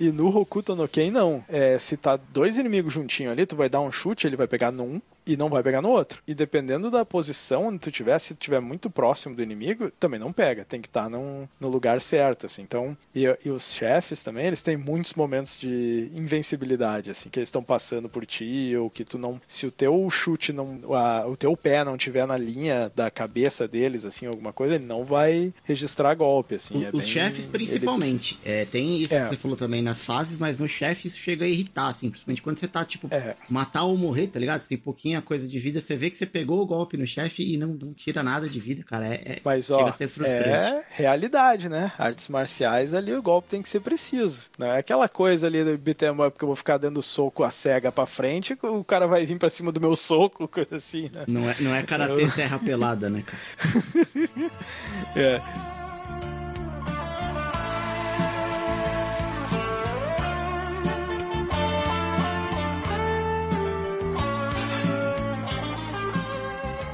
e 0.00 0.10
no 0.10 0.34
Hokuto 0.34 0.74
no 0.74 0.88
Ken, 0.88 1.10
não. 1.10 1.44
É, 1.48 1.78
se 1.78 1.96
tá 1.96 2.16
dois 2.16 2.56
inimigos 2.56 2.92
juntinho 2.92 3.30
ali, 3.30 3.44
tu 3.46 3.56
vai 3.56 3.68
dar 3.68 3.80
um 3.80 3.92
chute, 3.92 4.26
ele 4.26 4.36
vai 4.36 4.46
pegar 4.46 4.70
num, 4.70 5.00
e 5.26 5.36
não 5.36 5.48
vai 5.48 5.62
pegar 5.62 5.80
no 5.80 5.90
outro. 5.90 6.22
E 6.26 6.34
dependendo 6.34 6.90
da 6.90 7.04
posição 7.04 7.68
onde 7.68 7.78
tu 7.78 7.90
tiver, 7.90 8.18
se 8.18 8.34
tu 8.34 8.40
estiver 8.40 8.60
muito 8.60 8.90
próximo 8.90 9.34
do 9.34 9.42
inimigo, 9.42 9.90
também 9.98 10.20
não 10.20 10.32
pega. 10.32 10.64
Tem 10.64 10.80
que 10.80 10.88
estar 10.88 11.04
tá 11.04 11.08
num, 11.08 11.48
no 11.60 11.68
lugar 11.68 12.00
certo, 12.00 12.46
assim. 12.46 12.62
Então, 12.62 12.96
e, 13.14 13.24
e, 13.44 13.50
os 13.50 13.72
chefes 13.72 14.22
também, 14.22 14.46
eles 14.46 14.62
têm 14.62 14.76
muitos 14.76 15.14
momentos 15.14 15.58
de 15.58 16.10
invencibilidade, 16.14 17.10
assim, 17.10 17.28
que 17.28 17.38
eles 17.38 17.48
estão 17.48 17.62
passando 17.62 18.08
por 18.08 18.26
ti, 18.26 18.74
ou 18.76 18.90
que 18.90 19.04
tu 19.04 19.18
não. 19.18 19.40
Se 19.46 19.66
o 19.66 19.70
teu 19.70 20.08
chute 20.10 20.52
não. 20.52 20.80
A, 20.94 21.26
o 21.26 21.36
teu 21.36 21.56
pé 21.56 21.84
não 21.84 21.96
tiver 21.96 22.26
na 22.26 22.36
linha 22.36 22.90
da 22.94 23.10
cabeça 23.10 23.66
deles, 23.66 24.04
assim, 24.04 24.26
alguma 24.26 24.52
coisa, 24.52 24.74
ele 24.74 24.84
não 24.84 25.04
vai 25.04 25.52
registrar 25.64 26.14
golpe, 26.14 26.56
assim. 26.56 26.84
O, 26.84 26.86
é 26.86 26.90
os 26.92 27.04
bem, 27.04 27.12
chefes, 27.12 27.46
principalmente. 27.46 28.38
Ele... 28.44 28.54
É, 28.54 28.64
tem 28.64 28.96
isso 28.96 29.14
é. 29.14 29.22
que 29.22 29.28
você 29.28 29.36
falou 29.36 29.56
também 29.56 29.82
nas 29.82 30.04
fases, 30.04 30.36
mas 30.36 30.58
no 30.58 30.68
chefe 30.68 31.08
isso 31.08 31.16
chega 31.16 31.44
a 31.44 31.48
irritar, 31.48 31.88
assim, 31.88 32.10
principalmente 32.10 32.42
quando 32.42 32.56
você 32.58 32.68
tá, 32.68 32.84
tipo, 32.84 33.08
é. 33.10 33.36
matar 33.48 33.84
ou 33.84 33.96
morrer, 33.96 34.26
tá 34.26 34.38
ligado? 34.38 34.60
Você 34.60 34.68
tem 34.68 34.78
pouquinho 34.78 35.13
a 35.16 35.22
coisa 35.22 35.46
de 35.46 35.58
vida, 35.58 35.80
você 35.80 35.96
vê 35.96 36.10
que 36.10 36.16
você 36.16 36.26
pegou 36.26 36.60
o 36.60 36.66
golpe 36.66 36.96
no 36.96 37.06
chefe 37.06 37.54
e 37.54 37.56
não, 37.56 37.68
não, 37.68 37.92
tira 37.92 38.22
nada 38.22 38.48
de 38.48 38.60
vida, 38.60 38.82
cara. 38.82 39.06
É, 39.06 39.14
é, 39.14 39.40
Mas, 39.44 39.70
ó, 39.70 39.78
chega 39.78 39.90
a 39.90 39.92
ser 39.92 40.08
frustrante. 40.08 40.46
É 40.46 40.84
realidade, 40.90 41.68
né? 41.68 41.92
Artes 41.98 42.28
marciais 42.28 42.94
ali 42.94 43.12
o 43.14 43.22
golpe 43.22 43.48
tem 43.48 43.62
que 43.62 43.68
ser 43.68 43.80
preciso. 43.80 44.42
Não 44.58 44.68
é 44.68 44.78
aquela 44.78 45.08
coisa 45.08 45.46
ali 45.46 45.64
do 45.64 45.76
beat'em 45.76 46.10
up 46.10 46.38
que 46.38 46.44
eu 46.44 46.48
vou 46.48 46.56
ficar 46.56 46.78
dando 46.78 47.02
soco 47.02 47.44
a 47.44 47.50
cega 47.50 47.90
pra 47.90 48.06
frente, 48.06 48.56
o 48.62 48.84
cara 48.84 49.06
vai 49.06 49.24
vir 49.26 49.38
pra 49.38 49.50
cima 49.50 49.70
do 49.72 49.80
meu 49.80 49.96
soco, 49.96 50.46
coisa 50.48 50.76
assim, 50.76 51.10
né? 51.12 51.24
Não 51.26 51.48
é, 51.48 51.56
não 51.60 51.74
é 51.74 51.82
karatê 51.82 52.22
eu... 52.22 52.28
serra 52.28 52.58
pelada, 52.58 53.08
né, 53.08 53.22
cara? 53.22 53.42
é. 55.16 55.73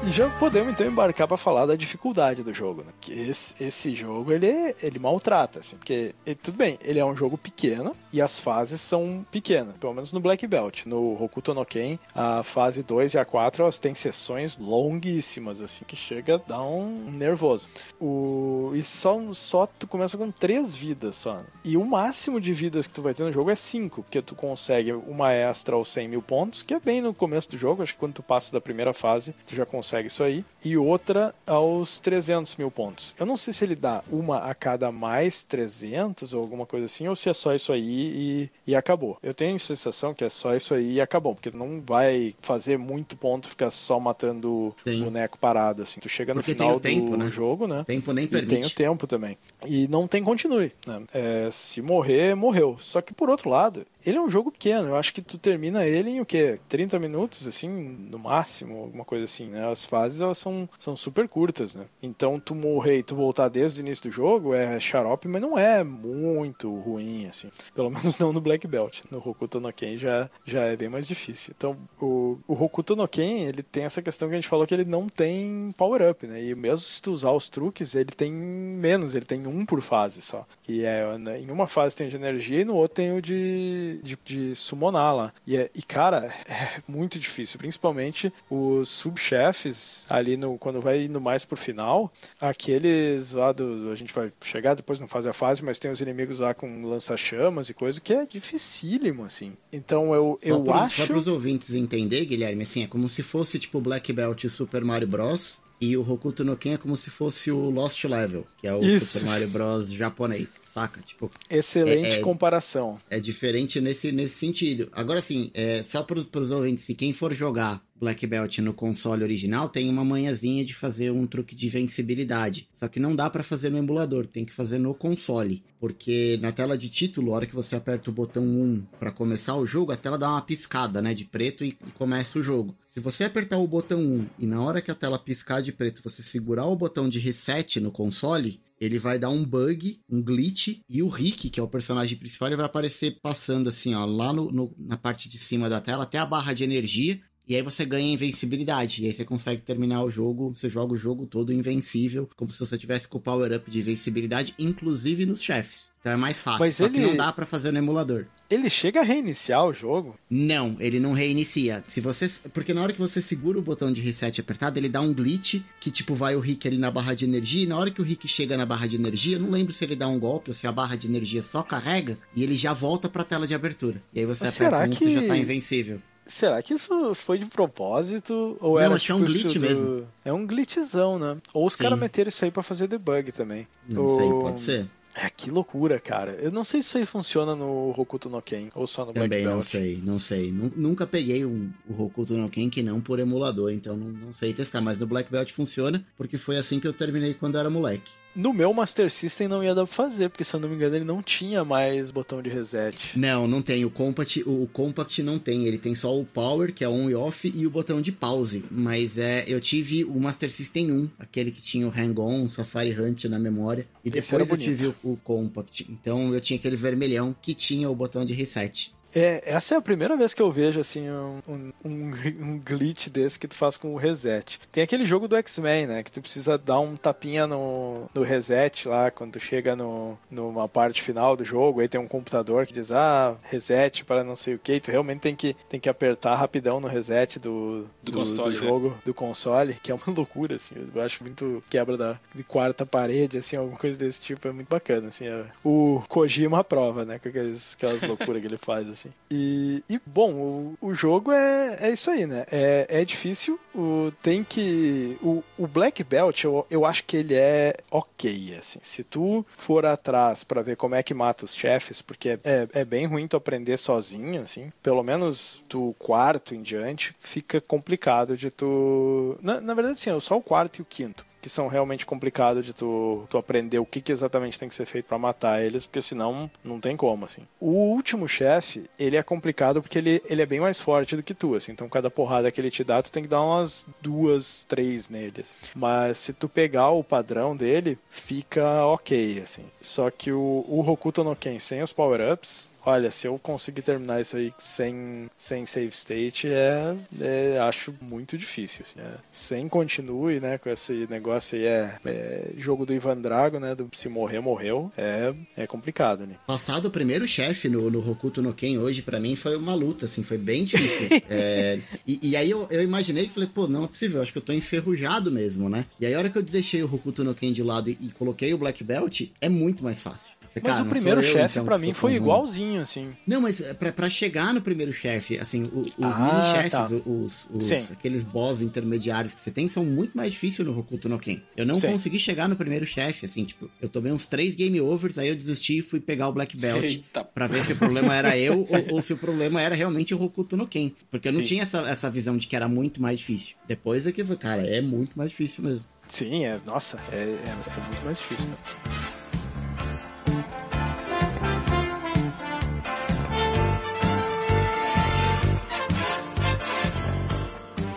Já 0.09 0.27
podemos 0.39 0.71
então 0.71 0.87
embarcar 0.87 1.27
para 1.27 1.37
falar 1.37 1.65
da 1.65 1.75
dificuldade 1.75 2.43
do 2.43 2.53
jogo, 2.53 2.83
né? 2.83 2.91
Que 2.99 3.13
esse, 3.13 3.55
esse 3.63 3.93
jogo 3.93 4.31
ele, 4.31 4.75
ele 4.81 4.99
maltrata, 4.99 5.59
assim, 5.59 5.77
porque 5.77 6.15
ele, 6.25 6.35
tudo 6.35 6.57
bem, 6.57 6.77
ele 6.81 6.99
é 6.99 7.05
um 7.05 7.15
jogo 7.15 7.37
pequeno 7.37 7.95
e 8.11 8.21
as 8.21 8.39
fases 8.39 8.81
são 8.81 9.25
pequenas, 9.31 9.77
pelo 9.77 9.93
menos 9.93 10.11
no 10.11 10.19
Black 10.19 10.45
Belt. 10.47 10.85
No 10.85 11.21
Hokuto 11.23 11.53
no 11.53 11.65
Ken, 11.65 11.99
a 12.15 12.43
fase 12.43 12.81
2 12.83 13.13
e 13.13 13.19
a 13.19 13.25
4 13.25 13.63
elas 13.63 13.77
têm 13.77 13.93
sessões 13.93 14.57
longuíssimas, 14.57 15.61
assim, 15.61 15.85
que 15.85 15.95
chega 15.95 16.35
a 16.35 16.37
dar 16.37 16.63
um 16.63 17.11
nervoso. 17.11 17.69
O, 17.99 18.71
e 18.73 18.81
só, 18.81 19.19
só 19.33 19.67
tu 19.67 19.87
começa 19.87 20.17
com 20.17 20.31
três 20.31 20.75
vidas 20.75 21.15
só. 21.15 21.41
E 21.63 21.77
o 21.77 21.85
máximo 21.85 22.41
de 22.41 22.53
vidas 22.53 22.87
que 22.87 22.93
tu 22.93 23.01
vai 23.01 23.13
ter 23.13 23.23
no 23.23 23.31
jogo 23.31 23.51
é 23.51 23.55
cinco, 23.55 24.01
porque 24.03 24.21
tu 24.21 24.35
consegue 24.35 24.93
uma 24.93 25.31
extra 25.31 25.75
aos 25.75 25.89
100 25.89 26.07
mil 26.07 26.21
pontos, 26.21 26.63
que 26.63 26.73
é 26.73 26.79
bem 26.79 27.01
no 27.01 27.13
começo 27.13 27.49
do 27.51 27.57
jogo, 27.57 27.83
acho 27.83 27.93
que 27.93 27.99
quando 27.99 28.15
tu 28.15 28.23
passa 28.23 28.51
da 28.51 28.59
primeira 28.59 28.93
fase, 28.93 29.33
tu 29.45 29.55
já 29.55 29.65
consegue 29.65 30.00
consegue 30.01 30.07
isso 30.07 30.23
aí, 30.23 30.43
e 30.63 30.77
outra 30.77 31.33
aos 31.45 31.99
300 31.99 32.55
mil 32.55 32.71
pontos. 32.71 33.15
Eu 33.19 33.25
não 33.25 33.37
sei 33.37 33.53
se 33.53 33.63
ele 33.63 33.75
dá 33.75 34.03
uma 34.11 34.39
a 34.39 34.53
cada 34.53 34.91
mais 34.91 35.43
300 35.43 36.33
ou 36.33 36.41
alguma 36.41 36.65
coisa 36.65 36.85
assim, 36.85 37.07
ou 37.07 37.15
se 37.15 37.29
é 37.29 37.33
só 37.33 37.53
isso 37.53 37.71
aí 37.71 38.49
e, 38.65 38.71
e 38.71 38.75
acabou. 38.75 39.17
Eu 39.21 39.33
tenho 39.33 39.55
a 39.55 39.59
sensação 39.59 40.13
que 40.13 40.23
é 40.23 40.29
só 40.29 40.55
isso 40.55 40.73
aí 40.73 40.93
e 40.93 41.01
acabou, 41.01 41.35
porque 41.35 41.51
não 41.55 41.81
vai 41.85 42.35
fazer 42.41 42.77
muito 42.77 43.17
ponto 43.17 43.49
ficar 43.49 43.71
só 43.71 43.99
matando 43.99 44.73
Sim. 44.83 45.03
boneco 45.03 45.37
parado, 45.37 45.83
assim. 45.83 45.99
Tu 45.99 46.09
chega 46.09 46.33
no 46.33 46.41
porque 46.41 46.53
final 46.53 46.79
tempo, 46.79 47.11
do 47.11 47.17
né? 47.17 47.31
jogo, 47.31 47.67
né? 47.67 47.83
Tempo 47.85 48.13
nem 48.13 48.27
permite. 48.27 48.55
Tem 48.55 48.65
o 48.65 48.69
tempo 48.69 49.07
também. 49.07 49.37
E 49.65 49.87
não 49.87 50.07
tem 50.07 50.23
continue, 50.23 50.71
né? 50.85 51.01
É, 51.13 51.49
se 51.51 51.81
morrer, 51.81 52.35
morreu. 52.35 52.77
Só 52.79 53.01
que 53.01 53.13
por 53.13 53.29
outro 53.29 53.49
lado, 53.49 53.85
ele 54.05 54.17
é 54.17 54.21
um 54.21 54.29
jogo 54.29 54.51
pequeno, 54.51 54.89
eu 54.89 54.95
acho 54.95 55.13
que 55.13 55.21
tu 55.21 55.37
termina 55.37 55.85
ele 55.85 56.11
em 56.11 56.21
o 56.21 56.25
quê? 56.25 56.59
30 56.69 56.99
minutos, 56.99 57.47
assim, 57.47 57.69
no 57.69 58.19
máximo, 58.19 58.77
alguma 58.77 59.05
coisa 59.05 59.25
assim, 59.25 59.47
né? 59.47 59.69
As 59.69 59.85
fases 59.85 60.21
elas 60.21 60.37
são, 60.37 60.67
são 60.77 60.95
super 60.95 61.27
curtas, 61.27 61.75
né? 61.75 61.85
Então 62.01 62.39
tu 62.39 62.55
morrer 62.55 62.99
e 62.99 63.03
tu 63.03 63.15
voltar 63.15 63.49
desde 63.49 63.79
o 63.79 63.83
início 63.83 64.09
do 64.09 64.13
jogo 64.13 64.53
é 64.53 64.79
xarope, 64.79 65.27
mas 65.27 65.41
não 65.41 65.57
é 65.57 65.83
muito 65.83 66.73
ruim, 66.73 67.27
assim. 67.27 67.49
Pelo 67.73 67.89
menos 67.91 68.17
não 68.17 68.33
no 68.33 68.41
Black 68.41 68.67
Belt. 68.67 69.01
No 69.09 69.17
Hokuto 69.19 69.59
no 69.59 69.71
Ken 69.71 69.95
já, 69.95 70.29
já 70.45 70.63
é 70.63 70.75
bem 70.75 70.89
mais 70.89 71.07
difícil. 71.07 71.53
Então 71.55 71.77
o, 71.99 72.37
o 72.47 72.53
Hokuto 72.53 72.95
no 72.95 73.07
Ken, 73.07 73.45
ele 73.45 73.63
tem 73.63 73.83
essa 73.83 74.01
questão 74.01 74.27
que 74.27 74.35
a 74.35 74.37
gente 74.37 74.47
falou 74.47 74.65
que 74.65 74.73
ele 74.73 74.85
não 74.85 75.07
tem 75.07 75.73
power-up, 75.77 76.25
né? 76.25 76.43
E 76.43 76.55
mesmo 76.55 76.85
se 76.85 77.01
tu 77.01 77.11
usar 77.11 77.31
os 77.31 77.49
truques, 77.49 77.95
ele 77.95 78.11
tem 78.11 78.31
menos, 78.31 79.13
ele 79.13 79.25
tem 79.25 79.45
um 79.47 79.65
por 79.65 79.81
fase 79.81 80.21
só. 80.21 80.45
E 80.67 80.83
é, 80.83 81.17
né, 81.17 81.39
em 81.39 81.51
uma 81.51 81.67
fase 81.67 81.95
tem 81.95 82.07
de 82.07 82.15
energia 82.15 82.61
e 82.61 82.65
no 82.65 82.75
outro 82.75 82.95
tem 82.95 83.11
o 83.11 83.21
de 83.21 83.90
de, 83.97 84.17
de 84.23 84.55
summonar 84.55 85.15
lá. 85.15 85.33
E, 85.45 85.57
é, 85.57 85.69
e, 85.73 85.81
cara, 85.81 86.33
é 86.47 86.81
muito 86.87 87.19
difícil, 87.19 87.57
principalmente 87.57 88.31
os 88.49 88.89
subchefes 88.89 90.05
ali 90.09 90.37
no, 90.37 90.57
quando 90.57 90.81
vai 90.81 91.03
indo 91.03 91.19
mais 91.19 91.45
pro 91.45 91.57
final, 91.57 92.11
aqueles 92.39 93.31
lá 93.31 93.51
do. 93.51 93.91
A 93.91 93.95
gente 93.95 94.13
vai 94.13 94.31
chegar 94.43 94.75
depois 94.75 94.99
não 94.99 95.07
faz 95.07 95.25
a 95.27 95.33
fase, 95.33 95.63
mas 95.63 95.79
tem 95.79 95.91
os 95.91 96.01
inimigos 96.01 96.39
lá 96.39 96.53
com 96.53 96.85
lança-chamas 96.85 97.69
e 97.69 97.73
coisa 97.73 97.99
que 97.99 98.13
é 98.13 98.25
dificílimo, 98.25 99.23
assim. 99.23 99.53
Então 99.71 100.13
eu, 100.13 100.39
só 100.41 100.49
eu 100.49 100.73
acho. 100.73 101.01
Só 101.01 101.07
pros 101.07 101.27
ouvintes 101.27 101.73
entender, 101.73 102.25
Guilherme, 102.25 102.63
assim, 102.63 102.83
é 102.83 102.87
como 102.87 103.07
se 103.07 103.23
fosse 103.23 103.59
tipo 103.59 103.79
Black 103.79 104.11
Belt 104.11 104.43
e 104.43 104.49
Super 104.49 104.83
Mario 104.83 105.07
Bros 105.07 105.60
e 105.81 105.97
o 105.97 106.07
Hokuto 106.07 106.43
no 106.43 106.55
Ken 106.55 106.73
é 106.73 106.77
como 106.77 106.95
se 106.95 107.09
fosse 107.09 107.51
o 107.51 107.71
Lost 107.71 108.03
Level, 108.03 108.45
que 108.57 108.67
é 108.67 108.73
o 108.73 108.83
Isso. 108.83 109.17
Super 109.17 109.25
Mario 109.25 109.47
Bros 109.47 109.91
japonês, 109.91 110.61
saca? 110.63 111.01
Tipo, 111.01 111.29
Excelente 111.49 112.07
é, 112.07 112.19
é, 112.19 112.19
comparação. 112.19 112.99
É 113.09 113.19
diferente 113.19 113.81
nesse, 113.81 114.11
nesse 114.11 114.35
sentido. 114.35 114.87
Agora, 114.91 115.17
assim, 115.17 115.49
é, 115.55 115.81
só 115.81 116.03
para 116.03 116.19
os 116.19 116.51
ouvintes, 116.51 116.83
se 116.83 116.93
quem 116.93 117.11
for 117.11 117.33
jogar 117.33 117.81
Black 118.01 118.25
Belt 118.25 118.57
no 118.57 118.73
console 118.73 119.23
original 119.23 119.69
tem 119.69 119.87
uma 119.87 120.03
manhãzinha 120.03 120.65
de 120.65 120.73
fazer 120.73 121.11
um 121.11 121.27
truque 121.27 121.53
de 121.53 121.69
vencibilidade. 121.69 122.67
Só 122.73 122.87
que 122.87 122.99
não 122.99 123.15
dá 123.15 123.29
para 123.29 123.43
fazer 123.43 123.69
no 123.69 123.77
emulador, 123.77 124.25
tem 124.25 124.43
que 124.43 124.51
fazer 124.51 124.79
no 124.79 124.95
console. 124.95 125.63
Porque 125.79 126.39
na 126.41 126.51
tela 126.51 126.75
de 126.75 126.89
título, 126.89 127.31
a 127.31 127.35
hora 127.35 127.45
que 127.45 127.53
você 127.53 127.75
aperta 127.75 128.09
o 128.09 128.13
botão 128.13 128.43
1 128.43 128.87
para 128.99 129.11
começar 129.11 129.55
o 129.55 129.67
jogo, 129.67 129.91
a 129.91 129.95
tela 129.95 130.17
dá 130.17 130.29
uma 130.29 130.41
piscada, 130.41 130.99
né, 130.99 131.13
de 131.13 131.25
preto 131.25 131.63
e, 131.63 131.69
e 131.69 131.91
começa 131.91 132.39
o 132.39 132.43
jogo. 132.43 132.75
Se 132.87 132.99
você 132.99 133.23
apertar 133.23 133.57
o 133.57 133.67
botão 133.67 133.99
1 133.99 134.25
e 134.39 134.47
na 134.47 134.61
hora 134.61 134.81
que 134.81 134.89
a 134.89 134.95
tela 134.95 135.19
piscar 135.19 135.61
de 135.61 135.71
preto, 135.71 136.01
você 136.03 136.23
segurar 136.23 136.65
o 136.65 136.75
botão 136.75 137.07
de 137.07 137.19
reset 137.19 137.79
no 137.79 137.91
console, 137.91 138.59
ele 138.81 138.97
vai 138.97 139.19
dar 139.19 139.29
um 139.29 139.45
bug, 139.45 140.01
um 140.09 140.23
glitch, 140.23 140.81
e 140.89 141.03
o 141.03 141.07
Rick, 141.07 141.51
que 141.51 141.59
é 141.59 141.63
o 141.63 141.67
personagem 141.67 142.17
principal, 142.17 142.49
ele 142.49 142.55
vai 142.55 142.65
aparecer 142.65 143.19
passando 143.21 143.69
assim, 143.69 143.93
ó, 143.93 144.03
lá 144.05 144.33
no, 144.33 144.51
no, 144.51 144.75
na 144.75 144.97
parte 144.97 145.29
de 145.29 145.37
cima 145.37 145.69
da 145.69 145.79
tela, 145.79 146.01
até 146.01 146.17
a 146.17 146.25
barra 146.25 146.51
de 146.51 146.63
energia, 146.63 147.21
E 147.47 147.55
aí 147.55 147.61
você 147.61 147.83
ganha 147.85 148.13
invencibilidade. 148.13 149.03
E 149.03 149.07
aí 149.07 149.11
você 149.11 149.25
consegue 149.25 149.61
terminar 149.61 150.03
o 150.03 150.09
jogo, 150.09 150.53
você 150.53 150.69
joga 150.69 150.93
o 150.93 150.97
jogo 150.97 151.25
todo 151.25 151.51
invencível, 151.51 152.29
como 152.37 152.49
se 152.51 152.59
você 152.59 152.77
tivesse 152.77 153.07
com 153.07 153.17
o 153.17 153.21
power-up 153.21 153.69
de 153.69 153.79
invencibilidade, 153.79 154.53
inclusive 154.57 155.25
nos 155.25 155.41
chefes. 155.41 155.91
Então 155.99 156.11
é 156.13 156.15
mais 156.15 156.39
fácil. 156.39 156.59
Mas 156.61 156.75
só 156.77 156.85
ele- 156.85 156.93
que 156.95 156.99
não 156.99 157.15
dá 157.15 157.31
pra 157.31 157.45
fazer 157.45 157.71
no 157.71 157.77
emulador. 157.77 158.25
Ele 158.49 158.69
chega 158.69 159.01
a 159.01 159.03
reiniciar 159.03 159.65
o 159.65 159.73
jogo? 159.73 160.17
Não, 160.29 160.75
ele 160.79 160.99
não 160.99 161.13
reinicia. 161.13 161.83
Se 161.87 161.99
você, 162.01 162.27
porque 162.53 162.73
na 162.73 162.81
hora 162.81 162.93
que 162.93 162.99
você 162.99 163.21
segura 163.21 163.59
o 163.59 163.61
botão 163.61 163.91
de 163.91 164.01
reset 164.01 164.39
apertado, 164.41 164.77
ele 164.79 164.89
dá 164.89 164.99
um 165.01 165.13
glitch 165.13 165.61
que 165.79 165.91
tipo 165.91 166.13
vai 166.15 166.35
o 166.35 166.39
Rick 166.39 166.67
ali 166.67 166.77
na 166.77 166.89
barra 166.91 167.13
de 167.13 167.25
energia 167.25 167.63
e 167.63 167.67
na 167.67 167.77
hora 167.77 167.91
que 167.91 168.01
o 168.01 168.03
Rick 168.03 168.27
chega 168.27 168.57
na 168.57 168.65
barra 168.65 168.87
de 168.87 168.95
energia, 168.95 169.35
eu 169.37 169.41
não 169.41 169.51
lembro 169.51 169.71
se 169.73 169.83
ele 169.83 169.95
dá 169.95 170.07
um 170.07 170.19
golpe 170.19 170.49
ou 170.49 170.53
se 170.53 170.65
a 170.67 170.71
barra 170.71 170.95
de 170.95 171.07
energia 171.07 171.43
só 171.43 171.61
carrega 171.63 172.17
e 172.35 172.43
ele 172.43 172.53
já 172.55 172.73
volta 172.73 173.07
pra 173.09 173.23
tela 173.23 173.45
de 173.47 173.53
abertura. 173.53 174.01
E 174.13 174.19
aí 174.19 174.25
você 174.25 174.45
Mas 174.45 174.55
aperta 174.61 174.85
um, 174.85 174.89
que- 174.89 175.03
você 175.05 175.13
já 175.13 175.27
tá 175.27 175.37
invencível. 175.37 176.01
Será 176.25 176.61
que 176.61 176.73
isso 176.75 177.13
foi 177.13 177.37
de 177.39 177.45
propósito? 177.45 178.57
Ou 178.61 178.75
Não, 178.75 178.79
era 178.81 178.93
acho 178.93 179.05
que 179.05 179.11
é 179.11 179.15
um 179.15 179.19
tipo 179.23 179.31
glitch 179.31 179.53
do- 179.55 179.59
mesmo. 179.59 180.07
É 180.23 180.31
um 180.31 180.45
glitchzão, 180.45 181.17
né? 181.19 181.37
Ou 181.53 181.65
os 181.65 181.75
caras 181.75 181.99
meteram 181.99 182.29
isso 182.29 182.45
aí 182.45 182.51
pra 182.51 182.63
fazer 182.63 182.87
debug 182.87 183.31
também. 183.31 183.67
Não 183.89 184.17
sei, 184.17 184.27
O- 184.27 184.41
pode 184.41 184.59
ser. 184.59 184.87
É, 185.13 185.29
que 185.29 185.51
loucura, 185.51 185.99
cara. 185.99 186.37
Eu 186.41 186.51
não 186.51 186.63
sei 186.63 186.81
se 186.81 186.87
isso 186.87 186.97
aí 186.97 187.05
funciona 187.05 187.53
no 187.53 187.89
Hokuto 187.97 188.29
no 188.29 188.41
Ken 188.41 188.69
ou 188.73 188.87
só 188.87 189.03
no 189.05 189.11
Também 189.11 189.27
Black 189.27 189.43
não 189.43 189.53
Belt. 189.55 189.65
sei, 189.65 189.99
não 190.01 190.17
sei. 190.19 190.51
Nu- 190.53 190.71
Nunca 190.73 191.05
peguei 191.05 191.43
um, 191.45 191.69
o 191.89 192.01
Hokuto 192.03 192.37
no 192.37 192.49
Ken 192.49 192.69
que 192.69 192.81
não 192.81 193.01
por 193.01 193.19
emulador, 193.19 193.73
então 193.73 193.97
não, 193.97 194.07
não 194.07 194.31
sei 194.33 194.53
testar. 194.53 194.79
Mas 194.79 194.97
no 194.99 195.05
Black 195.05 195.29
Belt 195.29 195.51
funciona, 195.51 196.01
porque 196.15 196.37
foi 196.37 196.55
assim 196.55 196.79
que 196.79 196.87
eu 196.87 196.93
terminei 196.93 197.33
quando 197.33 197.57
era 197.57 197.69
moleque. 197.69 198.09
No 198.35 198.53
meu 198.53 198.73
Master 198.73 199.09
System 199.09 199.47
não 199.47 199.63
ia 199.63 199.75
dar 199.75 199.85
pra 199.85 199.93
fazer, 199.93 200.29
porque 200.29 200.43
se 200.43 200.53
eu 200.53 200.59
não 200.59 200.69
me 200.69 200.75
engano 200.75 200.95
ele 200.95 201.05
não 201.05 201.21
tinha 201.21 201.65
mais 201.65 202.11
botão 202.11 202.41
de 202.41 202.49
reset. 202.49 203.17
Não, 203.17 203.47
não 203.47 203.61
tem. 203.61 203.83
O 203.83 203.89
Compact, 203.89 204.43
o, 204.47 204.63
o 204.63 204.67
Compact 204.67 205.21
não 205.21 205.37
tem. 205.37 205.65
Ele 205.65 205.77
tem 205.77 205.93
só 205.93 206.17
o 206.17 206.25
Power, 206.25 206.73
que 206.73 206.83
é 206.83 206.89
on 206.89 207.09
e 207.09 207.15
off, 207.15 207.51
e 207.53 207.67
o 207.67 207.69
botão 207.69 208.01
de 208.01 208.11
pause. 208.11 208.63
Mas 208.71 209.17
é, 209.17 209.43
eu 209.47 209.59
tive 209.59 210.05
o 210.05 210.19
Master 210.19 210.49
System 210.49 210.91
1, 210.91 211.09
aquele 211.19 211.51
que 211.51 211.61
tinha 211.61 211.87
o 211.87 211.91
Hang-On, 211.91 212.45
o 212.45 212.49
Safari 212.49 212.97
Hunt 212.99 213.25
na 213.25 213.37
memória. 213.37 213.85
E 214.03 214.09
Esse 214.09 214.31
depois 214.31 214.49
eu 214.49 214.57
tive 214.57 214.87
o, 214.87 214.95
o 215.11 215.17
Compact. 215.17 215.87
Então 215.89 216.33
eu 216.33 216.39
tinha 216.39 216.57
aquele 216.57 216.75
vermelhão 216.75 217.35
que 217.41 217.53
tinha 217.53 217.89
o 217.89 217.95
botão 217.95 218.23
de 218.23 218.33
reset. 218.33 218.93
É, 219.13 219.41
essa 219.45 219.75
é 219.75 219.77
a 219.77 219.81
primeira 219.81 220.15
vez 220.15 220.33
que 220.33 220.41
eu 220.41 220.51
vejo 220.51 220.79
assim 220.79 221.09
um, 221.09 221.39
um, 221.47 221.71
um- 221.85 222.59
glitch 222.63 223.09
desse 223.09 223.37
que 223.39 223.47
tu 223.47 223.55
faz 223.55 223.75
com 223.77 223.93
o 223.93 223.97
reset. 223.97 224.59
Tem 224.71 224.83
aquele 224.83 225.05
jogo 225.05 225.27
do 225.27 225.35
X-Men, 225.35 225.87
né? 225.87 226.03
Que 226.03 226.11
tu 226.11 226.21
precisa 226.21 226.57
dar 226.57 226.79
um 226.79 226.95
tapinha 226.95 227.45
no, 227.47 228.09
no 228.13 228.21
reset 228.23 228.87
lá 228.87 229.11
quando 229.11 229.33
tu 229.33 229.39
chega 229.39 229.75
no, 229.75 230.17
numa 230.29 230.67
parte 230.67 231.01
final 231.01 231.35
do 231.35 231.43
jogo. 231.43 231.79
Aí 231.81 231.87
tem 231.87 231.99
um 231.99 232.07
computador 232.07 232.65
que 232.65 232.73
diz, 232.73 232.91
ah, 232.91 233.35
reset 233.43 234.05
para 234.05 234.23
não 234.23 234.35
sei 234.35 234.55
o 234.55 234.59
que. 234.59 234.79
Tu 234.79 234.91
realmente 234.91 235.19
tem 235.21 235.35
que, 235.35 235.55
tem 235.67 235.79
que 235.79 235.89
apertar 235.89 236.35
rapidão 236.35 236.79
no 236.79 236.87
reset 236.87 237.39
do, 237.39 237.85
Do 238.03 238.11
console, 238.11 238.55
do 238.55 238.61
né? 238.61 238.67
jogo, 238.67 238.97
do 239.03 239.13
console, 239.13 239.73
que 239.83 239.91
é 239.91 239.95
uma 239.95 240.03
loucura, 240.15 240.55
assim. 240.55 240.75
Eu 240.93 241.01
acho 241.01 241.23
muito 241.23 241.63
quebra 241.69 241.97
da 241.97 242.19
de 242.33 242.43
quarta 242.43 242.85
parede, 242.85 243.37
assim, 243.37 243.55
alguma 243.55 243.77
coisa 243.77 243.97
desse 243.97 244.21
tipo. 244.21 244.47
É 244.47 244.51
muito 244.51 244.69
bacana, 244.69 245.07
assim. 245.09 245.27
é- 245.27 245.45
O 245.63 246.01
Kojima 246.07 246.59
aprova, 246.59 247.03
né? 247.05 247.19
Com 247.19 247.29
aqueles, 247.29 247.73
aquelas 247.75 248.01
loucuras 248.03 248.41
que 248.41 248.47
ele 248.47 248.57
faz, 248.57 248.87
assim. 248.87 249.00
E, 249.29 249.83
e, 249.89 249.99
bom, 250.05 250.33
o, 250.33 250.77
o 250.81 250.93
jogo 250.93 251.31
é, 251.31 251.77
é 251.81 251.91
isso 251.91 252.11
aí, 252.11 252.25
né? 252.25 252.45
É, 252.51 252.85
é 252.89 253.05
difícil, 253.05 253.59
o, 253.73 254.11
tem 254.21 254.43
que... 254.43 255.17
O, 255.21 255.43
o 255.57 255.67
Black 255.67 256.03
Belt, 256.03 256.43
eu, 256.43 256.65
eu 256.69 256.85
acho 256.85 257.03
que 257.05 257.17
ele 257.17 257.35
é 257.35 257.75
ok, 257.89 258.55
assim. 258.59 258.79
Se 258.81 259.03
tu 259.03 259.45
for 259.57 259.85
atrás 259.85 260.43
pra 260.43 260.61
ver 260.61 260.75
como 260.75 260.95
é 260.95 261.03
que 261.03 261.13
mata 261.13 261.45
os 261.45 261.55
chefes, 261.55 262.01
porque 262.01 262.29
é, 262.29 262.39
é, 262.43 262.67
é 262.73 262.85
bem 262.85 263.05
ruim 263.05 263.27
tu 263.27 263.37
aprender 263.37 263.77
sozinho, 263.77 264.41
assim. 264.41 264.71
Pelo 264.83 265.03
menos 265.03 265.63
do 265.69 265.93
quarto 265.97 266.53
em 266.53 266.61
diante, 266.61 267.15
fica 267.19 267.61
complicado 267.61 268.35
de 268.35 268.51
tu... 268.51 269.37
Na, 269.41 269.61
na 269.61 269.73
verdade, 269.73 269.99
sim, 269.99 270.15
é 270.15 270.19
só 270.19 270.37
o 270.37 270.41
quarto 270.41 270.79
e 270.79 270.81
o 270.81 270.85
quinto 270.85 271.25
que 271.41 271.49
são 271.49 271.67
realmente 271.67 272.05
complicados 272.05 272.65
de 272.65 272.73
tu, 272.73 273.25
tu 273.29 273.37
aprender 273.37 273.79
o 273.79 273.85
que, 273.85 274.01
que 274.01 274.11
exatamente 274.11 274.59
tem 274.59 274.69
que 274.69 274.75
ser 274.75 274.85
feito 274.85 275.05
pra 275.05 275.17
matar 275.17 275.61
eles, 275.61 275.85
porque 275.85 276.01
senão 276.01 276.49
não 276.63 276.79
tem 276.79 276.95
como, 276.95 277.25
assim. 277.25 277.41
O 277.59 277.71
último 277.71 278.27
chefe, 278.27 278.83
ele 278.97 279.17
é 279.17 279.23
complicado 279.23 279.81
porque 279.81 279.97
ele, 279.97 280.21
ele 280.25 280.41
é 280.41 280.45
bem 280.45 280.59
mais 280.59 280.79
forte 280.79 281.15
do 281.15 281.23
que 281.23 281.33
tu, 281.33 281.55
assim. 281.55 281.71
Então 281.71 281.89
cada 281.89 282.09
porrada 282.09 282.51
que 282.51 282.61
ele 282.61 282.71
te 282.71 282.83
dá, 282.83 283.01
tu 283.01 283.11
tem 283.11 283.23
que 283.23 283.29
dar 283.29 283.41
umas 283.41 283.85
duas, 284.01 284.65
três 284.65 285.09
neles. 285.09 285.55
Mas 285.75 286.17
se 286.17 286.33
tu 286.33 286.47
pegar 286.47 286.91
o 286.91 287.03
padrão 287.03 287.55
dele, 287.55 287.97
fica 288.09 288.85
ok, 288.85 289.41
assim. 289.41 289.65
Só 289.81 290.09
que 290.11 290.31
o, 290.31 290.65
o 290.67 290.87
Hokuto 290.87 291.23
no 291.23 291.35
Ken 291.35 291.57
sem 291.59 291.81
os 291.81 291.93
power-ups, 291.93 292.69
Olha, 292.85 293.11
se 293.11 293.27
eu 293.27 293.37
conseguir 293.37 293.81
terminar 293.81 294.21
isso 294.21 294.35
aí 294.37 294.53
sem, 294.57 295.29
sem 295.37 295.65
save 295.65 295.89
state, 295.89 296.47
é, 296.47 296.95
é- 297.19 297.59
acho 297.59 297.93
muito 298.01 298.37
difícil. 298.37 298.81
Assim, 298.81 298.99
é. 298.99 299.13
Sem 299.31 299.67
continue, 299.69 300.39
né, 300.39 300.57
com 300.57 300.69
esse 300.69 301.07
negócio 301.09 301.57
aí, 301.57 301.65
é, 301.65 301.95
é 302.05 302.49
jogo 302.57 302.85
do 302.85 302.93
Ivan 302.93 303.17
Drago, 303.17 303.59
né, 303.59 303.75
do 303.75 303.89
se 303.93 304.09
morrer, 304.09 304.39
morreu, 304.39 304.91
é, 304.97 305.33
é 305.55 305.67
complicado, 305.67 306.25
né. 306.25 306.35
Passado 306.47 306.85
o 306.87 306.91
primeiro 306.91 307.27
chefe 307.27 307.69
no, 307.69 307.89
no 307.89 307.99
Hokuto 308.09 308.41
no 308.41 308.53
Ken 308.53 308.77
hoje, 308.77 309.01
pra 309.01 309.19
mim, 309.19 309.35
foi 309.35 309.55
uma 309.55 309.73
luta, 309.75 310.05
assim, 310.05 310.23
foi 310.23 310.37
bem 310.37 310.63
difícil. 310.63 311.09
É, 311.33 311.79
e, 312.05 312.19
e 312.29 312.35
aí 312.35 312.49
eu, 312.49 312.67
eu 312.69 312.81
imaginei 312.81 313.25
que 313.25 313.33
falei, 313.33 313.47
pô, 313.47 313.67
não 313.67 313.85
é 313.85 313.87
possível, 313.87 314.21
acho 314.21 314.31
que 314.31 314.37
eu 314.37 314.41
tô 314.41 314.51
enferrujado 314.51 315.31
mesmo, 315.31 315.69
né? 315.69 315.85
E 315.99 316.05
aí 316.05 316.13
a 316.13 316.17
hora 316.17 316.29
que 316.29 316.37
eu 316.37 316.41
deixei 316.41 316.83
o 316.83 316.93
Hokuto 316.93 317.23
no 317.23 317.33
Ken 317.33 317.53
de 317.53 317.63
lado 317.63 317.89
e, 317.89 317.97
e 318.01 318.09
coloquei 318.09 318.53
o 318.53 318.57
Black 318.57 318.83
Belt, 318.83 319.21
é 319.39 319.47
muito 319.47 319.83
mais 319.83 320.01
fácil. 320.01 320.40
Mas 320.55 320.63
"Cara, 320.63 320.81
o 320.81 320.83
não 320.85 320.91
primeiro 320.91 321.23
chefe, 321.23 321.53
então, 321.53 321.65
pra 321.65 321.79
que 321.79 321.85
mim, 321.85 321.93
foi 321.93 322.11
ruim." 322.11 322.21
igualzinho, 322.21 322.81
assim. 322.81 323.11
Não, 323.25 323.39
mas 323.41 323.61
pra, 323.73 323.91
pra 323.93 324.09
chegar 324.09 324.53
no 324.53 324.61
primeiro 324.61 324.91
chefe, 324.91 325.37
assim, 325.39 325.63
os 325.73 325.87
Ah, 326.01 326.19
mini-chefes, 326.19 326.71
tá. 326.71 326.85
os, 327.05 327.47
os- 327.49 327.91
aqueles 327.91 328.23
boss 328.23 328.61
intermediários 328.61 329.33
que 329.33 329.39
você 329.39 329.49
tem, 329.51 329.67
são 329.67 329.85
muito 329.85 330.15
mais 330.17 330.31
difíceis 330.33 330.67
no 330.67 330.77
Hokuto 330.77 331.07
no 331.07 331.17
Ken. 331.17 331.41
Eu 331.55 331.65
não 331.65 331.75
Sim. 331.75 331.87
consegui 331.91 332.19
chegar 332.19 332.49
no 332.49 332.55
primeiro 332.55 332.85
chefe, 332.85 333.25
assim, 333.25 333.45
tipo, 333.45 333.69
eu 333.81 333.87
tomei 333.87 334.11
uns 334.11 334.25
três 334.27 334.53
game 334.55 334.79
overs, 334.81 335.17
aí 335.17 335.29
eu 335.29 335.35
desisti 335.35 335.77
e 335.77 335.81
fui 335.81 335.99
pegar 335.99 336.27
o 336.27 336.33
Black 336.33 336.57
Belt 336.57 336.99
pra 337.33 337.47
ver 337.47 337.63
se 337.63 337.73
o 337.73 337.75
problema 337.77 338.13
era 338.15 338.37
eu 338.37 338.67
ou, 338.69 338.95
ou 338.95 339.01
se 339.01 339.13
o 339.13 339.17
problema 339.17 339.61
era 339.61 339.73
realmente 339.73 340.13
o 340.13 340.21
Hokuto 340.21 340.57
no 340.57 340.67
Ken. 340.67 340.91
Porque 341.09 341.27
eu 341.29 341.31
não 341.33 341.39
Sim. 341.39 341.45
tinha 341.45 341.61
essa, 341.63 341.79
essa 341.89 342.09
visão 342.09 342.35
de 342.35 342.47
que 342.47 342.55
era 342.55 342.67
muito 342.67 343.01
mais 343.01 343.19
difícil. 343.19 343.55
Depois 343.67 344.05
é 344.05 344.11
que, 344.11 344.23
cara, 344.35 344.65
é 344.67 344.81
muito 344.81 345.17
mais 345.17 345.29
difícil 345.31 345.63
mesmo. 345.63 345.85
Sim, 346.09 346.43
é, 346.45 346.59
nossa, 346.65 346.99
é, 347.11 347.15
é, 347.15 347.19
é 347.21 347.87
muito 347.87 348.03
mais 348.05 348.17
difícil. 348.17 348.45
Né? 348.47 348.57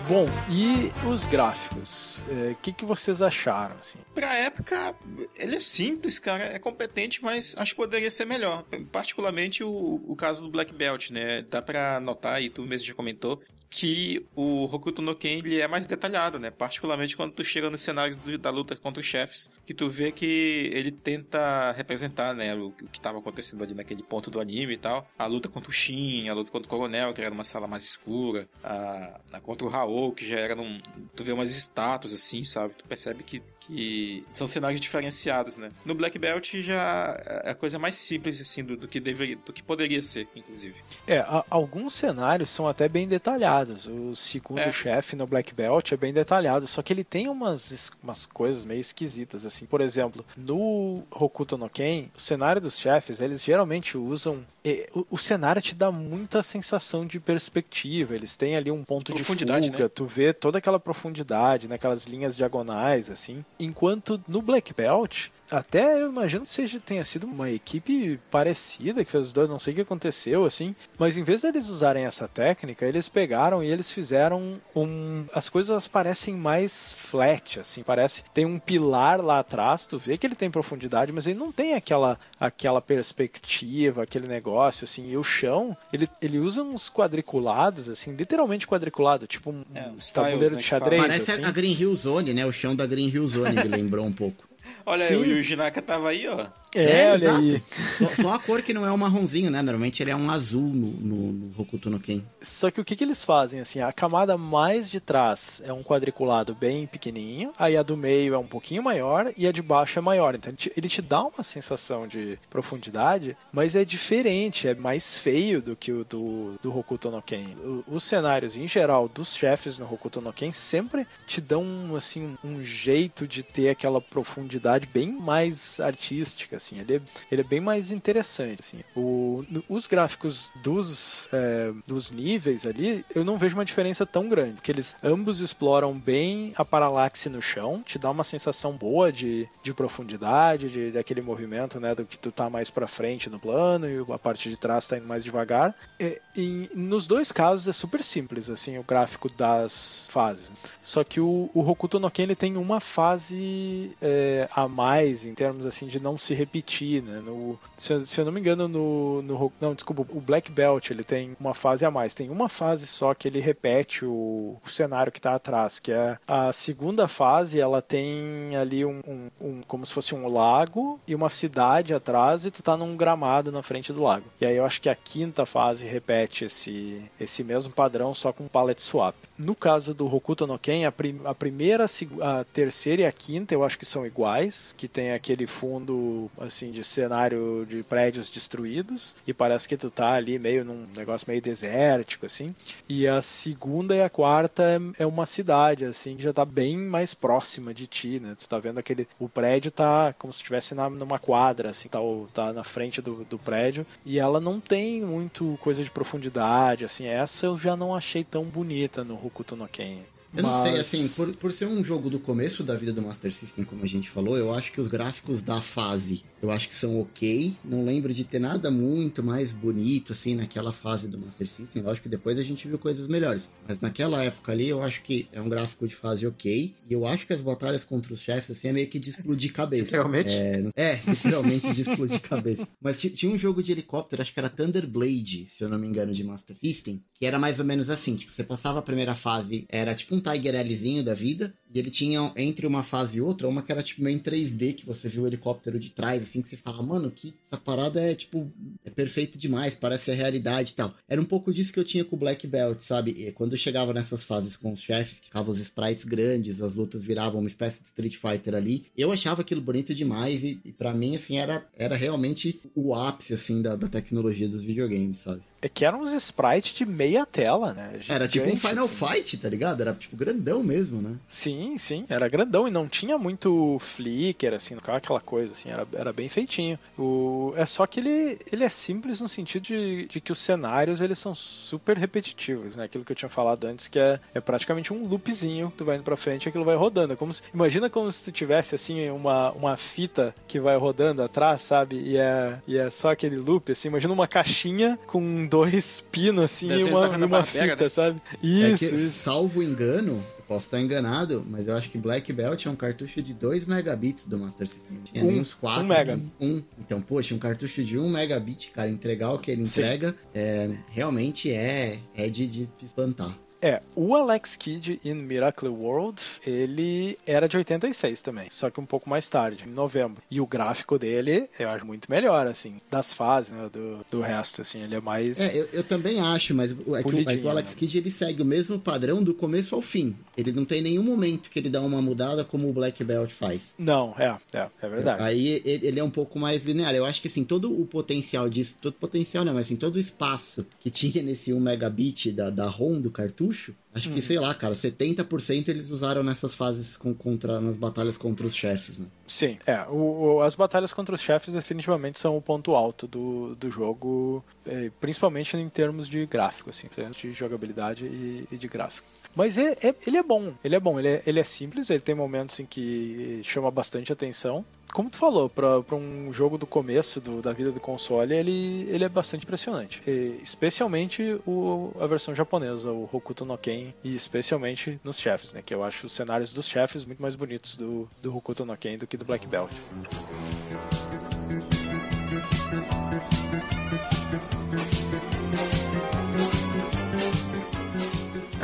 Bom, 0.09 0.27
e 0.51 0.93
os 1.09 1.25
gráficos? 1.25 2.25
É, 2.29 2.51
O 2.51 2.57
que, 2.57 2.73
que 2.73 2.85
vocês 2.85 3.23
acharam? 3.23 3.75
Assim? 3.79 3.99
Pra 4.15 4.35
época, 4.35 4.95
ele 5.39 5.57
é 5.57 5.61
simples, 5.61 6.19
cara, 6.19 6.45
é 6.45 6.59
competente, 6.59 7.23
mas 7.23 7.55
acho 7.57 7.73
que 7.73 7.77
poderia 7.77 8.11
ser 8.11 8.27
melhor. 8.27 8.65
Particularmente 8.93 9.65
o, 9.65 10.03
o 10.07 10.15
caso 10.15 10.43
do 10.45 10.51
Black 10.51 10.75
Belt, 10.75 11.11
né? 11.11 11.43
Dá 11.43 11.63
pra 11.63 12.01
notar, 12.01 12.43
e 12.43 12.51
tu 12.51 12.63
mesmo 12.63 12.87
já 12.87 12.95
comentou, 12.95 13.41
que 13.77 14.25
o 14.37 14.64
Hokuto 14.72 15.03
no 15.03 15.16
Ken 15.16 15.39
ele 15.39 15.61
é 15.61 15.66
mais 15.66 15.85
detalhado, 15.85 16.39
né? 16.39 16.49
Particularmente 16.49 17.16
quando 17.16 17.33
tu 17.33 17.45
chega 17.45 17.68
nos 17.68 17.81
cenários 17.81 18.16
do- 18.18 18.39
da 18.39 18.49
luta 18.49 18.77
contra 18.77 19.01
os 19.01 19.07
chefes, 19.07 19.51
que 19.66 19.75
tu 19.75 19.91
vê 19.91 20.12
que 20.12 20.70
ele 20.72 20.93
tenta 20.93 21.72
representar, 21.72 22.33
né, 22.35 22.55
o, 22.55 22.68
o 22.68 22.72
que 22.72 22.99
estava 22.99 23.18
acontecendo 23.18 23.64
ali 23.64 23.75
naquele 23.75 24.05
ponto 24.05 24.31
do 24.31 24.39
anime 24.41 24.75
e 24.75 24.79
tal. 24.79 25.09
A 25.18 25.27
luta 25.27 25.49
contra 25.49 25.70
o 25.70 25.72
Shin, 25.72 26.29
a 26.29 26.35
luta 26.35 26.53
contra 26.53 26.66
o 26.68 26.70
Coronel, 26.70 27.12
que 27.12 27.20
era 27.20 27.31
numa 27.31 27.43
sala 27.43 27.66
mais 27.66 27.83
escura, 27.85 28.49
a, 28.62 29.20
a 29.33 29.41
contra 29.41 29.66
o 29.66 29.70
Raul, 29.70 30.12
que 30.12 30.25
já 30.25 30.39
era 30.39 30.55
num... 30.55 30.81
Tu 31.16 31.25
vê 31.25 31.33
umas 31.33 31.57
estátuas 31.57 32.12
assim, 32.12 32.45
sabe? 32.45 32.75
Tu 32.75 32.85
percebe 32.87 33.25
que 33.25 33.43
que 33.67 34.25
são 34.33 34.47
cenários 34.47 34.81
diferenciados, 34.81 35.57
né? 35.57 35.71
No 35.85 35.95
Black 35.95 36.19
Belt 36.19 36.53
já 36.57 37.17
é 37.45 37.51
a 37.51 37.55
coisa 37.55 37.79
mais 37.79 37.95
simples 37.97 38.41
assim 38.41 38.62
do, 38.65 38.77
do 38.77 38.87
que 38.89 39.01
deveria, 39.01 39.37
do 39.37 39.53
que 39.53 39.62
poderia 39.62 40.03
ser, 40.03 40.29
inclusive. 40.37 40.75
É, 41.07 41.19
a- 41.19 41.45
alguns 41.49 41.95
cenários 41.95 42.51
são 42.51 42.69
até 42.69 42.89
bem 42.89 43.07
detalhados. 43.09 43.87
O 43.87 44.15
segundo 44.15 44.59
É. 44.61 44.73
chefe 44.73 45.17
no 45.17 45.27
Black 45.27 45.55
Belt 45.55 45.93
é 45.93 45.97
bem 45.97 46.12
detalhado, 46.12 46.67
só 46.67 46.83
que 46.83 46.93
ele 46.93 47.05
tem 47.05 47.29
umas, 47.29 47.91
umas 48.03 48.27
coisas 48.27 48.65
meio 48.67 48.81
esquisitas, 48.81 49.45
assim. 49.47 49.67
Por 49.67 49.81
exemplo, 49.81 50.25
no 50.37 51.03
Hokuto 51.11 51.57
no 51.57 51.69
Ken, 51.69 52.07
o 52.17 52.21
cenário 52.21 52.61
dos 52.61 52.79
chefes, 52.79 53.21
eles 53.21 53.43
geralmente 53.43 53.97
usam... 53.97 54.45
eh, 54.65 54.89
o, 54.95 55.07
o 55.12 55.19
cenário 55.19 55.61
te 55.62 55.75
dá 55.75 55.91
muita 55.91 56.43
sensação 56.43 57.07
de 57.07 57.19
perspectiva, 57.21 58.15
eles 58.15 58.37
têm 58.37 58.57
ali 58.57 58.71
um 58.71 58.83
ponto 58.85 59.12
de 59.12 59.23
fuga, 59.23 59.45
né? 59.61 59.89
tu 59.95 60.07
vê 60.07 60.33
toda 60.33 60.59
aquela 60.59 60.79
profundidade, 60.81 61.69
naquelas 61.69 62.05
linhas 62.05 62.37
diagonais, 62.37 63.11
assim. 63.11 63.45
Enquanto 63.59 64.21
no 64.27 64.43
Black 64.43 64.75
Belt, 64.75 65.31
até 65.51 66.01
eu 66.03 66.09
imagino 66.09 66.43
que 66.43 66.49
seja, 66.49 66.81
tenha 66.81 67.05
sido 67.05 67.25
uma 67.27 67.51
equipe 67.51 68.19
parecida 68.31 69.05
que 69.05 69.11
fez 69.11 69.27
os 69.27 69.33
dois, 69.33 69.49
não 69.49 69.59
sei 69.59 69.73
o 69.73 69.77
que 69.77 69.83
aconteceu, 69.83 70.45
assim. 70.45 70.75
Mas 70.99 71.17
em 71.17 71.23
vez 71.23 71.43
deles 71.43 71.69
usarem 71.69 72.05
essa 72.05 72.27
técnica, 72.27 72.87
eles 72.87 73.09
pegaram 73.09 73.63
e 73.63 73.71
eles 73.71 73.91
fizeram 73.91 74.61
um. 74.75 75.25
As 75.33 75.49
coisas 75.49 75.87
parecem 75.89 76.35
mais 76.35 76.95
flat, 76.95 77.61
assim. 77.61 77.83
Parece. 77.83 78.25
Tem 78.33 78.47
um 78.47 78.59
pilar 78.59 79.21
lá 79.21 79.39
atrás, 79.39 79.87
tu 79.87 79.99
vê 79.99 80.17
que 80.17 80.27
ele 80.27 80.35
tem 80.35 80.51
profundidade, 80.51 81.13
mas 81.13 81.27
ele 81.27 81.39
não 81.39 81.53
tem 81.53 81.75
aquela, 81.75 82.19
aquela 82.39 82.81
perspectiva, 82.81 84.03
aquele 84.03 84.27
negócio, 84.27 84.85
assim. 84.85 85.11
E 85.11 85.17
o 85.17 85.25
chão, 85.25 85.77
ele, 85.93 86.09
ele 86.21 86.39
usa 86.39 86.63
uns 86.63 86.91
quadriculados, 86.91 87.89
assim, 87.89 88.15
literalmente 88.15 88.67
quadriculado, 88.67 89.27
tipo 89.27 89.51
um 89.51 89.65
É, 89.75 89.91
tabuleiro 90.13 90.39
tiles, 90.39 90.53
né, 90.53 90.59
de 90.59 90.65
xadrez. 90.65 91.03
Parece 91.03 91.33
assim. 91.33 91.45
a 91.45 91.51
Green 91.51 91.73
Hill 91.73 91.95
Zone, 91.95 92.35
né? 92.35 92.47
O 92.47 92.53
chão 92.53 92.75
da 92.75 92.87
Green 92.87 93.09
Hill 93.09 93.27
Zone 93.27 93.55
me 93.55 93.69
lembrou 93.77 94.05
um 94.05 94.13
pouco. 94.13 94.54
Olha, 94.87 95.07
Sim. 95.07 95.16
o 95.16 95.24
Yuji 95.24 95.57
Naka 95.57 95.80
tava 95.80 96.11
aí, 96.11 96.26
ó. 96.28 96.47
É, 96.75 97.12
olha 97.12 97.37
aí. 97.37 97.62
Só, 97.97 98.07
só 98.07 98.33
a 98.35 98.39
cor 98.39 98.62
que 98.62 98.75
não 98.75 98.87
é 98.87 98.91
um 98.93 98.97
marronzinho, 98.97 99.51
né? 99.51 99.62
Normalmente 99.62 100.03
ele 100.03 100.11
é 100.11 100.16
um 100.16 100.31
azul 100.31 100.62
no, 100.62 100.89
no, 100.93 101.33
no 101.33 101.55
Hokuto 101.61 101.89
no 101.91 102.01
Ken. 102.01 102.22
Só 102.43 102.70
que 102.70 102.81
o 102.81 102.85
que, 102.85 102.97
que 102.97 103.05
eles 103.05 103.22
fazem, 103.22 103.61
assim, 103.61 103.81
a 103.81 103.93
camada 103.93 104.37
mais 104.37 104.91
de 104.91 105.01
trás 105.01 105.62
é 105.64 105.72
um 105.72 105.83
quadriculado 105.83 106.55
bem 106.55 106.87
pequenininho, 106.87 107.53
aí 107.59 107.77
a 107.77 107.83
do 107.83 107.97
meio 107.97 108.35
é 108.35 108.39
um 108.39 108.47
pouquinho 108.47 108.83
maior 108.83 109.33
e 109.37 109.47
a 109.47 109.53
de 109.53 109.62
baixo 109.62 109.99
é 109.99 110.03
maior. 110.03 110.35
Então 110.35 110.51
ele 110.51 110.57
te, 110.57 110.72
ele 110.77 110.89
te 110.89 111.01
dá 111.03 111.22
uma 111.22 111.43
sensação 111.43 112.07
de 112.07 112.39
profundidade, 112.51 113.37
mas 113.53 113.75
é 113.77 113.85
diferente, 113.85 114.66
é 114.68 114.75
mais 114.75 115.14
feio 115.14 115.62
do 115.62 115.77
que 115.77 115.93
o 115.93 116.05
do, 116.05 116.55
do 116.62 116.77
Hokuto 116.77 117.11
no 117.11 117.22
Ken. 117.22 117.45
O- 117.64 117.85
os 117.89 118.03
cenários, 118.05 118.57
em 118.57 118.66
geral, 118.66 119.09
dos 119.09 119.35
chefes 119.35 119.79
no 119.79 119.87
Hokuto 119.93 120.20
no 120.20 120.33
Ken 120.33 120.51
sempre 120.53 121.07
te 121.27 121.41
dão, 121.41 121.64
assim, 121.97 122.37
um 122.43 122.62
jeito 122.62 123.27
de 123.29 123.43
ter 123.43 123.68
aquela 123.68 124.01
profundidade 124.01 124.87
bem 124.93 125.12
mais 125.12 125.79
artística, 125.81 126.57
assim. 126.65 126.81
Ele 126.81 126.97
é, 126.97 127.01
ele 127.31 127.41
é 127.43 127.45
bem 127.45 127.61
mais 127.61 127.93
interessante, 127.93 128.61
assim. 128.61 128.81
O, 128.97 129.45
os 129.69 129.87
gráficos 129.87 130.53
dos, 130.62 131.29
é, 131.33 131.73
dos 131.87 132.11
níveis 132.11 132.67
ali, 132.67 133.05
eu 133.15 133.25
não 133.25 133.37
vejo 133.37 133.57
uma 133.57 133.65
diferença 133.65 134.07
tão 134.07 134.29
grande, 134.29 134.55
porque 134.55 134.73
eles 134.73 134.97
ambos 135.03 135.41
exploram 135.41 135.97
bem 135.99 136.53
a 136.57 136.65
paralaxe 136.65 137.29
no 137.29 137.43
chão, 137.43 137.83
te 137.85 137.99
dá 137.99 138.11
uma 138.11 138.25
sensação 138.25 138.73
boa 138.73 139.12
de, 139.12 139.49
de 139.62 139.75
profundidade, 139.75 140.69
de, 140.69 140.91
daquele 140.91 141.21
movimento, 141.21 141.79
né, 141.79 141.95
do 141.95 142.05
que 142.05 142.19
tu 142.19 142.33
tá 142.33 142.49
mais 142.49 142.71
pra 142.71 142.87
frente 142.87 143.29
no 143.29 143.39
plano 143.39 143.89
e 143.89 144.12
a 144.12 144.19
parte 144.19 144.49
de 144.49 144.57
trás 144.57 144.87
tá 144.87 144.97
indo 144.97 145.07
mais 145.07 145.25
devagar. 145.25 145.75
E, 146.01 146.21
e 146.37 146.71
nos 146.75 147.07
dois 147.07 147.31
casos 147.31 147.69
é 147.69 147.73
super 147.73 148.03
simples, 148.03 148.49
assim, 148.51 148.79
o 148.79 148.83
gráfico 148.83 149.29
das 149.29 150.09
fases. 150.11 150.53
Só 150.83 151.05
que 151.05 151.21
o, 151.21 151.51
o 151.53 151.61
Hokuto 151.61 152.01
no 152.01 152.11
Ken 152.11 152.25
ele 152.25 152.35
tem 152.35 152.57
uma 152.57 152.81
fase 152.81 153.95
é, 154.01 154.49
a 154.51 154.67
mais 154.67 155.27
em 155.27 155.35
termos 155.35 155.67
assim 155.67 155.87
de 155.87 156.01
não 156.01 156.17
se 156.17 156.33
repetir, 156.33 156.54
né? 156.63 157.21
No, 157.25 157.59
se, 157.77 158.07
se 158.07 158.21
eu 158.21 158.25
não 158.25 158.33
me 158.33 158.41
engano 158.41 158.69
no, 158.69 159.23
no 159.23 159.53
não 159.61 159.75
desculpa 159.75 160.03
o 160.11 160.21
Black 160.21 160.51
Belt 160.51 160.91
ele 160.91 161.03
tem 161.05 161.37
uma 161.41 161.55
fase 161.55 161.85
a 161.85 161.91
mais, 161.91 162.15
tem 162.15 162.31
uma 162.31 162.49
fase 162.49 162.87
só 162.87 163.15
que 163.15 163.29
ele 163.29 163.41
repete 163.41 164.05
o, 164.05 164.57
o 164.65 164.69
cenário 164.69 165.13
que 165.13 165.19
está 165.19 165.35
atrás, 165.35 165.79
que 165.79 165.93
é 165.93 166.19
a 166.27 166.53
segunda 166.53 167.09
fase, 167.09 167.61
ela 167.61 167.81
tem 167.83 168.55
ali 168.57 168.85
um, 168.85 169.01
um- 169.07 169.31
um- 169.41 169.61
como 169.67 169.85
se 169.87 169.93
fosse 169.93 170.15
um 170.15 170.29
lago 170.29 171.01
e 171.07 171.15
uma 171.15 171.29
cidade 171.29 171.95
atrás 171.95 172.45
e 172.45 172.51
tu 172.51 172.63
tá 172.63 172.77
num 172.77 172.97
gramado 172.97 173.51
na 173.53 173.63
frente 173.63 173.93
do 173.93 174.03
lago. 174.03 174.27
E 174.41 174.47
aí 174.47 174.57
eu 174.57 174.65
acho 174.65 174.81
que 174.81 174.89
a 174.89 174.95
quinta 174.95 175.45
fase 175.47 175.87
repete 175.87 176.45
esse 176.45 177.03
esse 177.21 177.43
mesmo 177.45 177.73
padrão 177.73 178.13
só 178.15 178.33
com 178.33 178.47
palette 178.47 178.83
swap. 178.83 179.15
No 179.39 179.55
caso 179.55 179.93
do 179.95 180.07
Hokuto 180.13 180.47
no 180.47 180.59
Ken, 180.59 180.85
a, 180.87 180.93
prim- 180.93 181.21
a 181.25 181.35
primeira, 181.35 181.87
a 182.23 182.45
terceira 182.45 183.03
e 183.03 183.07
a 183.07 183.13
quinta 183.13 183.55
eu 183.55 183.65
acho 183.65 183.79
que 183.79 183.85
são 183.87 184.07
iguais, 184.07 184.75
que 184.77 184.87
tem 184.87 185.13
aquele 185.13 185.47
fundo 185.47 186.31
assim 186.45 186.71
de 186.71 186.85
cenário 186.85 187.67
de 187.69 187.83
prédios 187.83 188.29
destruídos 188.29 189.17
e 189.27 189.35
parece 189.35 189.69
que 189.69 189.77
tu 189.77 189.91
tá 189.91 190.13
ali 190.13 190.39
meio 190.39 190.65
num 190.65 190.87
negócio 190.97 191.29
meio 191.29 191.43
desértico 191.43 192.27
assim. 192.27 192.55
E 192.89 193.07
a 193.07 193.21
segunda 193.23 193.95
e 193.95 194.03
a 194.03 194.09
quarta 194.09 194.63
é, 194.63 195.03
é 195.03 195.07
uma 195.07 195.27
cidade 195.27 195.85
assim 195.85 196.17
que 196.17 196.23
já 196.23 196.33
tá 196.33 196.45
bem 196.45 196.77
mais 196.77 197.15
próxima 197.15 197.75
de 197.75 197.87
ti, 197.87 198.21
né? 198.21 198.35
Tu 198.39 198.49
tá 198.49 198.59
vendo 198.59 198.79
aquele 198.79 199.09
o 199.19 199.29
prédio 199.29 199.71
tá 199.71 200.15
como 200.19 200.33
se 200.33 200.39
estivesse 200.39 200.75
numa 200.75 201.19
quadra 201.19 201.71
assim, 201.71 201.89
tá, 201.89 201.99
tá 202.33 202.53
na 202.53 202.65
frente 202.65 203.01
do, 203.01 203.25
do 203.25 203.39
prédio 203.39 203.87
e 204.05 204.19
ela 204.19 204.41
não 204.41 204.61
tem 204.61 205.03
muito 205.03 205.59
coisa 205.61 205.83
de 205.83 205.91
profundidade 205.91 206.85
assim. 206.85 207.07
Essa 207.07 207.47
eu 207.47 207.59
já 207.59 207.77
não 207.77 207.95
achei 207.95 208.25
tão 208.25 208.45
bonita 208.45 209.05
no 209.05 209.15
Hokuto 209.15 209.57
no 209.57 209.69
Ken. 209.69 210.03
Eu 210.37 210.43
não 210.43 210.62
sei, 210.62 210.72
Mas- 210.72 210.80
assim, 210.80 211.09
por, 211.11 211.35
por 211.37 211.53
ser 211.53 211.66
um 211.66 211.82
jogo 211.85 212.11
do 212.11 212.18
começo 212.18 212.62
da 212.62 212.74
vida 212.74 212.93
do 212.93 213.03
Master 213.03 213.32
System, 213.32 213.64
como 213.64 213.85
a 213.85 213.87
gente 213.87 214.09
falou, 214.11 214.37
eu 214.37 214.53
acho 214.53 214.72
que 214.72 214.80
os 214.80 214.89
gráficos 214.89 215.41
da 215.43 215.61
fase, 215.61 216.22
eu 216.43 216.51
acho 216.51 216.68
que 216.68 216.74
são 216.74 216.99
ok. 217.01 217.55
Não 217.64 217.85
lembro 217.85 218.12
de 218.12 218.24
ter 218.24 218.39
nada 218.39 218.70
muito 218.70 219.22
mais 219.22 219.53
bonito, 219.53 220.12
assim, 220.12 220.35
naquela 220.35 220.72
fase 220.72 221.09
do 221.09 221.18
Master 221.18 221.47
System. 221.49 221.82
Lógico 221.82 222.05
que 222.05 222.09
depois 222.09 222.39
a 222.39 222.43
gente 222.43 222.66
viu 222.66 222.78
coisas 222.78 223.07
melhores. 223.07 223.51
Mas 223.68 223.80
naquela 223.80 224.22
época 224.22 224.53
ali, 224.53 224.68
eu 224.68 224.82
acho 224.82 225.03
que 225.03 225.28
é 225.32 225.41
um 225.41 225.49
gráfico 225.49 225.87
de 225.87 225.95
fase 225.95 226.26
ok. 226.26 226.74
E 226.89 226.93
eu 226.93 227.07
acho 227.07 227.26
que 227.26 227.32
as 227.32 227.41
batalhas 227.43 227.85
contra 227.85 228.12
os 228.12 228.20
chefes, 228.20 228.51
assim, 228.51 228.68
é 228.68 228.72
meio 228.72 228.89
que 228.89 228.99
de 228.99 229.11
explodir 229.11 229.53
cabeça. 229.53 229.85
Literalmente? 229.85 230.35
É, 230.35 230.64
é, 230.76 231.01
literalmente 231.07 231.72
de 231.72 231.80
explodir 231.82 232.20
cabeça. 232.22 232.66
Mas 232.80 233.01
ti- 233.01 233.11
tinha 233.11 233.32
um 233.32 233.39
jogo 233.39 233.62
de 233.62 233.72
helicóptero, 233.72 234.20
acho 234.22 234.32
que 234.32 234.41
era 234.41 234.51
Thunder 234.51 234.87
Blade, 234.87 235.47
se 235.49 235.62
eu 235.64 235.68
não 235.68 235.78
me 235.78 235.87
engano, 235.87 236.12
de 236.12 236.24
Master 236.24 236.57
System, 236.59 237.03
que 237.14 237.24
era 237.24 237.39
mais 237.39 237.59
ou 237.61 237.64
menos 237.64 237.89
assim, 237.91 238.16
tipo, 238.16 238.32
você 238.32 238.43
passava 238.45 238.78
a 238.78 238.82
primeira 238.82 239.14
fase, 239.14 239.64
era 239.68 239.95
tipo 239.95 240.14
um 240.14 240.20
Tiger 240.25 240.66
Lzinho 240.66 241.03
da 241.03 241.14
vida, 241.14 241.53
e 241.75 241.79
ele 241.81 241.91
tinha 241.91 242.33
entre 242.37 242.66
uma 242.66 242.85
fase 242.85 243.18
e 243.18 243.20
outra, 243.20 243.49
uma 243.49 243.61
que 243.61 243.72
era 243.72 243.83
tipo 243.83 244.03
meio 244.03 244.16
em 244.16 244.20
3D, 244.20 244.75
que 244.75 244.87
você 244.87 245.09
viu 245.09 245.25
o 245.25 245.27
helicóptero 245.27 245.79
de 245.79 245.91
trás, 245.91 246.22
assim, 246.22 246.41
que 246.41 246.49
você 246.49 246.57
fala, 246.57 246.81
mano, 246.83 247.11
que 247.11 247.35
essa 247.45 247.61
parada 247.61 248.01
é 248.01 248.14
tipo, 248.14 248.49
é 248.85 248.91
perfeito 248.91 249.37
demais, 249.37 249.75
parece 249.75 250.12
a 250.12 250.14
realidade 250.14 250.70
e 250.70 250.75
tal. 250.75 250.95
Era 251.09 251.20
um 251.20 251.25
pouco 251.25 251.53
disso 251.53 251.72
que 251.72 251.81
eu 251.81 251.85
tinha 251.85 252.05
com 252.05 252.14
o 252.14 252.18
Black 252.18 252.47
Belt, 252.47 252.79
sabe? 252.79 253.11
E 253.11 253.33
quando 253.33 253.53
eu 253.53 253.59
chegava 253.59 253.93
nessas 253.93 254.22
fases 254.22 254.57
com 254.57 254.70
os 254.70 254.81
chefes, 254.81 255.18
que 255.18 255.27
ficavam 255.27 255.53
os 255.53 255.59
sprites 255.59 256.05
grandes, 256.05 256.61
as 256.61 256.75
lutas 256.75 257.05
viravam 257.05 257.41
uma 257.41 257.49
espécie 257.49 257.81
de 257.81 257.87
Street 257.89 258.14
Fighter 258.14 258.55
ali, 258.55 258.87
eu 258.97 259.11
achava 259.11 259.43
aquilo 259.43 259.61
bonito 259.61 259.93
demais 259.93 260.45
e, 260.45 260.61
e 260.64 260.70
para 260.70 260.95
mim, 260.95 261.16
assim, 261.16 261.39
era, 261.39 261.66
era 261.77 261.97
realmente 261.97 262.61
o 262.72 262.95
ápice, 262.95 263.35
assim, 263.35 263.61
da, 263.61 263.75
da 263.75 263.89
tecnologia 263.89 264.49
dos 264.49 264.62
videogames, 264.62 265.18
sabe? 265.18 265.43
É 265.64 265.68
que 265.70 265.83
eram 265.83 266.03
uns 266.03 266.12
sprites 266.12 266.75
de 266.75 266.85
meia 266.85 267.25
tela, 267.25 267.72
né? 267.72 267.99
Era 268.07 268.29
tipo 268.29 268.45
um 268.45 268.51
Gigante, 268.51 268.68
Final 268.68 268.85
assim. 268.85 269.07
Fight, 269.07 269.37
tá 269.39 269.49
ligado? 269.49 269.81
Era 269.81 269.95
tipo 269.95 270.14
grandão 270.14 270.62
mesmo, 270.62 271.01
né? 271.01 271.16
Sim, 271.27 271.64
sim, 271.79 272.05
era 272.09 272.29
grandão 272.29 272.69
e 272.69 272.71
não 272.71 272.87
tinha 272.89 273.17
muito 273.19 273.79
flicker, 273.81 274.55
assim, 274.55 274.77
aquela 274.77 275.21
coisa, 275.21 275.53
assim, 275.55 275.71
era, 275.71 275.87
era 275.95 276.12
bem 276.12 276.29
feitinho. 276.29 276.79
O, 276.99 277.53
é 277.57 277.65
só 277.65 277.87
que 277.87 278.01
ele, 278.01 278.39
ele 278.53 278.65
é 278.65 278.69
simples 278.69 279.21
no 279.21 279.29
sentido 279.29 279.62
de, 279.62 280.07
de 280.07 280.21
que 280.21 280.33
os 280.33 280.39
cenários, 280.39 281.01
eles 281.01 281.19
são 281.19 281.35
super 281.35 281.97
repetitivos, 281.97 282.77
né? 282.77 282.85
Aquilo 282.85 283.05
que 283.05 283.12
eu 283.12 283.17
tinha 283.17 283.29
falado 283.29 283.65
antes, 283.65 283.89
que 283.89 283.99
é, 283.99 284.21
é 284.35 284.41
praticamente 284.41 284.93
um 284.93 285.07
loopzinho, 285.07 285.73
tu 285.77 285.85
vai 285.85 285.97
indo 285.97 286.05
pra 286.05 286.17
frente 286.17 286.45
e 286.45 286.49
aquilo 286.49 286.65
vai 286.65 286.77
rodando. 286.77 287.12
É 287.12 287.17
como 287.17 287.33
se- 287.33 287.43
imagina 287.53 287.89
como 287.91 288.11
se 288.12 288.25
tu 288.25 288.33
tivesse, 288.33 288.75
assim, 288.75 289.09
uma, 289.11 289.51
uma 289.53 289.77
fita 289.77 290.35
que 290.47 290.61
vai 290.61 290.77
rodando 290.77 291.23
atrás, 291.23 291.62
sabe? 291.62 291.97
E 291.97 292.17
é, 292.17 292.59
e 292.67 292.77
é 292.79 292.91
só 292.91 293.11
aquele 293.12 293.37
loop, 293.37 293.73
assim, 293.73 293.89
imagina 293.89 294.12
uma 294.12 294.27
caixinha 294.29 294.99
com 295.07 295.47
dois 295.47 296.01
pinos, 296.12 296.45
assim, 296.45 296.67
e 296.67 296.69
Desenho 296.71 296.97
uma, 296.97 297.19
e 297.19 297.25
uma 297.25 297.45
fita, 297.45 297.85
né? 297.85 297.89
sabe? 297.89 298.21
é 298.33 298.47
Isso, 298.47 298.79
que, 298.79 298.95
isso. 298.95 299.11
salvo 299.23 299.62
engano, 299.62 300.23
posso 300.47 300.67
estar 300.67 300.81
enganado, 300.81 301.45
mas 301.49 301.69
eu 301.69 301.77
acho 301.77 301.91
que 301.91 301.99
Black 301.99 302.33
Belt 302.33 302.65
é 302.67 302.71
um 302.71 302.77
cartucho 302.77 303.23
de 303.23 303.33
2 303.35 303.67
megabits 303.67 304.27
do 304.27 304.39
Master 304.39 304.67
System. 304.67 304.99
Tinha 305.05 305.25
Um- 305.25 305.29
ali 305.29 305.39
uns 305.41 305.55
4. 305.55 305.83
um 305.83 305.87
mega. 305.87 306.21
Um. 306.41 306.63
Então, 306.79 307.01
poxa, 307.01 307.35
um 307.35 307.39
cartucho 307.39 307.83
de 307.85 307.99
1 307.99 308.05
um 308.05 308.09
megabit, 308.11 308.71
cara, 308.71 308.89
entregar 308.91 309.33
o 309.33 309.39
que 309.39 309.51
ele 309.51 309.63
entrega, 309.63 310.15
é, 310.35 310.71
realmente 310.91 311.51
é, 311.51 311.99
é 312.15 312.29
de, 312.29 312.47
de 312.47 312.69
espantar. 312.83 313.37
É, 313.67 313.81
o 313.97 314.15
Alex 314.15 314.57
Kidd 314.57 315.01
in 315.03 315.15
Miracle 315.15 315.69
World, 315.71 316.21
ele 316.47 317.19
era 317.27 317.49
de 317.49 317.57
86 317.57 318.21
também, 318.21 318.49
só 318.51 318.69
que 318.69 318.79
um 318.79 318.85
pouco 318.85 319.09
mais 319.09 319.27
tarde, 319.31 319.65
em 319.67 319.71
novembro. 319.71 320.23
E 320.31 320.39
o 320.39 320.47
gráfico 320.47 320.99
dele, 320.99 321.49
eu 321.59 321.71
acho 321.71 321.87
muito 321.87 322.11
melhor, 322.11 322.47
assim, 322.47 322.75
das 322.91 323.15
fases, 323.15 323.53
né, 323.53 323.71
do, 323.73 324.05
do 324.11 324.21
resto, 324.21 324.61
assim, 324.61 324.83
ele 324.83 324.95
é 324.97 325.01
mais... 325.01 325.41
É, 325.41 325.59
eu, 325.59 325.69
eu 325.73 325.83
também 325.83 326.21
acho, 326.21 326.55
mas 326.55 326.73
o- 326.73 326.95
é 326.95 327.03
que, 327.03 327.09
o- 327.15 327.31
é 327.31 327.51
Alex 327.51 327.71
né? 327.71 327.77
Kidd 327.79 327.97
ele 327.97 328.11
segue 328.11 328.43
o 328.43 328.45
mesmo 328.45 328.79
padrão 328.79 329.23
do 329.23 329.33
começo 329.33 329.75
ao 329.75 329.81
fim. 329.81 330.15
Ele 330.37 330.53
não 330.53 330.67
tem 330.67 330.83
nenhum 330.83 331.03
momento 331.03 331.49
que 331.49 331.59
ele 331.59 331.71
dá 331.71 331.81
uma 331.81 332.03
mudada 332.03 332.45
como 332.45 332.69
o 332.69 332.73
Black 332.73 333.03
Belt 333.03 333.31
faz. 333.31 333.75
Não, 333.79 334.15
é, 334.19 334.37
é, 334.53 334.69
é 334.83 334.89
verdade. 334.91 335.23
Aí 335.23 335.62
ele, 335.65 335.87
ele 335.87 336.01
é 336.01 336.05
um 336.05 336.11
pouco 336.11 336.39
mais 336.39 336.62
linear. 336.65 336.95
Eu 336.95 337.07
acho 337.07 337.23
que 337.23 337.29
assim, 337.29 337.45
todo 337.45 337.73
o 337.73 337.87
potencial 337.87 338.47
disso, 338.47 338.77
todo 338.79 338.93
potencial 338.95 339.43
não, 339.43 339.55
mas 339.55 339.67
assim, 339.69 339.77
todo 339.77 339.97
o 339.97 339.99
espaço 340.01 340.67
que 340.81 340.91
tinha 340.91 341.23
nesse 341.23 341.51
1 341.51 341.59
megabit 341.59 342.31
da, 342.31 342.51
da 342.51 342.67
ROM 342.67 343.01
do 343.01 343.11
cartucho, 343.11 343.54
acho 343.95 344.09
Uhum. 344.09 344.15
que, 344.15 344.23
sei 344.23 344.39
lá, 344.39 344.55
cara, 344.55 344.75
70% 344.75 345.69
eles 345.69 345.91
usaram 345.91 346.23
nessas 346.23 346.55
fases 346.55 346.97
com- 346.97 347.15
contra, 347.15 347.61
nas 347.61 347.77
batalhas 347.77 348.17
contra 348.17 348.47
os 348.47 348.55
chefes, 348.55 348.99
né? 348.99 349.07
Sim, 349.27 349.59
é, 349.67 349.83
o, 349.89 350.37
o- 350.37 350.41
as 350.43 350.55
batalhas 350.55 350.93
contra 350.93 351.15
os 351.15 351.21
chefes 351.21 351.53
definitivamente 351.55 352.19
são 352.19 352.37
o 352.37 352.43
ponto 352.43 352.75
alto 352.75 353.07
do, 353.07 353.55
do 353.55 353.71
jogo, 353.71 354.45
é, 354.67 354.91
principalmente 355.01 355.57
em 355.57 355.69
termos 355.69 356.09
de 356.09 356.27
gráfico, 356.27 356.71
assim, 356.71 356.89
de 357.21 357.33
jogabilidade 357.33 358.07
e, 358.07 358.47
e 358.51 358.57
de 358.57 358.69
gráfico. 358.69 359.07
Mas 359.37 359.59
é, 359.59 359.77
é- 359.83 359.95
ele 360.07 360.17
é 360.17 360.23
bom, 360.23 360.53
ele 360.63 360.77
é 360.77 360.81
bom, 360.81 360.99
ele 360.99 361.09
é, 361.09 361.23
ele 361.27 361.41
é 361.41 361.45
simples, 361.45 361.91
ele 361.91 362.01
tem 362.01 362.15
momentos 362.15 362.61
em 362.61 362.67
que 362.67 363.41
chama 363.43 363.71
bastante 363.71 364.13
atenção, 364.13 364.65
como 364.95 365.11
tu 365.11 365.19
falou, 365.19 365.51
pra 365.51 365.81
um 365.93 366.33
jogo 366.33 366.57
do 366.57 366.67
começo 366.67 367.21
do, 367.21 367.43
da 367.43 367.53
vida 367.53 367.73
do 367.73 367.81
console, 367.81 368.33
ele, 368.33 368.87
ele 368.89 369.03
é 369.03 369.09
bastante 369.09 369.43
impressionante. 369.43 370.01
E, 370.07 370.39
especialmente 370.41 371.41
o, 371.45 371.93
a 371.99 372.07
versão 372.07 372.33
japonesa, 372.33 372.93
o 372.93 373.11
Hokuto 373.13 373.45
no 373.45 373.59
Ken, 373.59 373.93
e 374.05 374.15
especialmente 374.15 375.01
nos 375.03 375.19
chefes, 375.19 375.53
né? 375.53 375.63
Que 375.67 375.75
eu 375.75 375.83
acho 375.83 376.07
os 376.07 376.13
cenários 376.13 376.53
dos 376.53 376.69
chefes 376.69 377.05
muito 377.05 377.21
mais 377.21 377.35
bonitos 377.35 377.77
do, 377.77 378.09
do 378.23 378.37
Hokuto 378.37 378.65
no 378.65 378.77
Ken 378.77 378.97
do 378.97 379.05
que 379.05 379.17
do 379.17 379.25
Black 379.25 379.49
Belt. 379.49 379.73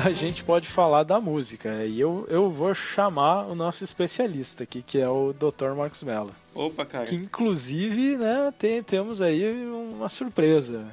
a 0.06 0.12
gente 0.12 0.42
pode 0.44 0.68
falar 0.68 1.02
da 1.02 1.20
música. 1.20 1.84
E 1.84 2.00
eu, 2.00 2.26
eu 2.28 2.50
vou 2.50 2.74
chamar 2.74 3.46
o 3.46 3.54
nosso 3.54 3.84
especialista 3.84 4.64
aqui, 4.64 4.82
que 4.82 4.98
é 4.98 5.08
o 5.08 5.32
Dr. 5.32 5.74
Marcos 5.76 6.02
Mello. 6.02 6.30
Opa, 6.54 6.84
cara. 6.84 7.06
Que 7.06 7.14
inclusive, 7.14 8.16
né, 8.16 8.52
tem, 8.58 8.82
temos 8.82 9.20
aí 9.20 9.44
uma 9.66 10.08
surpresa. 10.08 10.86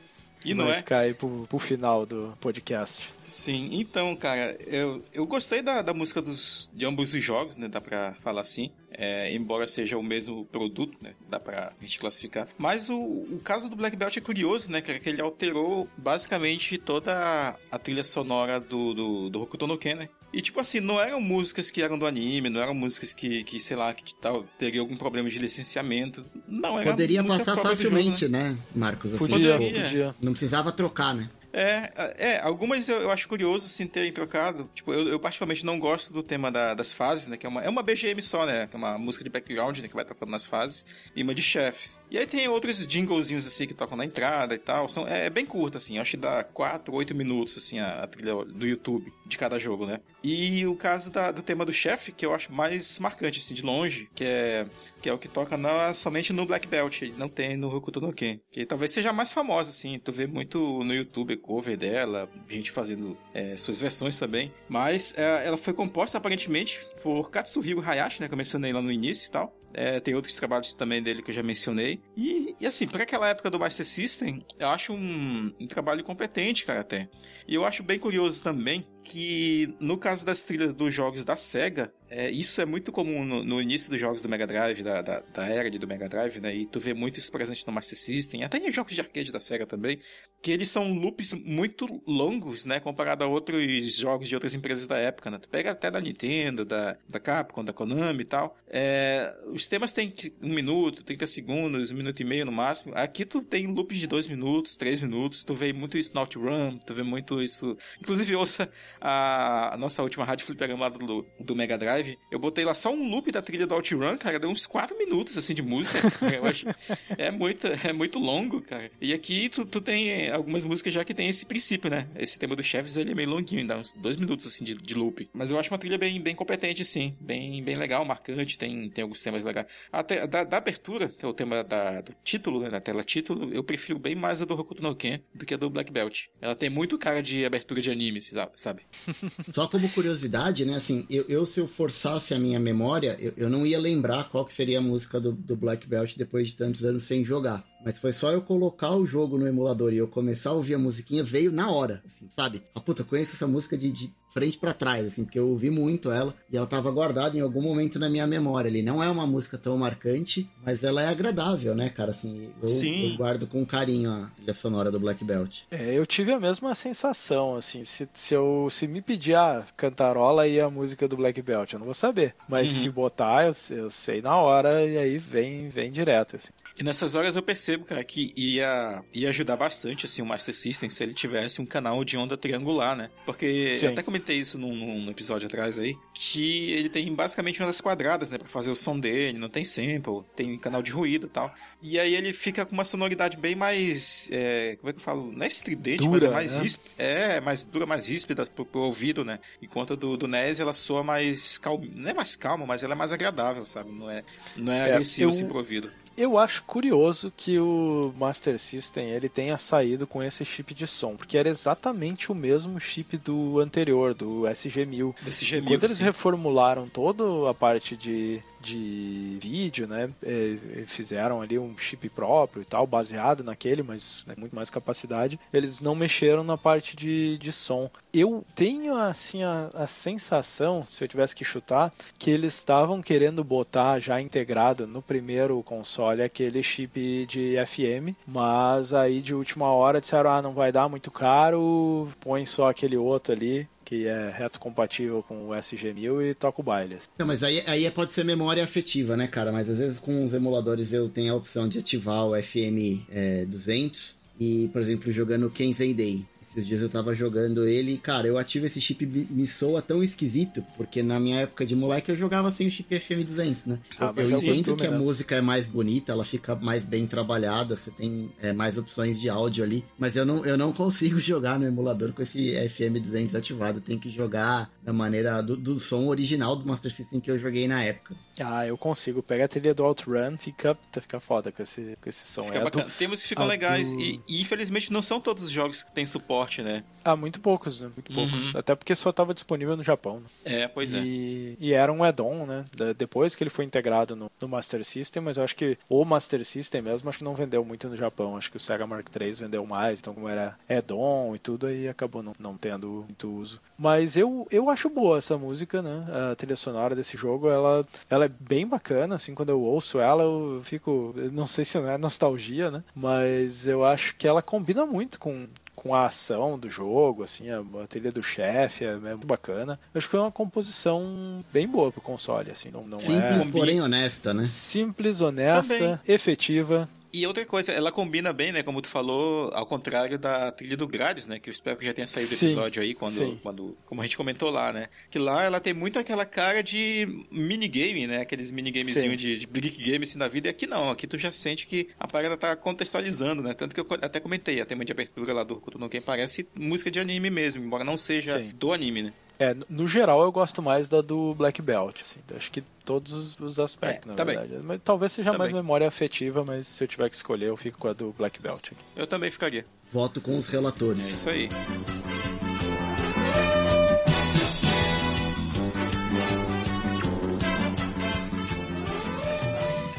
E 0.45 0.53
não 0.53 0.65
vai 0.65 0.75
é? 0.75 0.77
ficar 0.77 0.99
aí 0.99 1.13
pro, 1.13 1.45
pro 1.49 1.59
final 1.59 2.05
do 2.05 2.33
podcast. 2.39 3.11
Sim, 3.25 3.69
então, 3.73 4.15
cara, 4.15 4.57
eu, 4.65 5.03
eu 5.13 5.25
gostei 5.25 5.61
da, 5.61 5.81
da 5.81 5.93
música 5.93 6.21
dos, 6.21 6.71
de 6.73 6.85
ambos 6.85 7.13
os 7.13 7.23
jogos, 7.23 7.57
né? 7.57 7.67
Dá 7.67 7.81
pra 7.81 8.13
falar 8.21 8.41
assim. 8.41 8.71
É, 8.89 9.33
embora 9.33 9.67
seja 9.67 9.97
o 9.97 10.03
mesmo 10.03 10.45
produto, 10.45 10.97
né? 11.01 11.13
Dá 11.29 11.39
pra 11.39 11.73
gente 11.81 11.99
classificar. 11.99 12.47
Mas 12.57 12.89
o, 12.89 12.97
o 12.97 13.41
caso 13.43 13.69
do 13.69 13.75
Black 13.75 13.95
Belt 13.95 14.15
é 14.15 14.21
curioso, 14.21 14.71
né, 14.71 14.81
cara? 14.81 14.99
Que 14.99 15.09
ele 15.09 15.21
alterou 15.21 15.87
basicamente 15.97 16.77
toda 16.77 17.55
a 17.69 17.79
trilha 17.79 18.03
sonora 18.03 18.59
do, 18.59 18.93
do, 18.93 19.29
do 19.29 19.41
Hokuto 19.41 19.67
no 19.67 19.77
Ken, 19.77 19.95
né? 19.95 20.09
E, 20.33 20.41
tipo 20.41 20.59
assim, 20.59 20.79
não 20.79 20.99
eram 20.99 21.21
músicas 21.21 21.71
que 21.71 21.81
eram 21.81 21.97
do 21.97 22.05
anime, 22.05 22.49
não 22.49 22.61
eram 22.61 22.73
músicas 22.73 23.13
que, 23.13 23.43
que 23.43 23.59
sei 23.59 23.77
lá, 23.77 23.93
que 23.93 24.13
tal, 24.15 24.43
teria 24.57 24.81
algum 24.81 24.95
problema 24.97 25.29
de 25.29 25.39
licenciamento. 25.39 26.25
Não, 26.47 26.79
era 26.79 26.91
Poderia 26.91 27.23
passar 27.23 27.55
do 27.55 27.61
jogo, 27.61 27.69
facilmente, 27.69 28.27
né? 28.27 28.49
né, 28.51 28.57
Marcos? 28.75 29.13
Assim, 29.13 29.27
Podia, 29.27 29.57
tipo, 29.57 29.81
podia. 29.81 30.15
não 30.21 30.31
precisava 30.33 30.71
trocar, 30.71 31.15
né? 31.15 31.29
É, 31.53 31.91
é, 32.17 32.39
algumas 32.41 32.87
eu, 32.87 33.01
eu 33.01 33.09
acho 33.09 33.27
curioso, 33.27 33.65
assim, 33.65 33.87
terem 33.87 34.11
trocado. 34.11 34.69
Tipo, 34.75 34.93
eu, 34.93 35.07
eu 35.07 35.19
particularmente 35.19 35.65
não 35.65 35.79
gosto 35.79 36.13
do 36.13 36.21
tema 36.21 36.51
da- 36.51 36.75
das 36.75 36.93
fases, 36.93 37.27
né? 37.27 37.35
Que 37.37 37.47
é 37.47 37.49
uma, 37.49 37.63
é 37.63 37.69
uma 37.69 37.81
BGM 37.81 38.21
só, 38.21 38.45
né? 38.45 38.67
Que 38.67 38.75
é 38.75 38.77
uma 38.77 38.97
música 38.99 39.23
de 39.23 39.29
background, 39.29 39.79
né? 39.79 39.87
Que 39.87 39.95
vai 39.95 40.05
tocando 40.05 40.29
nas 40.29 40.45
fases. 40.45 40.85
E 41.15 41.23
uma 41.23 41.33
de 41.33 41.41
chefes. 41.41 41.99
E 42.11 42.17
aí 42.17 42.27
tem 42.27 42.47
outros 42.47 42.85
jinglezinhos, 42.85 43.47
assim, 43.47 43.65
que 43.65 43.73
tocam 43.73 43.97
na 43.97 44.05
entrada 44.05 44.53
e 44.53 44.59
tal. 44.59 44.87
São, 44.87 45.07
é, 45.07 45.25
é 45.25 45.29
bem 45.31 45.47
curta, 45.47 45.79
assim. 45.79 45.95
Eu 45.95 46.03
acho 46.03 46.11
que 46.11 46.17
dá 46.17 46.43
4, 46.43 46.93
8 46.93 47.15
minutos, 47.15 47.57
assim, 47.57 47.79
a, 47.79 48.03
a 48.03 48.07
trilha 48.07 48.35
do 48.45 48.67
YouTube 48.67 49.11
de 49.25 49.37
cada 49.37 49.57
jogo, 49.57 49.87
né? 49.87 49.99
E 50.29 50.65
o 50.67 50.75
caso 50.75 51.09
da- 51.09 51.31
do 51.31 51.41
tema 51.41 51.63
do 51.63 51.71
chefe, 51.71 52.11
que 52.11 52.25
eu 52.25 52.33
acho 52.33 52.51
mais 52.51 52.99
marcante, 52.99 53.39
assim, 53.39 53.53
de 53.53 53.61
longe, 53.61 54.09
que 54.13 54.23
é 54.25 54.65
que 54.99 55.07
é 55.07 55.13
o 55.13 55.17
que 55.17 55.27
toca 55.27 55.55
na, 55.55 55.93
somente 55.93 56.33
no 56.33 56.43
Black 56.45 56.67
Belt, 56.67 57.03
não 57.17 57.29
tem 57.29 57.55
no 57.55 57.73
Hokuto 57.73 58.01
no 58.01 58.11
Ken. 58.11 58.39
Que 58.51 58.65
talvez 58.65 58.91
seja 58.91 59.13
mais 59.13 59.31
famosa, 59.31 59.69
assim. 59.69 59.99
Tu 60.03 60.11
vê 60.11 60.25
muito 60.25 60.83
no 60.83 60.91
YouTube 60.93 61.37
cover 61.37 61.77
dela, 61.77 62.27
gente 62.49 62.71
fazendo 62.71 63.15
é, 63.31 63.55
suas 63.55 63.79
versões 63.79 64.17
também. 64.17 64.51
Mas 64.67 65.13
é, 65.15 65.45
ela 65.45 65.55
foi 65.55 65.71
composta 65.71 66.17
aparentemente 66.17 66.79
por 67.03 67.29
Katsuhiro 67.29 67.79
Hayashi, 67.79 68.19
né? 68.19 68.27
Que 68.27 68.33
eu 68.33 68.37
mencionei 68.37 68.73
lá 68.73 68.81
no 68.81 68.91
início 68.91 69.27
e 69.27 69.31
tal. 69.31 69.55
É, 69.73 69.99
tem 69.99 70.15
outros 70.15 70.33
trabalhos 70.33 70.73
também 70.73 71.01
dele 71.03 71.21
que 71.21 71.29
eu 71.29 71.35
já 71.35 71.43
mencionei. 71.43 72.01
E, 72.17 72.55
e 72.59 72.65
assim, 72.65 72.87
para 72.87 73.03
aquela 73.03 73.29
época 73.29 73.51
do 73.51 73.59
Master 73.59 73.85
System, 73.85 74.43
eu 74.57 74.67
acho 74.69 74.93
um, 74.93 75.53
um 75.59 75.67
trabalho 75.67 76.03
competente, 76.03 76.65
cara, 76.65 76.79
até. 76.81 77.07
E 77.47 77.53
eu 77.53 77.63
acho 77.63 77.83
bem 77.83 77.99
curioso 77.99 78.41
também 78.41 78.87
que, 79.07 79.73
no 79.79 79.97
caso 79.97 80.25
das 80.25 80.43
trilhas 80.43 80.73
dos 80.73 80.93
jogos 80.93 81.23
da 81.23 81.37
SEGA, 81.37 81.93
é, 82.09 82.29
isso 82.29 82.59
é 82.59 82.65
muito 82.65 82.91
comum 82.91 83.23
no, 83.23 83.43
no 83.43 83.61
início 83.61 83.89
dos 83.89 83.99
jogos 83.99 84.21
do 84.21 84.27
Mega 84.27 84.45
Drive, 84.45 84.83
da, 84.83 85.01
da, 85.01 85.19
da 85.21 85.45
era 85.45 85.69
do 85.71 85.87
Mega 85.87 86.09
Drive, 86.09 86.39
né? 86.39 86.53
E 86.53 86.65
tu 86.65 86.77
vê 86.79 86.93
muito 86.93 87.17
isso 87.17 87.31
presente 87.31 87.65
no 87.65 87.71
Master 87.71 87.97
System, 87.97 88.43
até 88.43 88.57
em 88.57 88.71
jogos 88.71 88.93
de 88.93 88.99
arcade 88.99 89.31
da 89.31 89.39
SEGA 89.39 89.65
também, 89.65 89.99
que 90.41 90.51
eles 90.51 90.69
são 90.69 90.93
loops 90.93 91.33
muito 91.33 92.01
longos, 92.05 92.65
né? 92.65 92.81
Comparado 92.81 93.23
a 93.23 93.27
outros 93.27 93.95
jogos 93.95 94.27
de 94.27 94.35
outras 94.35 94.53
empresas 94.53 94.85
da 94.85 94.97
época, 94.97 95.31
né? 95.31 95.39
Tu 95.41 95.47
pega 95.47 95.71
até 95.71 95.89
da 95.89 96.01
Nintendo, 96.01 96.65
da, 96.65 96.97
da 97.09 97.19
Capcom, 97.19 97.63
da 97.63 97.71
Konami 97.71 98.23
e 98.23 98.25
tal. 98.25 98.57
É, 98.67 99.33
os 99.53 99.67
temas 99.67 99.93
têm 99.93 100.13
um 100.41 100.53
minuto, 100.53 101.03
30 101.03 101.27
segundos, 101.27 101.91
um 101.91 101.95
minuto 101.95 102.21
e 102.21 102.25
meio 102.25 102.45
no 102.45 102.51
máximo. 102.51 102.93
Aqui 102.95 103.25
tu 103.25 103.41
tem 103.41 103.67
loops 103.67 103.97
de 103.97 104.07
dois 104.07 104.27
minutos, 104.27 104.75
três 104.75 104.99
minutos. 104.99 105.45
Tu 105.45 105.53
vê 105.53 105.71
muito 105.71 105.97
isso 105.97 106.11
no 106.13 106.19
OutRun, 106.19 106.77
tu 106.77 106.93
vê 106.93 107.03
muito 107.03 107.41
isso... 107.41 107.77
Inclusive, 108.01 108.35
ouça 108.35 108.69
a, 108.99 109.73
a 109.73 109.77
nossa 109.77 110.03
última 110.03 110.25
rádio 110.25 110.45
fliperama 110.45 110.81
lá 110.81 110.89
do, 110.89 111.25
do 111.39 111.55
Mega 111.55 111.77
Drive. 111.77 112.17
Eu 112.31 112.39
botei 112.39 112.65
lá 112.65 112.73
só 112.73 112.93
um 112.93 113.09
loop 113.09 113.31
da 113.31 113.41
trilha 113.41 113.67
do 113.67 113.75
OutRun, 113.75 114.17
cara. 114.17 114.39
Deu 114.39 114.49
uns 114.49 114.65
4 114.65 114.97
minutos, 114.97 115.37
assim, 115.37 115.53
de 115.53 115.61
música. 115.61 115.99
Eu 116.33 116.45
acho... 116.45 116.65
É 117.17 117.31
muito, 117.31 117.67
é 117.67 117.93
muito 117.93 118.19
longo, 118.19 118.61
cara. 118.61 118.91
E 119.01 119.13
aqui 119.13 119.49
tu, 119.49 119.65
tu 119.65 119.81
tem 119.81 120.29
algumas 120.29 120.63
músicas 120.63 120.93
já 120.93 121.03
que 121.03 121.13
tem 121.13 121.29
esse 121.29 121.45
princípio, 121.45 121.89
né? 121.89 122.07
Esse 122.15 122.37
tema 122.37 122.55
do 122.55 122.63
Chefs, 122.63 122.95
ele 122.95 123.11
é 123.11 123.15
meio 123.15 123.29
longuinho, 123.29 123.65
dá 123.65 123.77
uns 123.77 123.91
dois 123.93 124.17
minutos, 124.17 124.45
assim, 124.45 124.63
de, 124.63 124.75
de 124.75 124.93
loop. 124.93 125.29
Mas 125.33 125.49
eu 125.49 125.59
acho 125.59 125.71
uma 125.71 125.77
trilha 125.77 125.97
bem, 125.97 126.19
bem 126.21 126.35
competente, 126.35 126.83
sim. 126.85 127.15
Bem, 127.19 127.63
bem 127.63 127.75
legal, 127.75 128.03
marcante, 128.05 128.57
tem, 128.57 128.89
tem 128.89 129.01
alguns 129.01 129.21
temas 129.21 129.43
legais. 129.43 129.67
Até 129.91 130.27
da, 130.27 130.43
da 130.43 130.57
abertura, 130.57 131.09
que 131.09 131.25
é 131.25 131.27
o 131.27 131.33
tema 131.33 131.63
da, 131.63 132.01
do 132.01 132.13
título, 132.23 132.59
né? 132.59 132.69
Da 132.69 132.79
tela 132.79 133.03
título, 133.03 133.51
eu 133.53 133.63
prefiro 133.63 133.97
bem 133.97 134.15
mais 134.15 134.41
a 134.41 134.45
do 134.45 134.53
Hokuto 134.53 134.81
no 134.81 134.95
Ken 134.95 135.19
do 135.33 135.45
que 135.45 135.53
a 135.53 135.57
do 135.57 135.69
Black 135.69 135.91
Belt. 135.91 136.25
Ela 136.41 136.55
tem 136.55 136.69
muito 136.69 136.97
cara 136.97 137.21
de 137.21 137.45
abertura 137.45 137.81
de 137.81 137.91
anime, 137.91 138.21
sabe? 138.55 138.81
Só 139.53 139.67
como 139.67 139.89
curiosidade, 139.89 140.65
né? 140.65 140.75
Assim, 140.75 141.05
eu, 141.09 141.25
eu, 141.27 141.45
se 141.45 141.59
eu 141.59 141.67
forçasse 141.67 142.33
a 142.33 142.39
minha 142.39 142.59
memória, 142.59 143.15
eu, 143.19 143.33
eu 143.37 143.49
não 143.49 143.65
ia 143.65 143.79
lembrar 143.79 144.29
qual 144.29 144.45
que 144.45 144.53
seria 144.53 144.79
a 144.79 144.81
música 144.81 145.19
do, 145.19 145.31
do 145.31 145.55
Black 145.55 145.87
Belt 145.87 146.15
depois 146.17 146.47
de 146.47 146.55
tantos 146.55 146.83
anos 146.83 147.03
sem 147.03 147.23
jogar. 147.23 147.65
Mas 147.83 147.97
foi 147.97 148.11
só 148.11 148.31
eu 148.31 148.41
colocar 148.41 148.91
o 148.95 149.05
jogo 149.05 149.37
no 149.37 149.47
emulador 149.47 149.93
e 149.93 149.97
eu 149.97 150.07
começar 150.07 150.49
a 150.49 150.53
ouvir 150.53 150.75
a 150.75 150.79
musiquinha, 150.79 151.23
veio 151.23 151.51
na 151.51 151.69
hora, 151.69 152.01
assim, 152.05 152.27
sabe? 152.29 152.61
Ah, 152.73 152.81
puta, 152.81 153.03
conheço 153.03 153.35
essa 153.35 153.47
música 153.47 153.77
de, 153.77 153.89
de 153.91 154.11
frente 154.37 154.57
pra 154.59 154.71
trás, 154.71 155.03
assim, 155.07 155.23
porque 155.23 155.39
eu 155.39 155.49
ouvi 155.49 155.71
muito 155.71 156.11
ela 156.11 156.31
e 156.51 156.55
ela 156.57 156.67
tava 156.67 156.91
guardada 156.91 157.35
em 157.35 157.41
algum 157.41 157.59
momento 157.61 157.97
na 157.97 158.07
minha 158.07 158.27
memória 158.27 158.69
ali. 158.69 158.83
Não 158.83 159.01
é 159.01 159.09
uma 159.09 159.25
música 159.25 159.57
tão 159.57 159.75
marcante, 159.77 160.47
mas 160.63 160.83
ela 160.83 161.01
é 161.01 161.07
agradável, 161.07 161.73
né, 161.73 161.89
cara? 161.89 162.11
Assim, 162.11 162.49
eu, 162.61 162.69
Sim. 162.69 163.09
eu 163.09 163.17
guardo 163.17 163.47
com 163.47 163.65
carinho 163.65 164.11
a 164.11 164.29
trilha 164.35 164.53
sonora 164.53 164.91
do 164.91 164.99
Black 164.99 165.23
Belt. 165.23 165.61
É, 165.71 165.97
eu 165.97 166.05
tive 166.05 166.31
a 166.31 166.39
mesma 166.39 166.75
sensação, 166.75 167.55
assim, 167.55 167.83
se, 167.83 168.07
se 168.13 168.33
eu 168.35 168.67
se 168.69 168.87
me 168.87 169.01
pedir 169.01 169.35
a 169.35 169.63
cantarola 169.75 170.47
e 170.47 170.59
a 170.59 170.69
música 170.69 171.07
do 171.07 171.17
Black 171.17 171.41
Belt, 171.41 171.73
eu 171.73 171.79
não 171.79 171.85
vou 171.85 171.95
saber. 171.95 172.35
Mas 172.47 172.67
Uhum. 172.67 172.73
se 172.83 172.89
botar, 172.89 173.45
eu, 173.47 173.55
eu 173.75 173.89
sei 173.89 174.21
na 174.21 174.35
hora 174.37 174.85
e 174.85 174.97
aí 174.97 175.17
vem, 175.17 175.69
vem 175.69 175.89
direto, 175.91 176.35
assim. 176.35 176.49
E 176.79 176.83
nessas 176.83 177.15
horas 177.15 177.35
eu 177.35 177.41
percebo, 177.41 177.85
cara, 177.85 178.03
que 178.03 178.33
ia, 178.37 179.01
ia 179.13 179.29
ajudar 179.29 179.55
bastante, 179.57 180.05
assim, 180.05 180.21
o 180.21 180.25
Master 180.25 180.53
System 180.53 180.89
se 180.89 181.01
ele 181.01 181.13
tivesse 181.13 181.59
um 181.61 181.65
canal 181.65 182.03
de 182.03 182.17
onda 182.17 182.37
triangular, 182.37 182.95
né? 182.95 183.09
Porque 183.25 183.73
Sim. 183.73 183.85
eu 183.87 183.91
até 183.93 184.03
comentei 184.03 184.26
isso 184.33 184.57
num, 184.57 184.75
num 184.75 185.09
episódio 185.11 185.45
atrás 185.47 185.77
aí, 185.79 185.95
que 186.13 186.71
ele 186.71 186.89
tem 186.89 187.13
basicamente 187.13 187.61
ondas 187.61 187.79
quadradas, 187.81 188.29
né? 188.29 188.37
Pra 188.37 188.47
fazer 188.47 188.71
o 188.71 188.75
som 188.75 188.99
dele, 188.99 189.37
não 189.37 189.49
tem 189.49 189.63
sample, 189.65 190.23
tem 190.35 190.57
canal 190.57 190.81
de 190.81 190.91
ruído 190.91 191.27
e 191.27 191.29
tal. 191.29 191.53
E 191.81 191.99
aí 191.99 192.13
ele 192.15 192.33
fica 192.33 192.65
com 192.65 192.73
uma 192.73 192.85
sonoridade 192.85 193.37
bem 193.37 193.55
mais, 193.55 194.29
é, 194.31 194.75
como 194.79 194.89
é 194.89 194.93
que 194.93 194.99
eu 194.99 195.03
falo? 195.03 195.31
Não 195.31 195.43
é 195.43 195.47
estridente, 195.47 196.03
mas 196.07 196.19
Dura, 196.21 196.31
é 196.31 196.33
mais 196.33 196.51
né? 196.53 196.61
ríspida. 196.61 196.89
É, 196.97 197.41
mais 197.41 197.63
dura, 197.63 197.85
mais 197.85 198.05
ríspida 198.07 198.45
pro, 198.45 198.65
pro 198.65 198.81
ouvido, 198.81 199.23
né? 199.23 199.39
Enquanto 199.61 199.93
a 199.93 199.95
do, 199.95 200.17
do 200.17 200.27
NES 200.27 200.59
ela 200.59 200.73
soa 200.73 201.03
mais 201.03 201.57
calma, 201.57 201.85
não 201.93 202.09
é 202.09 202.13
mais 202.13 202.35
calma, 202.35 202.65
mas 202.65 202.83
ela 202.83 202.93
é 202.93 202.95
mais 202.95 203.11
agradável, 203.13 203.65
sabe? 203.65 203.91
Não 203.91 204.09
é, 204.09 204.23
não 204.57 204.71
é, 204.73 204.77
É, 204.79 204.91
agressivo 204.93 205.25
eu- 205.25 205.29
assim 205.29 205.45
pro 205.47 205.57
ouvido. 205.57 205.91
Eu 206.17 206.35
acho 206.35 206.63
curioso 206.63 207.31
que 207.37 207.59
o 207.59 208.11
Master 208.17 208.57
System 208.57 209.11
ele 209.11 209.29
tenha 209.29 209.55
saído 209.57 210.07
com 210.07 210.23
esse 210.23 210.43
chip 210.43 210.73
de 210.73 210.87
som, 210.87 211.15
porque 211.15 211.37
era 211.37 211.47
exatamente 211.47 212.31
o 212.31 212.35
mesmo 212.35 212.79
chip 212.79 213.17
do 213.17 213.59
anterior, 213.59 214.15
do 214.15 214.41
SG-1000. 214.41 215.13
Desse 215.21 215.45
gemido. 215.45 215.67
Quando 215.67 215.83
eles 215.83 215.97
assim. 215.97 216.05
reformularam 216.05 216.89
toda 216.89 217.47
a 217.47 217.53
parte 217.53 217.95
de, 217.95 218.41
de 218.59 219.37
vídeo, 219.41 219.87
né, 219.87 220.09
é, 220.23 220.57
fizeram 220.85 221.41
ali 221.41 221.57
um 221.57 221.77
chip 221.77 222.09
próprio 222.09 222.61
e 222.61 222.65
tal, 222.65 222.87
baseado 222.87 223.43
naquele, 223.43 223.83
mas 223.83 224.23
né, 224.27 224.35
muito 224.37 224.55
mais 224.55 224.69
capacidade, 224.69 225.39
eles 225.53 225.79
não 225.79 225.95
mexeram 225.95 226.43
na 226.43 226.57
parte 226.57 226.95
de, 226.95 227.37
de 227.37 227.51
som. 227.51 227.89
Eu 228.13 228.43
tenho 228.55 228.95
assim 228.95 229.43
a, 229.43 229.69
a 229.73 229.87
sensação, 229.87 230.85
se 230.89 231.03
eu 231.03 231.07
tivesse 231.07 231.35
que 231.35 231.45
chutar, 231.45 231.93
que 232.17 232.31
eles 232.31 232.55
estavam 232.55 233.01
querendo 233.01 233.43
botar 233.43 233.99
já 233.99 234.19
integrado 234.19 234.87
no 234.87 235.01
primeiro 235.01 235.61
console 235.63 236.21
aquele 236.21 236.63
chip 236.63 237.25
de 237.25 237.55
FM, 237.65 238.15
mas 238.25 238.93
aí 238.93 239.21
de 239.21 239.33
última 239.33 239.67
hora 239.67 240.01
disseram, 240.01 240.31
ah, 240.31 240.41
não 240.41 240.53
vai 240.53 240.71
dar 240.71 240.89
muito 240.89 241.11
caro, 241.11 242.09
põe 242.19 242.45
só 242.45 242.69
aquele 242.69 242.97
outro 242.97 243.33
ali, 243.33 243.67
que 243.87 244.05
é 244.05 244.29
reto 244.29 244.59
compatível 244.59 245.23
com 245.23 245.47
o 245.47 245.51
SG-1000 245.51 246.31
e 246.31 246.33
toca 246.33 246.59
o 246.59 246.63
baile. 246.63 246.97
Não, 247.17 247.25
mas 247.25 247.41
aí, 247.41 247.63
aí 247.65 247.89
pode 247.89 248.11
ser 248.11 248.25
memória 248.25 248.61
afetiva, 248.61 249.15
né, 249.15 249.27
cara? 249.27 249.49
Mas 249.49 249.69
às 249.69 249.79
vezes 249.79 249.97
com 249.97 250.25
os 250.25 250.33
emuladores 250.33 250.91
eu 250.91 251.07
tenho 251.07 251.31
a 251.31 251.37
opção 251.37 251.69
de 251.69 251.79
ativar 251.79 252.25
o 252.25 252.35
FM 252.35 253.07
é, 253.09 253.45
200 253.45 254.17
e, 254.37 254.69
por 254.73 254.81
exemplo, 254.81 255.09
jogando 255.09 255.49
Kensei 255.49 255.93
Day. 255.93 256.25
Esses 256.49 256.65
dias 256.65 256.81
eu 256.81 256.89
tava 256.89 257.13
jogando 257.13 257.67
ele 257.67 257.93
e, 257.93 257.97
cara, 257.97 258.27
eu 258.27 258.37
ativo 258.37 258.65
esse 258.65 258.79
chip 258.79 259.05
me 259.05 259.45
soa 259.45 259.81
tão 259.81 260.01
esquisito, 260.01 260.63
porque 260.75 261.03
na 261.03 261.19
minha 261.19 261.41
época 261.41 261.65
de 261.65 261.75
moleque 261.75 262.11
eu 262.11 262.15
jogava 262.15 262.49
sem 262.49 262.67
o 262.67 262.71
chip 262.71 262.95
FM200, 262.95 263.67
né? 263.67 263.79
Ah, 263.99 264.11
eu 264.15 264.23
eu 264.23 264.39
entendo 264.39 264.75
que 264.75 264.87
a 264.87 264.91
né? 264.91 264.97
música 264.97 265.35
é 265.35 265.41
mais 265.41 265.67
bonita, 265.67 266.13
ela 266.13 266.23
fica 266.23 266.55
mais 266.55 266.85
bem 266.85 267.05
trabalhada, 267.05 267.75
você 267.75 267.91
tem 267.91 268.31
é, 268.41 268.53
mais 268.53 268.77
opções 268.77 269.19
de 269.19 269.29
áudio 269.29 269.63
ali, 269.63 269.83
mas 269.99 270.15
eu 270.15 270.25
não, 270.25 270.45
eu 270.45 270.57
não 270.57 270.71
consigo 270.71 271.19
jogar 271.19 271.59
no 271.59 271.65
emulador 271.65 272.13
com 272.13 272.21
esse 272.21 272.51
FM200 272.51 273.35
ativado, 273.35 273.81
tem 273.81 273.99
que 273.99 274.09
jogar 274.09 274.71
da 274.81 274.93
maneira 274.93 275.41
do, 275.41 275.57
do 275.57 275.77
som 275.77 276.07
original 276.07 276.55
do 276.55 276.65
Master 276.65 276.91
System 276.91 277.19
que 277.19 277.29
eu 277.29 277.37
joguei 277.37 277.67
na 277.67 277.83
época. 277.83 278.15
Ah, 278.39 278.65
eu 278.67 278.77
consigo. 278.77 279.23
Pega 279.23 279.45
a 279.45 279.47
trilha 279.47 279.73
do 279.73 279.83
Outrun, 279.83 280.37
fica, 280.37 280.77
fica 280.99 281.19
foda 281.19 281.51
com 281.51 281.61
esse, 281.63 281.97
com 282.01 282.09
esse 282.09 282.25
som. 282.27 282.43
Fica 282.43 282.59
é 282.59 282.63
bacana. 282.63 282.85
do- 282.85 282.91
Temos 282.91 283.21
que 283.23 283.29
ficam 283.29 283.43
a 283.43 283.47
legais. 283.47 283.93
do- 283.93 283.99
E, 283.99 284.21
e, 284.27 284.41
infelizmente 284.41 284.91
não 284.91 285.01
são 285.01 285.19
todos 285.19 285.43
os 285.43 285.51
jogos 285.51 285.83
que 285.83 285.91
têm 285.91 286.05
suporte, 286.05 286.61
né? 286.61 286.83
Ah, 287.03 287.15
muito 287.15 287.39
poucos, 287.39 287.79
né? 287.81 287.89
Muito 287.95 288.11
poucos. 288.13 288.53
Uhum. 288.53 288.59
Até 288.59 288.75
porque 288.75 288.93
só 288.93 289.11
tava 289.11 289.33
disponível 289.33 289.77
no 289.77 289.83
Japão. 289.83 290.19
Né? 290.19 290.25
É, 290.63 290.67
pois 290.67 290.93
é. 290.93 290.99
E, 291.01 291.57
e 291.59 291.73
era 291.73 291.91
um 291.91 292.03
add-on, 292.03 292.45
né? 292.45 292.65
Depois 292.97 293.33
que 293.35 293.43
ele 293.43 293.49
foi 293.49 293.63
integrado 293.65 294.15
no, 294.15 294.29
no 294.41 294.47
Master 294.47 294.83
System, 294.83 295.23
mas 295.23 295.37
eu 295.37 295.43
acho 295.43 295.55
que 295.55 295.77
o 295.89 296.03
Master 296.03 296.43
System 296.45 296.81
mesmo, 296.81 297.07
acho 297.09 297.19
que 297.19 297.23
não 297.23 297.33
vendeu 297.33 297.63
muito 297.63 297.87
no 297.87 297.95
Japão. 297.95 298.35
Acho 298.35 298.51
que 298.51 298.57
o 298.57 298.59
Sega 298.59 298.85
Mark 298.85 299.07
III 299.15 299.31
vendeu 299.33 299.65
mais, 299.65 299.99
então 299.99 300.13
como 300.13 300.27
era 300.27 300.57
add-on 300.69 301.33
e 301.35 301.39
tudo, 301.39 301.67
aí 301.67 301.87
acabou 301.87 302.21
não, 302.21 302.33
não 302.37 302.57
tendo 302.57 303.05
muito 303.07 303.31
uso. 303.33 303.61
Mas 303.77 304.17
eu, 304.17 304.45
eu 304.51 304.69
acho 304.69 304.89
boa 304.89 305.17
essa 305.17 305.37
música, 305.37 305.81
né? 305.81 306.05
A 306.31 306.35
trilha 306.35 306.55
sonora 306.57 306.93
desse 306.95 307.15
jogo, 307.15 307.49
ela, 307.49 307.85
ela 308.09 308.25
é 308.25 308.26
bem 308.27 308.67
bacana, 308.67 309.15
assim, 309.15 309.33
quando 309.33 309.49
eu 309.49 309.61
ouço 309.61 309.99
ela, 309.99 310.23
eu 310.23 310.61
fico... 310.63 311.13
Não 311.31 311.47
sei 311.47 311.65
se 311.65 311.77
não 311.79 311.89
é 311.89 311.97
nostalgia, 311.97 312.71
né? 312.71 312.83
Mas 312.95 313.67
eu 313.67 313.83
acho 313.83 314.15
que 314.15 314.27
ela 314.27 314.41
combina 314.41 314.85
muito 314.85 315.19
com, 315.19 315.47
com 315.75 315.93
a 315.93 316.05
ação 316.05 316.57
do 316.57 316.69
jogo, 316.69 317.23
assim, 317.23 317.49
a, 317.49 317.59
a 317.59 317.87
trilha 317.87 318.11
do 318.11 318.23
chefe 318.23 318.83
é, 318.83 318.89
é 318.89 318.95
muito 318.95 319.27
bacana. 319.27 319.79
Eu 319.93 319.99
acho 319.99 320.07
que 320.07 320.11
foi 320.11 320.19
uma 320.19 320.31
composição 320.31 321.43
bem 321.53 321.67
boa 321.67 321.91
pro 321.91 322.01
console, 322.01 322.51
assim, 322.51 322.71
não, 322.71 322.83
não 322.85 322.99
Simples, 322.99 323.45
é 323.47 323.51
porém 323.51 323.81
honesta, 323.81 324.33
né? 324.33 324.47
simples, 324.47 325.21
honesta, 325.21 325.77
Também. 325.77 325.99
efetiva. 326.07 326.89
E 327.17 327.25
outra 327.25 327.43
coisa, 327.45 327.71
ela 327.71 327.91
combina 327.91 328.31
bem, 328.31 328.51
né? 328.51 328.61
Como 328.61 328.79
tu 328.79 328.87
falou, 328.87 329.49
ao 329.51 329.65
contrário 329.65 330.19
da 330.19 330.51
trilha 330.51 330.77
do 330.77 330.87
Grades, 330.87 331.25
né? 331.25 331.39
Que 331.39 331.49
eu 331.49 331.51
espero 331.51 331.75
que 331.75 331.83
já 331.83 331.91
tenha 331.91 332.05
saído 332.05 332.29
o 332.29 332.35
episódio 332.35 332.79
aí, 332.79 332.93
quando, 332.93 333.15
sim. 333.15 333.39
quando. 333.41 333.75
Como 333.87 334.01
a 334.01 334.03
gente 334.03 334.15
comentou 334.15 334.51
lá, 334.51 334.71
né? 334.71 334.87
Que 335.09 335.17
lá 335.17 335.43
ela 335.43 335.59
tem 335.59 335.73
muito 335.73 335.97
aquela 335.97 336.25
cara 336.25 336.61
de 336.61 337.25
minigame, 337.31 338.05
né? 338.05 338.21
Aqueles 338.21 338.51
minigamezinhos 338.51 339.17
de, 339.17 339.39
de 339.39 339.47
brick 339.47 339.83
game 339.83 340.03
assim 340.03 340.19
na 340.19 340.27
vida. 340.27 340.47
E 340.47 340.51
aqui 340.51 340.67
não, 340.67 340.91
aqui 340.91 341.07
tu 341.07 341.17
já 341.17 341.31
sente 341.31 341.65
que 341.65 341.89
a 341.99 342.07
parada 342.07 342.37
tá 342.37 342.55
contextualizando, 342.55 343.41
né? 343.41 343.55
Tanto 343.55 343.73
que 343.73 343.81
eu 343.81 343.87
até 343.99 344.19
comentei, 344.19 344.61
a 344.61 344.65
tema 344.65 344.85
de 344.85 344.91
abertura 344.91 345.33
lá 345.33 345.43
do 345.43 345.55
Hokuto 345.55 345.79
no 345.79 345.89
Ken 345.89 346.01
parece 346.01 346.47
música 346.53 346.91
de 346.91 346.99
anime 346.99 347.31
mesmo, 347.31 347.63
embora 347.63 347.83
não 347.83 347.97
seja 347.97 348.37
Sim. 348.37 348.51
do 348.53 348.71
anime, 348.71 349.01
né? 349.01 349.13
É, 349.39 349.55
no- 349.69 349.87
geral 349.87 350.21
eu 350.23 350.31
gosto 350.31 350.61
mais 350.63 350.89
da 350.89 350.99
do 351.01 351.33
Black 351.35 351.61
Belt, 351.61 352.01
assim, 352.01 352.19
acho 352.35 352.51
que 352.51 352.61
todos 352.83 353.13
os- 353.13 353.39
os 353.39 353.59
aspectos, 353.59 354.07
É, 354.07 354.09
na 354.09 354.13
também. 354.15 354.35
verdade. 354.37 354.63
Mas, 354.63 354.81
talvez 354.83 355.11
seja 355.11 355.29
mais 355.31 355.51
Também. 355.51 355.55
memória 355.63 355.87
afetiva, 355.87 356.43
mas 356.43 356.67
se 356.67 356.83
eu 356.83 356.87
tiver 356.87 357.07
que 357.09 357.15
escolher, 357.15 357.49
eu 357.49 357.57
fico 357.57 357.77
com 357.77 357.87
a 357.87 357.93
do 357.93 358.11
Black 358.17 358.41
Belt. 358.41 358.67
aqui. 358.71 358.75
Eu 358.95 359.05
também 359.05 359.29
ficaria. 359.29 359.63
Voto 359.91 360.19
com 360.19 360.37
os 360.37 360.49
É 360.49 360.51
relatores. 360.53 361.07
isso 361.07 361.29
aí. 361.29 361.49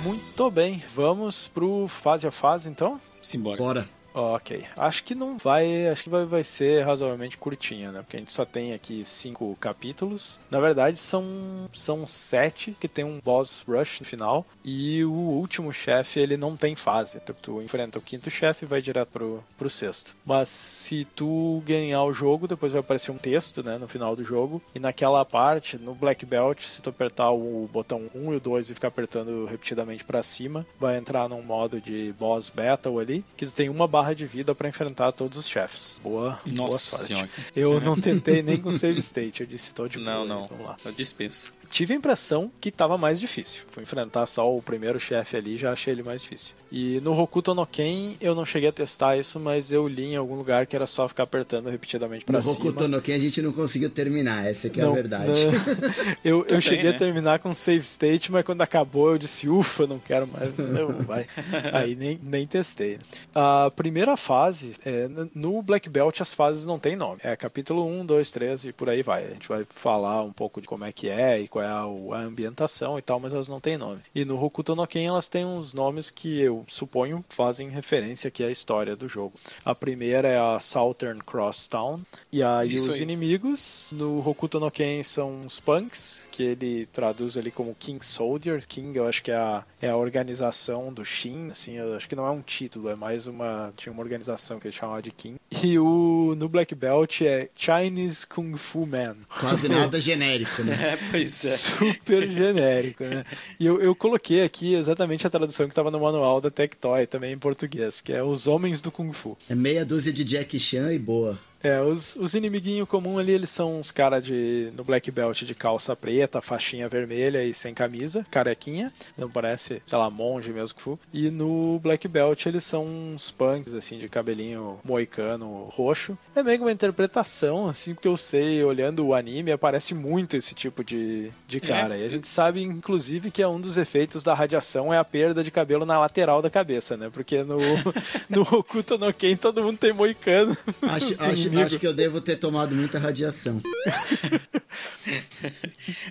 Muito 0.02 0.51
bem, 0.51 0.82
vamos 0.94 1.48
pro 1.48 1.86
fase 1.89 2.27
a 2.27 2.31
fase 2.31 2.69
então? 2.69 3.01
Simbora. 3.20 3.56
Bora. 3.59 3.89
Ok, 4.19 4.65
acho 4.77 5.05
que 5.05 5.15
não 5.15 5.39
vai, 5.39 5.86
acho 5.86 6.03
que 6.03 6.11
vai, 6.11 6.24
vai 6.24 6.43
ser 6.43 6.85
razoavelmente 6.85 7.39
curtinha, 7.39 7.93
né? 7.93 8.01
Porque 8.03 8.16
a 8.16 8.19
gente 8.19 8.32
só 8.32 8.45
tem 8.45 8.74
aqui 8.74 9.05
cinco 9.05 9.57
capítulos. 9.61 10.40
Na 10.51 10.59
verdade, 10.59 10.99
são, 10.99 11.24
são 11.73 12.05
sete 12.05 12.77
que 12.81 12.89
tem 12.89 13.05
um 13.05 13.20
boss 13.24 13.62
rush 13.65 14.01
no 14.01 14.07
final. 14.07 14.45
E 14.65 15.05
o 15.05 15.12
último 15.12 15.73
chefe, 15.73 16.19
ele 16.19 16.36
não 16.36 16.57
tem 16.57 16.74
fase. 16.74 17.20
Tu, 17.20 17.32
tu 17.35 17.62
enfrenta 17.62 18.01
o 18.01 18.03
quinto 18.03 18.28
chefe 18.28 18.65
e 18.65 18.69
vai 18.69 18.82
direto 18.82 19.11
pro, 19.11 19.45
pro 19.57 19.70
sexto. 19.70 20.16
Mas 20.27 20.49
se 20.49 21.05
tu 21.15 21.62
ganhar 21.65 22.03
o 22.03 22.12
jogo, 22.12 22.49
depois 22.49 22.73
vai 22.73 22.81
aparecer 22.81 23.12
um 23.12 23.19
texto, 23.19 23.62
né? 23.62 23.78
No 23.78 23.86
final 23.86 24.16
do 24.16 24.24
jogo. 24.24 24.61
E 24.74 24.81
naquela 24.81 25.24
parte, 25.24 25.78
no 25.78 25.95
Black 25.95 26.27
Belt, 26.27 26.65
se 26.65 26.82
tu 26.82 26.90
apertar 26.90 27.31
o 27.31 27.70
botão 27.73 28.11
1 28.12 28.32
e 28.32 28.36
o 28.36 28.40
2 28.40 28.70
e 28.70 28.74
ficar 28.74 28.89
apertando 28.89 29.47
repetidamente 29.47 30.03
pra 30.03 30.24
cima, 30.24 30.66
vai 30.81 30.97
entrar 30.97 31.28
num 31.28 31.43
modo 31.43 31.81
de 31.81 32.12
boss 32.19 32.51
battle 32.51 32.99
ali, 32.99 33.24
que 33.36 33.47
tu 33.47 33.53
tem 33.53 33.69
uma 33.69 33.86
barra 33.86 34.07
de 34.14 34.26
vida 34.26 34.55
pra 34.55 34.68
enfrentar 34.68 35.12
todos 35.12 35.39
os 35.39 35.48
chefes. 35.48 36.01
Boa, 36.02 36.39
boa 36.44 36.56
Nossa 36.68 36.78
sorte. 36.97 37.06
senhora. 37.06 37.28
Eu 37.55 37.80
não 37.80 37.94
tentei 37.97 38.43
nem 38.43 38.56
com 38.59 38.70
save 38.70 38.98
state, 39.01 39.40
eu 39.43 39.47
disse 39.47 39.74
tô 39.74 39.86
de 39.89 39.98
Não, 39.98 40.26
boa, 40.26 40.26
não. 40.26 40.47
Vamos 40.47 40.66
lá. 40.66 40.76
Eu 40.85 40.93
dispenso. 40.93 41.52
Tive 41.70 41.93
a 41.93 41.97
impressão 41.98 42.51
que 42.62 42.70
tava 42.70 42.97
mais 42.97 43.20
difícil. 43.20 43.64
Fui 43.70 43.82
enfrentar 43.82 44.24
só 44.24 44.51
o 44.56 44.62
primeiro 44.62 44.98
chefe 44.98 45.36
ali, 45.36 45.55
já 45.55 45.70
achei 45.70 45.93
ele 45.93 46.02
mais 46.02 46.22
difícil. 46.22 46.55
E 46.72 46.98
no 47.02 47.12
Hokuto 47.18 47.55
no 47.55 47.66
Ken, 47.66 48.16
eu 48.22 48.35
não 48.35 48.43
cheguei 48.47 48.70
a 48.70 48.72
testar 48.72 49.18
isso, 49.18 49.39
mas 49.39 49.70
eu 49.70 49.86
li 49.86 50.05
em 50.12 50.16
algum 50.16 50.35
lugar 50.35 50.66
que 50.66 50.74
era 50.74 50.86
só 50.86 51.06
ficar 51.06 51.24
apertando 51.24 51.68
repetidamente 51.68 52.24
pra 52.24 52.39
No 52.39 52.43
cima. 52.43 52.55
Hokuto 52.55 52.89
no 52.89 53.02
Ken 53.02 53.14
a 53.14 53.18
gente 53.18 53.43
não 53.43 53.52
conseguiu 53.52 53.90
terminar, 53.90 54.47
essa 54.47 54.70
que 54.70 54.80
é 54.80 54.82
Não, 54.85 54.93
a 54.93 54.94
verdade. 54.94 55.28
não. 55.28 56.09
Eu, 56.24 56.47
eu 56.48 56.60
cheguei 56.60 56.90
né? 56.90 56.97
a 56.97 56.98
terminar 56.98 57.39
com 57.39 57.52
save 57.52 57.85
state, 57.85 58.32
mas 58.32 58.44
quando 58.47 58.62
acabou 58.62 59.10
eu 59.10 59.18
disse, 59.18 59.47
ufa, 59.48 59.86
não 59.86 59.98
quero 59.98 60.26
mais. 60.26 60.56
Não, 60.56 60.89
vai. 61.05 61.26
Aí 61.72 61.94
nem, 61.94 62.18
nem 62.22 62.47
testei. 62.47 62.98
A 63.35 63.70
primeira 63.74 63.97
fase, 64.16 64.72
é, 64.84 65.08
no 65.34 65.62
Black 65.62 65.88
Belt 65.88 66.20
as 66.20 66.34
fases 66.34 66.64
não 66.64 66.78
tem 66.78 66.96
nome. 66.96 67.20
É 67.22 67.36
capítulo 67.36 67.86
1, 67.86 68.06
2, 68.06 68.30
3 68.30 68.64
e 68.66 68.72
por 68.72 68.88
aí 68.88 69.02
vai. 69.02 69.24
A 69.24 69.30
gente 69.30 69.48
vai 69.48 69.66
falar 69.74 70.22
um 70.22 70.32
pouco 70.32 70.60
de 70.60 70.66
como 70.66 70.84
é 70.84 70.92
que 70.92 71.08
é 71.08 71.40
e 71.40 71.48
qual 71.48 71.64
é 71.64 71.68
a, 71.68 72.16
a 72.16 72.20
ambientação 72.20 72.98
e 72.98 73.02
tal, 73.02 73.20
mas 73.20 73.32
elas 73.32 73.48
não 73.48 73.60
têm 73.60 73.76
nome. 73.76 74.00
E 74.14 74.24
no 74.24 74.42
Hokuto 74.42 74.74
no 74.74 74.86
Ken 74.86 75.06
elas 75.06 75.28
têm 75.28 75.44
uns 75.44 75.74
nomes 75.74 76.10
que 76.10 76.40
eu 76.40 76.64
suponho 76.66 77.24
fazem 77.28 77.68
referência 77.68 78.28
aqui 78.28 78.44
à 78.44 78.50
história 78.50 78.96
do 78.96 79.08
jogo. 79.08 79.34
A 79.64 79.74
primeira 79.74 80.28
é 80.28 80.38
a 80.38 80.58
Southern 80.58 81.20
Cross 81.20 81.68
Town, 81.68 82.00
e 82.32 82.42
aí 82.42 82.74
Isso 82.74 82.90
os 82.90 82.96
aí. 82.96 83.02
inimigos 83.02 83.90
no 83.92 84.26
Hokuto 84.26 84.60
no 84.60 84.70
Ken 84.70 85.02
são 85.02 85.46
os 85.46 85.60
punks, 85.60 86.26
que 86.30 86.42
ele 86.42 86.86
traduz 86.86 87.36
ali 87.36 87.50
como 87.50 87.74
King 87.74 88.04
Soldier. 88.04 88.64
King 88.66 88.96
eu 88.96 89.08
acho 89.08 89.22
que 89.22 89.30
é 89.30 89.36
a, 89.36 89.64
é 89.80 89.88
a 89.88 89.96
organização 89.96 90.92
do 90.92 91.04
Shin, 91.04 91.50
assim, 91.50 91.74
eu 91.76 91.94
acho 91.94 92.08
que 92.08 92.16
não 92.16 92.26
é 92.26 92.30
um 92.30 92.40
título, 92.40 92.88
é 92.88 92.94
mais 92.94 93.26
uma. 93.26 93.72
Tinha 93.78 93.92
uma 93.92 94.02
organização 94.02 94.59
que 94.59 94.66
eles 94.66 94.74
chamavam 94.74 95.00
de 95.00 95.12
King. 95.12 95.36
E 95.62 95.78
o 95.78 96.34
no 96.36 96.48
Black 96.48 96.74
Belt 96.74 97.22
é 97.22 97.48
Chinese 97.55 98.26
Kung 98.26 98.56
Fu 98.56 98.84
Man. 98.84 99.16
Quase 99.28 99.68
nada 99.70 100.00
genérico, 100.00 100.62
né? 100.64 100.94
É, 100.94 100.98
pois 101.10 101.44
é. 101.44 101.56
Super 101.56 102.28
genérico, 102.28 103.05
né? 103.05 103.24
E 103.59 103.64
eu, 103.64 103.80
eu 103.80 103.94
coloquei 103.94 104.42
aqui 104.42 104.74
exatamente 104.74 105.26
a 105.26 105.30
tradução 105.30 105.66
que 105.66 105.72
estava 105.72 105.92
no 105.92 106.00
manual 106.00 106.40
da 106.40 106.50
Tectoy, 106.50 107.06
também 107.06 107.32
em 107.32 107.38
português, 107.38 108.00
que 108.00 108.12
é 108.12 108.22
Os 108.22 108.48
Homens 108.48 108.82
do 108.82 108.90
Kung 108.90 109.12
Fu. 109.12 109.38
É 109.48 109.55
meia 109.55 109.86
dúzia 109.86 110.12
de 110.12 110.24
Jack 110.24 110.59
Chan 110.59 110.92
e 110.92 110.98
boa. 110.98 111.38
É, 111.62 111.80
os, 111.80 112.16
os 112.16 112.35
inimiguinhos 112.35 112.89
comuns 112.89 113.18
ali, 113.18 113.32
eles 113.32 113.51
são 113.51 113.78
uns 113.78 113.90
caras 113.90 114.24
de 114.24 114.70
no 114.76 114.85
Black 114.85 115.10
Belt 115.10 115.43
de 115.43 115.55
calça 115.55 115.97
preta, 115.97 116.40
faixinha 116.40 116.89
vermelha 116.89 117.43
e 117.43 117.52
sem 117.52 117.74
camisa, 117.74 118.24
carequinha, 118.30 118.93
não 119.16 119.28
parece, 119.28 119.82
sei 119.86 119.98
lá, 119.98 120.09
monge 120.10 120.52
mesmo 120.52 120.76
que 120.76 120.82
for. 120.82 120.98
E 121.12 121.30
no 121.30 121.78
Black 121.80 122.06
Belt 122.06 122.47
eles 122.47 122.64
são 122.64 122.86
uns 122.86 123.30
punks, 123.30 123.74
assim, 123.74 123.98
de 123.98 124.09
cabelinho 124.09 124.78
moicano 124.85 125.64
roxo. 125.72 126.16
É 126.35 126.43
meio 126.43 126.59
que 126.59 126.64
uma 126.64 126.72
interpretação, 126.72 127.68
assim, 127.68 127.94
porque 127.94 128.09
eu 128.09 128.16
sei, 128.16 128.62
olhando 128.62 129.05
o 129.05 129.14
anime, 129.14 129.52
aparece 129.52 129.94
muito 129.94 130.36
esse 130.36 130.55
tipo 130.55 130.85
de, 130.85 131.30
de 131.47 131.60
cara. 131.60 131.97
E 131.97 132.05
a 132.05 132.09
gente 132.09 132.28
sabe, 132.28 132.62
inclusive, 132.62 133.30
que 133.30 133.43
é 133.43 133.48
um 133.48 133.60
dos 133.60 133.76
efeitos 133.76 134.22
da 134.22 134.35
radiação 134.35 134.93
é 134.93 134.98
a 134.98 135.05
perda 135.05 135.43
de 135.43 135.51
cabelo 135.51 135.85
na 135.85 135.98
lateral 135.98 136.40
da 136.40 136.51
cabeça, 136.51 136.97
né? 136.97 137.10
Porque 137.12 137.43
no, 137.43 137.59
no 138.28 138.43
Hokuto 138.43 138.97
no 138.97 139.12
Ken 139.12 139.36
todo 139.36 139.62
mundo 139.62 139.78
tem 139.78 139.93
moicano. 139.93 140.56
Acho, 140.82 141.14
acho, 141.22 141.47
acho 141.56 141.78
que 141.78 141.86
eu 141.86 141.94
devo 141.94 142.20
ter 142.20 142.36
tomado 142.36 142.74
muita 142.74 142.98
radiação. 142.98 143.62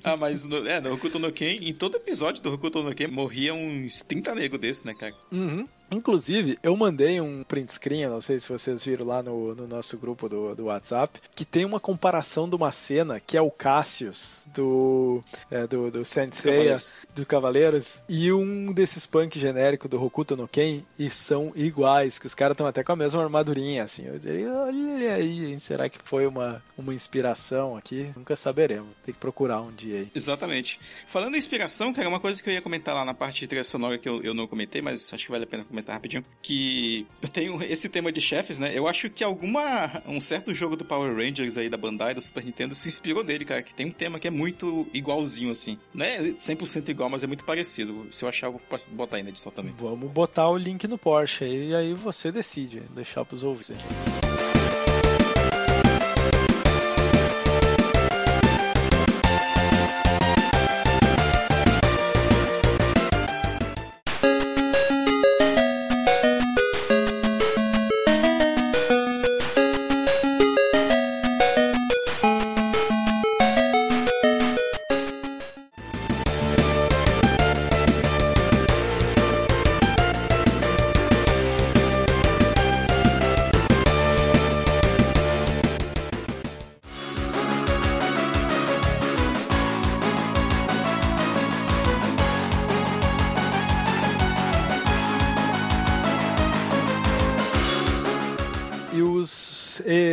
Ah, 0.03 0.15
mas 0.17 0.43
no, 0.43 0.67
é, 0.67 0.79
no 0.79 0.93
Hokuto 0.93 1.19
no 1.19 1.31
Ken, 1.31 1.57
em 1.61 1.73
todo 1.73 1.97
episódio 1.97 2.41
do 2.41 2.53
Hokuto 2.53 2.81
no 2.81 2.95
Ken, 2.95 3.07
morria 3.07 3.53
uns 3.53 4.01
30 4.01 4.33
negros 4.35 4.59
desses, 4.59 4.83
né, 4.83 4.93
cara? 4.93 5.13
Uhum. 5.31 5.67
Inclusive, 5.89 6.57
eu 6.61 6.75
mandei 6.75 7.21
um 7.21 7.43
print 7.43 7.73
screen, 7.73 8.07
não 8.07 8.19
sei 8.19 8.39
se 8.39 8.49
vocês 8.49 8.83
viram 8.83 9.05
lá 9.05 9.23
no, 9.23 9.55
no 9.55 9.67
nosso 9.67 9.97
grupo 9.97 10.27
do, 10.27 10.53
do 10.53 10.65
WhatsApp, 10.65 11.19
que 11.33 11.45
tem 11.45 11.63
uma 11.63 11.79
comparação 11.79 12.49
de 12.49 12.55
uma 12.55 12.73
cena 12.73 13.21
que 13.21 13.37
é 13.37 13.41
o 13.41 13.49
Cassius 13.49 14.45
do, 14.53 15.23
é, 15.49 15.65
do, 15.65 15.89
do 15.89 16.01
Cavaleiros. 16.03 16.93
do 17.15 17.25
Cavaleiros, 17.25 18.03
e 18.09 18.31
um 18.33 18.73
desses 18.73 19.05
punk 19.05 19.39
genérico 19.39 19.87
do 19.87 20.03
Hokuto 20.03 20.35
no 20.35 20.47
Ken, 20.47 20.83
e 20.99 21.09
são 21.09 21.53
iguais, 21.55 22.19
que 22.19 22.27
os 22.27 22.35
caras 22.35 22.55
estão 22.55 22.67
até 22.67 22.83
com 22.83 22.91
a 22.91 22.97
mesma 22.97 23.23
armadurinha, 23.23 23.83
assim. 23.83 24.05
Eu 24.05 24.19
diria, 24.19 24.51
olha 24.51 25.19
aí, 25.27 25.59
será 25.59 25.89
que 25.89 25.99
foi 26.03 26.25
uma, 26.25 26.63
uma 26.77 26.93
inspiração 26.93 27.75
aqui? 27.75 28.09
Nunca 28.15 28.35
saberemos. 28.35 28.89
Tem 29.05 29.13
que 29.13 29.19
procurar 29.19 29.61
um 29.61 29.71
dia 29.71 29.99
aí. 29.99 30.11
Exatamente. 30.13 30.79
Falando 31.07 31.35
em 31.35 31.37
inspiração, 31.37 31.93
cara, 31.93 32.07
uma 32.07 32.19
coisa 32.19 32.41
que 32.41 32.49
eu 32.49 32.53
ia 32.53 32.61
comentar 32.61 32.95
lá 32.95 33.05
na 33.05 33.13
parte 33.13 33.41
de 33.41 33.47
trilha 33.47 33.63
sonora 33.63 33.97
que 33.97 34.07
eu, 34.07 34.21
eu 34.23 34.33
não 34.33 34.47
comentei, 34.47 34.81
mas 34.81 35.13
acho 35.13 35.25
que 35.25 35.31
vale 35.31 35.43
a 35.43 35.47
pena 35.47 35.63
comentar 35.63 35.95
rapidinho, 35.95 36.23
que 36.41 37.05
eu 37.21 37.29
tenho 37.29 37.63
esse 37.63 37.89
tema 37.89 38.11
de 38.11 38.21
chefes, 38.21 38.57
né? 38.59 38.71
Eu 38.73 38.87
acho 38.87 39.09
que 39.09 39.23
alguma. 39.23 40.01
um 40.07 40.21
certo 40.21 40.53
jogo 40.53 40.75
do 40.75 40.85
Power 40.85 41.15
Rangers 41.15 41.57
aí 41.57 41.69
da 41.69 41.77
Bandai, 41.77 42.13
do 42.13 42.21
Super 42.21 42.43
Nintendo, 42.43 42.75
se 42.75 42.87
inspirou 42.87 43.23
nele, 43.23 43.45
cara, 43.45 43.61
que 43.61 43.73
tem 43.73 43.85
um 43.85 43.91
tema 43.91 44.19
que 44.19 44.27
é 44.27 44.31
muito 44.31 44.87
igualzinho, 44.93 45.51
assim. 45.51 45.77
Não 45.93 46.05
é 46.05 46.19
100% 46.19 46.89
igual, 46.89 47.09
mas 47.09 47.23
é 47.23 47.27
muito 47.27 47.43
parecido. 47.43 48.07
Se 48.11 48.23
eu 48.23 48.29
achar, 48.29 48.47
eu 48.47 48.53
vou 48.53 48.61
botar 48.91 49.17
aí 49.17 49.23
na 49.23 49.29
edição 49.29 49.51
também. 49.51 49.73
Vamos 49.77 50.09
botar 50.11 50.49
o 50.49 50.57
link 50.57 50.87
no 50.87 50.97
Porsche 50.97 51.43
aí, 51.43 51.69
e 51.69 51.75
aí 51.75 51.93
você 51.93 52.31
decide, 52.31 52.81
deixar 52.93 53.25
pros 53.25 53.43
ouvintes 53.43 53.71
aqui. 53.71 54.56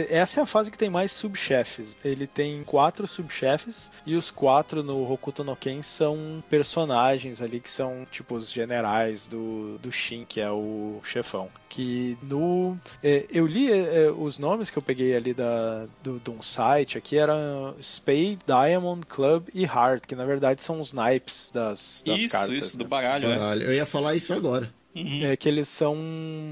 Essa 0.08 0.40
é 0.40 0.42
a 0.42 0.46
fase 0.46 0.70
que 0.70 0.78
tem 0.78 0.90
mais 0.90 1.12
subchefes. 1.12 1.96
Ele 2.04 2.26
tem 2.26 2.62
quatro 2.64 3.06
subchefes 3.06 3.90
e 4.06 4.14
os 4.14 4.30
quatro 4.30 4.82
no 4.82 5.10
Hokuto 5.10 5.42
no 5.42 5.56
Ken 5.56 5.82
são 5.82 6.42
personagens 6.48 7.42
ali 7.42 7.60
que 7.60 7.70
são 7.70 8.06
tipo 8.10 8.36
os 8.36 8.50
generais 8.50 9.26
do, 9.26 9.78
do 9.78 9.90
Shin, 9.90 10.24
que 10.28 10.40
é 10.40 10.50
o 10.50 11.00
chefão. 11.02 11.48
Que 11.68 12.16
no. 12.22 12.76
É, 13.02 13.26
eu 13.30 13.46
li 13.46 13.72
é, 13.72 14.10
os 14.10 14.38
nomes 14.38 14.70
que 14.70 14.78
eu 14.78 14.82
peguei 14.82 15.14
ali 15.16 15.34
da, 15.34 15.86
do, 16.02 16.20
de 16.20 16.30
um 16.30 16.40
site 16.40 16.96
aqui 16.96 17.16
eram 17.16 17.74
Spade, 17.82 18.38
Diamond, 18.46 19.04
Club 19.06 19.48
e 19.52 19.64
Heart, 19.64 20.06
que 20.06 20.14
na 20.14 20.24
verdade 20.24 20.62
são 20.62 20.80
os 20.80 20.92
naipes 20.92 21.50
das, 21.52 22.02
das 22.06 22.20
isso, 22.20 22.28
cartas. 22.30 22.58
Isso, 22.58 22.78
né? 22.78 22.84
do 22.84 22.88
baralho, 22.88 23.28
né? 23.28 23.36
baralho. 23.36 23.62
Eu 23.62 23.72
ia 23.72 23.86
falar 23.86 24.14
isso 24.14 24.32
agora. 24.32 24.72
Uhum. 24.94 25.26
É 25.26 25.36
que 25.36 25.48
eles 25.48 25.68
são, 25.68 25.96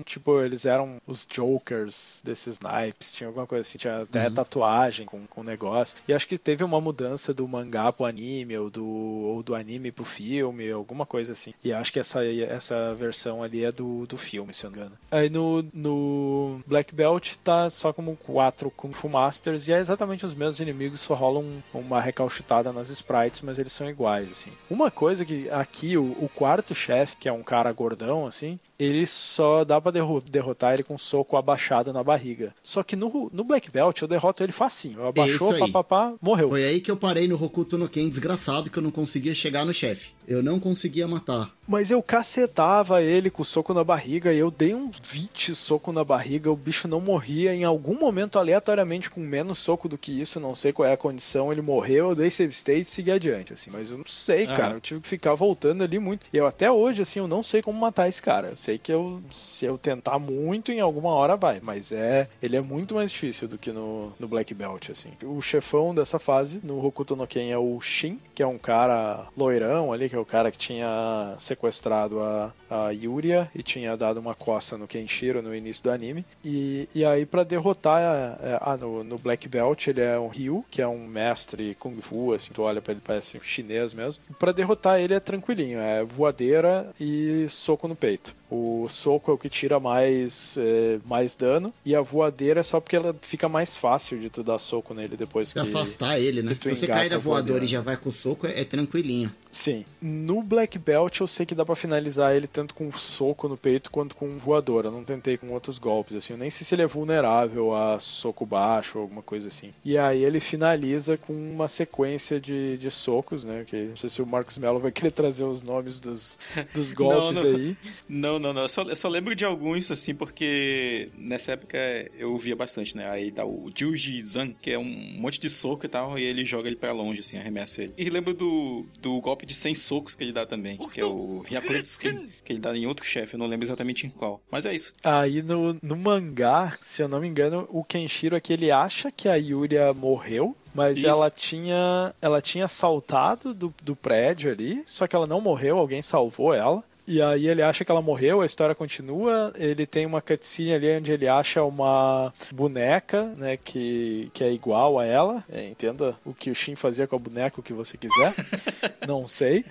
tipo, 0.04 0.40
eles 0.40 0.66
eram 0.66 1.00
os 1.06 1.26
jokers 1.30 2.20
desses 2.24 2.58
naipes, 2.58 3.12
tinha 3.12 3.28
alguma 3.28 3.46
coisa 3.46 3.60
assim, 3.60 3.78
tinha 3.78 4.02
até 4.02 4.26
uhum. 4.26 4.34
tatuagem 4.34 5.06
com, 5.06 5.26
com 5.26 5.42
negócio. 5.42 5.96
E 6.08 6.12
acho 6.12 6.26
que 6.26 6.38
teve 6.38 6.64
uma 6.64 6.80
mudança 6.80 7.32
do 7.32 7.46
mangá 7.46 7.92
pro 7.92 8.06
anime, 8.06 8.56
ou 8.56 8.70
do, 8.70 8.84
ou 8.84 9.42
do 9.42 9.54
anime 9.54 9.92
pro 9.92 10.04
filme, 10.04 10.70
alguma 10.70 11.06
coisa 11.06 11.32
assim. 11.32 11.54
E 11.62 11.72
acho 11.72 11.92
que 11.92 12.00
essa, 12.00 12.24
essa 12.24 12.94
versão 12.94 13.42
ali 13.42 13.64
é 13.64 13.72
do, 13.72 14.06
do 14.06 14.16
filme, 14.16 14.52
se 14.52 14.64
eu 14.64 14.70
não 14.70 14.76
me 14.76 14.82
engano. 14.82 14.98
Aí 15.10 15.30
no, 15.30 15.64
no 15.72 16.60
Black 16.66 16.94
Belt 16.94 17.36
tá 17.44 17.70
só 17.70 17.92
como 17.92 18.16
quatro 18.16 18.70
Kung 18.70 18.92
Fu 18.92 19.08
Masters, 19.08 19.68
e 19.68 19.72
é 19.72 19.78
exatamente 19.78 20.24
os 20.24 20.34
mesmos 20.34 20.60
inimigos, 20.60 21.00
só 21.00 21.14
rolam 21.14 21.62
uma 21.72 22.00
recalchutada 22.00 22.72
nas 22.72 22.90
sprites, 22.90 23.42
mas 23.42 23.58
eles 23.58 23.72
são 23.72 23.88
iguais, 23.88 24.30
assim. 24.30 24.50
Uma 24.68 24.90
coisa 24.90 25.24
que 25.24 25.48
aqui, 25.50 25.96
o, 25.96 26.04
o 26.20 26.28
quarto 26.34 26.74
chefe, 26.74 27.16
que 27.16 27.28
é 27.28 27.32
um 27.32 27.42
cara 27.42 27.72
gordão, 27.72 28.26
assim, 28.32 28.58
ele 28.78 29.06
só 29.06 29.64
dá 29.64 29.80
pra 29.80 29.92
derrotar 29.92 30.74
ele 30.74 30.82
com 30.82 30.94
um 30.94 30.98
soco 30.98 31.36
abaixado 31.36 31.92
na 31.92 32.02
barriga. 32.02 32.54
Só 32.62 32.82
que 32.82 32.96
no, 32.96 33.30
no 33.32 33.44
Black 33.44 33.70
Belt 33.70 34.00
eu 34.00 34.08
derroto 34.08 34.42
ele 34.42 34.52
facinho. 34.52 35.00
Eu 35.00 35.08
abaixou, 35.08 35.56
papapá, 35.58 36.14
morreu. 36.20 36.48
Foi 36.48 36.64
aí 36.64 36.80
que 36.80 36.90
eu 36.90 36.96
parei 36.96 37.28
no 37.28 37.42
Hokuto 37.42 37.78
no 37.78 37.88
Ken 37.88 38.08
desgraçado 38.08 38.70
que 38.70 38.78
eu 38.78 38.82
não 38.82 38.90
conseguia 38.90 39.34
chegar 39.34 39.64
no 39.64 39.74
chefe. 39.74 40.12
Eu 40.26 40.42
não 40.42 40.58
conseguia 40.58 41.06
matar. 41.06 41.50
Mas 41.66 41.90
eu 41.90 42.02
cacetava 42.02 43.02
ele 43.02 43.30
com 43.30 43.42
o 43.42 43.44
soco 43.44 43.74
na 43.74 43.82
barriga 43.84 44.32
e 44.32 44.38
eu 44.38 44.50
dei 44.50 44.74
uns 44.74 44.96
20 45.02 45.54
socos 45.54 45.94
na 45.94 46.04
barriga, 46.04 46.50
o 46.50 46.56
bicho 46.56 46.86
não 46.88 47.00
morria. 47.00 47.54
Em 47.54 47.64
algum 47.64 47.98
momento, 47.98 48.38
aleatoriamente, 48.38 49.10
com 49.10 49.20
menos 49.20 49.58
soco 49.58 49.88
do 49.88 49.98
que 49.98 50.12
isso, 50.20 50.40
não 50.40 50.54
sei 50.54 50.72
qual 50.72 50.88
é 50.88 50.92
a 50.92 50.96
condição, 50.96 51.52
ele 51.52 51.60
morreu, 51.60 52.10
eu 52.10 52.14
dei 52.14 52.30
save 52.30 52.52
state 52.52 52.88
e 52.88 52.90
segui 52.90 53.10
adiante, 53.10 53.52
assim. 53.52 53.70
Mas 53.70 53.90
eu 53.90 53.98
não 53.98 54.06
sei, 54.06 54.46
cara. 54.46 54.74
Eu 54.74 54.80
tive 54.80 55.00
que 55.00 55.08
ficar 55.08 55.34
voltando 55.34 55.82
ali 55.82 55.98
muito. 55.98 56.26
E 56.32 56.36
eu 56.36 56.46
até 56.46 56.70
hoje, 56.70 57.02
assim, 57.02 57.18
eu 57.18 57.28
não 57.28 57.42
sei 57.42 57.60
como 57.60 57.78
matar 57.78 58.08
esse 58.08 58.21
cara. 58.22 58.48
Eu 58.48 58.56
sei 58.56 58.78
que 58.78 58.92
eu, 58.92 59.20
se 59.30 59.66
eu 59.66 59.76
tentar 59.76 60.18
muito, 60.18 60.72
em 60.72 60.80
alguma 60.80 61.10
hora 61.10 61.36
vai. 61.36 61.60
Mas 61.62 61.92
é. 61.92 62.28
Ele 62.42 62.56
é 62.56 62.60
muito 62.60 62.94
mais 62.94 63.10
difícil 63.10 63.48
do 63.48 63.58
que 63.58 63.72
no, 63.72 64.12
no 64.18 64.28
Black 64.28 64.54
Belt, 64.54 64.90
assim. 64.90 65.10
O 65.22 65.42
chefão 65.42 65.94
dessa 65.94 66.18
fase, 66.18 66.60
no 66.62 66.84
Hokuto 66.84 67.16
no 67.16 67.26
Ken, 67.26 67.50
é 67.50 67.58
o 67.58 67.80
Shin, 67.80 68.18
que 68.34 68.42
é 68.42 68.46
um 68.46 68.58
cara 68.58 69.26
loirão 69.36 69.92
ali, 69.92 70.08
que 70.08 70.16
é 70.16 70.18
o 70.18 70.24
cara 70.24 70.50
que 70.50 70.58
tinha 70.58 71.34
sequestrado 71.38 72.20
a, 72.20 72.52
a 72.70 72.90
Yuria 72.90 73.50
e 73.54 73.62
tinha 73.62 73.96
dado 73.96 74.18
uma 74.18 74.34
coça 74.34 74.78
no 74.78 74.86
Kenshiro 74.86 75.42
no 75.42 75.54
início 75.54 75.82
do 75.82 75.90
anime. 75.90 76.24
E, 76.44 76.88
e 76.94 77.04
aí, 77.04 77.26
para 77.26 77.44
derrotar 77.44 78.00
é, 78.40 78.58
ah, 78.60 78.76
no, 78.76 79.02
no, 79.02 79.18
Black 79.18 79.48
Belt, 79.48 79.86
ele 79.88 80.00
é 80.00 80.18
um 80.18 80.28
Ryu, 80.28 80.64
que 80.70 80.80
é 80.80 80.86
um 80.86 81.06
mestre 81.06 81.74
Kung 81.76 82.00
Fu, 82.00 82.32
assim, 82.32 82.52
tu 82.52 82.62
olha 82.62 82.80
pra 82.80 82.92
ele, 82.92 83.02
parece 83.04 83.36
um 83.36 83.42
chinês 83.42 83.92
mesmo. 83.94 84.22
para 84.38 84.52
derrotar 84.52 85.00
ele 85.00 85.14
é 85.14 85.20
tranquilinho, 85.20 85.78
é 85.78 86.04
voadeira 86.04 86.90
e 87.00 87.46
soco 87.48 87.88
no 87.88 87.96
peito. 87.96 88.11
O 88.50 88.86
soco 88.88 89.30
é 89.30 89.34
o 89.34 89.38
que 89.38 89.48
tira 89.48 89.80
mais, 89.80 90.56
é, 90.58 90.98
mais 91.06 91.34
dano, 91.34 91.72
e 91.86 91.96
a 91.96 92.02
voadeira 92.02 92.60
é 92.60 92.62
só 92.62 92.80
porque 92.80 92.96
ela 92.96 93.16
fica 93.22 93.48
mais 93.48 93.74
fácil 93.76 94.18
de 94.18 94.28
tu 94.28 94.42
dar 94.42 94.58
soco 94.58 94.92
nele 94.92 95.16
depois 95.16 95.52
que. 95.52 95.58
afastar 95.58 96.18
ele, 96.18 96.42
né? 96.42 96.56
Se 96.60 96.74
você 96.74 96.86
cair 96.86 97.08
da 97.08 97.18
voadora 97.18 97.64
e 97.64 97.66
já 97.66 97.80
vai 97.80 97.96
com 97.96 98.10
o 98.10 98.12
soco, 98.12 98.46
é, 98.46 98.60
é 98.60 98.64
tranquilinho. 98.64 99.32
Sim. 99.50 99.84
No 100.00 100.42
Black 100.42 100.78
Belt 100.78 101.20
eu 101.20 101.26
sei 101.26 101.44
que 101.44 101.54
dá 101.54 101.64
para 101.64 101.76
finalizar 101.76 102.34
ele 102.34 102.46
tanto 102.46 102.74
com 102.74 102.90
soco 102.92 103.48
no 103.48 103.56
peito 103.56 103.90
quanto 103.90 104.16
com 104.16 104.38
voadora. 104.38 104.88
Eu 104.88 104.92
não 104.92 105.04
tentei 105.04 105.36
com 105.36 105.50
outros 105.50 105.78
golpes, 105.78 106.16
assim. 106.16 106.32
Eu 106.32 106.38
nem 106.38 106.48
sei 106.48 106.64
se 106.64 106.74
ele 106.74 106.82
é 106.82 106.86
vulnerável 106.86 107.74
a 107.74 108.00
soco 108.00 108.46
baixo 108.46 108.98
ou 108.98 109.02
alguma 109.02 109.22
coisa 109.22 109.48
assim. 109.48 109.72
E 109.84 109.98
aí 109.98 110.24
ele 110.24 110.40
finaliza 110.40 111.18
com 111.18 111.34
uma 111.34 111.68
sequência 111.68 112.40
de, 112.40 112.78
de 112.78 112.90
socos, 112.90 113.44
né? 113.44 113.64
Que 113.66 113.88
não 113.88 113.96
sei 113.96 114.08
se 114.08 114.22
o 114.22 114.26
Marcos 114.26 114.56
Mello 114.56 114.80
vai 114.80 114.90
querer 114.92 115.12
trazer 115.12 115.44
os 115.44 115.62
nomes 115.62 116.00
dos, 116.00 116.38
dos 116.72 116.94
golpes 116.94 117.42
não, 117.42 117.50
não, 117.50 117.56
aí. 117.56 117.76
Não, 118.08 118.38
não, 118.38 118.52
não. 118.52 118.62
Eu 118.62 118.68
só, 118.68 118.82
eu 118.82 118.96
só 118.96 119.08
lembro 119.08 119.34
de 119.34 119.44
alguns, 119.44 119.90
assim, 119.90 120.14
porque 120.14 121.10
nessa 121.16 121.52
época 121.52 121.78
eu 122.18 122.36
via 122.36 122.56
bastante, 122.56 122.96
né? 122.96 123.08
Aí 123.08 123.30
dá 123.30 123.44
o 123.44 123.70
Juji 123.74 124.20
Zan, 124.20 124.52
que 124.52 124.70
é 124.70 124.78
um 124.78 125.14
monte 125.18 125.40
de 125.40 125.48
soco 125.48 125.86
e 125.86 125.88
tal, 125.88 126.18
e 126.18 126.22
ele 126.22 126.44
joga 126.44 126.68
ele 126.68 126.76
pra 126.76 126.92
longe, 126.92 127.20
assim, 127.20 127.38
arremessa 127.38 127.82
ele. 127.82 127.94
E 127.96 128.10
lembro 128.10 128.34
do, 128.34 128.86
do 129.00 129.20
golpe 129.20 129.46
de 129.46 129.54
100 129.54 129.74
socos 129.74 130.14
que 130.14 130.24
ele 130.24 130.32
dá 130.32 130.44
também, 130.46 130.76
que 130.76 131.00
é 131.00 131.04
o 131.04 131.44
Hyakutsuki, 131.48 132.28
que 132.44 132.52
ele 132.52 132.60
dá 132.60 132.76
em 132.76 132.86
outro 132.86 133.04
chefe, 133.04 133.34
eu 133.34 133.38
não 133.38 133.46
lembro 133.46 133.66
exatamente 133.66 134.06
em 134.06 134.10
qual. 134.10 134.42
Mas 134.50 134.66
é 134.66 134.74
isso. 134.74 134.92
Aí 135.02 135.42
no, 135.42 135.78
no 135.82 135.96
mangá, 135.96 136.76
se 136.80 137.02
eu 137.02 137.08
não 137.08 137.20
me 137.20 137.28
engano, 137.28 137.66
o 137.70 137.84
Kenshiro 137.84 138.36
aqui 138.36 138.52
ele 138.52 138.70
acha 138.70 139.10
que 139.10 139.28
a 139.28 139.36
Yuria 139.36 139.92
morreu, 139.92 140.56
mas 140.74 140.98
Isso. 140.98 141.06
ela 141.06 141.30
tinha 141.30 142.14
ela 142.20 142.40
tinha 142.40 142.66
saltado 142.68 143.52
do, 143.52 143.74
do 143.82 143.94
prédio 143.94 144.50
ali, 144.50 144.82
só 144.86 145.06
que 145.06 145.14
ela 145.14 145.26
não 145.26 145.40
morreu, 145.40 145.78
alguém 145.78 146.02
salvou 146.02 146.54
ela. 146.54 146.82
E 147.06 147.20
aí 147.20 147.48
ele 147.48 147.62
acha 147.62 147.84
que 147.84 147.90
ela 147.90 148.02
morreu, 148.02 148.40
a 148.40 148.46
história 148.46 148.74
continua. 148.74 149.52
Ele 149.56 149.86
tem 149.86 150.06
uma 150.06 150.20
cutscene 150.20 150.74
ali 150.74 150.96
onde 150.96 151.12
ele 151.12 151.28
acha 151.28 151.62
uma 151.62 152.32
boneca, 152.52 153.24
né, 153.36 153.56
que, 153.56 154.30
que 154.32 154.44
é 154.44 154.52
igual 154.52 154.98
a 154.98 155.04
ela. 155.04 155.44
É, 155.50 155.68
entenda 155.68 156.16
o 156.24 156.32
que 156.32 156.50
o 156.50 156.54
Shin 156.54 156.76
fazia 156.76 157.06
com 157.06 157.16
a 157.16 157.18
boneca, 157.18 157.58
o 157.58 157.62
que 157.62 157.72
você 157.72 157.96
quiser. 157.96 158.32
Não 159.06 159.26
sei. 159.26 159.64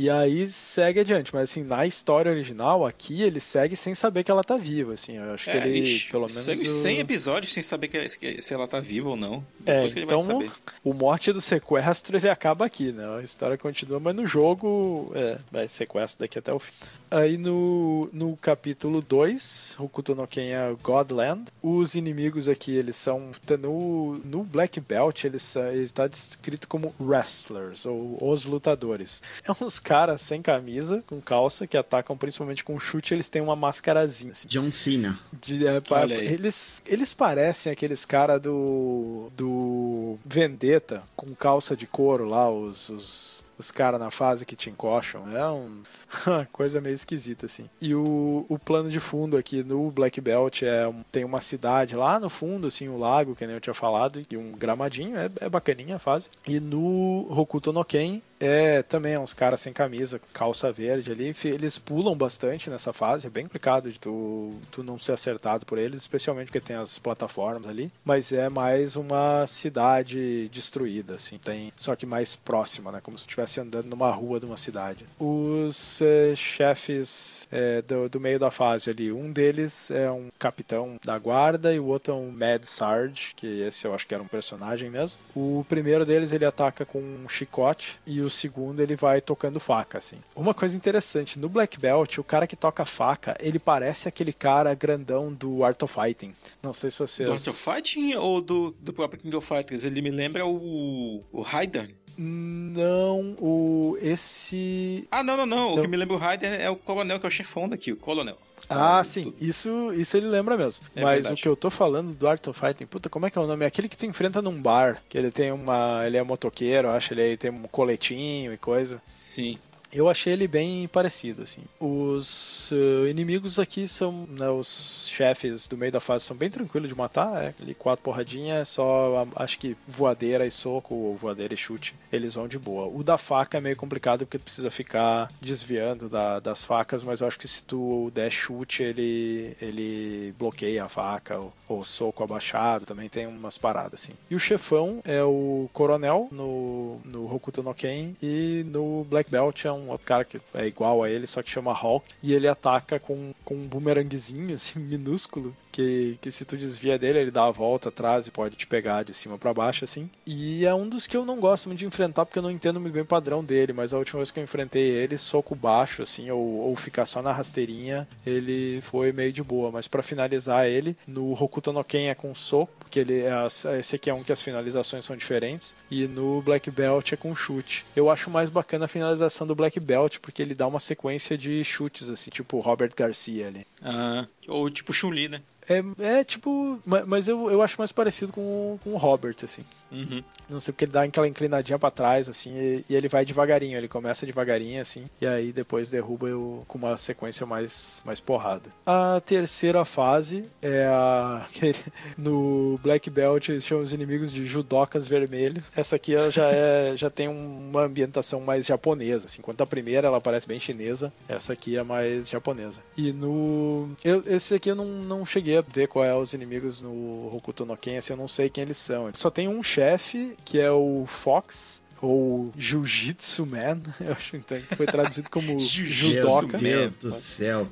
E 0.00 0.08
aí 0.08 0.48
segue 0.48 1.00
adiante, 1.00 1.34
mas 1.34 1.50
assim, 1.50 1.64
na 1.64 1.84
história 1.84 2.30
original, 2.30 2.86
aqui 2.86 3.20
ele 3.20 3.40
segue 3.40 3.74
sem 3.74 3.96
saber 3.96 4.22
que 4.22 4.30
ela 4.30 4.44
tá 4.44 4.56
viva, 4.56 4.94
assim, 4.94 5.16
eu 5.16 5.34
acho 5.34 5.50
é, 5.50 5.52
que 5.52 5.58
ele, 5.66 5.78
ixi, 5.80 6.08
pelo 6.08 6.28
menos... 6.28 6.36
Segue 6.36 6.68
100 6.68 6.98
episódios 7.00 7.52
sem 7.52 7.64
saber 7.64 7.88
que, 7.88 8.40
se 8.40 8.54
ela 8.54 8.68
tá 8.68 8.78
viva 8.78 9.08
ou 9.08 9.16
não, 9.16 9.44
é, 9.66 9.72
depois 9.74 9.90
é, 9.90 9.94
que 9.94 9.98
ele 9.98 10.04
então, 10.04 10.20
vai 10.20 10.34
saber. 10.46 10.52
O 10.84 10.94
morte 10.94 11.32
do 11.32 11.40
sequestro, 11.40 12.16
ele 12.16 12.28
acaba 12.28 12.64
aqui, 12.64 12.92
né, 12.92 13.18
a 13.18 13.24
história 13.24 13.58
continua, 13.58 13.98
mas 13.98 14.14
no 14.14 14.24
jogo, 14.24 15.10
é, 15.16 15.36
vai 15.50 15.66
sequestro 15.66 16.20
daqui 16.20 16.38
até 16.38 16.52
o 16.52 16.60
fim. 16.60 16.72
Aí 17.10 17.36
no, 17.36 18.08
no 18.12 18.36
capítulo 18.36 19.02
2, 19.02 19.78
Hokuto 19.80 20.14
no 20.14 20.28
Ken 20.28 20.52
é 20.52 20.76
Godland, 20.80 21.46
os 21.60 21.96
inimigos 21.96 22.48
aqui, 22.48 22.76
eles 22.76 22.94
são, 22.94 23.32
tá 23.44 23.56
no, 23.56 24.20
no 24.24 24.44
Black 24.44 24.78
Belt, 24.78 25.24
eles, 25.24 25.56
ele 25.56 25.88
tá 25.88 26.06
descrito 26.06 26.68
como 26.68 26.94
wrestlers, 27.00 27.84
ou 27.84 28.16
os 28.20 28.44
lutadores. 28.44 29.20
É 29.42 29.50
uns 29.50 29.80
caras 29.88 30.20
sem 30.20 30.42
camisa, 30.42 31.02
com 31.06 31.18
calça, 31.18 31.66
que 31.66 31.74
atacam 31.74 32.14
principalmente 32.14 32.62
com 32.62 32.78
chute, 32.78 33.14
eles 33.14 33.30
têm 33.30 33.40
uma 33.40 33.56
mascarazinha. 33.56 34.32
Assim. 34.32 34.46
John 34.46 34.70
Cena. 34.70 35.18
De, 35.32 35.66
é, 35.66 35.80
eles, 36.24 36.82
eles 36.86 37.14
parecem 37.14 37.72
aqueles 37.72 38.04
caras 38.04 38.42
do. 38.42 39.30
do. 39.34 40.18
Vendetta, 40.26 41.02
com 41.16 41.34
calça 41.34 41.74
de 41.74 41.86
couro 41.86 42.26
lá, 42.28 42.50
os. 42.50 42.90
os 42.90 43.48
os 43.58 43.72
caras 43.72 43.98
na 43.98 44.08
fase 44.08 44.46
que 44.46 44.54
te 44.54 44.70
encoxam. 44.70 45.36
É 45.36 45.50
um- 45.50 45.82
uma 46.26 46.46
coisa 46.46 46.80
meio 46.80 46.94
esquisita, 46.94 47.46
assim. 47.46 47.68
E 47.80 47.92
o, 47.92 48.46
o 48.48 48.56
plano 48.56 48.88
de 48.88 49.00
fundo 49.00 49.36
aqui 49.36 49.64
no 49.64 49.90
Black 49.90 50.20
Belt 50.20 50.62
é 50.62 50.88
tem 51.10 51.24
uma 51.24 51.40
cidade 51.40 51.96
lá 51.96 52.20
no 52.20 52.30
fundo, 52.30 52.68
assim, 52.68 52.88
um 52.88 52.98
lago, 52.98 53.34
que 53.34 53.44
nem 53.44 53.56
eu 53.56 53.60
tinha 53.60 53.74
falado, 53.74 54.22
e 54.30 54.36
um 54.36 54.52
gramadinho, 54.52 55.18
é, 55.18 55.28
é 55.40 55.48
bacaninha 55.48 55.96
a 55.96 55.98
fase. 55.98 56.28
E 56.46 56.60
no 56.60 57.26
Hokuto 57.28 57.72
no 57.72 57.84
Ken 57.84 58.22
é 58.40 58.82
também 58.82 59.14
é 59.14 59.20
uns 59.20 59.32
caras 59.32 59.60
sem 59.60 59.72
camisa, 59.72 60.20
calça 60.32 60.72
verde 60.72 61.12
ali. 61.12 61.34
Eles 61.44 61.78
pulam 61.78 62.16
bastante 62.16 62.70
nessa 62.70 62.92
fase, 62.92 63.26
é 63.26 63.30
bem 63.30 63.44
complicado 63.44 63.90
de 63.90 63.98
tu, 63.98 64.54
tu 64.70 64.82
não 64.82 64.98
ser 64.98 65.12
acertado 65.12 65.66
por 65.66 65.78
eles, 65.78 66.02
especialmente 66.02 66.46
porque 66.46 66.60
tem 66.60 66.76
as 66.76 66.98
plataformas 66.98 67.66
ali. 67.66 67.90
Mas 68.04 68.32
é 68.32 68.48
mais 68.48 68.96
uma 68.96 69.46
cidade 69.46 70.48
destruída, 70.48 71.14
assim, 71.14 71.38
tem 71.38 71.72
só 71.76 71.94
que 71.96 72.06
mais 72.06 72.36
próxima, 72.36 72.92
né? 72.92 73.00
Como 73.02 73.18
se 73.18 73.24
estivesse 73.24 73.60
andando 73.60 73.86
numa 73.86 74.10
rua 74.10 74.40
de 74.40 74.46
uma 74.46 74.56
cidade. 74.56 75.04
Os 75.18 76.00
eh, 76.02 76.34
chefes 76.34 77.46
eh, 77.50 77.82
do, 77.82 78.08
do 78.08 78.20
meio 78.20 78.38
da 78.38 78.50
fase 78.50 78.90
ali, 78.90 79.10
um 79.10 79.32
deles 79.32 79.90
é 79.90 80.10
um 80.10 80.28
capitão 80.38 80.98
da 81.04 81.18
guarda 81.18 81.72
e 81.72 81.80
o 81.80 81.86
outro 81.86 82.12
é 82.12 82.16
um 82.16 82.30
Mad 82.30 82.64
Sarge, 82.64 83.32
que 83.34 83.60
esse 83.62 83.86
eu 83.86 83.94
acho 83.94 84.06
que 84.06 84.14
era 84.14 84.22
um 84.22 84.28
personagem 84.28 84.90
mesmo. 84.90 85.18
O 85.34 85.64
primeiro 85.68 86.04
deles 86.04 86.32
ele 86.32 86.44
ataca 86.44 86.84
com 86.84 86.98
um 86.98 87.28
chicote 87.28 87.98
e 88.06 88.20
o 88.20 88.27
segundo 88.30 88.80
ele 88.80 88.96
vai 88.96 89.20
tocando 89.20 89.60
faca, 89.60 89.98
assim. 89.98 90.16
Uma 90.34 90.54
coisa 90.54 90.76
interessante, 90.76 91.38
no 91.38 91.48
Black 91.48 91.78
Belt, 91.78 92.18
o 92.18 92.24
cara 92.24 92.46
que 92.46 92.56
toca 92.56 92.84
faca, 92.84 93.36
ele 93.40 93.58
parece 93.58 94.08
aquele 94.08 94.32
cara 94.32 94.74
grandão 94.74 95.32
do 95.32 95.64
Art 95.64 95.82
of 95.82 95.94
Fighting. 95.94 96.34
Não 96.62 96.72
sei 96.72 96.90
se 96.90 96.98
vocês... 96.98 97.28
Do 97.28 97.32
Art 97.32 97.46
of 97.46 97.58
Fighting 97.58 98.14
ou 98.14 98.40
do, 98.40 98.74
do 98.80 98.92
próprio 98.92 99.20
King 99.20 99.36
of 99.36 99.46
Fighters? 99.46 99.84
Ele 99.84 100.02
me 100.02 100.10
lembra 100.10 100.46
o, 100.46 101.24
o 101.32 101.40
Raiden. 101.42 101.88
Não, 102.20 103.36
o... 103.40 103.96
esse... 104.02 105.06
Ah, 105.08 105.22
não, 105.22 105.36
não, 105.36 105.46
não. 105.46 105.72
O 105.72 105.76
Não. 105.76 105.82
que 105.82 105.88
me 105.88 105.96
lembra 105.96 106.16
o 106.16 106.18
Raiden 106.18 106.50
é 106.50 106.68
o 106.68 106.74
Coronel, 106.74 107.20
que 107.20 107.26
é 107.26 107.28
o 107.28 107.32
chefão 107.32 107.68
daqui, 107.68 107.92
o 107.92 107.96
Coronel. 107.96 108.36
Ah, 108.68 109.02
sim, 109.02 109.34
isso, 109.40 109.92
isso 109.94 110.16
ele 110.16 110.26
lembra 110.26 110.56
mesmo. 110.56 110.84
É 110.94 111.02
Mas 111.02 111.14
verdade. 111.14 111.34
o 111.34 111.42
que 111.42 111.48
eu 111.48 111.56
tô 111.56 111.70
falando 111.70 112.12
do 112.12 112.28
Art 112.28 112.46
of 112.46 112.58
Fighting, 112.58 112.86
puta, 112.86 113.08
como 113.08 113.26
é 113.26 113.30
que 113.30 113.38
é 113.38 113.40
o 113.40 113.46
nome? 113.46 113.64
É 113.64 113.68
aquele 113.68 113.88
que 113.88 113.96
tu 113.96 114.04
enfrenta 114.06 114.42
num 114.42 114.60
bar, 114.60 115.02
que 115.08 115.16
ele 115.16 115.30
tem 115.30 115.50
uma. 115.50 116.06
Ele 116.06 116.16
é 116.16 116.22
motoqueiro, 116.22 116.90
acho, 116.90 117.14
ele 117.14 117.36
tem 117.36 117.50
um 117.50 117.62
coletinho 117.62 118.52
e 118.52 118.58
coisa. 118.58 119.00
Sim. 119.18 119.58
Eu 119.92 120.08
achei 120.08 120.32
ele 120.32 120.46
bem 120.46 120.86
parecido, 120.88 121.42
assim. 121.42 121.62
Os 121.80 122.70
eh, 122.72 123.08
inimigos 123.10 123.58
aqui 123.58 123.88
são, 123.88 124.26
né, 124.28 124.48
os 124.50 125.08
chefes 125.08 125.66
do 125.66 125.76
meio 125.76 125.90
da 125.92 126.00
fase 126.00 126.24
são 126.24 126.36
bem 126.36 126.50
tranquilos 126.50 126.88
de 126.88 126.94
matar, 126.94 127.42
é 127.44 127.48
aquele 127.48 127.74
quatro 127.74 128.02
porradinhas, 128.04 128.68
só 128.68 129.26
a- 129.36 129.42
acho 129.44 129.58
que 129.58 129.76
voadeira 129.86 130.46
e 130.46 130.50
soco, 130.50 130.94
ou 130.94 131.16
voadeira 131.16 131.54
e 131.54 131.56
chute, 131.56 131.94
eles 132.12 132.34
vão 132.34 132.46
de 132.46 132.58
boa. 132.58 132.86
O 132.86 133.02
da 133.02 133.16
faca 133.16 133.58
é 133.58 133.60
meio 133.60 133.76
complicado 133.76 134.20
porque 134.20 134.38
precisa 134.38 134.70
ficar 134.70 135.28
desviando 135.40 136.08
da- 136.08 136.38
das 136.40 136.62
facas, 136.64 137.02
mas 137.02 137.20
eu 137.20 137.26
acho 137.28 137.38
que 137.38 137.48
se 137.48 137.64
tu 137.64 138.10
der 138.14 138.30
chute, 138.30 138.82
ele, 138.82 139.56
ele 139.60 140.34
bloqueia 140.38 140.84
a 140.84 140.88
faca, 140.88 141.38
ou, 141.38 141.52
ou 141.68 141.84
soco 141.84 142.22
abaixado, 142.22 142.84
também 142.84 143.08
tem 143.08 143.26
umas 143.26 143.56
paradas, 143.56 144.02
assim. 144.02 144.12
E 144.30 144.34
o 144.34 144.38
chefão 144.38 145.00
é 145.04 145.22
o 145.22 145.68
coronel 145.72 146.28
no, 146.30 147.00
no 147.04 147.34
Hokuto 147.34 147.62
no 147.62 147.74
Ken, 147.74 148.14
e 148.22 148.64
no 148.66 149.04
Black 149.04 149.30
Belt 149.30 149.64
é 149.64 149.72
um 149.72 149.77
outro 149.88 150.06
cara 150.06 150.24
que 150.24 150.40
é 150.54 150.66
igual 150.66 151.02
a 151.02 151.10
ele, 151.10 151.26
só 151.26 151.42
que 151.42 151.50
chama 151.50 151.72
Hawk, 151.72 152.04
e 152.22 152.32
ele 152.34 152.48
ataca 152.48 152.98
com, 152.98 153.32
com 153.44 153.54
um 153.54 153.66
bumeranguezinho, 153.66 154.54
assim, 154.54 154.78
minúsculo, 154.78 155.54
que, 155.70 156.18
que 156.20 156.30
se 156.30 156.44
tu 156.44 156.56
desvia 156.56 156.98
dele, 156.98 157.20
ele 157.20 157.30
dá 157.30 157.44
a 157.44 157.50
volta 157.50 157.88
atrás 157.88 158.26
e 158.26 158.30
pode 158.30 158.56
te 158.56 158.66
pegar 158.66 159.04
de 159.04 159.14
cima 159.14 159.38
pra 159.38 159.54
baixo, 159.54 159.84
assim. 159.84 160.10
E 160.26 160.64
é 160.64 160.74
um 160.74 160.88
dos 160.88 161.06
que 161.06 161.16
eu 161.16 161.24
não 161.24 161.38
gosto 161.38 161.66
muito 161.66 161.78
de 161.78 161.86
enfrentar, 161.86 162.26
porque 162.26 162.38
eu 162.38 162.42
não 162.42 162.50
entendo 162.50 162.80
muito 162.80 162.94
bem 162.94 163.02
o 163.02 163.06
padrão 163.06 163.44
dele, 163.44 163.72
mas 163.72 163.94
a 163.94 163.98
última 163.98 164.18
vez 164.18 164.30
que 164.30 164.40
eu 164.40 164.44
enfrentei 164.44 164.82
ele, 164.82 165.18
soco 165.18 165.54
baixo, 165.54 166.02
assim, 166.02 166.30
ou, 166.30 166.40
ou 166.40 166.76
ficar 166.76 167.06
só 167.06 167.22
na 167.22 167.32
rasteirinha, 167.32 168.08
ele 168.24 168.80
foi 168.82 169.12
meio 169.12 169.32
de 169.32 169.42
boa. 169.42 169.70
Mas 169.70 169.86
pra 169.86 170.02
finalizar 170.02 170.66
ele, 170.66 170.96
no 171.06 171.32
Hokuto 171.32 171.72
no 171.72 171.84
Ken 171.84 172.08
é 172.08 172.14
com 172.14 172.34
soco, 172.34 172.72
porque 172.78 173.00
ele 173.00 173.20
é, 173.20 173.78
esse 173.78 173.96
aqui 173.96 174.10
é 174.10 174.14
um 174.14 174.24
que 174.24 174.32
as 174.32 174.42
finalizações 174.42 175.04
são 175.04 175.16
diferentes, 175.16 175.76
e 175.90 176.06
no 176.06 176.40
Black 176.42 176.70
Belt 176.70 177.12
é 177.12 177.16
com 177.16 177.34
chute. 177.34 177.84
Eu 177.94 178.10
acho 178.10 178.30
mais 178.30 178.50
bacana 178.50 178.86
a 178.86 178.88
finalização 178.88 179.46
do 179.46 179.54
Black 179.54 179.67
Belt, 179.76 180.18
porque 180.20 180.40
ele 180.40 180.54
dá 180.54 180.66
uma 180.66 180.80
sequência 180.80 181.36
de 181.36 181.62
chutes, 181.62 182.08
assim, 182.08 182.30
tipo 182.30 182.58
Robert 182.60 182.92
Garcia 182.96 183.48
ali. 183.48 183.64
Ah, 183.82 184.26
ou 184.46 184.70
tipo 184.70 184.92
Chun-Li, 184.92 185.28
né? 185.28 185.42
É, 185.68 185.82
é 186.18 186.24
tipo. 186.24 186.78
ma- 186.86 187.04
Mas 187.06 187.28
eu, 187.28 187.50
eu 187.50 187.60
acho 187.62 187.76
mais 187.78 187.92
parecido 187.92 188.32
com, 188.32 188.40
o- 188.40 188.80
com 188.82 188.90
o 188.92 188.96
Robert, 188.96 189.36
assim. 189.42 189.62
Uhum. 189.90 190.22
Não 190.50 190.60
sei 190.60 190.72
porque 190.72 190.84
ele 190.84 190.92
dá 190.92 191.02
aquela 191.02 191.26
inclinadinha 191.28 191.78
pra 191.78 191.90
trás, 191.90 192.28
assim, 192.28 192.54
e, 192.56 192.84
e 192.90 192.94
ele 192.94 193.08
vai 193.08 193.24
devagarinho. 193.24 193.76
Ele 193.78 193.88
começa 193.88 194.26
devagarinho, 194.26 194.80
assim, 194.82 195.06
e 195.20 195.26
aí 195.26 195.52
depois 195.52 195.90
derruba 195.90 196.28
eu 196.28 196.62
com 196.68 196.76
uma 196.78 196.96
sequência 196.96 197.46
mais, 197.46 198.02
mais 198.04 198.20
porrada. 198.20 198.68
A 198.86 199.20
terceira 199.24 199.84
fase 199.84 200.44
é 200.62 200.86
a. 200.86 201.46
no 202.16 202.78
Black 202.82 203.10
Belt 203.10 203.48
eles 203.48 203.64
chamam 203.64 203.84
os 203.84 203.92
inimigos 203.92 204.32
de 204.32 204.44
judocas 204.46 205.08
vermelhos. 205.08 205.64
Essa 205.76 205.96
aqui 205.96 206.12
já, 206.30 206.46
é, 206.50 206.92
já 206.96 207.10
tem 207.10 207.28
uma 207.28 207.82
ambientação 207.84 208.40
mais 208.40 208.66
japonesa, 208.66 209.26
assim. 209.26 209.40
Enquanto 209.40 209.60
a 209.62 209.66
primeira 209.66 210.08
ela 210.08 210.20
parece 210.20 210.46
bem 210.48 210.58
chinesa, 210.60 211.12
essa 211.28 211.52
aqui 211.52 211.76
é 211.76 211.82
mais 211.82 212.28
japonesa. 212.28 212.82
E 212.96 213.12
no. 213.12 213.90
Eu, 214.04 214.22
esse 214.26 214.54
aqui 214.54 214.70
eu 214.70 214.76
não, 214.76 214.86
não 214.86 215.24
cheguei 215.24 215.57
ver 215.62 215.88
qual 215.88 216.04
é 216.04 216.14
os 216.14 216.32
inimigos 216.32 216.82
no 216.82 217.34
Hokuto 217.34 217.64
no 217.64 217.76
Ken, 217.76 217.98
assim, 217.98 218.12
eu 218.12 218.16
não 218.16 218.28
sei 218.28 218.48
quem 218.48 218.62
eles 218.62 218.76
são. 218.76 219.10
Só 219.12 219.30
tem 219.30 219.48
um 219.48 219.62
chefe, 219.62 220.36
que 220.44 220.58
é 220.58 220.70
o 220.70 221.04
Fox, 221.06 221.82
ou 222.00 222.52
Jiu-Jitsu 222.56 223.46
Man, 223.46 223.80
eu 224.00 224.12
acho 224.12 224.36
então, 224.36 224.58
que 224.60 224.76
foi 224.76 224.86
traduzido 224.86 225.28
como 225.30 225.58
judoca. 225.58 226.58
Meu 226.58 226.78
Deus 226.78 226.96
do 226.96 227.10
céu. 227.10 227.68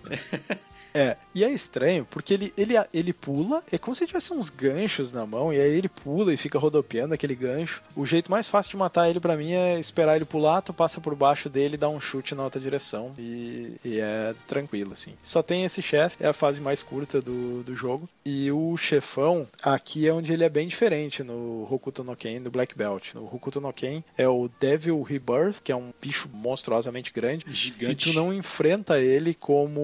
É, 0.97 1.17
e 1.35 1.45
é 1.45 1.51
estranho, 1.51 2.07
porque 2.11 2.33
ele, 2.33 2.55
ele, 2.57 2.73
ele 2.95 3.13
pula, 3.13 3.63
é 3.71 3.77
como 3.77 3.95
se 3.95 4.07
tivesse 4.07 4.33
uns 4.33 4.49
ganchos 4.49 5.13
na 5.13 5.27
mão, 5.27 5.53
e 5.53 5.61
aí 5.61 5.77
ele 5.77 5.91
pula 5.91 6.33
e 6.33 6.39
fica 6.39 6.59
rodopiando 6.59 7.13
aquele 7.13 7.35
gancho. 7.35 7.83
O 7.95 8.07
jeito 8.07 8.31
mais 8.31 8.49
fácil 8.49 8.71
de 8.71 8.77
matar 8.79 9.11
ele 9.11 9.21
pra 9.21 9.37
mim 9.37 9.53
é 9.53 9.79
esperar 9.79 10.17
ele 10.17 10.25
pular, 10.25 10.63
tu 10.63 10.73
passa 10.73 10.99
por 10.99 11.15
baixo 11.15 11.51
dele 11.51 11.75
e 11.75 11.79
dá 11.79 11.87
um 11.87 12.01
chute 12.01 12.35
na 12.35 12.45
outra 12.45 12.59
direção, 12.59 13.13
e, 13.19 13.77
e 13.85 14.01
é 14.01 14.35
tranquilo, 14.49 14.95
assim. 14.95 15.13
Só 15.23 15.43
tem 15.43 15.65
esse 15.65 15.83
chefe, 15.83 16.25
é 16.25 16.29
a 16.29 16.33
fase 16.33 16.63
mais 16.63 16.83
curta 16.83 17.21
do, 17.21 17.63
do 17.63 17.77
jogo, 17.77 18.09
e 18.25 18.51
o 18.51 18.75
chefão, 18.79 19.47
aqui 19.63 20.09
é 20.09 20.13
onde 20.15 20.33
ele 20.33 20.45
é 20.45 20.49
bem 20.49 20.67
diferente 20.67 21.23
no 21.23 21.69
Hokuto 21.71 22.03
no 22.03 22.17
Ken, 22.17 22.41
no 22.41 22.51
Black 22.51 22.75
Belt. 22.75 23.13
No 23.15 23.27
Hokuto 23.27 23.61
no 23.61 23.71
Ken 23.71 24.03
é 24.17 24.27
o 24.27 24.49
Devil 24.59 25.03
Rebirth, 25.03 25.61
que 25.63 25.71
é 25.71 25.77
um 25.77 25.93
bicho 26.01 26.31
monstruosamente 26.33 27.13
grande, 27.13 27.45
e 27.47 27.53
Gigante. 27.53 28.11
tu 28.11 28.15
não 28.15 28.33
enfrenta 28.33 28.99
ele 28.99 29.35
como 29.35 29.81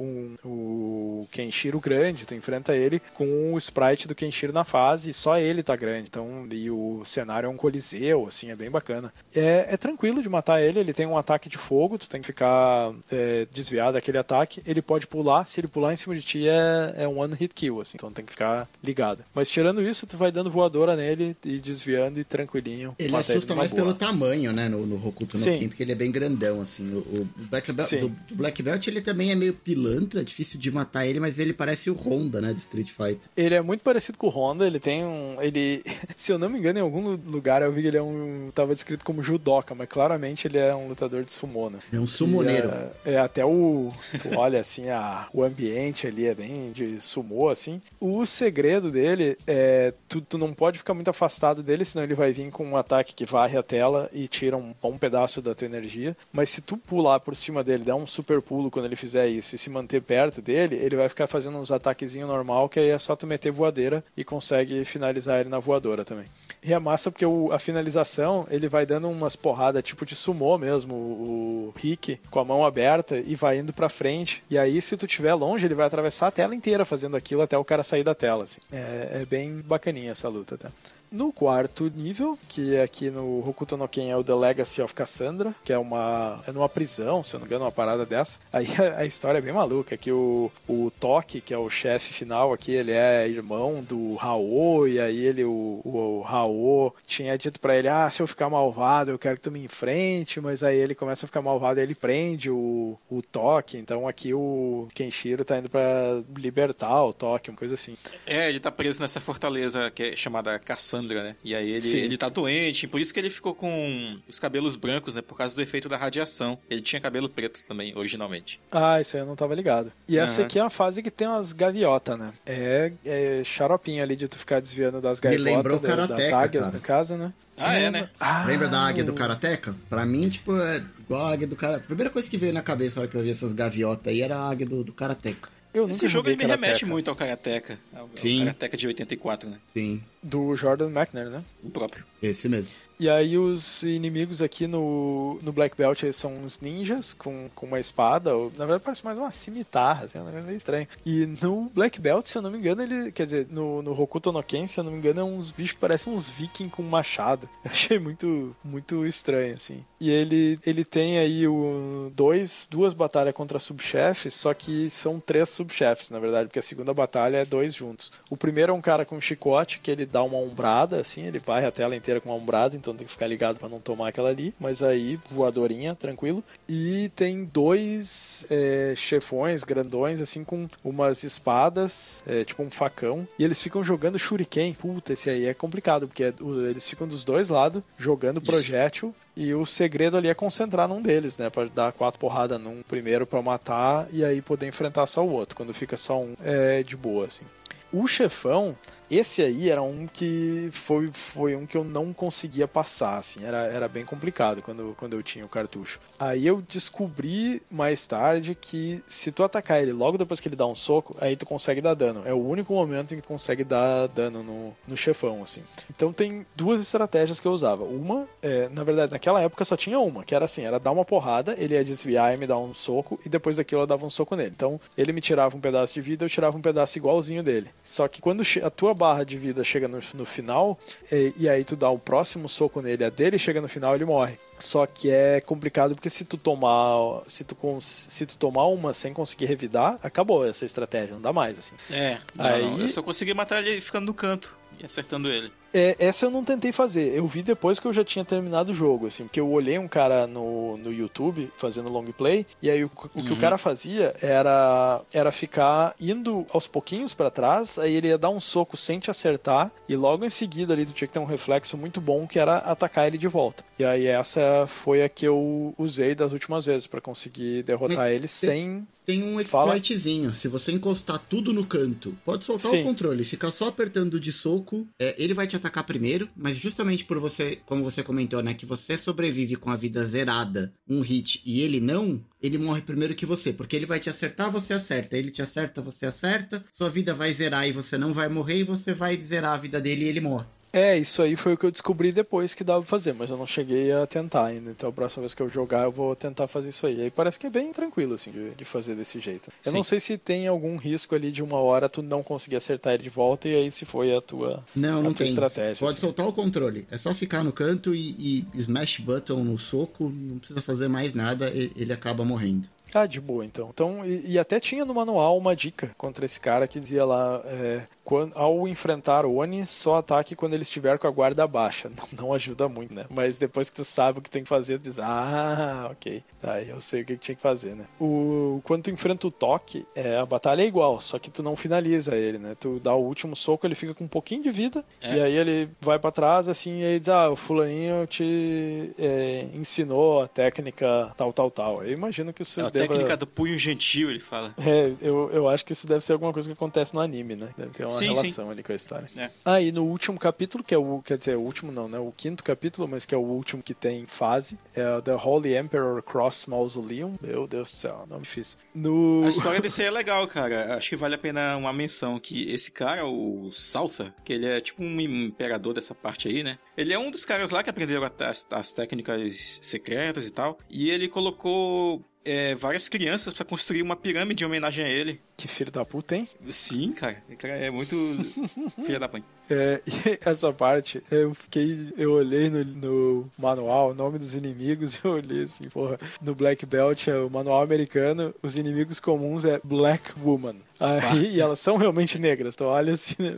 um, 0.00 0.36
o 0.44 1.26
Kenshiro 1.30 1.80
grande, 1.80 2.24
tu 2.24 2.34
enfrenta 2.34 2.76
ele 2.76 3.00
com 3.14 3.52
o 3.52 3.58
sprite 3.58 4.08
do 4.08 4.14
Kenshiro 4.14 4.52
na 4.52 4.64
fase 4.64 5.10
e 5.10 5.14
só 5.14 5.38
ele 5.38 5.62
tá 5.62 5.76
grande. 5.76 6.08
Então, 6.08 6.46
e 6.50 6.70
o 6.70 7.02
cenário 7.04 7.46
é 7.46 7.50
um 7.50 7.56
coliseu, 7.56 8.26
assim, 8.26 8.50
é 8.50 8.56
bem 8.56 8.70
bacana. 8.70 9.12
É, 9.34 9.66
é 9.70 9.76
tranquilo 9.76 10.22
de 10.22 10.28
matar 10.28 10.62
ele, 10.62 10.80
ele 10.80 10.92
tem 10.92 11.06
um 11.06 11.16
ataque 11.16 11.48
de 11.48 11.58
fogo, 11.58 11.98
tu 11.98 12.08
tem 12.08 12.20
que 12.20 12.26
ficar 12.26 12.92
é, 13.10 13.46
desviado 13.52 13.94
daquele 13.94 14.18
ataque. 14.18 14.62
Ele 14.66 14.82
pode 14.82 15.06
pular, 15.06 15.46
se 15.46 15.60
ele 15.60 15.68
pular 15.68 15.92
em 15.92 15.96
cima 15.96 16.14
de 16.14 16.22
ti 16.22 16.48
é, 16.48 16.94
é 16.96 17.08
um 17.08 17.18
one 17.18 17.34
hit 17.34 17.54
kill, 17.54 17.80
assim, 17.80 17.96
então 17.96 18.12
tem 18.12 18.24
que 18.24 18.32
ficar 18.32 18.68
ligado. 18.82 19.24
Mas 19.34 19.50
tirando 19.50 19.82
isso, 19.82 20.06
tu 20.06 20.16
vai 20.16 20.30
dando 20.30 20.50
voadora 20.50 20.96
nele 20.96 21.36
e 21.44 21.58
desviando 21.58 22.20
e 22.20 22.24
tranquilinho. 22.24 22.94
Ele 22.98 23.14
assusta 23.16 23.54
numa 23.54 23.62
mais 23.62 23.70
boa. 23.70 23.82
pelo 23.82 23.94
tamanho, 23.94 24.52
né, 24.52 24.68
no, 24.68 24.86
no 24.86 24.96
Hokuto 25.06 25.36
no 25.36 25.44
Sim. 25.44 25.58
Ken, 25.58 25.68
porque 25.68 25.82
ele 25.82 25.92
é 25.92 25.96
bem 25.96 26.10
grandão, 26.10 26.60
assim. 26.60 26.92
O, 26.94 26.98
o 26.98 27.28
Black 27.36 27.72
Belt, 27.72 27.90
do 27.90 28.12
Black 28.34 28.62
Belt, 28.62 28.86
ele 28.86 29.00
também 29.00 29.30
é 29.30 29.34
meio 29.34 29.52
pilantra, 29.52 30.24
difícil 30.28 30.58
de 30.58 30.70
matar 30.70 31.06
ele, 31.06 31.20
mas 31.20 31.38
ele 31.38 31.52
parece 31.52 31.90
o 31.90 31.94
Honda, 31.94 32.40
né, 32.40 32.52
de 32.52 32.60
Street 32.60 32.90
Fighter. 32.90 33.28
Ele 33.36 33.54
é 33.54 33.60
muito 33.60 33.82
parecido 33.82 34.18
com 34.18 34.28
o 34.28 34.30
Honda, 34.30 34.66
ele 34.66 34.78
tem 34.78 35.04
um. 35.04 35.36
Ele. 35.40 35.82
Se 36.16 36.32
eu 36.32 36.38
não 36.38 36.48
me 36.48 36.58
engano, 36.58 36.78
em 36.78 36.82
algum 36.82 37.10
lugar 37.10 37.62
eu 37.62 37.72
vi 37.72 37.82
que 37.82 37.88
ele 37.88 37.96
é 37.96 38.02
um. 38.02 38.50
tava 38.54 38.74
descrito 38.74 39.04
como 39.04 39.22
judoca, 39.22 39.74
mas 39.74 39.88
claramente 39.88 40.46
ele 40.46 40.58
é 40.58 40.74
um 40.74 40.88
lutador 40.88 41.24
de 41.24 41.32
sumô, 41.32 41.70
né? 41.70 41.78
É 41.92 41.98
um 41.98 42.06
sumoneiro. 42.06 42.70
É, 43.04 43.14
é, 43.14 43.18
até 43.18 43.44
o. 43.44 43.90
Tu 44.20 44.36
olha 44.36 44.60
assim, 44.60 44.88
a, 44.90 45.28
o 45.32 45.42
ambiente 45.42 46.06
ali 46.06 46.26
é 46.26 46.34
bem 46.34 46.72
de 46.72 47.00
sumô, 47.00 47.48
assim. 47.48 47.80
O 48.00 48.24
segredo 48.26 48.90
dele 48.90 49.36
é. 49.46 49.92
Tu, 50.08 50.20
tu 50.20 50.38
não 50.38 50.52
pode 50.52 50.78
ficar 50.78 50.94
muito 50.94 51.08
afastado 51.08 51.62
dele, 51.62 51.84
senão 51.84 52.04
ele 52.04 52.14
vai 52.14 52.32
vir 52.32 52.50
com 52.50 52.64
um 52.64 52.76
ataque 52.76 53.14
que 53.14 53.24
varre 53.24 53.56
a 53.56 53.62
tela 53.62 54.08
e 54.12 54.28
tira 54.28 54.56
um 54.56 54.74
bom 54.80 54.96
pedaço 54.96 55.40
da 55.40 55.54
tua 55.54 55.66
energia. 55.66 56.16
Mas 56.32 56.50
se 56.50 56.60
tu 56.60 56.76
pular 56.76 57.20
por 57.20 57.34
cima 57.34 57.64
dele, 57.64 57.84
dar 57.84 57.96
um 57.96 58.06
super 58.06 58.40
pulo 58.40 58.70
quando 58.70 58.86
ele 58.86 58.96
fizer 58.96 59.28
isso 59.28 59.54
e 59.54 59.58
se 59.58 59.70
manter 59.70 60.02
perto 60.08 60.40
dele, 60.40 60.76
ele 60.76 60.96
vai 60.96 61.06
ficar 61.06 61.26
fazendo 61.26 61.58
uns 61.58 61.70
ataquezinhos 61.70 62.26
normal, 62.26 62.66
que 62.66 62.80
aí 62.80 62.88
é 62.88 62.98
só 62.98 63.14
tu 63.14 63.26
meter 63.26 63.52
voadeira 63.52 64.02
e 64.16 64.24
consegue 64.24 64.82
finalizar 64.86 65.38
ele 65.40 65.50
na 65.50 65.58
voadora 65.58 66.02
também. 66.02 66.24
E 66.64 66.72
é 66.72 66.78
massa 66.78 67.10
porque 67.10 67.26
o, 67.26 67.52
a 67.52 67.58
finalização, 67.58 68.46
ele 68.50 68.68
vai 68.68 68.86
dando 68.86 69.08
umas 69.10 69.36
porradas 69.36 69.84
tipo 69.84 70.06
de 70.06 70.16
sumô 70.16 70.56
mesmo, 70.56 70.94
o, 70.94 71.68
o 71.68 71.74
Rick, 71.76 72.18
com 72.30 72.40
a 72.40 72.44
mão 72.44 72.64
aberta 72.64 73.18
e 73.18 73.34
vai 73.34 73.58
indo 73.58 73.72
pra 73.72 73.90
frente. 73.90 74.42
E 74.50 74.56
aí, 74.56 74.80
se 74.80 74.96
tu 74.96 75.04
estiver 75.04 75.34
longe, 75.34 75.66
ele 75.66 75.74
vai 75.74 75.86
atravessar 75.86 76.28
a 76.28 76.30
tela 76.30 76.54
inteira 76.54 76.86
fazendo 76.86 77.16
aquilo 77.16 77.42
até 77.42 77.58
o 77.58 77.64
cara 77.64 77.82
sair 77.82 78.02
da 78.02 78.14
tela. 78.14 78.44
Assim. 78.44 78.60
É, 78.72 79.20
é 79.20 79.26
bem 79.26 79.60
bacaninha 79.60 80.12
essa 80.12 80.28
luta, 80.28 80.56
tá? 80.56 80.70
No 81.10 81.32
quarto 81.32 81.90
nível, 81.94 82.38
que 82.48 82.76
é 82.76 82.82
aqui 82.82 83.10
no 83.10 83.46
Hokuto 83.48 83.76
no 83.76 83.88
Ken 83.88 84.10
é 84.10 84.16
o 84.16 84.22
The 84.22 84.34
Legacy 84.34 84.82
of 84.82 84.94
Cassandra, 84.94 85.54
que 85.64 85.72
é 85.72 85.78
uma 85.78 86.42
é 86.46 86.52
numa 86.52 86.68
prisão, 86.68 87.24
se 87.24 87.34
eu 87.34 87.40
não 87.40 87.46
me 87.46 87.48
engano, 87.48 87.64
uma 87.64 87.72
parada 87.72 88.04
dessa. 88.04 88.38
Aí 88.52 88.66
a, 88.96 89.06
história 89.06 89.38
é 89.38 89.40
bem 89.40 89.52
maluca, 89.52 89.96
que 89.96 90.12
o, 90.12 90.52
o 90.68 90.90
Toki, 91.00 91.40
que 91.40 91.54
é 91.54 91.58
o 91.58 91.70
chefe 91.70 92.12
final 92.12 92.52
aqui, 92.52 92.72
ele 92.72 92.92
é 92.92 93.26
irmão 93.26 93.82
do 93.82 94.14
Raô, 94.16 94.86
e 94.86 95.00
aí 95.00 95.24
ele, 95.24 95.44
o, 95.44 95.80
o, 95.82 96.18
o 96.18 96.20
Raô, 96.20 96.94
tinha 97.06 97.38
dito 97.38 97.58
para 97.58 97.76
ele, 97.76 97.88
ah, 97.88 98.10
se 98.10 98.22
eu 98.22 98.26
ficar 98.26 98.50
malvado, 98.50 99.10
eu 99.10 99.18
quero 99.18 99.36
que 99.36 99.42
tu 99.42 99.50
me 99.50 99.64
enfrente, 99.64 100.40
mas 100.40 100.62
aí 100.62 100.76
ele 100.76 100.94
começa 100.94 101.24
a 101.24 101.28
ficar 101.28 101.40
malvado 101.40 101.80
e 101.80 101.82
ele 101.82 101.94
prende 101.94 102.50
o, 102.50 102.98
o 103.10 103.22
Toki, 103.22 103.78
então 103.78 104.06
aqui 104.06 104.34
o 104.34 104.88
Kenshiro 104.94 105.44
tá 105.44 105.58
indo 105.58 105.70
para 105.70 106.22
libertar 106.36 107.02
o 107.04 107.14
Toki, 107.14 107.48
uma 107.48 107.56
coisa 107.56 107.74
assim. 107.74 107.96
É, 108.26 108.48
ele 108.48 108.60
tá 108.60 108.70
preso 108.70 109.00
nessa 109.00 109.20
fortaleza 109.20 109.90
que 109.90 110.02
é 110.02 110.16
chamada 110.16 110.58
Cassandra 110.58 110.97
Cassandra, 110.98 111.22
né? 111.22 111.36
E 111.44 111.54
aí 111.54 111.70
ele, 111.70 111.96
ele 111.96 112.16
tá 112.16 112.28
doente, 112.28 112.86
por 112.86 113.00
isso 113.00 113.12
que 113.12 113.20
ele 113.20 113.30
ficou 113.30 113.54
com 113.54 114.18
os 114.28 114.38
cabelos 114.38 114.76
brancos, 114.76 115.14
né? 115.14 115.22
Por 115.22 115.36
causa 115.36 115.54
do 115.54 115.62
efeito 115.62 115.88
da 115.88 115.96
radiação. 115.96 116.58
Ele 116.68 116.80
tinha 116.80 117.00
cabelo 117.00 117.28
preto 117.28 117.60
também, 117.66 117.96
originalmente. 117.96 118.60
Ah, 118.70 119.00
isso 119.00 119.16
aí 119.16 119.22
eu 119.22 119.26
não 119.26 119.36
tava 119.36 119.54
ligado. 119.54 119.92
E 120.08 120.18
essa 120.18 120.42
aqui 120.42 120.58
é 120.58 120.62
a 120.62 120.70
fase 120.70 121.02
que 121.02 121.10
tem 121.10 121.26
umas 121.26 121.52
gaviotas, 121.52 122.18
né? 122.18 122.32
É, 122.44 122.92
é 123.04 123.44
xaropinho 123.44 124.02
ali 124.02 124.16
de 124.16 124.28
tu 124.28 124.38
ficar 124.38 124.60
desviando 124.60 125.00
das 125.00 125.20
gaviotas. 125.20 125.44
Me 125.44 125.56
lembrou 125.56 125.78
da, 125.78 125.88
Karateka, 125.88 126.16
das 126.16 126.32
águias, 126.32 126.64
cara. 126.64 126.74
no 126.74 126.80
caso, 126.80 127.14
né? 127.16 127.32
Ah, 127.56 127.74
é, 127.74 127.90
né? 127.90 128.08
Ah, 128.20 128.44
Lembra 128.46 128.68
da 128.68 128.80
águia 128.80 129.04
do 129.04 129.12
Karateka? 129.12 129.74
Pra 129.88 130.06
mim, 130.06 130.28
tipo, 130.28 130.56
é 130.56 130.82
igual 131.00 131.26
a 131.26 131.32
águia 131.32 131.46
do 131.46 131.56
Karateka. 131.56 131.84
A 131.84 131.88
primeira 131.88 132.10
coisa 132.10 132.28
que 132.28 132.36
veio 132.36 132.52
na 132.52 132.62
cabeça 132.62 132.96
na 132.96 133.02
hora 133.02 133.10
que 133.10 133.16
eu 133.16 133.22
vi 133.22 133.30
essas 133.30 133.52
gaviotas 133.52 134.06
aí 134.12 134.22
era 134.22 134.36
a 134.36 134.50
águia 134.50 134.66
do, 134.66 134.84
do 134.84 134.92
Karateka. 134.92 135.50
Eu 135.78 135.84
nunca 135.84 135.96
Esse 135.96 136.08
jogo 136.08 136.28
ele 136.28 136.36
me 136.36 136.44
remete 136.44 136.84
muito 136.84 137.08
ao 137.08 137.14
Karateka. 137.16 137.78
Ao, 137.94 138.10
Sim. 138.14 138.40
ao 138.40 138.46
Karateka 138.46 138.76
de 138.76 138.86
84, 138.88 139.48
né? 139.48 139.58
Sim, 139.72 140.02
Do 140.22 140.54
Jordan 140.56 140.90
McNair, 140.90 141.30
né? 141.30 141.44
O 141.62 141.70
próprio. 141.70 142.04
esse 142.20 142.48
mesmo. 142.48 142.74
E 142.98 143.08
aí 143.08 143.38
os 143.38 143.82
inimigos 143.82 144.42
aqui 144.42 144.66
no, 144.66 145.38
no 145.42 145.52
Black 145.52 145.76
Belt 145.76 146.02
são 146.12 146.34
uns 146.34 146.60
ninjas 146.60 147.14
com, 147.14 147.48
com 147.54 147.66
uma 147.66 147.78
espada, 147.78 148.34
ou, 148.34 148.52
na 148.56 148.66
verdade 148.66 148.82
parece 148.84 149.04
mais 149.04 149.16
uma 149.16 149.30
cimitarra, 149.30 150.06
assim, 150.06 150.18
é 150.18 150.40
meio 150.40 150.56
estranho. 150.56 150.88
E 151.06 151.26
no 151.40 151.70
Black 151.72 152.00
Belt, 152.00 152.26
se 152.26 152.36
eu 152.36 152.42
não 152.42 152.50
me 152.50 152.58
engano, 152.58 152.82
ele, 152.82 153.12
quer 153.12 153.24
dizer, 153.24 153.46
no, 153.50 153.82
no 153.82 154.00
Hokuto 154.00 154.32
no 154.32 154.42
Ken, 154.42 154.66
se 154.66 154.80
eu 154.80 154.84
não 154.84 154.92
me 154.92 154.98
engano, 154.98 155.20
é 155.20 155.24
uns 155.24 155.52
bichos 155.52 155.72
que 155.72 155.78
parecem 155.78 156.12
uns 156.12 156.28
vikings 156.28 156.74
com 156.74 156.82
machado. 156.82 157.48
Eu 157.64 157.70
achei 157.70 157.98
muito, 157.98 158.56
muito 158.64 159.06
estranho, 159.06 159.54
assim. 159.54 159.84
E 160.00 160.10
ele, 160.10 160.58
ele 160.66 160.84
tem 160.84 161.18
aí 161.18 161.46
o, 161.46 162.10
dois, 162.14 162.66
duas 162.70 162.94
batalhas 162.94 163.34
contra 163.34 163.58
subchefes, 163.58 164.34
só 164.34 164.54
que 164.54 164.90
são 164.90 165.20
três 165.20 165.48
subchefes, 165.50 166.10
na 166.10 166.18
verdade, 166.18 166.48
porque 166.48 166.58
a 166.58 166.62
segunda 166.62 166.94
batalha 166.94 167.38
é 167.38 167.44
dois 167.44 167.74
juntos. 167.74 168.10
O 168.30 168.36
primeiro 168.36 168.72
é 168.72 168.74
um 168.74 168.80
cara 168.80 169.04
com 169.04 169.16
um 169.16 169.20
chicote, 169.20 169.80
que 169.80 169.90
ele 169.90 170.06
dá 170.06 170.22
uma 170.22 170.38
umbrada, 170.38 171.00
assim, 171.00 171.22
ele 171.22 171.38
vai 171.38 171.64
a 171.64 171.70
tela 171.70 171.94
inteira 171.94 172.20
com 172.20 172.30
uma 172.30 172.38
umbrada, 172.38 172.76
então 172.76 172.87
tem 172.94 173.06
que 173.06 173.12
ficar 173.12 173.26
ligado 173.26 173.58
pra 173.58 173.68
não 173.68 173.80
tomar 173.80 174.08
aquela 174.08 174.28
ali, 174.28 174.54
mas 174.58 174.82
aí 174.82 175.18
voadorinha, 175.30 175.94
tranquilo. 175.94 176.42
E 176.68 177.10
tem 177.14 177.44
dois 177.44 178.46
é, 178.50 178.94
chefões 178.96 179.64
grandões, 179.64 180.20
assim, 180.20 180.44
com 180.44 180.68
umas 180.84 181.22
espadas, 181.24 182.22
é, 182.26 182.44
tipo 182.44 182.62
um 182.62 182.70
facão, 182.70 183.26
e 183.38 183.44
eles 183.44 183.60
ficam 183.60 183.82
jogando 183.82 184.18
shuriken. 184.18 184.72
Puta, 184.74 185.12
esse 185.12 185.30
aí 185.30 185.46
é 185.46 185.54
complicado, 185.54 186.06
porque 186.06 186.24
é- 186.24 186.34
eles 186.70 186.88
ficam 186.88 187.06
dos 187.06 187.24
dois 187.24 187.48
lados 187.48 187.82
jogando 187.98 188.40
projétil. 188.40 189.14
E 189.36 189.54
o 189.54 189.64
segredo 189.64 190.16
ali 190.16 190.28
é 190.28 190.34
concentrar 190.34 190.88
num 190.88 191.00
deles, 191.00 191.38
né? 191.38 191.48
Pra 191.48 191.64
dar 191.66 191.92
quatro 191.92 192.18
porradas 192.18 192.60
num 192.60 192.82
primeiro 192.82 193.24
pra 193.24 193.40
matar 193.40 194.08
e 194.10 194.24
aí 194.24 194.42
poder 194.42 194.66
enfrentar 194.66 195.06
só 195.06 195.24
o 195.24 195.30
outro. 195.30 195.56
Quando 195.56 195.72
fica 195.72 195.96
só 195.96 196.20
um, 196.20 196.34
é 196.42 196.82
de 196.82 196.96
boa, 196.96 197.26
assim. 197.26 197.44
O 197.92 198.06
chefão, 198.06 198.76
esse 199.10 199.42
aí 199.42 199.70
era 199.70 199.82
um 199.82 200.06
que 200.06 200.68
foi, 200.72 201.10
foi 201.12 201.56
um 201.56 201.66
que 201.66 201.76
eu 201.76 201.84
não 201.84 202.12
conseguia 202.12 202.68
passar, 202.68 203.16
assim, 203.16 203.44
era, 203.44 203.64
era 203.66 203.88
bem 203.88 204.04
complicado 204.04 204.62
quando, 204.62 204.94
quando 204.96 205.14
eu 205.14 205.22
tinha 205.22 205.44
o 205.44 205.48
cartucho. 205.48 206.00
Aí 206.18 206.46
eu 206.46 206.62
descobri 206.62 207.62
mais 207.70 208.06
tarde 208.06 208.54
que 208.54 209.02
se 209.06 209.32
tu 209.32 209.42
atacar 209.42 209.82
ele 209.82 209.92
logo 209.92 210.18
depois 210.18 210.40
que 210.40 210.48
ele 210.48 210.56
dá 210.56 210.66
um 210.66 210.74
soco, 210.74 211.16
aí 211.20 211.36
tu 211.36 211.46
consegue 211.46 211.80
dar 211.80 211.94
dano. 211.94 212.22
É 212.24 212.32
o 212.32 212.44
único 212.44 212.74
momento 212.74 213.12
em 213.12 213.16
que 213.16 213.22
tu 213.22 213.28
consegue 213.28 213.64
dar 213.64 214.08
dano 214.08 214.42
no, 214.42 214.76
no 214.86 214.96
chefão, 214.96 215.42
assim. 215.42 215.62
Então 215.90 216.12
tem 216.12 216.46
duas 216.54 216.80
estratégias 216.80 217.40
que 217.40 217.46
eu 217.46 217.52
usava. 217.52 217.84
Uma, 217.84 218.28
é, 218.42 218.68
na 218.68 218.82
verdade, 218.82 219.12
naquela 219.12 219.40
época 219.40 219.64
só 219.64 219.76
tinha 219.76 219.98
uma, 219.98 220.24
que 220.24 220.34
era 220.34 220.44
assim, 220.44 220.64
era 220.64 220.78
dar 220.78 220.90
uma 220.90 221.04
porrada, 221.04 221.54
ele 221.58 221.74
ia 221.74 221.84
desviar 221.84 222.34
e 222.34 222.36
me 222.36 222.46
dar 222.46 222.58
um 222.58 222.74
soco, 222.74 223.18
e 223.24 223.28
depois 223.28 223.56
daquilo 223.56 223.82
eu 223.82 223.86
dava 223.86 224.04
um 224.04 224.10
soco 224.10 224.36
nele. 224.36 224.52
Então 224.54 224.80
ele 224.96 225.12
me 225.12 225.20
tirava 225.20 225.56
um 225.56 225.60
pedaço 225.60 225.94
de 225.94 226.00
vida, 226.00 226.24
eu 226.24 226.28
tirava 226.28 226.56
um 226.56 226.60
pedaço 226.60 226.98
igualzinho 226.98 227.42
dele. 227.42 227.70
Só 227.82 228.06
que 228.08 228.20
quando 228.20 228.42
a 228.62 228.70
tua 228.70 228.94
barra 228.98 229.24
de 229.24 229.38
vida 229.38 229.64
chega 229.64 229.88
no, 229.88 229.98
no 230.14 230.24
final, 230.26 230.78
e, 231.10 231.32
e 231.36 231.48
aí 231.48 231.64
tu 231.64 231.74
dá 231.76 231.88
o 231.88 231.98
próximo 231.98 232.48
soco 232.48 232.82
nele, 232.82 233.04
a 233.04 233.08
dele 233.10 233.38
chega 233.38 233.60
no 233.60 233.68
final, 233.68 233.94
ele 233.94 234.04
morre. 234.04 234.38
Só 234.58 234.84
que 234.86 235.08
é 235.10 235.40
complicado 235.40 235.94
porque 235.94 236.10
se 236.10 236.24
tu 236.24 236.36
tomar, 236.36 237.22
se 237.28 237.44
tu, 237.44 237.56
se 237.80 238.26
tu 238.26 238.36
tomar 238.36 238.66
uma 238.66 238.92
sem 238.92 239.14
conseguir 239.14 239.46
revidar, 239.46 239.98
acabou 240.02 240.44
essa 240.46 240.64
estratégia, 240.66 241.14
não 241.14 241.20
dá 241.22 241.32
mais 241.32 241.58
assim. 241.58 241.76
É, 241.90 242.18
não, 242.34 242.44
Aí- 242.44 242.62
não, 242.64 242.80
eu 242.80 242.88
só 242.88 243.00
consegui 243.02 243.32
matar 243.32 243.64
ele 243.64 243.80
ficando 243.80 244.06
no 244.06 244.12
canto 244.14 244.56
e 244.80 244.84
acertando 244.84 245.30
ele. 245.30 245.52
É, 245.72 245.96
essa 245.98 246.26
eu 246.26 246.30
não 246.30 246.44
tentei 246.44 246.72
fazer. 246.72 247.14
Eu 247.14 247.26
vi 247.26 247.42
depois 247.42 247.78
que 247.78 247.86
eu 247.86 247.92
já 247.92 248.04
tinha 248.04 248.24
terminado 248.24 248.72
o 248.72 248.74
jogo, 248.74 249.06
assim, 249.06 249.24
porque 249.24 249.40
eu 249.40 249.50
olhei 249.50 249.78
um 249.78 249.88
cara 249.88 250.26
no, 250.26 250.76
no 250.78 250.92
YouTube 250.92 251.50
fazendo 251.56 251.90
long 251.90 252.06
play, 252.06 252.46
e 252.62 252.70
aí 252.70 252.84
o, 252.84 252.90
o 253.14 253.22
que 253.22 253.32
o 253.32 253.38
cara 253.38 253.58
fazia 253.58 254.14
era, 254.20 255.02
era 255.12 255.30
ficar 255.30 255.94
indo 256.00 256.46
aos 256.50 256.66
pouquinhos 256.66 257.14
pra 257.14 257.30
trás, 257.30 257.78
aí 257.78 257.94
ele 257.94 258.08
ia 258.08 258.18
dar 258.18 258.30
um 258.30 258.40
soco 258.40 258.76
sem 258.76 258.98
te 258.98 259.10
acertar, 259.10 259.70
e 259.88 259.96
logo 259.96 260.24
em 260.24 260.30
seguida 260.30 260.72
ali 260.72 260.86
tu 260.86 260.92
tinha 260.92 261.08
que 261.08 261.14
ter 261.14 261.20
um 261.20 261.24
reflexo 261.24 261.76
muito 261.76 262.00
bom 262.00 262.26
que 262.26 262.38
era 262.38 262.58
atacar 262.58 263.06
ele 263.06 263.18
de 263.18 263.28
volta. 263.28 263.64
E 263.78 263.84
aí 263.84 264.06
essa 264.06 264.66
foi 264.66 265.02
a 265.02 265.08
que 265.08 265.26
eu 265.26 265.74
usei 265.78 266.14
das 266.14 266.32
últimas 266.32 266.66
vezes 266.66 266.86
pra 266.86 267.00
conseguir 267.00 267.62
derrotar 267.62 267.96
Mas 267.96 268.14
ele 268.14 268.28
sem. 268.28 268.86
Tem 269.06 269.22
um 269.22 269.40
exploitzinho. 269.40 270.34
Se 270.34 270.48
você 270.48 270.70
encostar 270.70 271.18
tudo 271.18 271.50
no 271.50 271.64
canto, 271.64 272.14
pode 272.26 272.44
soltar 272.44 272.70
Sim. 272.70 272.82
o 272.82 272.84
controle, 272.84 273.24
ficar 273.24 273.50
só 273.50 273.68
apertando 273.68 274.20
de 274.20 274.30
soco. 274.30 274.86
é, 274.98 275.14
ele 275.16 275.32
vai 275.32 275.46
te 275.46 275.56
atacar 275.58 275.84
primeiro, 275.84 276.28
mas 276.36 276.56
justamente 276.56 277.04
por 277.04 277.18
você, 277.18 277.58
como 277.66 277.84
você 277.84 278.02
comentou, 278.02 278.42
né, 278.42 278.54
que 278.54 278.66
você 278.66 278.96
sobrevive 278.96 279.56
com 279.56 279.70
a 279.70 279.76
vida 279.76 280.02
zerada, 280.04 280.72
um 280.88 281.00
hit 281.00 281.42
e 281.44 281.60
ele 281.60 281.80
não, 281.80 282.24
ele 282.40 282.58
morre 282.58 282.80
primeiro 282.80 283.14
que 283.14 283.26
você, 283.26 283.52
porque 283.52 283.76
ele 283.76 283.86
vai 283.86 284.00
te 284.00 284.08
acertar, 284.08 284.50
você 284.50 284.72
acerta, 284.72 285.16
ele 285.16 285.30
te 285.30 285.42
acerta, 285.42 285.82
você 285.82 286.06
acerta, 286.06 286.64
sua 286.76 286.88
vida 286.88 287.12
vai 287.12 287.32
zerar 287.32 287.68
e 287.68 287.72
você 287.72 287.98
não 287.98 288.14
vai 288.14 288.28
morrer 288.28 288.58
e 288.58 288.64
você 288.64 288.94
vai 288.94 289.22
zerar 289.22 289.52
a 289.52 289.58
vida 289.58 289.80
dele 289.80 290.04
e 290.04 290.08
ele 290.08 290.20
morre. 290.20 290.46
É, 290.72 290.96
isso 290.96 291.22
aí 291.22 291.36
foi 291.36 291.54
o 291.54 291.56
que 291.56 291.66
eu 291.66 291.70
descobri 291.70 292.12
depois 292.12 292.54
que 292.54 292.62
dava 292.62 292.80
pra 292.80 292.88
fazer, 292.88 293.14
mas 293.14 293.30
eu 293.30 293.36
não 293.36 293.46
cheguei 293.46 293.92
a 293.92 294.06
tentar 294.06 294.46
ainda. 294.46 294.70
Então 294.70 294.90
a 294.90 294.92
próxima 294.92 295.22
vez 295.22 295.34
que 295.34 295.42
eu 295.42 295.48
jogar 295.48 295.84
eu 295.84 295.92
vou 295.92 296.14
tentar 296.14 296.46
fazer 296.46 296.68
isso 296.68 296.86
aí. 296.86 297.02
Aí 297.02 297.10
parece 297.10 297.38
que 297.38 297.46
é 297.46 297.50
bem 297.50 297.72
tranquilo, 297.72 298.14
assim, 298.14 298.30
de, 298.30 298.50
de 298.50 298.64
fazer 298.64 298.94
desse 298.94 299.18
jeito. 299.20 299.50
Eu 299.64 299.70
Sim. 299.70 299.76
não 299.76 299.82
sei 299.82 300.00
se 300.00 300.18
tem 300.18 300.46
algum 300.46 300.76
risco 300.76 301.14
ali 301.14 301.30
de 301.30 301.42
uma 301.42 301.58
hora 301.58 301.88
tu 301.88 302.02
não 302.02 302.22
conseguir 302.22 302.56
acertar 302.56 302.94
ele 302.94 303.02
de 303.02 303.10
volta 303.10 303.48
e 303.48 303.54
aí 303.54 303.70
se 303.70 303.84
foi 303.84 304.14
a 304.14 304.20
tua. 304.20 304.64
Não, 304.74 305.00
a 305.00 305.02
não 305.02 305.12
tua 305.12 305.24
tem. 305.24 305.28
estratégia. 305.28 305.80
Pode 305.80 305.92
assim. 305.92 306.00
soltar 306.00 306.26
o 306.26 306.32
controle. 306.32 306.86
É 306.90 306.98
só 306.98 307.14
ficar 307.14 307.42
no 307.42 307.52
canto 307.52 307.94
e, 307.94 308.44
e 308.54 308.60
smash 308.60 308.98
button 309.00 309.42
no 309.44 309.58
soco. 309.58 310.10
Não 310.10 310.38
precisa 310.38 310.60
fazer 310.60 310.88
mais 310.88 311.14
nada. 311.14 311.50
Ele 311.50 311.92
acaba 311.92 312.24
morrendo. 312.24 312.68
Ah, 312.94 313.06
de 313.06 313.20
boa 313.20 313.44
então. 313.44 313.68
Então, 313.72 314.04
e, 314.04 314.32
e 314.32 314.38
até 314.38 314.58
tinha 314.58 314.84
no 314.84 314.94
manual 314.94 315.36
uma 315.36 315.54
dica 315.54 315.90
contra 315.96 316.24
esse 316.24 316.40
cara 316.40 316.66
que 316.66 316.80
dizia 316.80 317.04
lá: 317.04 317.40
é, 317.44 317.82
quando, 318.04 318.36
ao 318.36 318.66
enfrentar 318.66 319.26
o 319.26 319.36
Oni, 319.36 319.66
só 319.66 319.96
ataque 319.96 320.34
quando 320.34 320.54
ele 320.54 320.62
estiver 320.62 320.98
com 320.98 321.06
a 321.06 321.10
guarda 321.10 321.46
baixa. 321.46 321.90
Não, 321.98 322.28
não 322.28 322.34
ajuda 322.34 322.68
muito, 322.68 322.94
né? 322.94 323.04
Mas 323.10 323.38
depois 323.38 323.68
que 323.70 323.76
tu 323.76 323.84
sabe 323.84 324.18
o 324.18 324.22
que 324.22 324.30
tem 324.30 324.42
que 324.42 324.48
fazer, 324.48 324.78
tu 324.78 324.82
diz: 324.82 324.98
Ah, 324.98 325.88
ok. 325.90 326.22
Aí 326.42 326.68
eu 326.70 326.80
sei 326.80 327.02
o 327.02 327.04
que 327.04 327.16
tinha 327.16 327.34
que 327.34 327.42
fazer, 327.42 327.74
né? 327.74 327.84
O, 328.00 328.60
quando 328.64 328.84
tu 328.84 328.90
enfrenta 328.90 329.26
o 329.26 329.30
toque, 329.30 329.86
é, 329.94 330.16
a 330.16 330.24
batalha 330.26 330.62
é 330.62 330.66
igual, 330.66 331.00
só 331.00 331.18
que 331.18 331.30
tu 331.30 331.42
não 331.42 331.56
finaliza 331.56 332.16
ele, 332.16 332.38
né? 332.38 332.52
Tu 332.58 332.80
dá 332.80 332.94
o 332.94 333.02
último 333.04 333.34
soco, 333.36 333.66
ele 333.66 333.74
fica 333.74 333.94
com 333.94 334.04
um 334.04 334.08
pouquinho 334.08 334.42
de 334.42 334.50
vida, 334.50 334.84
É. 335.02 335.16
e 335.16 335.20
aí 335.22 335.36
ele 335.36 335.68
vai 335.80 335.98
pra 335.98 336.10
trás, 336.10 336.48
assim, 336.48 336.80
e 336.80 336.84
aí 336.84 336.98
diz: 336.98 337.08
Ah, 337.08 337.30
o 337.30 337.36
Fulaninho 337.36 338.06
te 338.06 338.92
é, 338.98 339.46
ensinou 339.54 340.22
a 340.22 340.28
técnica 340.28 341.12
tal, 341.16 341.32
tal, 341.32 341.50
tal. 341.50 341.82
Eu 341.82 341.92
imagino 341.92 342.32
que 342.32 342.42
isso 342.42 342.60
É 342.60 342.70
deva... 342.78 342.92
técnica 342.92 343.16
do 343.16 343.26
punho 343.26 343.58
gentil, 343.58 344.10
ele 344.10 344.20
fala. 344.20 344.54
É, 344.58 344.92
eu, 345.00 345.30
eu 345.32 345.48
acho 345.48 345.64
que 345.64 345.72
isso 345.72 345.86
deve 345.86 346.04
ser 346.04 346.12
alguma 346.12 346.32
coisa 346.32 346.48
que 346.48 346.52
acontece 346.52 346.94
no 346.94 347.00
anime, 347.00 347.36
né? 347.36 347.50
Deve 347.56 347.70
ter 347.70 347.84
uma 347.84 347.92
Sim, 347.92 348.08
relação 348.08 348.46
sim. 348.46 348.50
ali 348.50 348.62
com 348.62 348.72
a 348.72 348.76
história. 348.76 349.08
É. 349.16 349.30
Ah, 349.44 349.60
e 349.60 349.72
no 349.72 349.84
último 349.84 350.18
capítulo, 350.18 350.62
que 350.62 350.74
é 350.74 350.78
o. 350.78 351.02
Quer 351.02 351.18
dizer, 351.18 351.36
o 351.36 351.40
último 351.40 351.72
não, 351.72 351.88
né? 351.88 351.98
O 351.98 352.12
quinto 352.16 352.42
capítulo, 352.44 352.88
mas 352.88 353.06
que 353.06 353.14
é 353.14 353.18
o 353.18 353.22
último 353.22 353.62
que 353.62 353.74
tem 353.74 354.06
fase, 354.06 354.58
é 354.74 354.96
o 354.96 355.02
The 355.02 355.14
Holy 355.14 355.56
Emperor 355.56 356.02
Cross 356.02 356.46
Mausoleum. 356.46 357.16
Meu 357.20 357.46
Deus 357.46 357.72
do 357.72 357.76
céu, 357.76 358.04
nome 358.08 358.22
difícil. 358.22 358.58
No. 358.74 359.22
A 359.24 359.28
história 359.28 359.60
desse 359.60 359.82
aí 359.82 359.88
é 359.88 359.90
legal, 359.90 360.26
cara. 360.26 360.76
Acho 360.76 360.90
que 360.90 360.96
vale 360.96 361.14
a 361.14 361.18
pena 361.18 361.56
uma 361.56 361.72
menção 361.72 362.18
que 362.18 362.50
esse 362.50 362.70
cara, 362.70 363.06
o 363.06 363.50
Saltha, 363.52 364.14
que 364.24 364.32
ele 364.32 364.46
é 364.46 364.60
tipo 364.60 364.82
um 364.82 365.00
imperador 365.00 365.74
dessa 365.74 365.94
parte 365.94 366.28
aí, 366.28 366.42
né? 366.42 366.58
Ele 366.76 366.92
é 366.92 366.98
um 366.98 367.10
dos 367.10 367.24
caras 367.24 367.50
lá 367.50 367.62
que 367.62 367.70
aprenderam 367.70 368.04
as, 368.04 368.46
as 368.50 368.72
técnicas 368.72 369.58
secretas 369.62 370.26
e 370.26 370.30
tal. 370.30 370.58
E 370.70 370.90
ele 370.90 371.08
colocou 371.08 372.04
é, 372.28 372.54
várias 372.54 372.88
crianças 372.88 373.32
pra 373.32 373.44
construir 373.44 373.82
uma 373.82 373.96
pirâmide 373.96 374.44
em 374.44 374.46
homenagem 374.46 374.84
a 374.84 374.88
ele. 374.88 375.20
Que 375.38 375.46
filho 375.46 375.70
da 375.70 375.84
puta, 375.84 376.16
hein? 376.16 376.28
Sim, 376.50 376.90
cara. 376.90 377.22
É 377.42 377.70
muito 377.70 377.94
filha 378.84 378.98
da 378.98 379.06
mãe. 379.06 379.22
É, 379.48 379.80
e 379.86 380.18
essa 380.28 380.52
parte, 380.52 381.00
eu 381.10 381.32
fiquei. 381.32 381.92
Eu 381.96 382.14
olhei 382.14 382.50
no, 382.50 382.64
no 382.64 383.30
manual, 383.38 383.92
o 383.92 383.94
nome 383.94 384.18
dos 384.18 384.34
inimigos, 384.34 384.98
eu 385.02 385.12
olhei 385.12 385.44
assim, 385.44 385.64
porra, 385.68 385.96
no 386.20 386.34
Black 386.34 386.66
Belt 386.66 387.06
é 387.06 387.16
o 387.18 387.30
manual 387.30 387.62
americano, 387.62 388.34
os 388.42 388.58
inimigos 388.58 388.98
comuns 388.98 389.44
é 389.44 389.60
Black 389.62 390.12
Woman. 390.20 390.56
Aí, 390.80 391.34
e 391.34 391.40
elas 391.40 391.58
são 391.58 391.76
realmente 391.76 392.18
negras, 392.20 392.54
então 392.54 392.68
olha 392.68 392.92
assim, 392.92 393.16
né? 393.18 393.32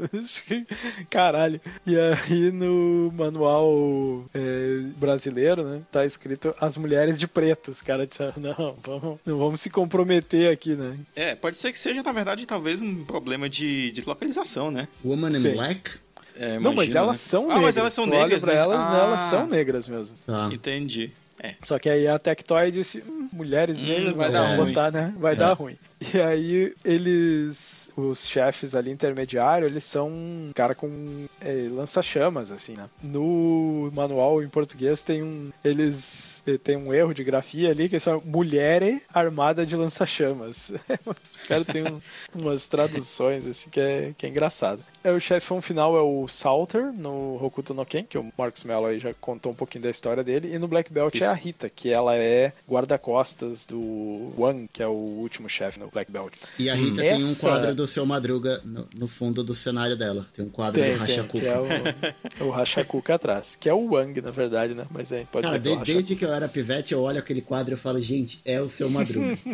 caralho. 1.08 1.58
E 1.86 1.96
aí 1.96 2.50
no 2.52 3.10
manual 3.16 4.24
é, 4.34 4.82
brasileiro, 4.96 5.64
né, 5.64 5.80
tá 5.90 6.04
escrito 6.04 6.54
as 6.60 6.76
mulheres 6.76 7.18
de 7.18 7.26
preto. 7.26 7.70
Os 7.70 7.80
caras 7.80 8.08
disseram, 8.08 8.34
não, 8.36 8.76
vamos, 8.82 9.18
não 9.24 9.38
vamos 9.38 9.60
se 9.60 9.70
comprometer 9.70 10.52
aqui, 10.52 10.74
né? 10.74 10.98
É, 11.16 11.34
pode 11.34 11.56
ser 11.56 11.72
que 11.72 11.78
seja, 11.78 11.89
na 12.02 12.12
verdade, 12.12 12.46
talvez 12.46 12.80
um 12.80 13.04
problema 13.04 13.48
de, 13.48 13.90
de 13.90 14.02
localização, 14.02 14.70
né? 14.70 14.86
Woman 15.04 15.30
in 15.30 15.40
Sim. 15.40 15.52
Black? 15.52 15.90
É, 16.36 16.58
não, 16.58 16.72
mas 16.72 16.94
elas 16.94 17.08
né? 17.10 17.14
são 17.28 17.42
Ah, 17.44 17.46
negras. 17.48 17.62
mas 17.64 17.76
elas 17.76 17.92
são 17.94 18.04
Tu 18.04 18.10
negras, 18.10 18.40
pra 18.42 18.52
né? 18.54 18.58
elas, 18.60 18.86
Ah. 18.86 18.98
elas 18.98 19.20
são 19.22 19.46
negras 19.46 19.88
mesmo. 19.88 20.16
Tá. 20.26 20.48
Entendi. 20.52 21.10
É. 21.42 21.54
Só 21.62 21.78
que 21.78 21.88
aí 21.88 22.06
a 22.06 22.18
Tectoy 22.18 22.70
disse, 22.70 23.02
"Hum, 23.06 23.28
mulheres 23.32 23.82
Hum, 23.82 23.86
negras, 23.86 24.14
vai 24.14 24.30
dar 24.30 24.56
ruim." 24.56 24.66
botar, 24.68 24.90
né? 24.90 25.12
Vai 25.18 25.32
É. 25.32 25.36
dar 25.36 25.52
ruim. 25.54 25.76
E 26.12 26.18
aí 26.20 26.72
eles, 26.84 27.90
os 27.96 28.26
chefes 28.28 28.74
ali 28.74 28.90
intermediário, 28.90 29.66
eles 29.66 29.84
são 29.84 30.08
um 30.08 30.50
cara 30.54 30.74
com 30.74 31.26
é, 31.40 31.68
lança-chamas, 31.70 32.50
assim, 32.50 32.74
né? 32.74 32.88
No 33.02 33.90
manual 33.94 34.42
em 34.42 34.48
português 34.48 35.02
tem 35.02 35.22
um, 35.22 35.50
eles 35.62 36.42
eh, 36.46 36.56
tem 36.56 36.76
um 36.76 36.92
erro 36.94 37.12
de 37.12 37.22
grafia 37.22 37.70
ali 37.70 37.88
que 37.88 37.96
é 37.96 37.98
só 37.98 38.20
mulher 38.24 39.00
armada 39.12 39.66
de 39.66 39.76
lança-chamas. 39.76 40.72
Os 41.06 41.36
caras 41.46 41.66
têm 41.66 41.82
um- 41.86 42.00
umas 42.34 42.66
traduções 42.66 43.46
assim 43.46 43.68
que 43.68 43.80
é, 43.80 44.14
que 44.16 44.24
é 44.24 44.28
engraçado. 44.28 44.82
É, 45.04 45.10
o 45.12 45.20
chefão 45.20 45.60
final 45.60 45.96
é 45.96 46.00
o 46.00 46.26
Salter 46.28 46.92
no 46.92 47.42
Hokuto 47.42 47.72
no 47.74 47.84
Ken, 47.86 48.04
que 48.04 48.16
o 48.18 48.32
Marcos 48.38 48.64
Mello 48.64 48.86
aí 48.86 48.98
já 48.98 49.12
contou 49.14 49.52
um 49.52 49.54
pouquinho 49.54 49.84
da 49.84 49.90
história 49.90 50.22
dele, 50.24 50.54
e 50.54 50.58
no 50.58 50.68
Black 50.68 50.92
Belt 50.92 51.14
é 51.14 51.18
Isso. 51.18 51.26
a 51.28 51.34
Rita, 51.34 51.68
que 51.70 51.90
ela 51.92 52.16
é 52.16 52.52
guarda-costas 52.68 53.66
do 53.66 54.32
Wang, 54.38 54.68
que 54.72 54.82
é 54.82 54.86
o 54.86 54.92
último 54.92 55.48
chefe 55.48 55.78
no 55.80 55.89
Black 55.92 56.10
Belt. 56.10 56.32
E 56.58 56.68
a 56.70 56.74
Rita 56.74 57.00
tem 57.02 57.12
um 57.24 57.30
Essa- 57.32 57.40
quadro 57.48 57.74
do 57.74 57.86
seu 57.86 58.04
Madruga 58.06 58.60
no, 58.64 58.88
no 58.94 59.08
fundo 59.08 59.42
do 59.44 59.54
cenário 59.54 59.96
dela. 59.96 60.26
Tem 60.34 60.44
um 60.44 60.48
quadro 60.50 60.80
Tem, 60.80 60.92
do 60.92 60.98
tem, 60.98 61.16
Rachacuca. 61.16 61.40
que 61.40 61.46
é 61.46 62.44
o, 62.44 62.46
o 62.48 62.52
Hachakuka 62.54 63.14
atrás, 63.14 63.56
que 63.56 63.68
é 63.68 63.74
o 63.74 63.92
Wang, 63.94 64.20
na 64.20 64.30
verdade, 64.30 64.74
né? 64.74 64.86
Mas 64.90 65.12
é, 65.12 65.24
pode 65.30 65.46
Cara, 65.46 65.58
que 65.58 65.60
é 65.60 65.62
de- 65.62 65.68
Hachakuka. 65.76 65.92
desde 65.92 66.16
que 66.16 66.24
eu 66.24 66.32
era 66.32 66.48
pivete, 66.48 66.92
eu 66.94 67.02
olho 67.02 67.18
aquele 67.18 67.40
quadro 67.42 67.74
e 67.74 67.76
falo, 67.76 68.00
gente, 68.00 68.40
é 68.44 68.60
o 68.60 68.68
seu 68.68 68.88
Madruga. 68.90 69.36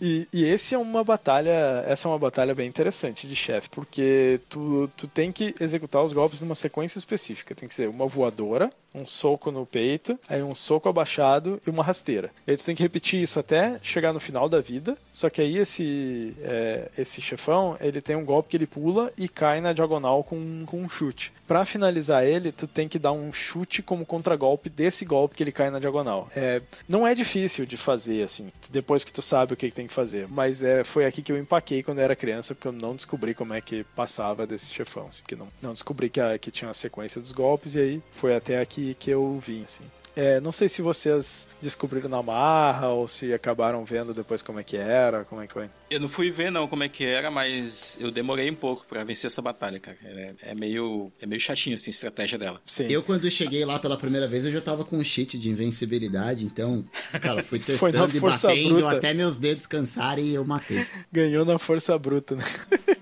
E, 0.00 0.26
e 0.32 0.44
esse 0.44 0.74
é 0.74 0.78
uma 0.78 1.04
batalha, 1.04 1.84
essa 1.86 2.08
é 2.08 2.10
uma 2.10 2.18
batalha 2.18 2.54
bem 2.54 2.68
interessante 2.68 3.26
de 3.26 3.36
chefe, 3.36 3.68
porque 3.70 4.40
tu, 4.48 4.90
tu 4.96 5.06
tem 5.06 5.30
que 5.30 5.54
executar 5.60 6.02
os 6.02 6.12
golpes 6.12 6.40
numa 6.40 6.54
sequência 6.54 6.98
específica. 6.98 7.54
Tem 7.54 7.68
que 7.68 7.74
ser 7.74 7.88
uma 7.88 8.06
voadora, 8.06 8.68
um 8.94 9.06
soco 9.06 9.50
no 9.50 9.64
peito, 9.66 10.18
aí 10.28 10.42
um 10.42 10.54
soco 10.54 10.88
abaixado 10.88 11.60
e 11.66 11.70
uma 11.70 11.82
rasteira. 11.82 12.30
E 12.46 12.50
aí 12.50 12.56
tu 12.56 12.64
tem 12.64 12.74
que 12.74 12.82
repetir 12.82 13.22
isso 13.22 13.38
até 13.38 13.78
chegar 13.82 14.12
no 14.12 14.20
final 14.20 14.48
da 14.48 14.60
vida. 14.60 14.96
Só 15.12 15.28
que 15.30 15.40
aí 15.40 15.56
esse, 15.58 16.34
é, 16.42 16.90
esse 16.98 17.20
chefão, 17.20 17.76
ele 17.80 18.00
tem 18.00 18.16
um 18.16 18.24
golpe 18.24 18.50
que 18.50 18.56
ele 18.56 18.66
pula 18.66 19.12
e 19.16 19.28
cai 19.28 19.60
na 19.60 19.72
diagonal 19.72 20.22
com, 20.22 20.64
com 20.66 20.80
um 20.82 20.88
chute. 20.88 21.32
Pra 21.46 21.64
finalizar 21.64 22.24
ele, 22.26 22.52
tu 22.52 22.66
tem 22.66 22.88
que 22.88 22.98
dar 22.98 23.12
um 23.12 23.32
chute 23.32 23.82
como 23.82 24.06
contragolpe 24.06 24.68
desse 24.68 25.04
golpe 25.04 25.34
que 25.34 25.42
ele 25.42 25.52
cai 25.52 25.70
na 25.70 25.78
diagonal. 25.78 26.28
É, 26.34 26.60
não 26.88 27.06
é 27.06 27.14
difícil 27.14 27.66
de 27.66 27.76
fazer, 27.76 28.22
assim, 28.22 28.50
depois 28.70 29.04
que 29.04 29.12
tu 29.12 29.22
sabe 29.22 29.54
o 29.54 29.56
que, 29.56 29.68
que 29.68 29.74
tem 29.74 29.86
que 29.86 29.92
fazer. 29.92 30.26
Mas 30.28 30.62
é, 30.62 30.84
foi 30.84 31.04
aqui 31.04 31.22
que 31.22 31.32
eu 31.32 31.38
empaquei 31.38 31.82
quando 31.82 31.98
eu 31.98 32.04
era 32.04 32.16
criança, 32.16 32.54
porque 32.54 32.68
eu 32.68 32.72
não 32.72 32.94
descobri 32.94 33.34
como 33.34 33.54
é 33.54 33.60
que 33.60 33.84
passava 33.96 34.46
desse 34.46 34.72
chefão, 34.72 35.06
assim, 35.08 35.22
porque 35.22 35.36
não, 35.36 35.48
não 35.60 35.72
descobri 35.72 36.08
que, 36.08 36.20
a- 36.20 36.38
que 36.38 36.50
tinha 36.50 36.70
a 36.70 36.74
sequência 36.74 37.20
dos 37.20 37.32
golpes, 37.32 37.74
e 37.74 37.78
aí 37.80 38.02
foi 38.12 38.34
até 38.34 38.60
aqui 38.60 38.81
que 38.98 39.10
eu 39.10 39.38
vim, 39.38 39.62
assim. 39.64 39.84
É, 40.14 40.40
não 40.40 40.52
sei 40.52 40.68
se 40.68 40.82
vocês 40.82 41.48
descobriram 41.60 42.08
na 42.08 42.22
marra 42.22 42.88
ou 42.88 43.08
se 43.08 43.32
acabaram 43.32 43.82
vendo 43.84 44.12
depois 44.12 44.42
como 44.42 44.60
é 44.60 44.62
que 44.62 44.76
era, 44.76 45.24
como 45.24 45.40
é 45.40 45.46
que 45.46 45.54
foi. 45.54 45.70
Eu 45.90 46.00
não 46.00 46.08
fui 46.08 46.30
ver 46.30 46.50
não 46.50 46.68
como 46.68 46.82
é 46.84 46.88
que 46.88 47.04
era, 47.04 47.30
mas 47.30 47.96
eu 48.00 48.10
demorei 48.10 48.50
um 48.50 48.54
pouco 48.54 48.84
pra 48.86 49.04
vencer 49.04 49.28
essa 49.28 49.40
batalha, 49.40 49.80
cara. 49.80 49.96
É, 50.04 50.34
é 50.42 50.54
meio 50.54 51.10
é 51.20 51.26
meio 51.26 51.40
chatinho 51.40 51.74
assim 51.74 51.90
a 51.90 51.94
estratégia 51.94 52.38
dela. 52.38 52.60
Sim. 52.66 52.86
Eu, 52.88 53.02
quando 53.02 53.30
cheguei 53.30 53.64
lá 53.64 53.78
pela 53.78 53.96
primeira 53.96 54.28
vez, 54.28 54.44
eu 54.44 54.52
já 54.52 54.60
tava 54.60 54.84
com 54.84 54.98
um 54.98 55.04
cheat 55.04 55.38
de 55.38 55.48
invencibilidade, 55.48 56.44
então, 56.44 56.84
cara, 57.20 57.42
fui 57.42 57.58
testando 57.60 58.14
e 58.14 58.20
batendo 58.20 58.74
bruta. 58.74 58.96
até 58.96 59.14
meus 59.14 59.38
dedos 59.38 59.66
cansarem 59.66 60.26
e 60.26 60.34
eu 60.34 60.44
matei. 60.44 60.86
Ganhou 61.10 61.44
na 61.44 61.58
força 61.58 61.98
bruta, 61.98 62.36
né? 62.36 62.44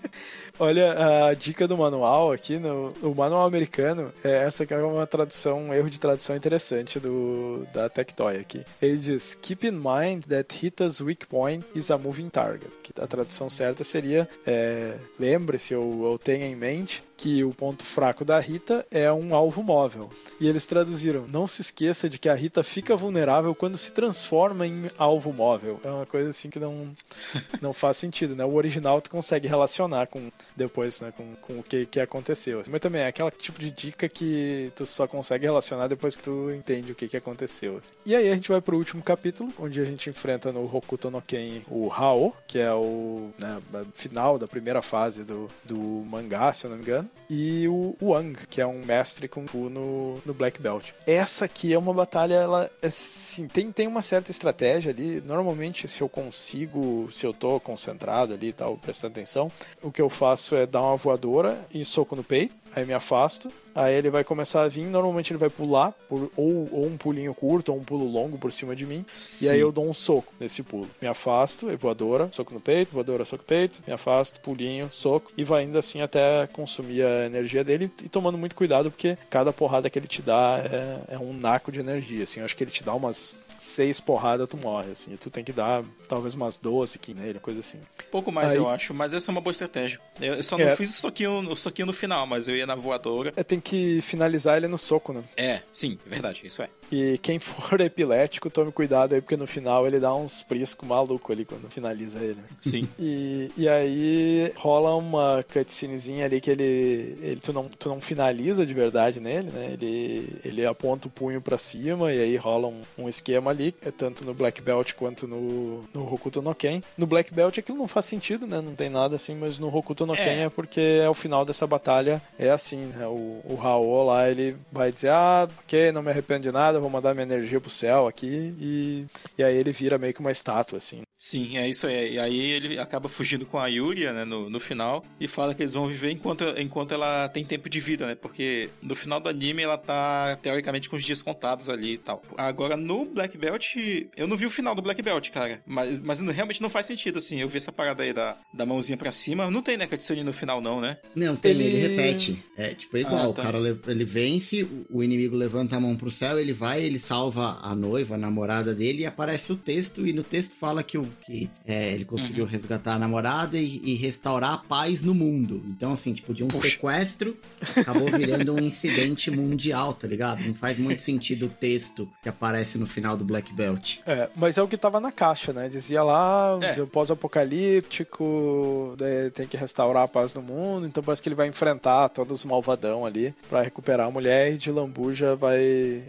Olha, 0.63 1.29
a 1.29 1.33
dica 1.33 1.67
do 1.67 1.75
manual 1.75 2.33
aqui, 2.33 2.59
no, 2.59 2.95
o 3.01 3.15
manual 3.15 3.47
americano, 3.47 4.13
é 4.23 4.45
essa 4.45 4.67
que 4.67 4.75
é 4.75 4.77
uma 4.77 5.07
tradução, 5.07 5.59
um 5.59 5.73
erro 5.73 5.89
de 5.89 5.99
tradução 5.99 6.37
interessante 6.37 7.01
do, 7.01 7.67
da 7.73 7.89
Tectoy 7.89 8.37
aqui. 8.37 8.63
Ele 8.81 8.99
diz, 8.99 9.35
keep 9.41 9.67
in 9.67 9.73
mind 9.73 10.27
that 10.27 10.55
Rita's 10.61 11.01
weak 11.01 11.27
point 11.27 11.65
is 11.75 11.91
a 11.91 11.97
moving 11.97 12.29
target. 12.29 12.71
Que 12.83 12.93
a 13.01 13.07
tradução 13.07 13.49
certa 13.49 13.85
seria, 13.85 14.29
é, 14.47 14.97
lembre-se 15.19 15.75
ou, 15.75 16.01
ou 16.01 16.19
tenha 16.19 16.45
em 16.45 16.55
mente 16.55 17.03
que 17.21 17.45
o 17.45 17.53
ponto 17.53 17.85
fraco 17.85 18.25
da 18.25 18.41
Rita 18.41 18.87
é 18.91 19.13
um 19.13 19.35
alvo 19.35 19.63
móvel. 19.63 20.09
E 20.41 20.49
eles 20.49 20.67
traduziram: 20.67 21.27
não 21.29 21.47
se 21.47 21.61
esqueça 21.61 22.09
de 22.09 22.19
que 22.19 22.31
a 22.31 22.35
Rita 22.35 22.65
fica 22.65 22.97
vulnerável 22.97 23.55
quando 23.55 23.77
se 23.77 23.93
transforma 23.93 24.67
em 24.67 24.91
alvo 24.97 25.31
móvel. 25.31 25.79
É 25.85 25.91
uma 25.91 26.07
coisa 26.07 26.31
assim 26.31 26.49
que 26.49 26.59
não, 26.59 26.89
não 27.61 27.75
faz 27.75 27.99
sentido, 27.99 28.35
né? 28.35 28.43
O 28.43 28.55
original 28.55 29.03
tu 29.03 29.11
consegue 29.11 29.47
relacionar 29.47 30.07
com 30.07 30.33
depois, 30.57 31.03
né, 31.03 31.13
com, 31.15 31.35
com 31.37 31.59
o 31.59 31.63
que, 31.63 31.85
que 31.85 32.01
aconteceu. 32.01 32.63
Mas 32.71 32.81
também 32.81 33.03
é 33.03 33.09
aquela 33.09 33.31
tipo 33.31 33.61
de 33.61 33.71
dica 33.71 34.09
que 34.09 34.73
tu 34.75 34.87
só 34.87 35.07
consegue 35.07 35.45
relacionar 35.45 35.89
depois 35.89 36.17
que 36.17 36.23
tu 36.23 36.51
entende 36.51 36.93
o 36.93 36.95
que, 36.95 37.07
que 37.07 37.19
aconteceu. 37.19 37.81
E 38.07 38.17
aí 38.17 38.31
a 38.31 38.35
gente 38.35 38.49
vai 38.49 38.63
pro 38.63 38.79
último 38.79 39.03
capítulo, 39.03 39.53
onde 39.59 39.79
a 39.79 39.85
gente 39.85 40.09
enfrenta 40.09 40.51
no 40.51 40.65
Hokuto 40.75 41.11
no 41.11 41.21
Ken 41.21 41.61
o 41.69 41.93
Hao, 41.93 42.35
que 42.47 42.59
é 42.59 42.73
o 42.73 43.31
né, 43.39 43.61
final 43.95 44.39
da 44.39 44.49
primeira 44.49 44.81
fase 44.81 45.23
do, 45.23 45.51
do 45.65 45.79
mangá, 45.79 46.53
se 46.55 46.65
eu 46.65 46.71
não 46.71 46.79
me 46.79 46.83
engano 46.83 47.10
e 47.31 47.69
o 47.69 47.95
Wang, 48.03 48.35
que 48.49 48.61
é 48.61 48.67
um 48.67 48.85
mestre 48.85 49.29
Kung 49.29 49.47
Fu 49.47 49.71
no, 49.71 50.21
no 50.27 50.35
Black 50.35 50.61
Belt. 50.61 50.91
Essa 51.07 51.45
aqui 51.45 51.73
é 51.73 51.79
uma 51.79 51.95
batalha, 51.95 52.35
ela 52.35 52.71
assim, 52.83 53.47
tem, 53.47 53.71
tem 53.71 53.87
uma 53.87 54.03
certa 54.03 54.33
estratégia 54.33 54.91
ali. 54.91 55.23
Normalmente, 55.25 55.87
se 55.87 56.01
eu 56.01 56.09
consigo, 56.09 57.09
se 57.13 57.25
eu 57.25 57.33
tô 57.33 57.61
concentrado 57.61 58.35
ali 58.35 58.49
e 58.49 58.53
tal, 58.53 58.77
prestando 58.77 59.13
atenção, 59.13 59.51
o 59.81 59.93
que 59.93 60.03
eu 60.03 60.11
faço 60.11 60.57
é 60.57 60.67
dar 60.67 60.83
uma 60.83 60.97
voadora 60.97 61.65
e 61.73 61.85
soco 61.85 62.17
no 62.17 62.25
peito, 62.25 62.55
aí 62.75 62.85
me 62.85 62.93
afasto. 62.95 63.51
Aí 63.73 63.95
ele 63.95 64.11
vai 64.11 64.25
começar 64.25 64.63
a 64.63 64.69
vir, 64.69 64.85
normalmente 64.85 65.33
ele 65.33 65.39
vai 65.39 65.49
pular, 65.49 65.93
por, 66.09 66.29
ou, 66.37 66.69
ou 66.73 66.87
um 66.87 66.97
pulinho 66.97 67.33
curto, 67.33 67.71
ou 67.73 67.79
um 67.79 67.85
pulo 67.85 68.05
longo 68.05 68.37
por 68.37 68.51
cima 68.51 68.75
de 68.75 68.85
mim. 68.85 69.07
Sim. 69.15 69.47
E 69.47 69.49
aí 69.49 69.61
eu 69.61 69.71
dou 69.71 69.89
um 69.89 69.93
soco 69.95 70.35
nesse 70.41 70.61
pulo. 70.65 70.91
Me 71.01 71.07
afasto, 71.07 71.71
é 71.71 71.77
voadora, 71.77 72.29
soco 72.33 72.53
no 72.53 72.61
peito, 72.61 72.93
voadora, 72.93 73.25
soco 73.25 73.45
no 73.45 73.47
peito, 73.47 73.81
me 73.87 73.93
afasto, 73.93 74.41
pulinho, 74.41 74.89
soco, 74.91 75.31
e 75.37 75.45
vai 75.45 75.63
indo 75.63 75.79
assim 75.79 76.01
até 76.03 76.49
consumir 76.49 77.05
a 77.05 77.27
energia 77.27 77.63
dele 77.63 77.89
e 78.03 78.09
tomando 78.09 78.37
muito 78.37 78.57
cuidado, 78.57 78.91
porque 78.91 79.17
cada 79.31 79.53
porrada 79.53 79.89
que 79.89 79.97
ele 80.01 80.09
te 80.09 80.21
dá 80.21 80.61
é, 81.09 81.15
é 81.15 81.19
um 81.19 81.33
naco 81.33 81.71
de 81.71 81.79
energia, 81.79 82.25
assim. 82.25 82.41
Eu 82.41 82.47
acho 82.47 82.57
que 82.57 82.65
ele 82.65 82.73
te 82.73 82.83
dá 82.83 82.93
umas 82.93 83.37
seis 83.57 84.01
porradas, 84.01 84.49
tu 84.49 84.57
morre, 84.57 84.91
assim. 84.91 85.13
E 85.15 85.17
tu 85.17 85.31
tem 85.31 85.45
que 85.45 85.53
dar 85.53 85.85
talvez 86.09 86.35
umas 86.35 86.59
12 86.59 86.97
aqui 86.97 87.15
nele, 87.15 87.39
coisa 87.39 87.61
assim. 87.61 87.79
Pouco 88.11 88.33
mais 88.33 88.51
Aí- 88.51 88.57
eu 88.57 88.69
acho, 88.69 88.93
mas 88.93 89.15
essa 89.15 89.31
é 89.31 89.33
uma 89.33 89.41
boa 89.41 89.53
estratégia. 89.53 90.01
Eu 90.21 90.35
eu 90.35 90.43
só 90.43 90.59
É. 90.59 90.67
não 90.71 90.77
fiz 90.77 90.91
o 90.99 91.01
soquinho, 91.01 91.53
o 91.53 91.57
soquinho 91.57 91.87
no 91.87 91.93
final, 91.93 92.27
mas 92.27 92.49
eu 92.49 92.57
ia 92.61 92.67
na 92.67 92.75
voadora. 92.75 93.33
É, 93.37 93.43
tem 93.43 93.61
que 93.61 94.01
finalizar 94.01 94.57
ele 94.57 94.69
no 94.69 94.79
soco, 94.79 95.13
né? 95.13 95.23
É, 95.37 95.63
sim, 95.73 95.99
é 96.07 96.09
verdade, 96.09 96.43
isso 96.45 96.63
é. 96.63 96.69
E 96.91 97.19
quem 97.19 97.39
for 97.39 97.81
epilético, 97.81 98.51
tome 98.51 98.73
cuidado 98.73 99.15
aí, 99.15 99.21
porque 99.21 99.37
no 99.37 99.47
final 99.47 99.87
ele 99.87 100.01
dá 100.01 100.15
uns 100.15 100.43
priscos 100.43 100.89
maluco 100.89 101.33
ali 101.33 101.45
quando 101.45 101.71
finaliza 101.71 102.19
ele. 102.19 102.41
Sim. 102.59 102.89
E, 103.03 103.51
e 103.57 103.69
aí 103.69 104.53
rola 104.57 104.95
uma 104.95 105.45
cutscenezinha 105.51 106.27
ali 106.27 106.41
que 106.41 106.51
ele, 106.51 107.17
ele 107.23 107.41
tu, 107.43 107.53
não, 107.53 107.67
tu 107.67 107.89
não 107.89 108.01
finaliza 108.01 108.67
de 108.67 108.75
verdade 108.75 109.21
nele, 109.21 109.51
né? 109.51 109.71
Ele, 109.73 110.37
ele 110.45 110.67
aponta 110.67 111.09
o 111.09 111.11
punho 111.11 111.41
pra 111.41 111.57
cima 111.57 112.13
e 112.13 112.21
aí 112.21 112.37
rola 112.37 112.69
um, 112.69 112.83
um 112.99 113.09
esquema 113.09 113.51
ali, 113.51 113.75
é 113.81 113.91
tanto 113.91 114.25
no 114.25 114.35
Black 114.35 114.61
Belt 114.61 114.93
quanto 114.95 115.27
no, 115.27 115.85
no 115.95 116.13
Hokuto 116.13 116.43
no 116.43 116.55
Ken. 116.55 116.83
No 116.97 117.07
Black 117.07 117.33
Belt 117.33 117.59
aquilo 117.59 117.79
não 117.79 117.89
faz 117.89 118.07
sentido, 118.07 118.47
né? 118.47 118.61
Não 118.63 118.75
tem 118.75 118.91
nada 118.91 119.17
assim, 119.17 119.35
mas 119.35 119.59
no 119.59 119.75
Hokuto 119.75 120.05
no 120.05 120.15
É. 120.15 120.25
Ken 120.25 120.45
é 120.45 120.49
porque 120.51 120.81
é 120.81 121.09
o 121.09 121.15
final 121.15 121.45
dessa 121.45 121.67
batalha 121.67 122.21
é 122.39 122.51
assim, 122.51 122.87
né? 122.87 123.07
O, 123.07 123.41
o 123.45 123.55
Raul 123.55 124.05
lá, 124.05 124.29
ele 124.29 124.57
vai 124.71 124.93
dizer, 124.93 125.11
ah, 125.11 125.49
ok, 125.63 125.93
não 125.93 126.03
me 126.03 126.11
arrependo 126.11 126.43
de 126.43 126.53
nada, 126.53 126.80
vou 126.81 126.91
mandar 126.91 127.15
minha 127.15 127.25
energia 127.27 127.61
pro 127.61 127.71
céu 127.71 128.07
aqui 128.07 128.55
e, 128.59 129.07
e 129.39 129.43
aí 129.43 129.57
ele 129.57 129.73
vira 129.73 129.99
meio 129.99 130.13
que 130.15 130.21
uma 130.21 130.31
estátua, 130.33 130.79
assim. 130.79 131.03
Sim, 131.17 131.59
é 131.59 131.69
isso 131.69 131.87
aí. 131.87 132.15
E 132.15 132.19
aí 132.19 132.41
ele 132.41 132.79
acaba 132.79 133.07
fugindo 133.09 133.45
com 133.45 133.59
a 133.59 133.67
Yuria, 133.67 134.11
né, 134.13 134.25
no, 134.25 134.49
no 134.49 134.59
final, 134.59 135.05
e 135.21 135.29
fala 135.29 135.55
que 135.55 135.63
eles 135.63 135.75
vão 135.75 135.87
viver 135.87 136.11
enquanto, 136.11 136.45
enquanto 136.59 136.95
ela 136.95 137.29
tem 137.29 137.45
tempo 137.45 137.69
de 137.69 137.79
vida, 137.79 138.07
né? 138.07 138.15
Porque 138.15 138.71
no 138.81 138.95
final 138.95 139.21
do 139.21 139.29
anime 139.29 139.63
ela 139.63 139.77
tá, 139.77 140.39
teoricamente, 140.41 140.89
com 140.89 140.97
os 140.97 141.05
dias 141.05 141.23
contados 141.23 141.69
ali 141.69 141.93
e 141.95 141.99
tal. 141.99 142.23
Agora, 142.39 142.75
no 142.75 143.05
Black 143.05 143.37
Belt, 143.37 143.75
eu 144.17 144.27
não 144.27 144.37
vi 144.37 144.47
o 144.47 144.51
final 144.51 144.75
do 144.75 144.81
Black 144.81 145.03
Belt, 145.03 145.29
cara. 145.31 145.61
Mas, 145.67 146.01
mas 146.01 146.21
realmente 146.21 146.63
não 146.63 146.71
faz 146.71 146.87
sentido, 146.87 147.19
assim. 147.19 147.39
Eu 147.39 147.49
vi 147.51 147.59
essa 147.59 147.71
parada 147.71 148.03
aí 148.03 148.15
da, 148.15 148.39
da 148.55 148.65
mãozinha 148.65 148.97
pra 148.97 149.13
cima. 149.13 149.51
Não 149.51 149.61
tem, 149.61 149.77
né, 149.77 149.87
cutscene 149.87 150.23
no 150.25 150.33
final, 150.33 150.61
não, 150.63 150.81
né? 150.81 150.97
Não, 151.15 151.37
tem, 151.37 151.51
ele, 151.51 151.65
Ele- 151.65 151.89
repete. 151.89 152.43
É 152.57 152.69
tipo 152.75 152.97
é 152.97 153.01
igual, 153.01 153.31
Ah, 153.31 153.35
tá. 153.35 153.43
o 153.43 153.45
cara 153.45 153.59
le- 153.59 153.79
ele 153.89 154.05
vence, 154.05 154.67
o 154.89 155.03
inimigo 155.03 155.37
levanta 155.37 155.77
a 155.77 155.81
mão 155.81 155.95
pro 155.97 156.11
céu, 156.11 156.39
ele 156.39 156.53
vai, 156.55 156.70
ele 156.79 156.99
salva 156.99 157.59
a 157.63 157.75
noiva, 157.75 158.15
a 158.15 158.19
namorada 158.19 158.75
dele, 158.75 159.03
e 159.03 159.07
aparece 159.07 159.53
o 159.53 159.57
texto, 159.57 160.07
e 160.07 160.13
no 160.13 160.23
texto 160.23 160.55
fala 160.55 160.83
que, 160.83 160.99
o, 160.99 161.07
que 161.23 161.51
é, 161.67 161.93
ele 161.93 162.05
conseguiu 162.05 162.45
Uhum. 162.45 162.51
resgatar 162.51 162.95
a 162.95 162.99
namorada 162.99 163.57
e, 163.59 163.81
e 163.85 163.95
restaurar 163.97 164.53
a 164.55 164.59
paz 164.59 165.03
no 165.03 165.15
mundo. 165.15 165.63
Então, 165.69 165.93
assim, 165.93 166.13
tipo, 166.13 166.33
de 166.35 166.45
um 166.45 166.49
Puxa. 166.49 166.71
sequestro, 166.71 167.37
acabou 167.77 168.09
virando 168.11 168.55
um 168.55 168.61
incidente 168.61 169.31
mundial, 169.31 169.95
tá 169.95 170.07
ligado? 170.07 170.45
Não 170.45 170.55
faz 170.55 170.79
muito 170.79 171.01
sentido 171.03 171.47
o 171.47 171.49
texto 171.49 172.09
que 172.23 172.29
aparece 172.29 172.79
no 172.79 172.87
final 172.87 173.17
do 173.17 173.25
Black 173.25 173.53
Belt. 173.53 173.99
É, 174.07 174.29
mas 174.37 174.59
é 174.59 174.63
o 174.63 174.69
que 174.69 174.77
tava 174.77 175.01
na 175.01 175.13
caixa, 175.13 175.53
né? 175.53 175.69
Dizia 175.69 176.03
lá, 176.03 176.59
É. 176.63 176.75
pós-apocalíptico, 176.87 178.95
daí 178.99 179.31
tem 179.31 179.47
que 179.47 179.57
restaurar 179.57 180.05
a 180.05 180.09
paz 180.09 180.35
no 180.35 180.43
mundo, 180.43 180.87
então 180.87 181.03
parece 181.03 181.23
que 181.23 181.29
ele 181.29 181.35
vai 181.37 181.49
enfrentar 181.49 182.09
todos 182.11 182.41
os 182.41 182.45
malvadão 182.45 183.07
ali 183.07 183.35
pra 183.49 183.63
recuperar 183.63 184.09
a 184.09 184.11
mulher 184.11 184.55
e 184.55 184.59
de 184.59 184.71
lambuja 184.71 185.35
vai 185.37 185.61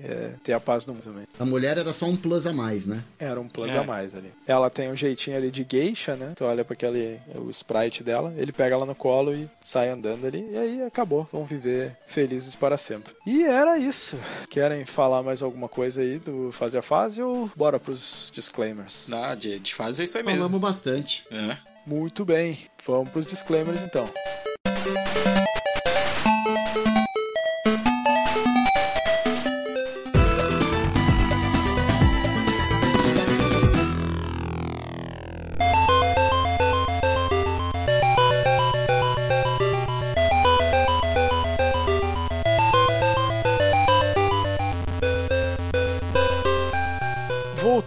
é, 0.03 0.33
ter 0.43 0.50
a 0.53 0.59
paz 0.59 0.85
no 0.85 0.93
mundo 0.93 1.03
também. 1.03 1.27
A 1.39 1.45
mulher 1.45 1.77
era 1.77 1.91
só 1.93 2.05
um 2.05 2.15
plus 2.15 2.45
a 2.45 2.53
mais, 2.53 2.85
né? 2.85 3.03
Era 3.19 3.39
um 3.39 3.47
plus 3.47 3.71
É. 3.71 3.77
a 3.77 3.83
mais 3.83 4.13
ali. 4.15 4.31
Ela 4.47 4.69
tem 4.69 4.89
um 4.91 4.95
jeitinho 4.95 5.37
ali 5.37 5.49
de 5.51 5.65
geisha, 5.69 6.15
né? 6.15 6.33
Tu 6.35 6.43
olha 6.45 6.63
pra 6.65 6.73
aquele 6.73 7.19
o 7.35 7.49
sprite 7.49 8.03
dela, 8.03 8.33
ele 8.37 8.51
pega 8.51 8.75
ela 8.75 8.85
no 8.85 8.95
colo 8.95 9.33
e 9.35 9.49
sai 9.61 9.89
andando 9.89 10.25
ali, 10.27 10.47
e 10.51 10.57
aí 10.57 10.81
acabou. 10.83 11.27
Vão 11.31 11.43
viver 11.45 11.95
felizes 12.07 12.55
para 12.55 12.77
sempre. 12.77 13.13
E 13.25 13.43
era 13.43 13.77
isso. 13.77 14.17
Querem 14.49 14.85
falar 14.85 15.23
mais 15.23 15.41
alguma 15.41 15.67
coisa 15.69 16.01
aí 16.01 16.19
do 16.19 16.51
fase 16.51 16.77
a 16.77 16.81
fase 16.81 17.21
ou 17.21 17.49
bora 17.55 17.79
pros 17.79 18.31
disclaimers? 18.33 19.11
Ah, 19.11 19.35
de, 19.35 19.59
de 19.59 19.73
fase 19.73 20.01
é 20.01 20.05
isso 20.05 20.17
aí 20.17 20.23
mesmo. 20.23 20.39
Falamos 20.41 20.61
bastante. 20.61 21.25
É. 21.31 21.57
Muito 21.85 22.23
bem, 22.23 22.59
vamos 22.85 23.09
pros 23.09 23.25
disclaimers 23.25 23.81
então. 23.81 24.07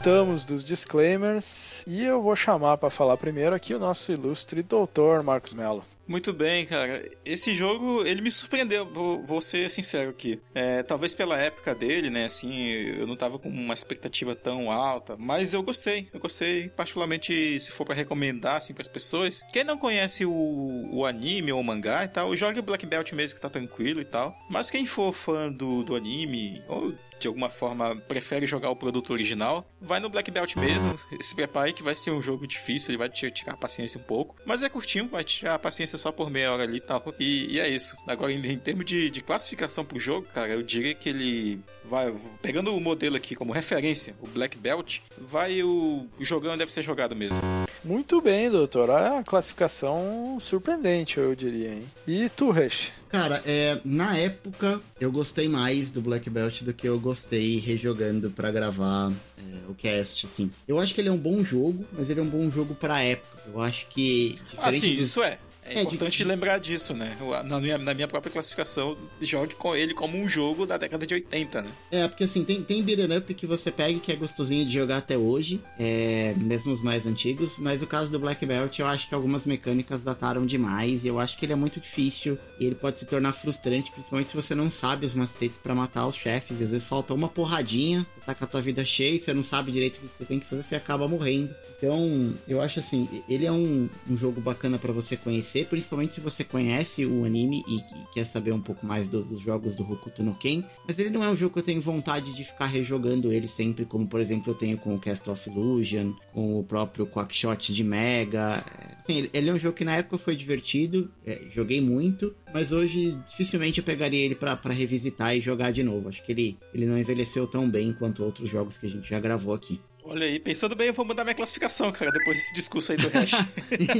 Voltamos 0.05 0.45
dos 0.45 0.63
disclaimers 0.63 1.83
e 1.87 2.05
eu 2.05 2.21
vou 2.21 2.37
chamar 2.37 2.77
para 2.77 2.91
falar 2.91 3.17
primeiro 3.17 3.57
aqui 3.57 3.73
o 3.73 3.79
nosso 3.79 4.13
ilustre 4.13 4.63
doutor 4.63 5.23
Marcos 5.23 5.55
Mello. 5.55 5.83
Muito 6.07 6.33
bem, 6.33 6.67
cara. 6.67 7.09
Esse 7.25 7.55
jogo, 7.57 8.05
ele 8.07 8.21
me 8.21 8.31
surpreendeu, 8.31 8.85
vou, 8.87 9.23
vou 9.23 9.41
ser 9.41 9.71
sincero 9.71 10.11
aqui. 10.11 10.41
É, 10.55 10.83
talvez 10.83 11.15
pela 11.15 11.39
época 11.39 11.75
dele, 11.75 12.11
né, 12.11 12.27
assim, 12.27 12.55
eu 12.55 13.07
não 13.07 13.17
tava 13.17 13.39
com 13.39 13.49
uma 13.49 13.75
expectativa 13.75 14.35
tão 14.35 14.71
alta, 14.71 15.17
mas 15.17 15.55
eu 15.55 15.63
gostei. 15.63 16.09
Eu 16.13 16.21
gostei, 16.21 16.69
particularmente 16.69 17.61
se 17.61 17.71
for 17.71 17.85
pra 17.85 17.95
recomendar, 17.95 18.57
assim, 18.57 18.75
pras 18.75 18.89
pessoas. 18.89 19.43
Quem 19.53 19.65
não 19.65 19.79
conhece 19.79 20.25
o, 20.27 20.91
o 20.93 21.07
anime 21.07 21.53
ou 21.53 21.61
o 21.61 21.65
mangá 21.65 22.05
e 22.05 22.09
tal, 22.09 22.37
jogue 22.37 22.61
Black 22.61 22.85
Belt 22.87 23.13
mesmo, 23.13 23.37
que 23.37 23.41
tá 23.41 23.51
tranquilo 23.51 24.01
e 24.01 24.05
tal. 24.05 24.37
Mas 24.51 24.71
quem 24.71 24.87
for 24.87 25.13
fã 25.13 25.51
do, 25.51 25.83
do 25.83 25.97
anime, 25.97 26.63
ou 26.69 26.95
de 27.19 27.29
alguma 27.29 27.49
forma 27.49 27.97
prefere 27.97 28.47
jogar 28.47 28.71
o 28.71 28.77
produto 28.77 29.13
original, 29.13 29.67
vai 29.81 30.01
no 30.01 30.11
Black 30.11 30.31
Belt 30.31 30.57
mesmo. 30.57 30.99
Se 31.21 31.35
prepare 31.35 31.73
que 31.73 31.83
vai 31.83 31.95
ser 31.95 32.11
um 32.11 32.21
jogo 32.21 32.47
difícil, 32.47 32.91
ele 32.91 32.99
vai 32.99 33.09
te 33.09 33.31
tirar 33.31 33.55
a 33.55 33.57
paciência 33.57 33.99
um 33.99 34.03
pouco. 34.03 34.37
Mas 34.45 34.63
é 34.63 34.69
curtinho, 34.69 35.09
vai 35.09 35.25
tirar 35.25 35.55
a 35.55 35.59
paciência 35.59 35.94
só 35.99 36.11
por 36.13 36.31
meia 36.31 36.53
hora 36.53 36.63
ali 36.63 36.77
e 36.77 36.81
tal. 36.81 37.03
E, 37.19 37.55
e 37.55 37.61
é 37.61 37.69
isso. 37.69 37.97
Agora, 38.07 38.33
em, 38.33 38.45
em 38.47 38.59
termos 38.59 38.85
de, 38.87 39.11
de 39.11 39.21
classificação 39.21 39.85
pro 39.85 39.99
jogo, 40.01 40.27
cara, 40.33 40.49
eu 40.49 40.63
diria 40.63 40.95
que 40.95 41.09
ele 41.09 41.61
vai. 41.85 42.13
Pegando 42.43 42.75
o 42.75 42.81
modelo 42.81 43.17
aqui 43.17 43.35
como 43.35 43.53
referência, 43.53 44.15
o 44.21 44.27
Black 44.27 44.57
Belt, 44.59 44.99
vai 45.19 45.63
o, 45.63 46.07
o 46.19 46.25
jogão 46.25 46.57
deve 46.57 46.73
ser 46.73 46.83
jogado 46.83 47.15
mesmo. 47.15 47.39
Muito 47.85 48.21
bem, 48.21 48.51
doutor. 48.51 48.89
É 48.89 49.11
uma 49.11 49.23
classificação 49.25 50.39
surpreendente, 50.41 51.19
eu 51.19 51.35
diria, 51.35 51.71
hein? 51.75 51.83
E 52.07 52.29
tu, 52.31 52.51
Resh? 52.51 52.93
Cara, 53.09 53.43
é, 53.47 53.79
na 53.85 54.17
época 54.17 54.81
eu 55.01 55.11
gostei 55.13 55.49
mais 55.49 55.91
do 55.91 56.01
Black 56.01 56.29
Belt 56.29 56.63
do 56.63 56.73
que 56.75 56.89
eu 56.89 56.99
gostei 56.99 57.59
rejogando 57.59 58.31
pra 58.31 58.51
gravar 58.51 59.13
é, 59.39 59.71
o 59.71 59.75
cast, 59.75 60.27
assim. 60.27 60.51
Eu 60.67 60.79
acho 60.79 60.95
que 60.95 61.01
ele 61.01 61.09
é 61.09 61.13
um 61.13 61.19
bom 61.19 61.45
jogo, 61.45 61.85
mas 61.93 62.11
ele 62.11 62.21
é 62.21 62.23
um 62.23 62.29
bom 62.29 62.51
jogo 62.51 62.75
pra 62.75 63.03
época. 63.03 63.39
Eu 63.53 63.61
acho 63.61 63.87
que 63.89 64.35
Ah, 64.59 64.73
sim, 64.73 64.97
do- 64.97 65.03
isso 65.03 65.23
é. 65.23 65.39
É, 65.67 65.79
É, 65.79 65.83
importante 65.83 66.19
de- 66.19 66.25
lembrar 66.25 66.59
disso, 66.59 66.95
né? 66.95 67.17
Na 67.47 67.61
minha, 67.61 67.79
na 67.79 67.95
minha 67.95 68.07
própria 68.09 68.31
classificação, 68.33 68.97
jogue 69.21 69.55
com 69.55 69.75
ele 69.75 69.95
como 69.95 70.17
um 70.19 70.29
jogo 70.29 70.67
da 70.67 70.77
década 70.77 71.07
de 71.07 71.15
80, 71.15 71.63
né? 71.63 71.71
É, 71.91 72.07
porque 72.09 72.25
assim, 72.25 72.45
tem, 72.45 72.63
tem 72.63 72.83
beat'em 72.83 73.17
up 73.17 73.33
que 73.35 73.47
você 73.47 73.71
pega 73.71 73.99
que 73.99 74.13
é 74.13 74.17
gostosinho 74.17 74.65
de 74.67 74.73
jogar 74.73 74.99
até 74.99 75.17
hoje, 75.17 75.61
é, 75.79 76.35
mesmo 76.37 76.73
os 76.73 76.83
mais 76.83 77.07
antigos, 77.07 77.57
mas 77.59 77.83
o 77.83 77.87
caso 77.87 78.11
do 78.11 78.19
Black 78.19 78.45
Belt 78.45 78.79
eu 78.79 78.87
acho 78.87 79.09
que 79.09 79.15
algumas 79.15 79.47
mecânicas 79.47 80.03
dataram 80.05 80.45
demais 80.45 81.05
e 81.05 81.09
eu 81.09 81.19
acho 81.19 81.39
que 81.39 81.47
ele 81.47 81.53
é 81.53 81.57
muito 81.57 81.81
difícil 81.81 82.39
e 82.61 82.67
ele 82.67 82.75
pode 82.75 82.99
se 82.99 83.07
tornar 83.07 83.33
frustrante, 83.33 83.91
principalmente 83.91 84.31
se 84.31 84.37
você 84.37 84.55
não 84.55 84.71
sabe 84.71 85.07
os 85.07 85.15
macetes 85.15 85.59
pra 85.59 85.75
matar 85.75 86.07
os 86.07 86.15
chefes, 86.15 86.61
às 86.61 86.71
vezes 86.73 86.87
falta 86.87 87.15
uma 87.15 87.29
porradinha, 87.29 88.07
tá 88.27 88.35
com 88.35 88.45
a 88.45 88.49
tua 88.49 88.61
vida 88.61 88.85
cheia 88.85 89.15
e 89.15 89.19
você 89.19 89.33
não 89.33 89.45
sabe 89.45 89.71
direito 89.73 89.97
o 89.97 90.01
que 90.09 90.15
você 90.17 90.25
tem 90.25 90.39
que 90.39 90.47
fazer, 90.47 90.63
você 90.63 90.77
acaba 90.77 91.09
morrendo. 91.09 91.55
Então, 91.77 92.35
eu 92.49 92.61
acho 92.63 92.81
assim, 92.81 93.09
ele 93.29 93.45
é 93.45 93.53
um, 93.53 93.89
um 94.09 94.17
jogo 94.17 94.41
bacana 94.41 94.79
pra 94.79 94.93
você 94.93 95.17
conhecer, 95.17 95.54
principalmente 95.63 96.15
se 96.15 96.21
você 96.21 96.43
conhece 96.43 97.05
o 97.05 97.25
anime 97.27 97.63
e, 97.69 97.77
e 97.77 97.85
quer 98.15 98.25
saber 98.25 98.53
um 98.53 98.61
pouco 98.63 98.87
mais 98.87 99.09
do- 99.09 99.23
dos 99.23 99.41
jogos 99.41 99.75
do 99.75 99.83
Hokuto 99.83 100.23
no 100.23 100.35
Ken. 100.35 100.65
Mas 100.89 100.99
ele 100.99 101.11
não 101.11 101.23
é 101.23 101.29
um 101.29 101.37
jogo 101.37 101.53
que 101.53 101.59
eu 101.59 101.63
tenho 101.63 101.83
vontade 101.83 102.33
de 102.33 102.43
ficar 102.45 102.65
rejogando 102.65 103.31
ele 103.31 103.47
sempre, 103.47 103.85
como 103.85 104.07
por 104.07 104.21
exemplo 104.23 104.51
eu 104.53 104.55
tenho 104.57 104.79
com 104.79 104.95
o 104.95 104.99
Cast 104.99 105.29
of 105.29 105.51
Illusion, 105.51 106.13
com 106.33 106.59
o 106.59 106.65
próprio 106.65 107.07
Quackshot 107.07 107.75
de 107.75 107.85
Mega. 107.85 108.65
É, 108.91 108.95
Assim, 109.05 109.19
ele, 109.19 109.31
ele 109.35 109.51
é 109.51 109.53
um 109.53 109.59
jogo 109.59 109.77
que 109.77 109.85
na 109.85 109.97
época 109.97 110.17
foi 110.17 110.35
divertido, 110.35 111.11
é, 111.27 111.43
joguei 111.55 111.79
muito, 111.79 112.35
mas 112.55 112.73
hoje 112.73 113.15
dificilmente 113.29 113.77
eu 113.79 113.85
pegaria 113.85 114.25
ele 114.25 114.35
pra 114.35 114.59
revisitar 114.71 115.37
e 115.37 115.43
jogar 115.43 115.73
de 115.73 115.83
novo. 115.83 116.09
Acho 116.09 116.25
que 116.25 116.33
ele, 116.33 116.57
ele 116.73 116.87
não 116.87 116.97
envelheceu 116.99 117.47
tão 117.47 117.69
bem 117.69 117.93
quanto 117.93 118.25
outros 118.25 118.49
jogos 118.49 118.79
que 118.79 118.87
a 118.87 118.89
gente 118.89 119.11
já 119.11 119.21
gravou 119.21 119.53
aqui. 119.53 119.79
Olha 120.05 120.27
aí, 120.27 120.39
pensando 120.39 120.77
bem, 120.77 120.89
eu 120.89 120.93
vou 120.93 121.05
mudar 121.05 121.25
minha 121.25 121.35
classificação, 121.35 121.91
cara, 121.91 122.11
depois 122.11 122.37
desse 122.37 122.55
discurso 122.55 122.93
aí 122.93 122.99
do 122.99 123.09
hash. 123.15 123.33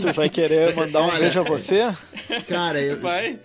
Tu 0.01 0.13
vai 0.13 0.29
querer 0.29 0.75
mandar 0.75 1.03
um 1.03 1.19
beijo 1.19 1.41
a 1.41 1.43
você? 1.43 1.81
Cara, 2.47 2.81
eu, 2.81 2.97
Vai. 2.99 3.39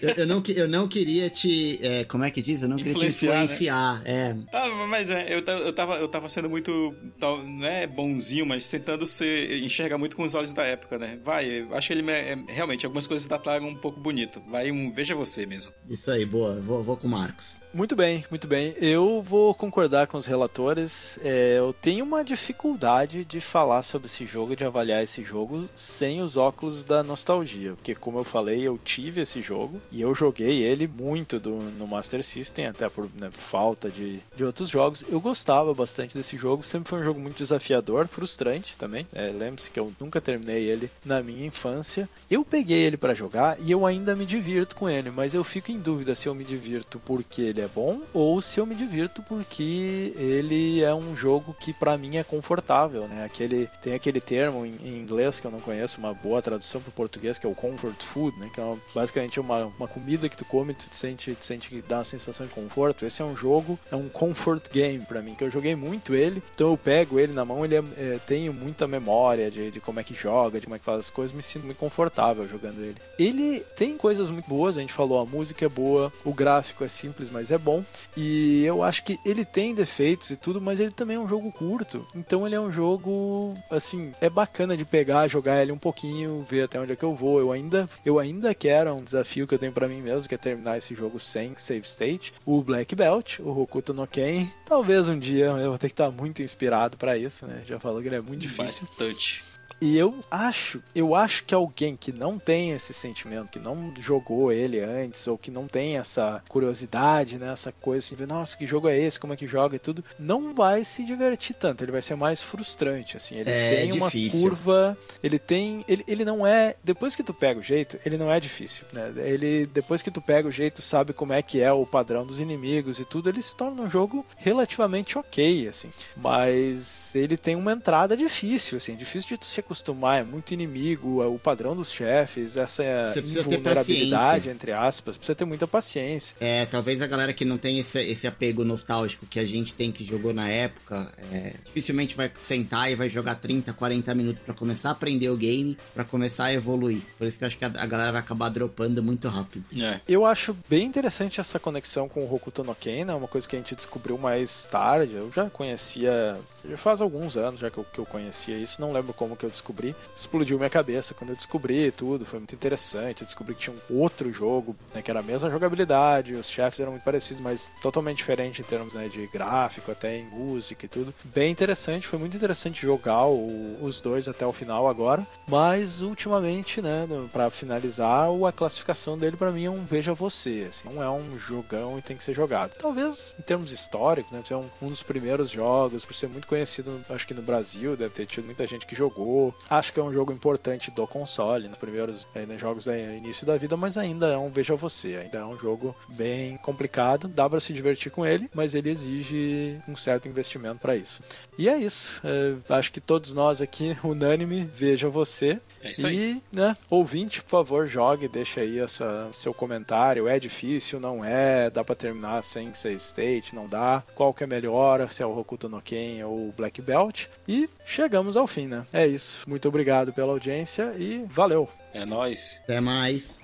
eu, 0.00 0.10
eu 0.18 0.26
não, 0.26 0.40
eu 0.46 0.68
não 0.68 0.86
queria 0.86 1.28
te. 1.28 1.80
é, 1.82 2.04
como 2.04 2.22
é 2.22 2.30
que 2.30 2.40
diz? 2.40 2.62
Eu 2.62 2.68
não 2.68 2.76
queria 2.76 2.94
te 2.94 3.06
Influenciar, 3.06 4.02
né? 4.02 4.04
É, 4.04 4.36
Ah, 4.52 4.68
mas 4.88 5.10
é, 5.10 5.26
eu, 5.34 5.40
eu, 5.40 5.72
tava, 5.72 5.96
eu 5.96 6.06
tava 6.06 6.28
sendo 6.28 6.48
muito, 6.48 6.94
tal, 7.18 7.42
não 7.42 7.66
é 7.66 7.88
bonzinho, 7.88 8.46
mas 8.46 8.68
tentando 8.68 9.04
ser, 9.04 9.64
enxergar 9.64 9.98
muito 9.98 10.14
com 10.14 10.22
os 10.22 10.34
olhos 10.34 10.54
da 10.54 10.62
época, 10.62 10.98
né? 10.98 11.18
Vai, 11.24 11.46
eu 11.62 11.74
acho 11.74 11.88
que 11.88 11.94
ele 11.94 12.08
é, 12.08 12.38
realmente, 12.46 12.86
algumas 12.86 13.08
coisas 13.08 13.26
dataram 13.26 13.66
um 13.66 13.74
pouco 13.74 13.98
bonito. 13.98 14.40
Vai, 14.48 14.70
um, 14.70 14.92
veja 14.92 15.16
você 15.16 15.44
mesmo. 15.44 15.72
isso 15.90 16.08
aí, 16.10 16.24
boa. 16.24 16.60
Vou, 16.60 16.84
vou 16.84 16.96
com 16.96 17.08
o 17.08 17.10
Marcos. 17.10 17.56
Muito 17.76 17.94
bem, 17.94 18.24
muito 18.30 18.48
bem. 18.48 18.74
Eu 18.80 19.20
vou 19.20 19.54
concordar 19.54 20.06
com 20.06 20.16
os 20.16 20.24
relatores. 20.24 21.18
É, 21.22 21.58
eu 21.58 21.74
tenho 21.74 22.06
uma 22.06 22.24
dificuldade 22.24 23.22
de 23.22 23.38
falar 23.38 23.82
sobre 23.82 24.06
esse 24.06 24.24
jogo, 24.24 24.56
de 24.56 24.64
avaliar 24.64 25.02
esse 25.02 25.22
jogo 25.22 25.68
sem 25.74 26.22
os 26.22 26.38
óculos 26.38 26.82
da 26.82 27.02
nostalgia. 27.02 27.74
Porque, 27.74 27.94
como 27.94 28.18
eu 28.18 28.24
falei, 28.24 28.62
eu 28.62 28.80
tive 28.82 29.20
esse 29.20 29.42
jogo 29.42 29.78
e 29.92 30.00
eu 30.00 30.14
joguei 30.14 30.62
ele 30.62 30.86
muito 30.86 31.38
do, 31.38 31.50
no 31.50 31.86
Master 31.86 32.24
System, 32.24 32.64
até 32.64 32.88
por 32.88 33.10
né, 33.14 33.28
falta 33.30 33.90
de, 33.90 34.20
de 34.34 34.42
outros 34.42 34.70
jogos. 34.70 35.04
Eu 35.06 35.20
gostava 35.20 35.74
bastante 35.74 36.16
desse 36.16 36.38
jogo, 36.38 36.64
sempre 36.64 36.88
foi 36.88 37.00
um 37.00 37.04
jogo 37.04 37.20
muito 37.20 37.36
desafiador, 37.36 38.08
frustrante 38.08 38.74
também. 38.78 39.06
É, 39.12 39.28
Lembre-se 39.28 39.70
que 39.70 39.78
eu 39.78 39.92
nunca 40.00 40.18
terminei 40.18 40.64
ele 40.64 40.90
na 41.04 41.22
minha 41.22 41.44
infância. 41.44 42.08
Eu 42.30 42.42
peguei 42.42 42.84
ele 42.84 42.96
para 42.96 43.12
jogar 43.12 43.60
e 43.60 43.70
eu 43.70 43.84
ainda 43.84 44.16
me 44.16 44.24
divirto 44.24 44.74
com 44.74 44.88
ele, 44.88 45.10
mas 45.10 45.34
eu 45.34 45.44
fico 45.44 45.70
em 45.70 45.78
dúvida 45.78 46.14
se 46.14 46.26
eu 46.26 46.34
me 46.34 46.42
divirto 46.42 46.98
porque 47.04 47.42
ele 47.42 47.60
é 47.60 47.65
bom 47.68 48.00
ou 48.12 48.40
se 48.40 48.58
eu 48.58 48.66
me 48.66 48.74
divirto 48.74 49.22
porque 49.22 50.12
ele 50.16 50.82
é 50.82 50.94
um 50.94 51.16
jogo 51.16 51.54
que 51.58 51.72
para 51.72 51.96
mim 51.96 52.16
é 52.16 52.24
confortável, 52.24 53.06
né? 53.08 53.24
Aquele 53.24 53.68
tem 53.82 53.94
aquele 53.94 54.20
termo 54.20 54.64
em, 54.64 54.74
em, 54.82 54.98
inglês 54.98 55.40
que 55.40 55.46
eu 55.46 55.50
não 55.50 55.60
conheço, 55.60 55.98
uma 55.98 56.14
boa 56.14 56.42
tradução 56.42 56.80
para 56.80 56.90
português 56.92 57.38
que 57.38 57.46
é 57.46 57.50
o 57.50 57.54
comfort 57.54 58.02
food, 58.02 58.38
né? 58.38 58.50
Que 58.52 58.60
é 58.60 58.64
uma, 58.64 58.78
basicamente 58.94 59.40
uma, 59.40 59.66
uma 59.78 59.88
comida 59.88 60.28
que 60.28 60.36
tu 60.36 60.44
come, 60.44 60.74
tu 60.74 60.88
te 60.88 60.96
sente, 60.96 61.34
te 61.34 61.44
sente 61.44 61.68
que 61.68 61.82
dá 61.82 61.98
uma 61.98 62.04
sensação 62.04 62.46
de 62.46 62.52
conforto. 62.52 63.04
Esse 63.04 63.22
é 63.22 63.24
um 63.24 63.36
jogo, 63.36 63.78
é 63.90 63.96
um 63.96 64.08
comfort 64.08 64.70
game 64.70 65.04
para 65.04 65.22
mim, 65.22 65.34
que 65.34 65.44
eu 65.44 65.50
joguei 65.50 65.74
muito 65.74 66.14
ele, 66.14 66.42
então 66.54 66.70
eu 66.70 66.76
pego 66.76 67.18
ele 67.18 67.32
na 67.32 67.44
mão, 67.44 67.64
ele 67.64 67.76
é, 67.76 67.84
é, 67.96 68.20
tenho 68.26 68.52
muita 68.52 68.86
memória 68.86 69.50
de, 69.50 69.70
de 69.70 69.80
como 69.80 70.00
é 70.00 70.04
que 70.04 70.14
joga, 70.14 70.60
de 70.60 70.66
como 70.66 70.76
é 70.76 70.78
que 70.78 70.84
faz 70.84 70.98
as 70.98 71.10
coisas, 71.10 71.34
me 71.34 71.42
sinto 71.42 71.64
muito 71.64 71.78
confortável 71.78 72.48
jogando 72.48 72.82
ele. 72.82 72.96
Ele 73.18 73.60
tem 73.76 73.96
coisas 73.96 74.30
muito 74.30 74.48
boas, 74.48 74.76
a 74.76 74.80
gente 74.80 74.92
falou, 74.92 75.20
a 75.20 75.26
música 75.26 75.64
é 75.64 75.68
boa, 75.68 76.12
o 76.24 76.32
gráfico 76.32 76.84
é 76.84 76.88
simples, 76.88 77.30
mas 77.30 77.50
é 77.50 77.55
bom. 77.58 77.84
E 78.16 78.64
eu 78.64 78.82
acho 78.82 79.04
que 79.04 79.18
ele 79.24 79.44
tem 79.44 79.74
defeitos 79.74 80.30
e 80.30 80.36
tudo, 80.36 80.60
mas 80.60 80.80
ele 80.80 80.90
também 80.90 81.16
é 81.16 81.20
um 81.20 81.28
jogo 81.28 81.50
curto. 81.52 82.06
Então 82.14 82.46
ele 82.46 82.54
é 82.54 82.60
um 82.60 82.72
jogo, 82.72 83.56
assim, 83.70 84.12
é 84.20 84.28
bacana 84.28 84.76
de 84.76 84.84
pegar, 84.84 85.28
jogar 85.28 85.62
ele 85.62 85.72
um 85.72 85.78
pouquinho, 85.78 86.46
ver 86.48 86.62
até 86.62 86.80
onde 86.80 86.92
é 86.92 86.96
que 86.96 87.04
eu 87.04 87.14
vou. 87.14 87.38
Eu 87.38 87.52
ainda, 87.52 87.88
eu 88.04 88.18
ainda 88.18 88.54
quero 88.54 88.94
um 88.94 89.04
desafio 89.04 89.46
que 89.46 89.54
eu 89.54 89.58
tenho 89.58 89.72
para 89.72 89.88
mim 89.88 90.00
mesmo, 90.00 90.28
que 90.28 90.34
é 90.34 90.38
terminar 90.38 90.78
esse 90.78 90.94
jogo 90.94 91.18
sem 91.18 91.54
save 91.56 91.86
state. 91.86 92.32
O 92.44 92.62
Black 92.62 92.94
Belt, 92.94 93.38
o 93.40 93.60
Hokuto 93.60 93.92
no 93.92 94.06
Ken. 94.06 94.46
Talvez 94.64 95.08
um 95.08 95.18
dia 95.18 95.46
eu 95.46 95.70
vou 95.70 95.78
ter 95.78 95.88
que 95.88 95.94
estar 95.94 96.10
muito 96.10 96.42
inspirado 96.42 96.96
para 96.96 97.16
isso, 97.16 97.46
né? 97.46 97.62
Já 97.64 97.78
falou 97.78 98.00
que 98.00 98.08
ele 98.08 98.16
é 98.16 98.20
muito 98.20 98.42
difícil. 98.42 98.86
Bastante. 98.88 99.55
E 99.80 99.96
eu 99.96 100.14
acho, 100.30 100.82
eu 100.94 101.14
acho 101.14 101.44
que 101.44 101.54
alguém 101.54 101.96
que 101.96 102.12
não 102.12 102.38
tem 102.38 102.72
esse 102.72 102.94
sentimento, 102.94 103.50
que 103.50 103.58
não 103.58 103.92
jogou 103.98 104.50
ele 104.52 104.80
antes, 104.80 105.26
ou 105.26 105.36
que 105.36 105.50
não 105.50 105.66
tem 105.66 105.98
essa 105.98 106.42
curiosidade, 106.48 107.38
né, 107.38 107.52
essa 107.52 107.70
coisa 107.72 107.98
assim, 108.06 108.16
de, 108.16 108.26
nossa, 108.26 108.56
que 108.56 108.66
jogo 108.66 108.88
é 108.88 108.98
esse, 108.98 109.20
como 109.20 109.32
é 109.32 109.36
que 109.36 109.46
joga? 109.46 109.76
e 109.76 109.78
tudo, 109.78 110.04
não 110.18 110.54
vai 110.54 110.84
se 110.84 111.04
divertir 111.04 111.56
tanto, 111.56 111.84
ele 111.84 111.92
vai 111.92 112.00
ser 112.00 112.14
mais 112.14 112.40
frustrante, 112.42 113.16
assim, 113.16 113.36
ele 113.36 113.50
é 113.50 113.76
tem 113.76 113.92
uma 113.92 114.06
difícil. 114.06 114.40
curva, 114.40 114.96
ele 115.22 115.38
tem, 115.38 115.84
ele, 115.86 116.04
ele 116.08 116.24
não 116.24 116.46
é, 116.46 116.76
depois 116.82 117.14
que 117.14 117.22
tu 117.22 117.34
pega 117.34 117.60
o 117.60 117.62
jeito, 117.62 117.98
ele 118.06 118.16
não 118.16 118.30
é 118.32 118.40
difícil, 118.40 118.86
né, 118.92 119.12
ele, 119.16 119.66
depois 119.66 120.00
que 120.02 120.10
tu 120.10 120.22
pega 120.22 120.48
o 120.48 120.52
jeito, 120.52 120.80
sabe 120.80 121.12
como 121.12 121.32
é 121.32 121.42
que 121.42 121.60
é 121.60 121.72
o 121.72 121.84
padrão 121.84 122.26
dos 122.26 122.38
inimigos 122.38 122.98
e 122.98 123.04
tudo, 123.04 123.28
ele 123.28 123.42
se 123.42 123.54
torna 123.54 123.82
um 123.82 123.90
jogo 123.90 124.24
relativamente 124.38 125.18
ok, 125.18 125.68
assim, 125.68 125.90
mas 126.16 127.14
ele 127.14 127.36
tem 127.36 127.56
uma 127.56 127.72
entrada 127.72 128.16
difícil, 128.16 128.78
assim, 128.78 128.96
difícil 128.96 129.28
de 129.30 129.38
tu 129.38 129.44
se 129.46 129.65
acostumar, 129.66 130.20
é 130.20 130.24
muito 130.24 130.54
inimigo, 130.54 131.22
é 131.22 131.26
o 131.26 131.38
padrão 131.38 131.76
dos 131.76 131.92
chefes, 131.92 132.56
essa 132.56 132.82
invulnerabilidade, 133.18 134.10
paciência. 134.10 134.50
entre 134.50 134.72
aspas, 134.72 135.16
precisa 135.16 135.34
ter 135.34 135.44
muita 135.44 135.66
paciência. 135.66 136.36
É, 136.40 136.64
talvez 136.64 137.02
a 137.02 137.06
galera 137.06 137.32
que 137.32 137.44
não 137.44 137.58
tem 137.58 137.78
esse, 137.78 137.98
esse 137.98 138.26
apego 138.26 138.64
nostálgico 138.64 139.26
que 139.26 139.40
a 139.40 139.44
gente 139.44 139.74
tem 139.74 139.90
que 139.90 140.04
jogou 140.04 140.32
na 140.32 140.48
época, 140.48 141.10
é, 141.32 141.54
dificilmente 141.64 142.16
vai 142.16 142.30
sentar 142.36 142.90
e 142.90 142.94
vai 142.94 143.08
jogar 143.08 143.34
30, 143.34 143.72
40 143.72 144.14
minutos 144.14 144.42
pra 144.42 144.54
começar 144.54 144.90
a 144.90 144.92
aprender 144.92 145.28
o 145.28 145.36
game, 145.36 145.76
pra 145.92 146.04
começar 146.04 146.44
a 146.44 146.52
evoluir. 146.52 147.02
Por 147.18 147.26
isso 147.26 147.36
que 147.36 147.44
eu 147.44 147.46
acho 147.46 147.58
que 147.58 147.64
a, 147.64 147.68
a 147.68 147.86
galera 147.86 148.12
vai 148.12 148.20
acabar 148.20 148.48
dropando 148.48 149.02
muito 149.02 149.28
rápido. 149.28 149.64
É. 149.76 150.00
Eu 150.08 150.24
acho 150.24 150.56
bem 150.68 150.86
interessante 150.86 151.40
essa 151.40 151.58
conexão 151.58 152.08
com 152.08 152.20
o 152.20 152.34
Hokuto 152.34 152.62
no 152.62 152.74
Ken, 152.74 153.04
né? 153.04 153.14
Uma 153.14 153.28
coisa 153.28 153.48
que 153.48 153.56
a 153.56 153.58
gente 153.58 153.74
descobriu 153.74 154.16
mais 154.16 154.66
tarde. 154.66 155.16
Eu 155.16 155.30
já 155.32 155.50
conhecia, 155.50 156.38
já 156.68 156.76
faz 156.76 157.00
alguns 157.00 157.36
anos 157.36 157.60
já 157.60 157.70
que 157.70 157.78
eu, 157.78 157.84
que 157.84 157.98
eu 157.98 158.06
conhecia 158.06 158.56
isso, 158.56 158.80
não 158.80 158.92
lembro 158.92 159.12
como 159.12 159.36
que 159.36 159.44
eu 159.44 159.50
descobri. 159.56 159.94
Explodiu 160.16 160.58
minha 160.58 160.70
cabeça 160.70 161.14
quando 161.14 161.30
eu 161.30 161.36
descobri 161.36 161.90
tudo, 161.90 162.24
foi 162.26 162.38
muito 162.38 162.54
interessante. 162.54 163.22
Eu 163.22 163.26
descobri 163.26 163.54
que 163.54 163.62
tinha 163.62 163.76
um 163.90 163.98
outro 163.98 164.32
jogo, 164.32 164.76
né, 164.94 165.02
que 165.02 165.10
era 165.10 165.20
a 165.20 165.22
mesma 165.22 165.50
jogabilidade, 165.50 166.34
os 166.34 166.48
chefes 166.48 166.80
eram 166.80 166.92
muito 166.92 167.02
parecidos, 167.04 167.42
mas 167.42 167.68
totalmente 167.82 168.18
diferente 168.18 168.60
em 168.60 168.64
termos 168.64 168.92
né, 168.92 169.08
de 169.08 169.26
gráfico, 169.26 169.90
até 169.90 170.18
em 170.18 170.24
música 170.26 170.86
e 170.86 170.88
tudo. 170.88 171.14
Bem 171.24 171.50
interessante, 171.50 172.06
foi 172.06 172.18
muito 172.18 172.36
interessante 172.36 172.80
jogar 172.82 173.26
o- 173.26 173.78
os 173.82 174.00
dois 174.00 174.28
até 174.28 174.46
o 174.46 174.52
final 174.52 174.88
agora, 174.88 175.26
mas 175.46 176.02
ultimamente, 176.02 176.80
né, 176.82 177.06
pra 177.32 177.50
finalizar, 177.50 178.28
a 178.46 178.52
classificação 178.52 179.16
dele 179.18 179.36
pra 179.36 179.50
mim 179.50 179.64
é 179.64 179.70
um 179.70 179.84
veja 179.84 180.12
você, 180.14 180.66
assim, 180.68 180.88
não 180.88 181.02
é 181.02 181.10
um 181.10 181.38
jogão 181.38 181.98
e 181.98 182.02
tem 182.02 182.16
que 182.16 182.24
ser 182.24 182.34
jogado. 182.34 182.72
Talvez 182.78 183.32
em 183.38 183.42
termos 183.42 183.72
históricos, 183.72 184.32
né, 184.32 184.42
ser 184.44 184.54
um, 184.54 184.68
um 184.82 184.88
dos 184.88 185.02
primeiros 185.02 185.50
jogos, 185.50 186.04
por 186.04 186.14
ser 186.14 186.28
muito 186.28 186.46
conhecido, 186.46 187.00
acho 187.10 187.26
que 187.26 187.34
no 187.34 187.42
Brasil, 187.42 187.96
deve 187.96 188.10
ter 188.10 188.26
tido 188.26 188.44
muita 188.44 188.66
gente 188.66 188.86
que 188.86 188.94
jogou. 188.94 189.45
Acho 189.68 189.92
que 189.92 190.00
é 190.00 190.02
um 190.02 190.12
jogo 190.12 190.32
importante 190.32 190.90
do 190.90 191.06
console, 191.06 191.68
nos 191.68 191.78
primeiros 191.78 192.26
eh, 192.34 192.46
né, 192.46 192.58
jogos 192.58 192.84
do 192.84 192.94
início 192.94 193.46
da 193.46 193.56
vida, 193.56 193.76
mas 193.76 193.96
ainda 193.96 194.28
é 194.28 194.36
um 194.36 194.50
veja 194.50 194.74
você, 194.74 195.16
ainda 195.16 195.38
é 195.38 195.44
um 195.44 195.58
jogo 195.58 195.94
bem 196.08 196.56
complicado, 196.58 197.28
dá 197.28 197.48
pra 197.48 197.60
se 197.60 197.72
divertir 197.72 198.10
com 198.10 198.24
ele, 198.24 198.48
mas 198.54 198.74
ele 198.74 198.90
exige 198.90 199.78
um 199.88 199.96
certo 199.96 200.28
investimento 200.28 200.78
pra 200.80 200.96
isso. 200.96 201.20
E 201.58 201.68
é 201.68 201.76
isso. 201.76 202.20
eh, 202.24 202.56
acho 202.68 202.92
que 202.92 203.00
todos 203.00 203.32
nós 203.32 203.60
aqui, 203.60 203.96
unânime, 204.04 204.68
veja 204.74 205.08
você. 205.08 205.60
É 205.86 205.90
isso 205.92 206.06
aí. 206.06 206.42
E, 206.52 206.56
né, 206.56 206.76
ouvinte, 206.90 207.42
por 207.42 207.50
favor, 207.50 207.86
jogue, 207.86 208.28
deixa 208.28 208.60
aí 208.60 208.78
essa, 208.78 209.28
seu 209.32 209.54
comentário. 209.54 210.28
É 210.28 210.38
difícil, 210.38 211.00
não 211.00 211.24
é? 211.24 211.70
Dá 211.70 211.84
pra 211.84 211.94
terminar 211.94 212.42
sem 212.42 212.74
save 212.74 212.96
state, 212.96 213.54
não 213.54 213.68
dá? 213.68 214.02
Qual 214.14 214.32
que 214.34 214.44
é 214.44 214.46
melhor, 214.46 215.10
se 215.10 215.22
é 215.22 215.26
o 215.26 215.36
Hokuto 215.38 215.68
no 215.68 215.80
Ken 215.80 216.22
ou 216.24 216.48
o 216.48 216.54
Black 216.56 216.80
Belt? 216.82 217.26
E 217.46 217.68
chegamos 217.84 218.36
ao 218.36 218.46
fim, 218.46 218.66
né? 218.66 218.84
É 218.92 219.06
isso. 219.06 219.48
Muito 219.48 219.68
obrigado 219.68 220.12
pela 220.12 220.32
audiência 220.32 220.92
e 220.98 221.24
valeu! 221.28 221.68
É 221.92 222.04
nóis. 222.04 222.60
Até 222.64 222.80
mais. 222.80 223.40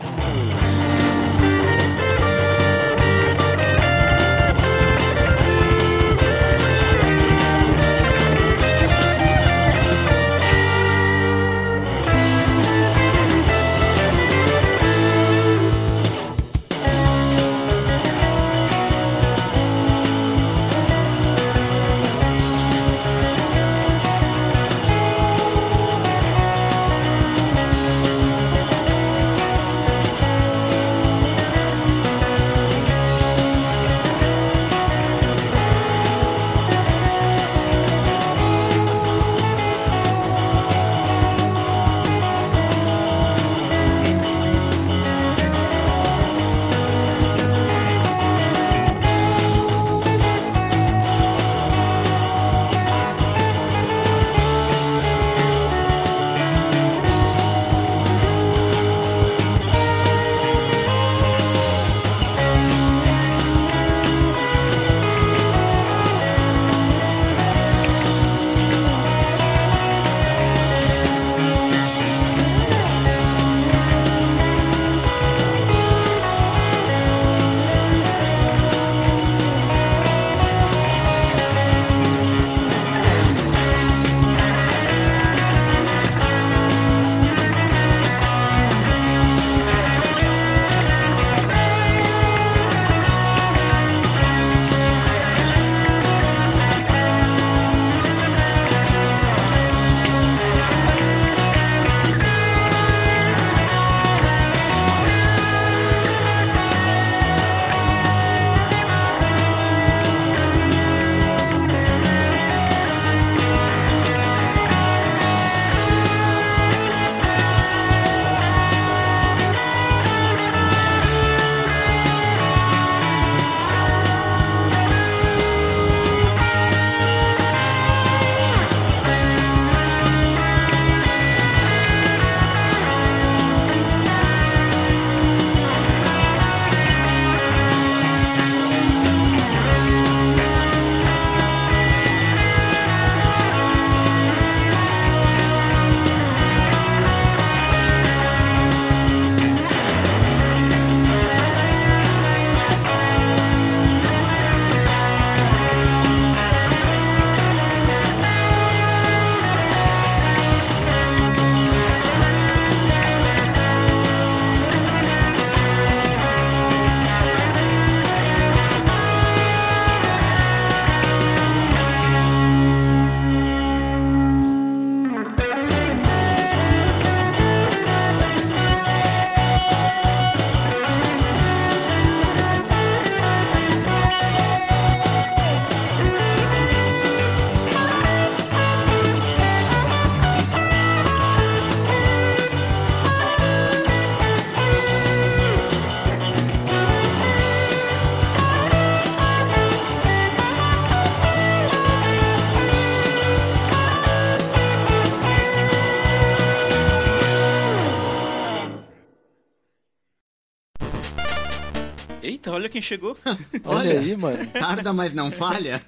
Olha 212.62 212.68
quem 212.68 212.80
chegou. 212.80 213.16
Olha, 213.64 213.90
Olha. 213.90 214.00
aí, 214.00 214.16
mano. 214.16 214.46
Tarda, 214.46 214.92
mas 214.92 215.12
não 215.12 215.30
falha. 215.30 215.82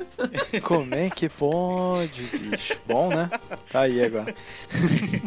Como 0.62 0.94
é 0.94 1.09
que 1.09 1.28
pode, 1.28 2.22
bicho? 2.22 2.74
Bom, 2.86 3.09
né? 3.09 3.30
Tá 3.70 3.82
aí 3.82 4.05
agora. 4.05 4.34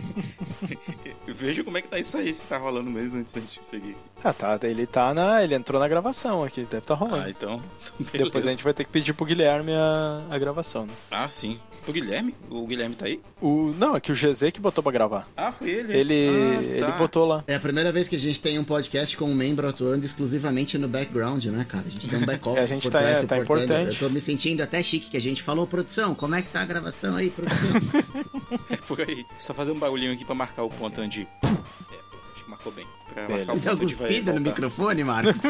Veja 1.48 1.64
como 1.64 1.78
é 1.78 1.82
que 1.82 1.88
tá 1.88 1.98
isso 1.98 2.18
aí, 2.18 2.34
se 2.34 2.46
tá 2.46 2.58
rolando 2.58 2.90
mesmo 2.90 3.18
antes 3.20 3.32
da 3.34 3.40
gente 3.40 3.62
seguir. 3.70 3.96
Ah, 4.22 4.34
tá. 4.34 4.60
Ele 4.64 4.86
tá 4.86 5.14
na. 5.14 5.42
Ele 5.42 5.56
entrou 5.56 5.80
na 5.80 5.88
gravação 5.88 6.44
aqui, 6.44 6.68
deve 6.70 6.86
tá 6.86 6.94
rolando. 6.94 7.24
Ah, 7.24 7.30
então. 7.30 7.64
Depois 8.00 8.22
a 8.22 8.30
beleza. 8.32 8.52
gente 8.52 8.64
vai 8.66 8.74
ter 8.74 8.84
que 8.84 8.90
pedir 8.90 9.14
pro 9.14 9.26
Guilherme 9.26 9.72
a, 9.74 10.24
a 10.30 10.38
gravação, 10.38 10.86
né? 10.86 10.94
Ah, 11.10 11.30
sim. 11.30 11.58
O 11.88 11.92
Guilherme? 11.94 12.36
O 12.50 12.68
Guilherme 12.68 12.96
tá 12.96 13.06
aí? 13.06 13.22
O, 13.42 13.72
não, 13.78 13.96
é 13.96 14.02
que 14.02 14.12
o 14.12 14.16
GZ 14.16 14.52
que 14.52 14.60
botou 14.60 14.84
pra 14.84 14.92
gravar. 14.92 15.26
Ah, 15.38 15.54
foi 15.54 15.70
ele. 15.70 15.98
Ele, 15.98 16.30
Ah, 16.58 16.62
ele 16.64 16.80
tá. 16.80 16.92
botou 16.98 17.26
lá. 17.26 17.46
É 17.48 17.56
a 17.56 17.60
primeira 17.62 17.94
vez 17.94 18.10
que 18.10 18.18
a 18.18 18.20
gente 18.20 18.42
tem 18.42 18.60
um 18.60 18.64
podcast 18.66 19.16
com 19.16 19.24
um 19.26 19.34
membro 19.34 19.66
atuando 19.70 20.04
exclusivamente 20.06 20.78
no 20.78 20.90
background, 20.90 21.46
né, 21.46 21.66
cara? 21.70 21.86
A 21.88 21.90
gente 21.90 22.10
tem 22.10 22.20
um 22.20 22.26
back-office 22.26 22.60
É, 22.60 22.64
a 22.66 22.68
gente 22.68 22.84
por 22.84 22.92
tá- 22.92 23.00
trás 23.00 23.24
é, 23.24 23.26
tá 23.26 23.38
importante. 23.38 24.02
Eu 24.04 24.10
tô 24.10 24.14
me 24.14 24.20
sentindo 24.20 24.62
até 24.62 24.84
chique 24.84 25.10
que 25.10 25.16
a 25.16 25.22
gente 25.22 25.42
falou, 25.42 25.66
produção, 25.66 26.14
como 26.14 26.36
é 26.36 26.42
que 26.42 26.50
tá 26.50 26.62
a 26.62 26.66
gravação 26.66 27.16
aí, 27.16 27.30
produção? 27.30 27.70
É 28.70 28.76
por 28.78 29.00
aí. 29.02 29.26
Só 29.38 29.54
fazer 29.54 29.72
um 29.72 29.80
barulhinho 29.80 30.14
aqui 30.14 30.26
pra 30.26 30.36
marcar 30.36 30.64
o 30.64 30.70
ponto 30.70 31.06
de. 31.08 31.28
É, 31.44 31.98
pô, 32.12 32.18
acho 32.34 32.44
que 32.44 32.50
marcou 32.50 32.72
bem. 32.72 32.88
Pra 33.14 33.30
marcar 33.30 33.74
o 33.74 33.78
cuspida 33.78 34.34
no 34.34 34.42
microfone, 34.42 35.04
Marcos? 35.04 35.42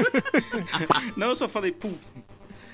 Não, 1.18 1.30
eu 1.30 1.35
só 1.35 1.49
falei 1.49 1.72
pum. 1.72 1.93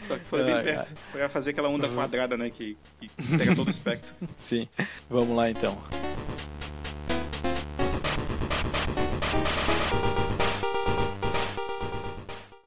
Só 0.02 0.18
que 0.18 0.26
falei 0.26 0.46
bem 0.46 0.56
Ai, 0.56 0.64
perto. 0.64 0.94
Pra 1.12 1.30
fazer 1.30 1.52
aquela 1.52 1.70
onda 1.70 1.88
quadrada, 1.88 2.38
né? 2.38 2.50
Que, 2.50 2.78
que 3.00 3.38
pega 3.38 3.56
todo 3.56 3.68
o 3.68 3.72
espectro. 3.72 4.14
Sim. 4.38 4.68
Vamos 5.10 5.36
lá 5.36 5.50
então. 5.50 5.78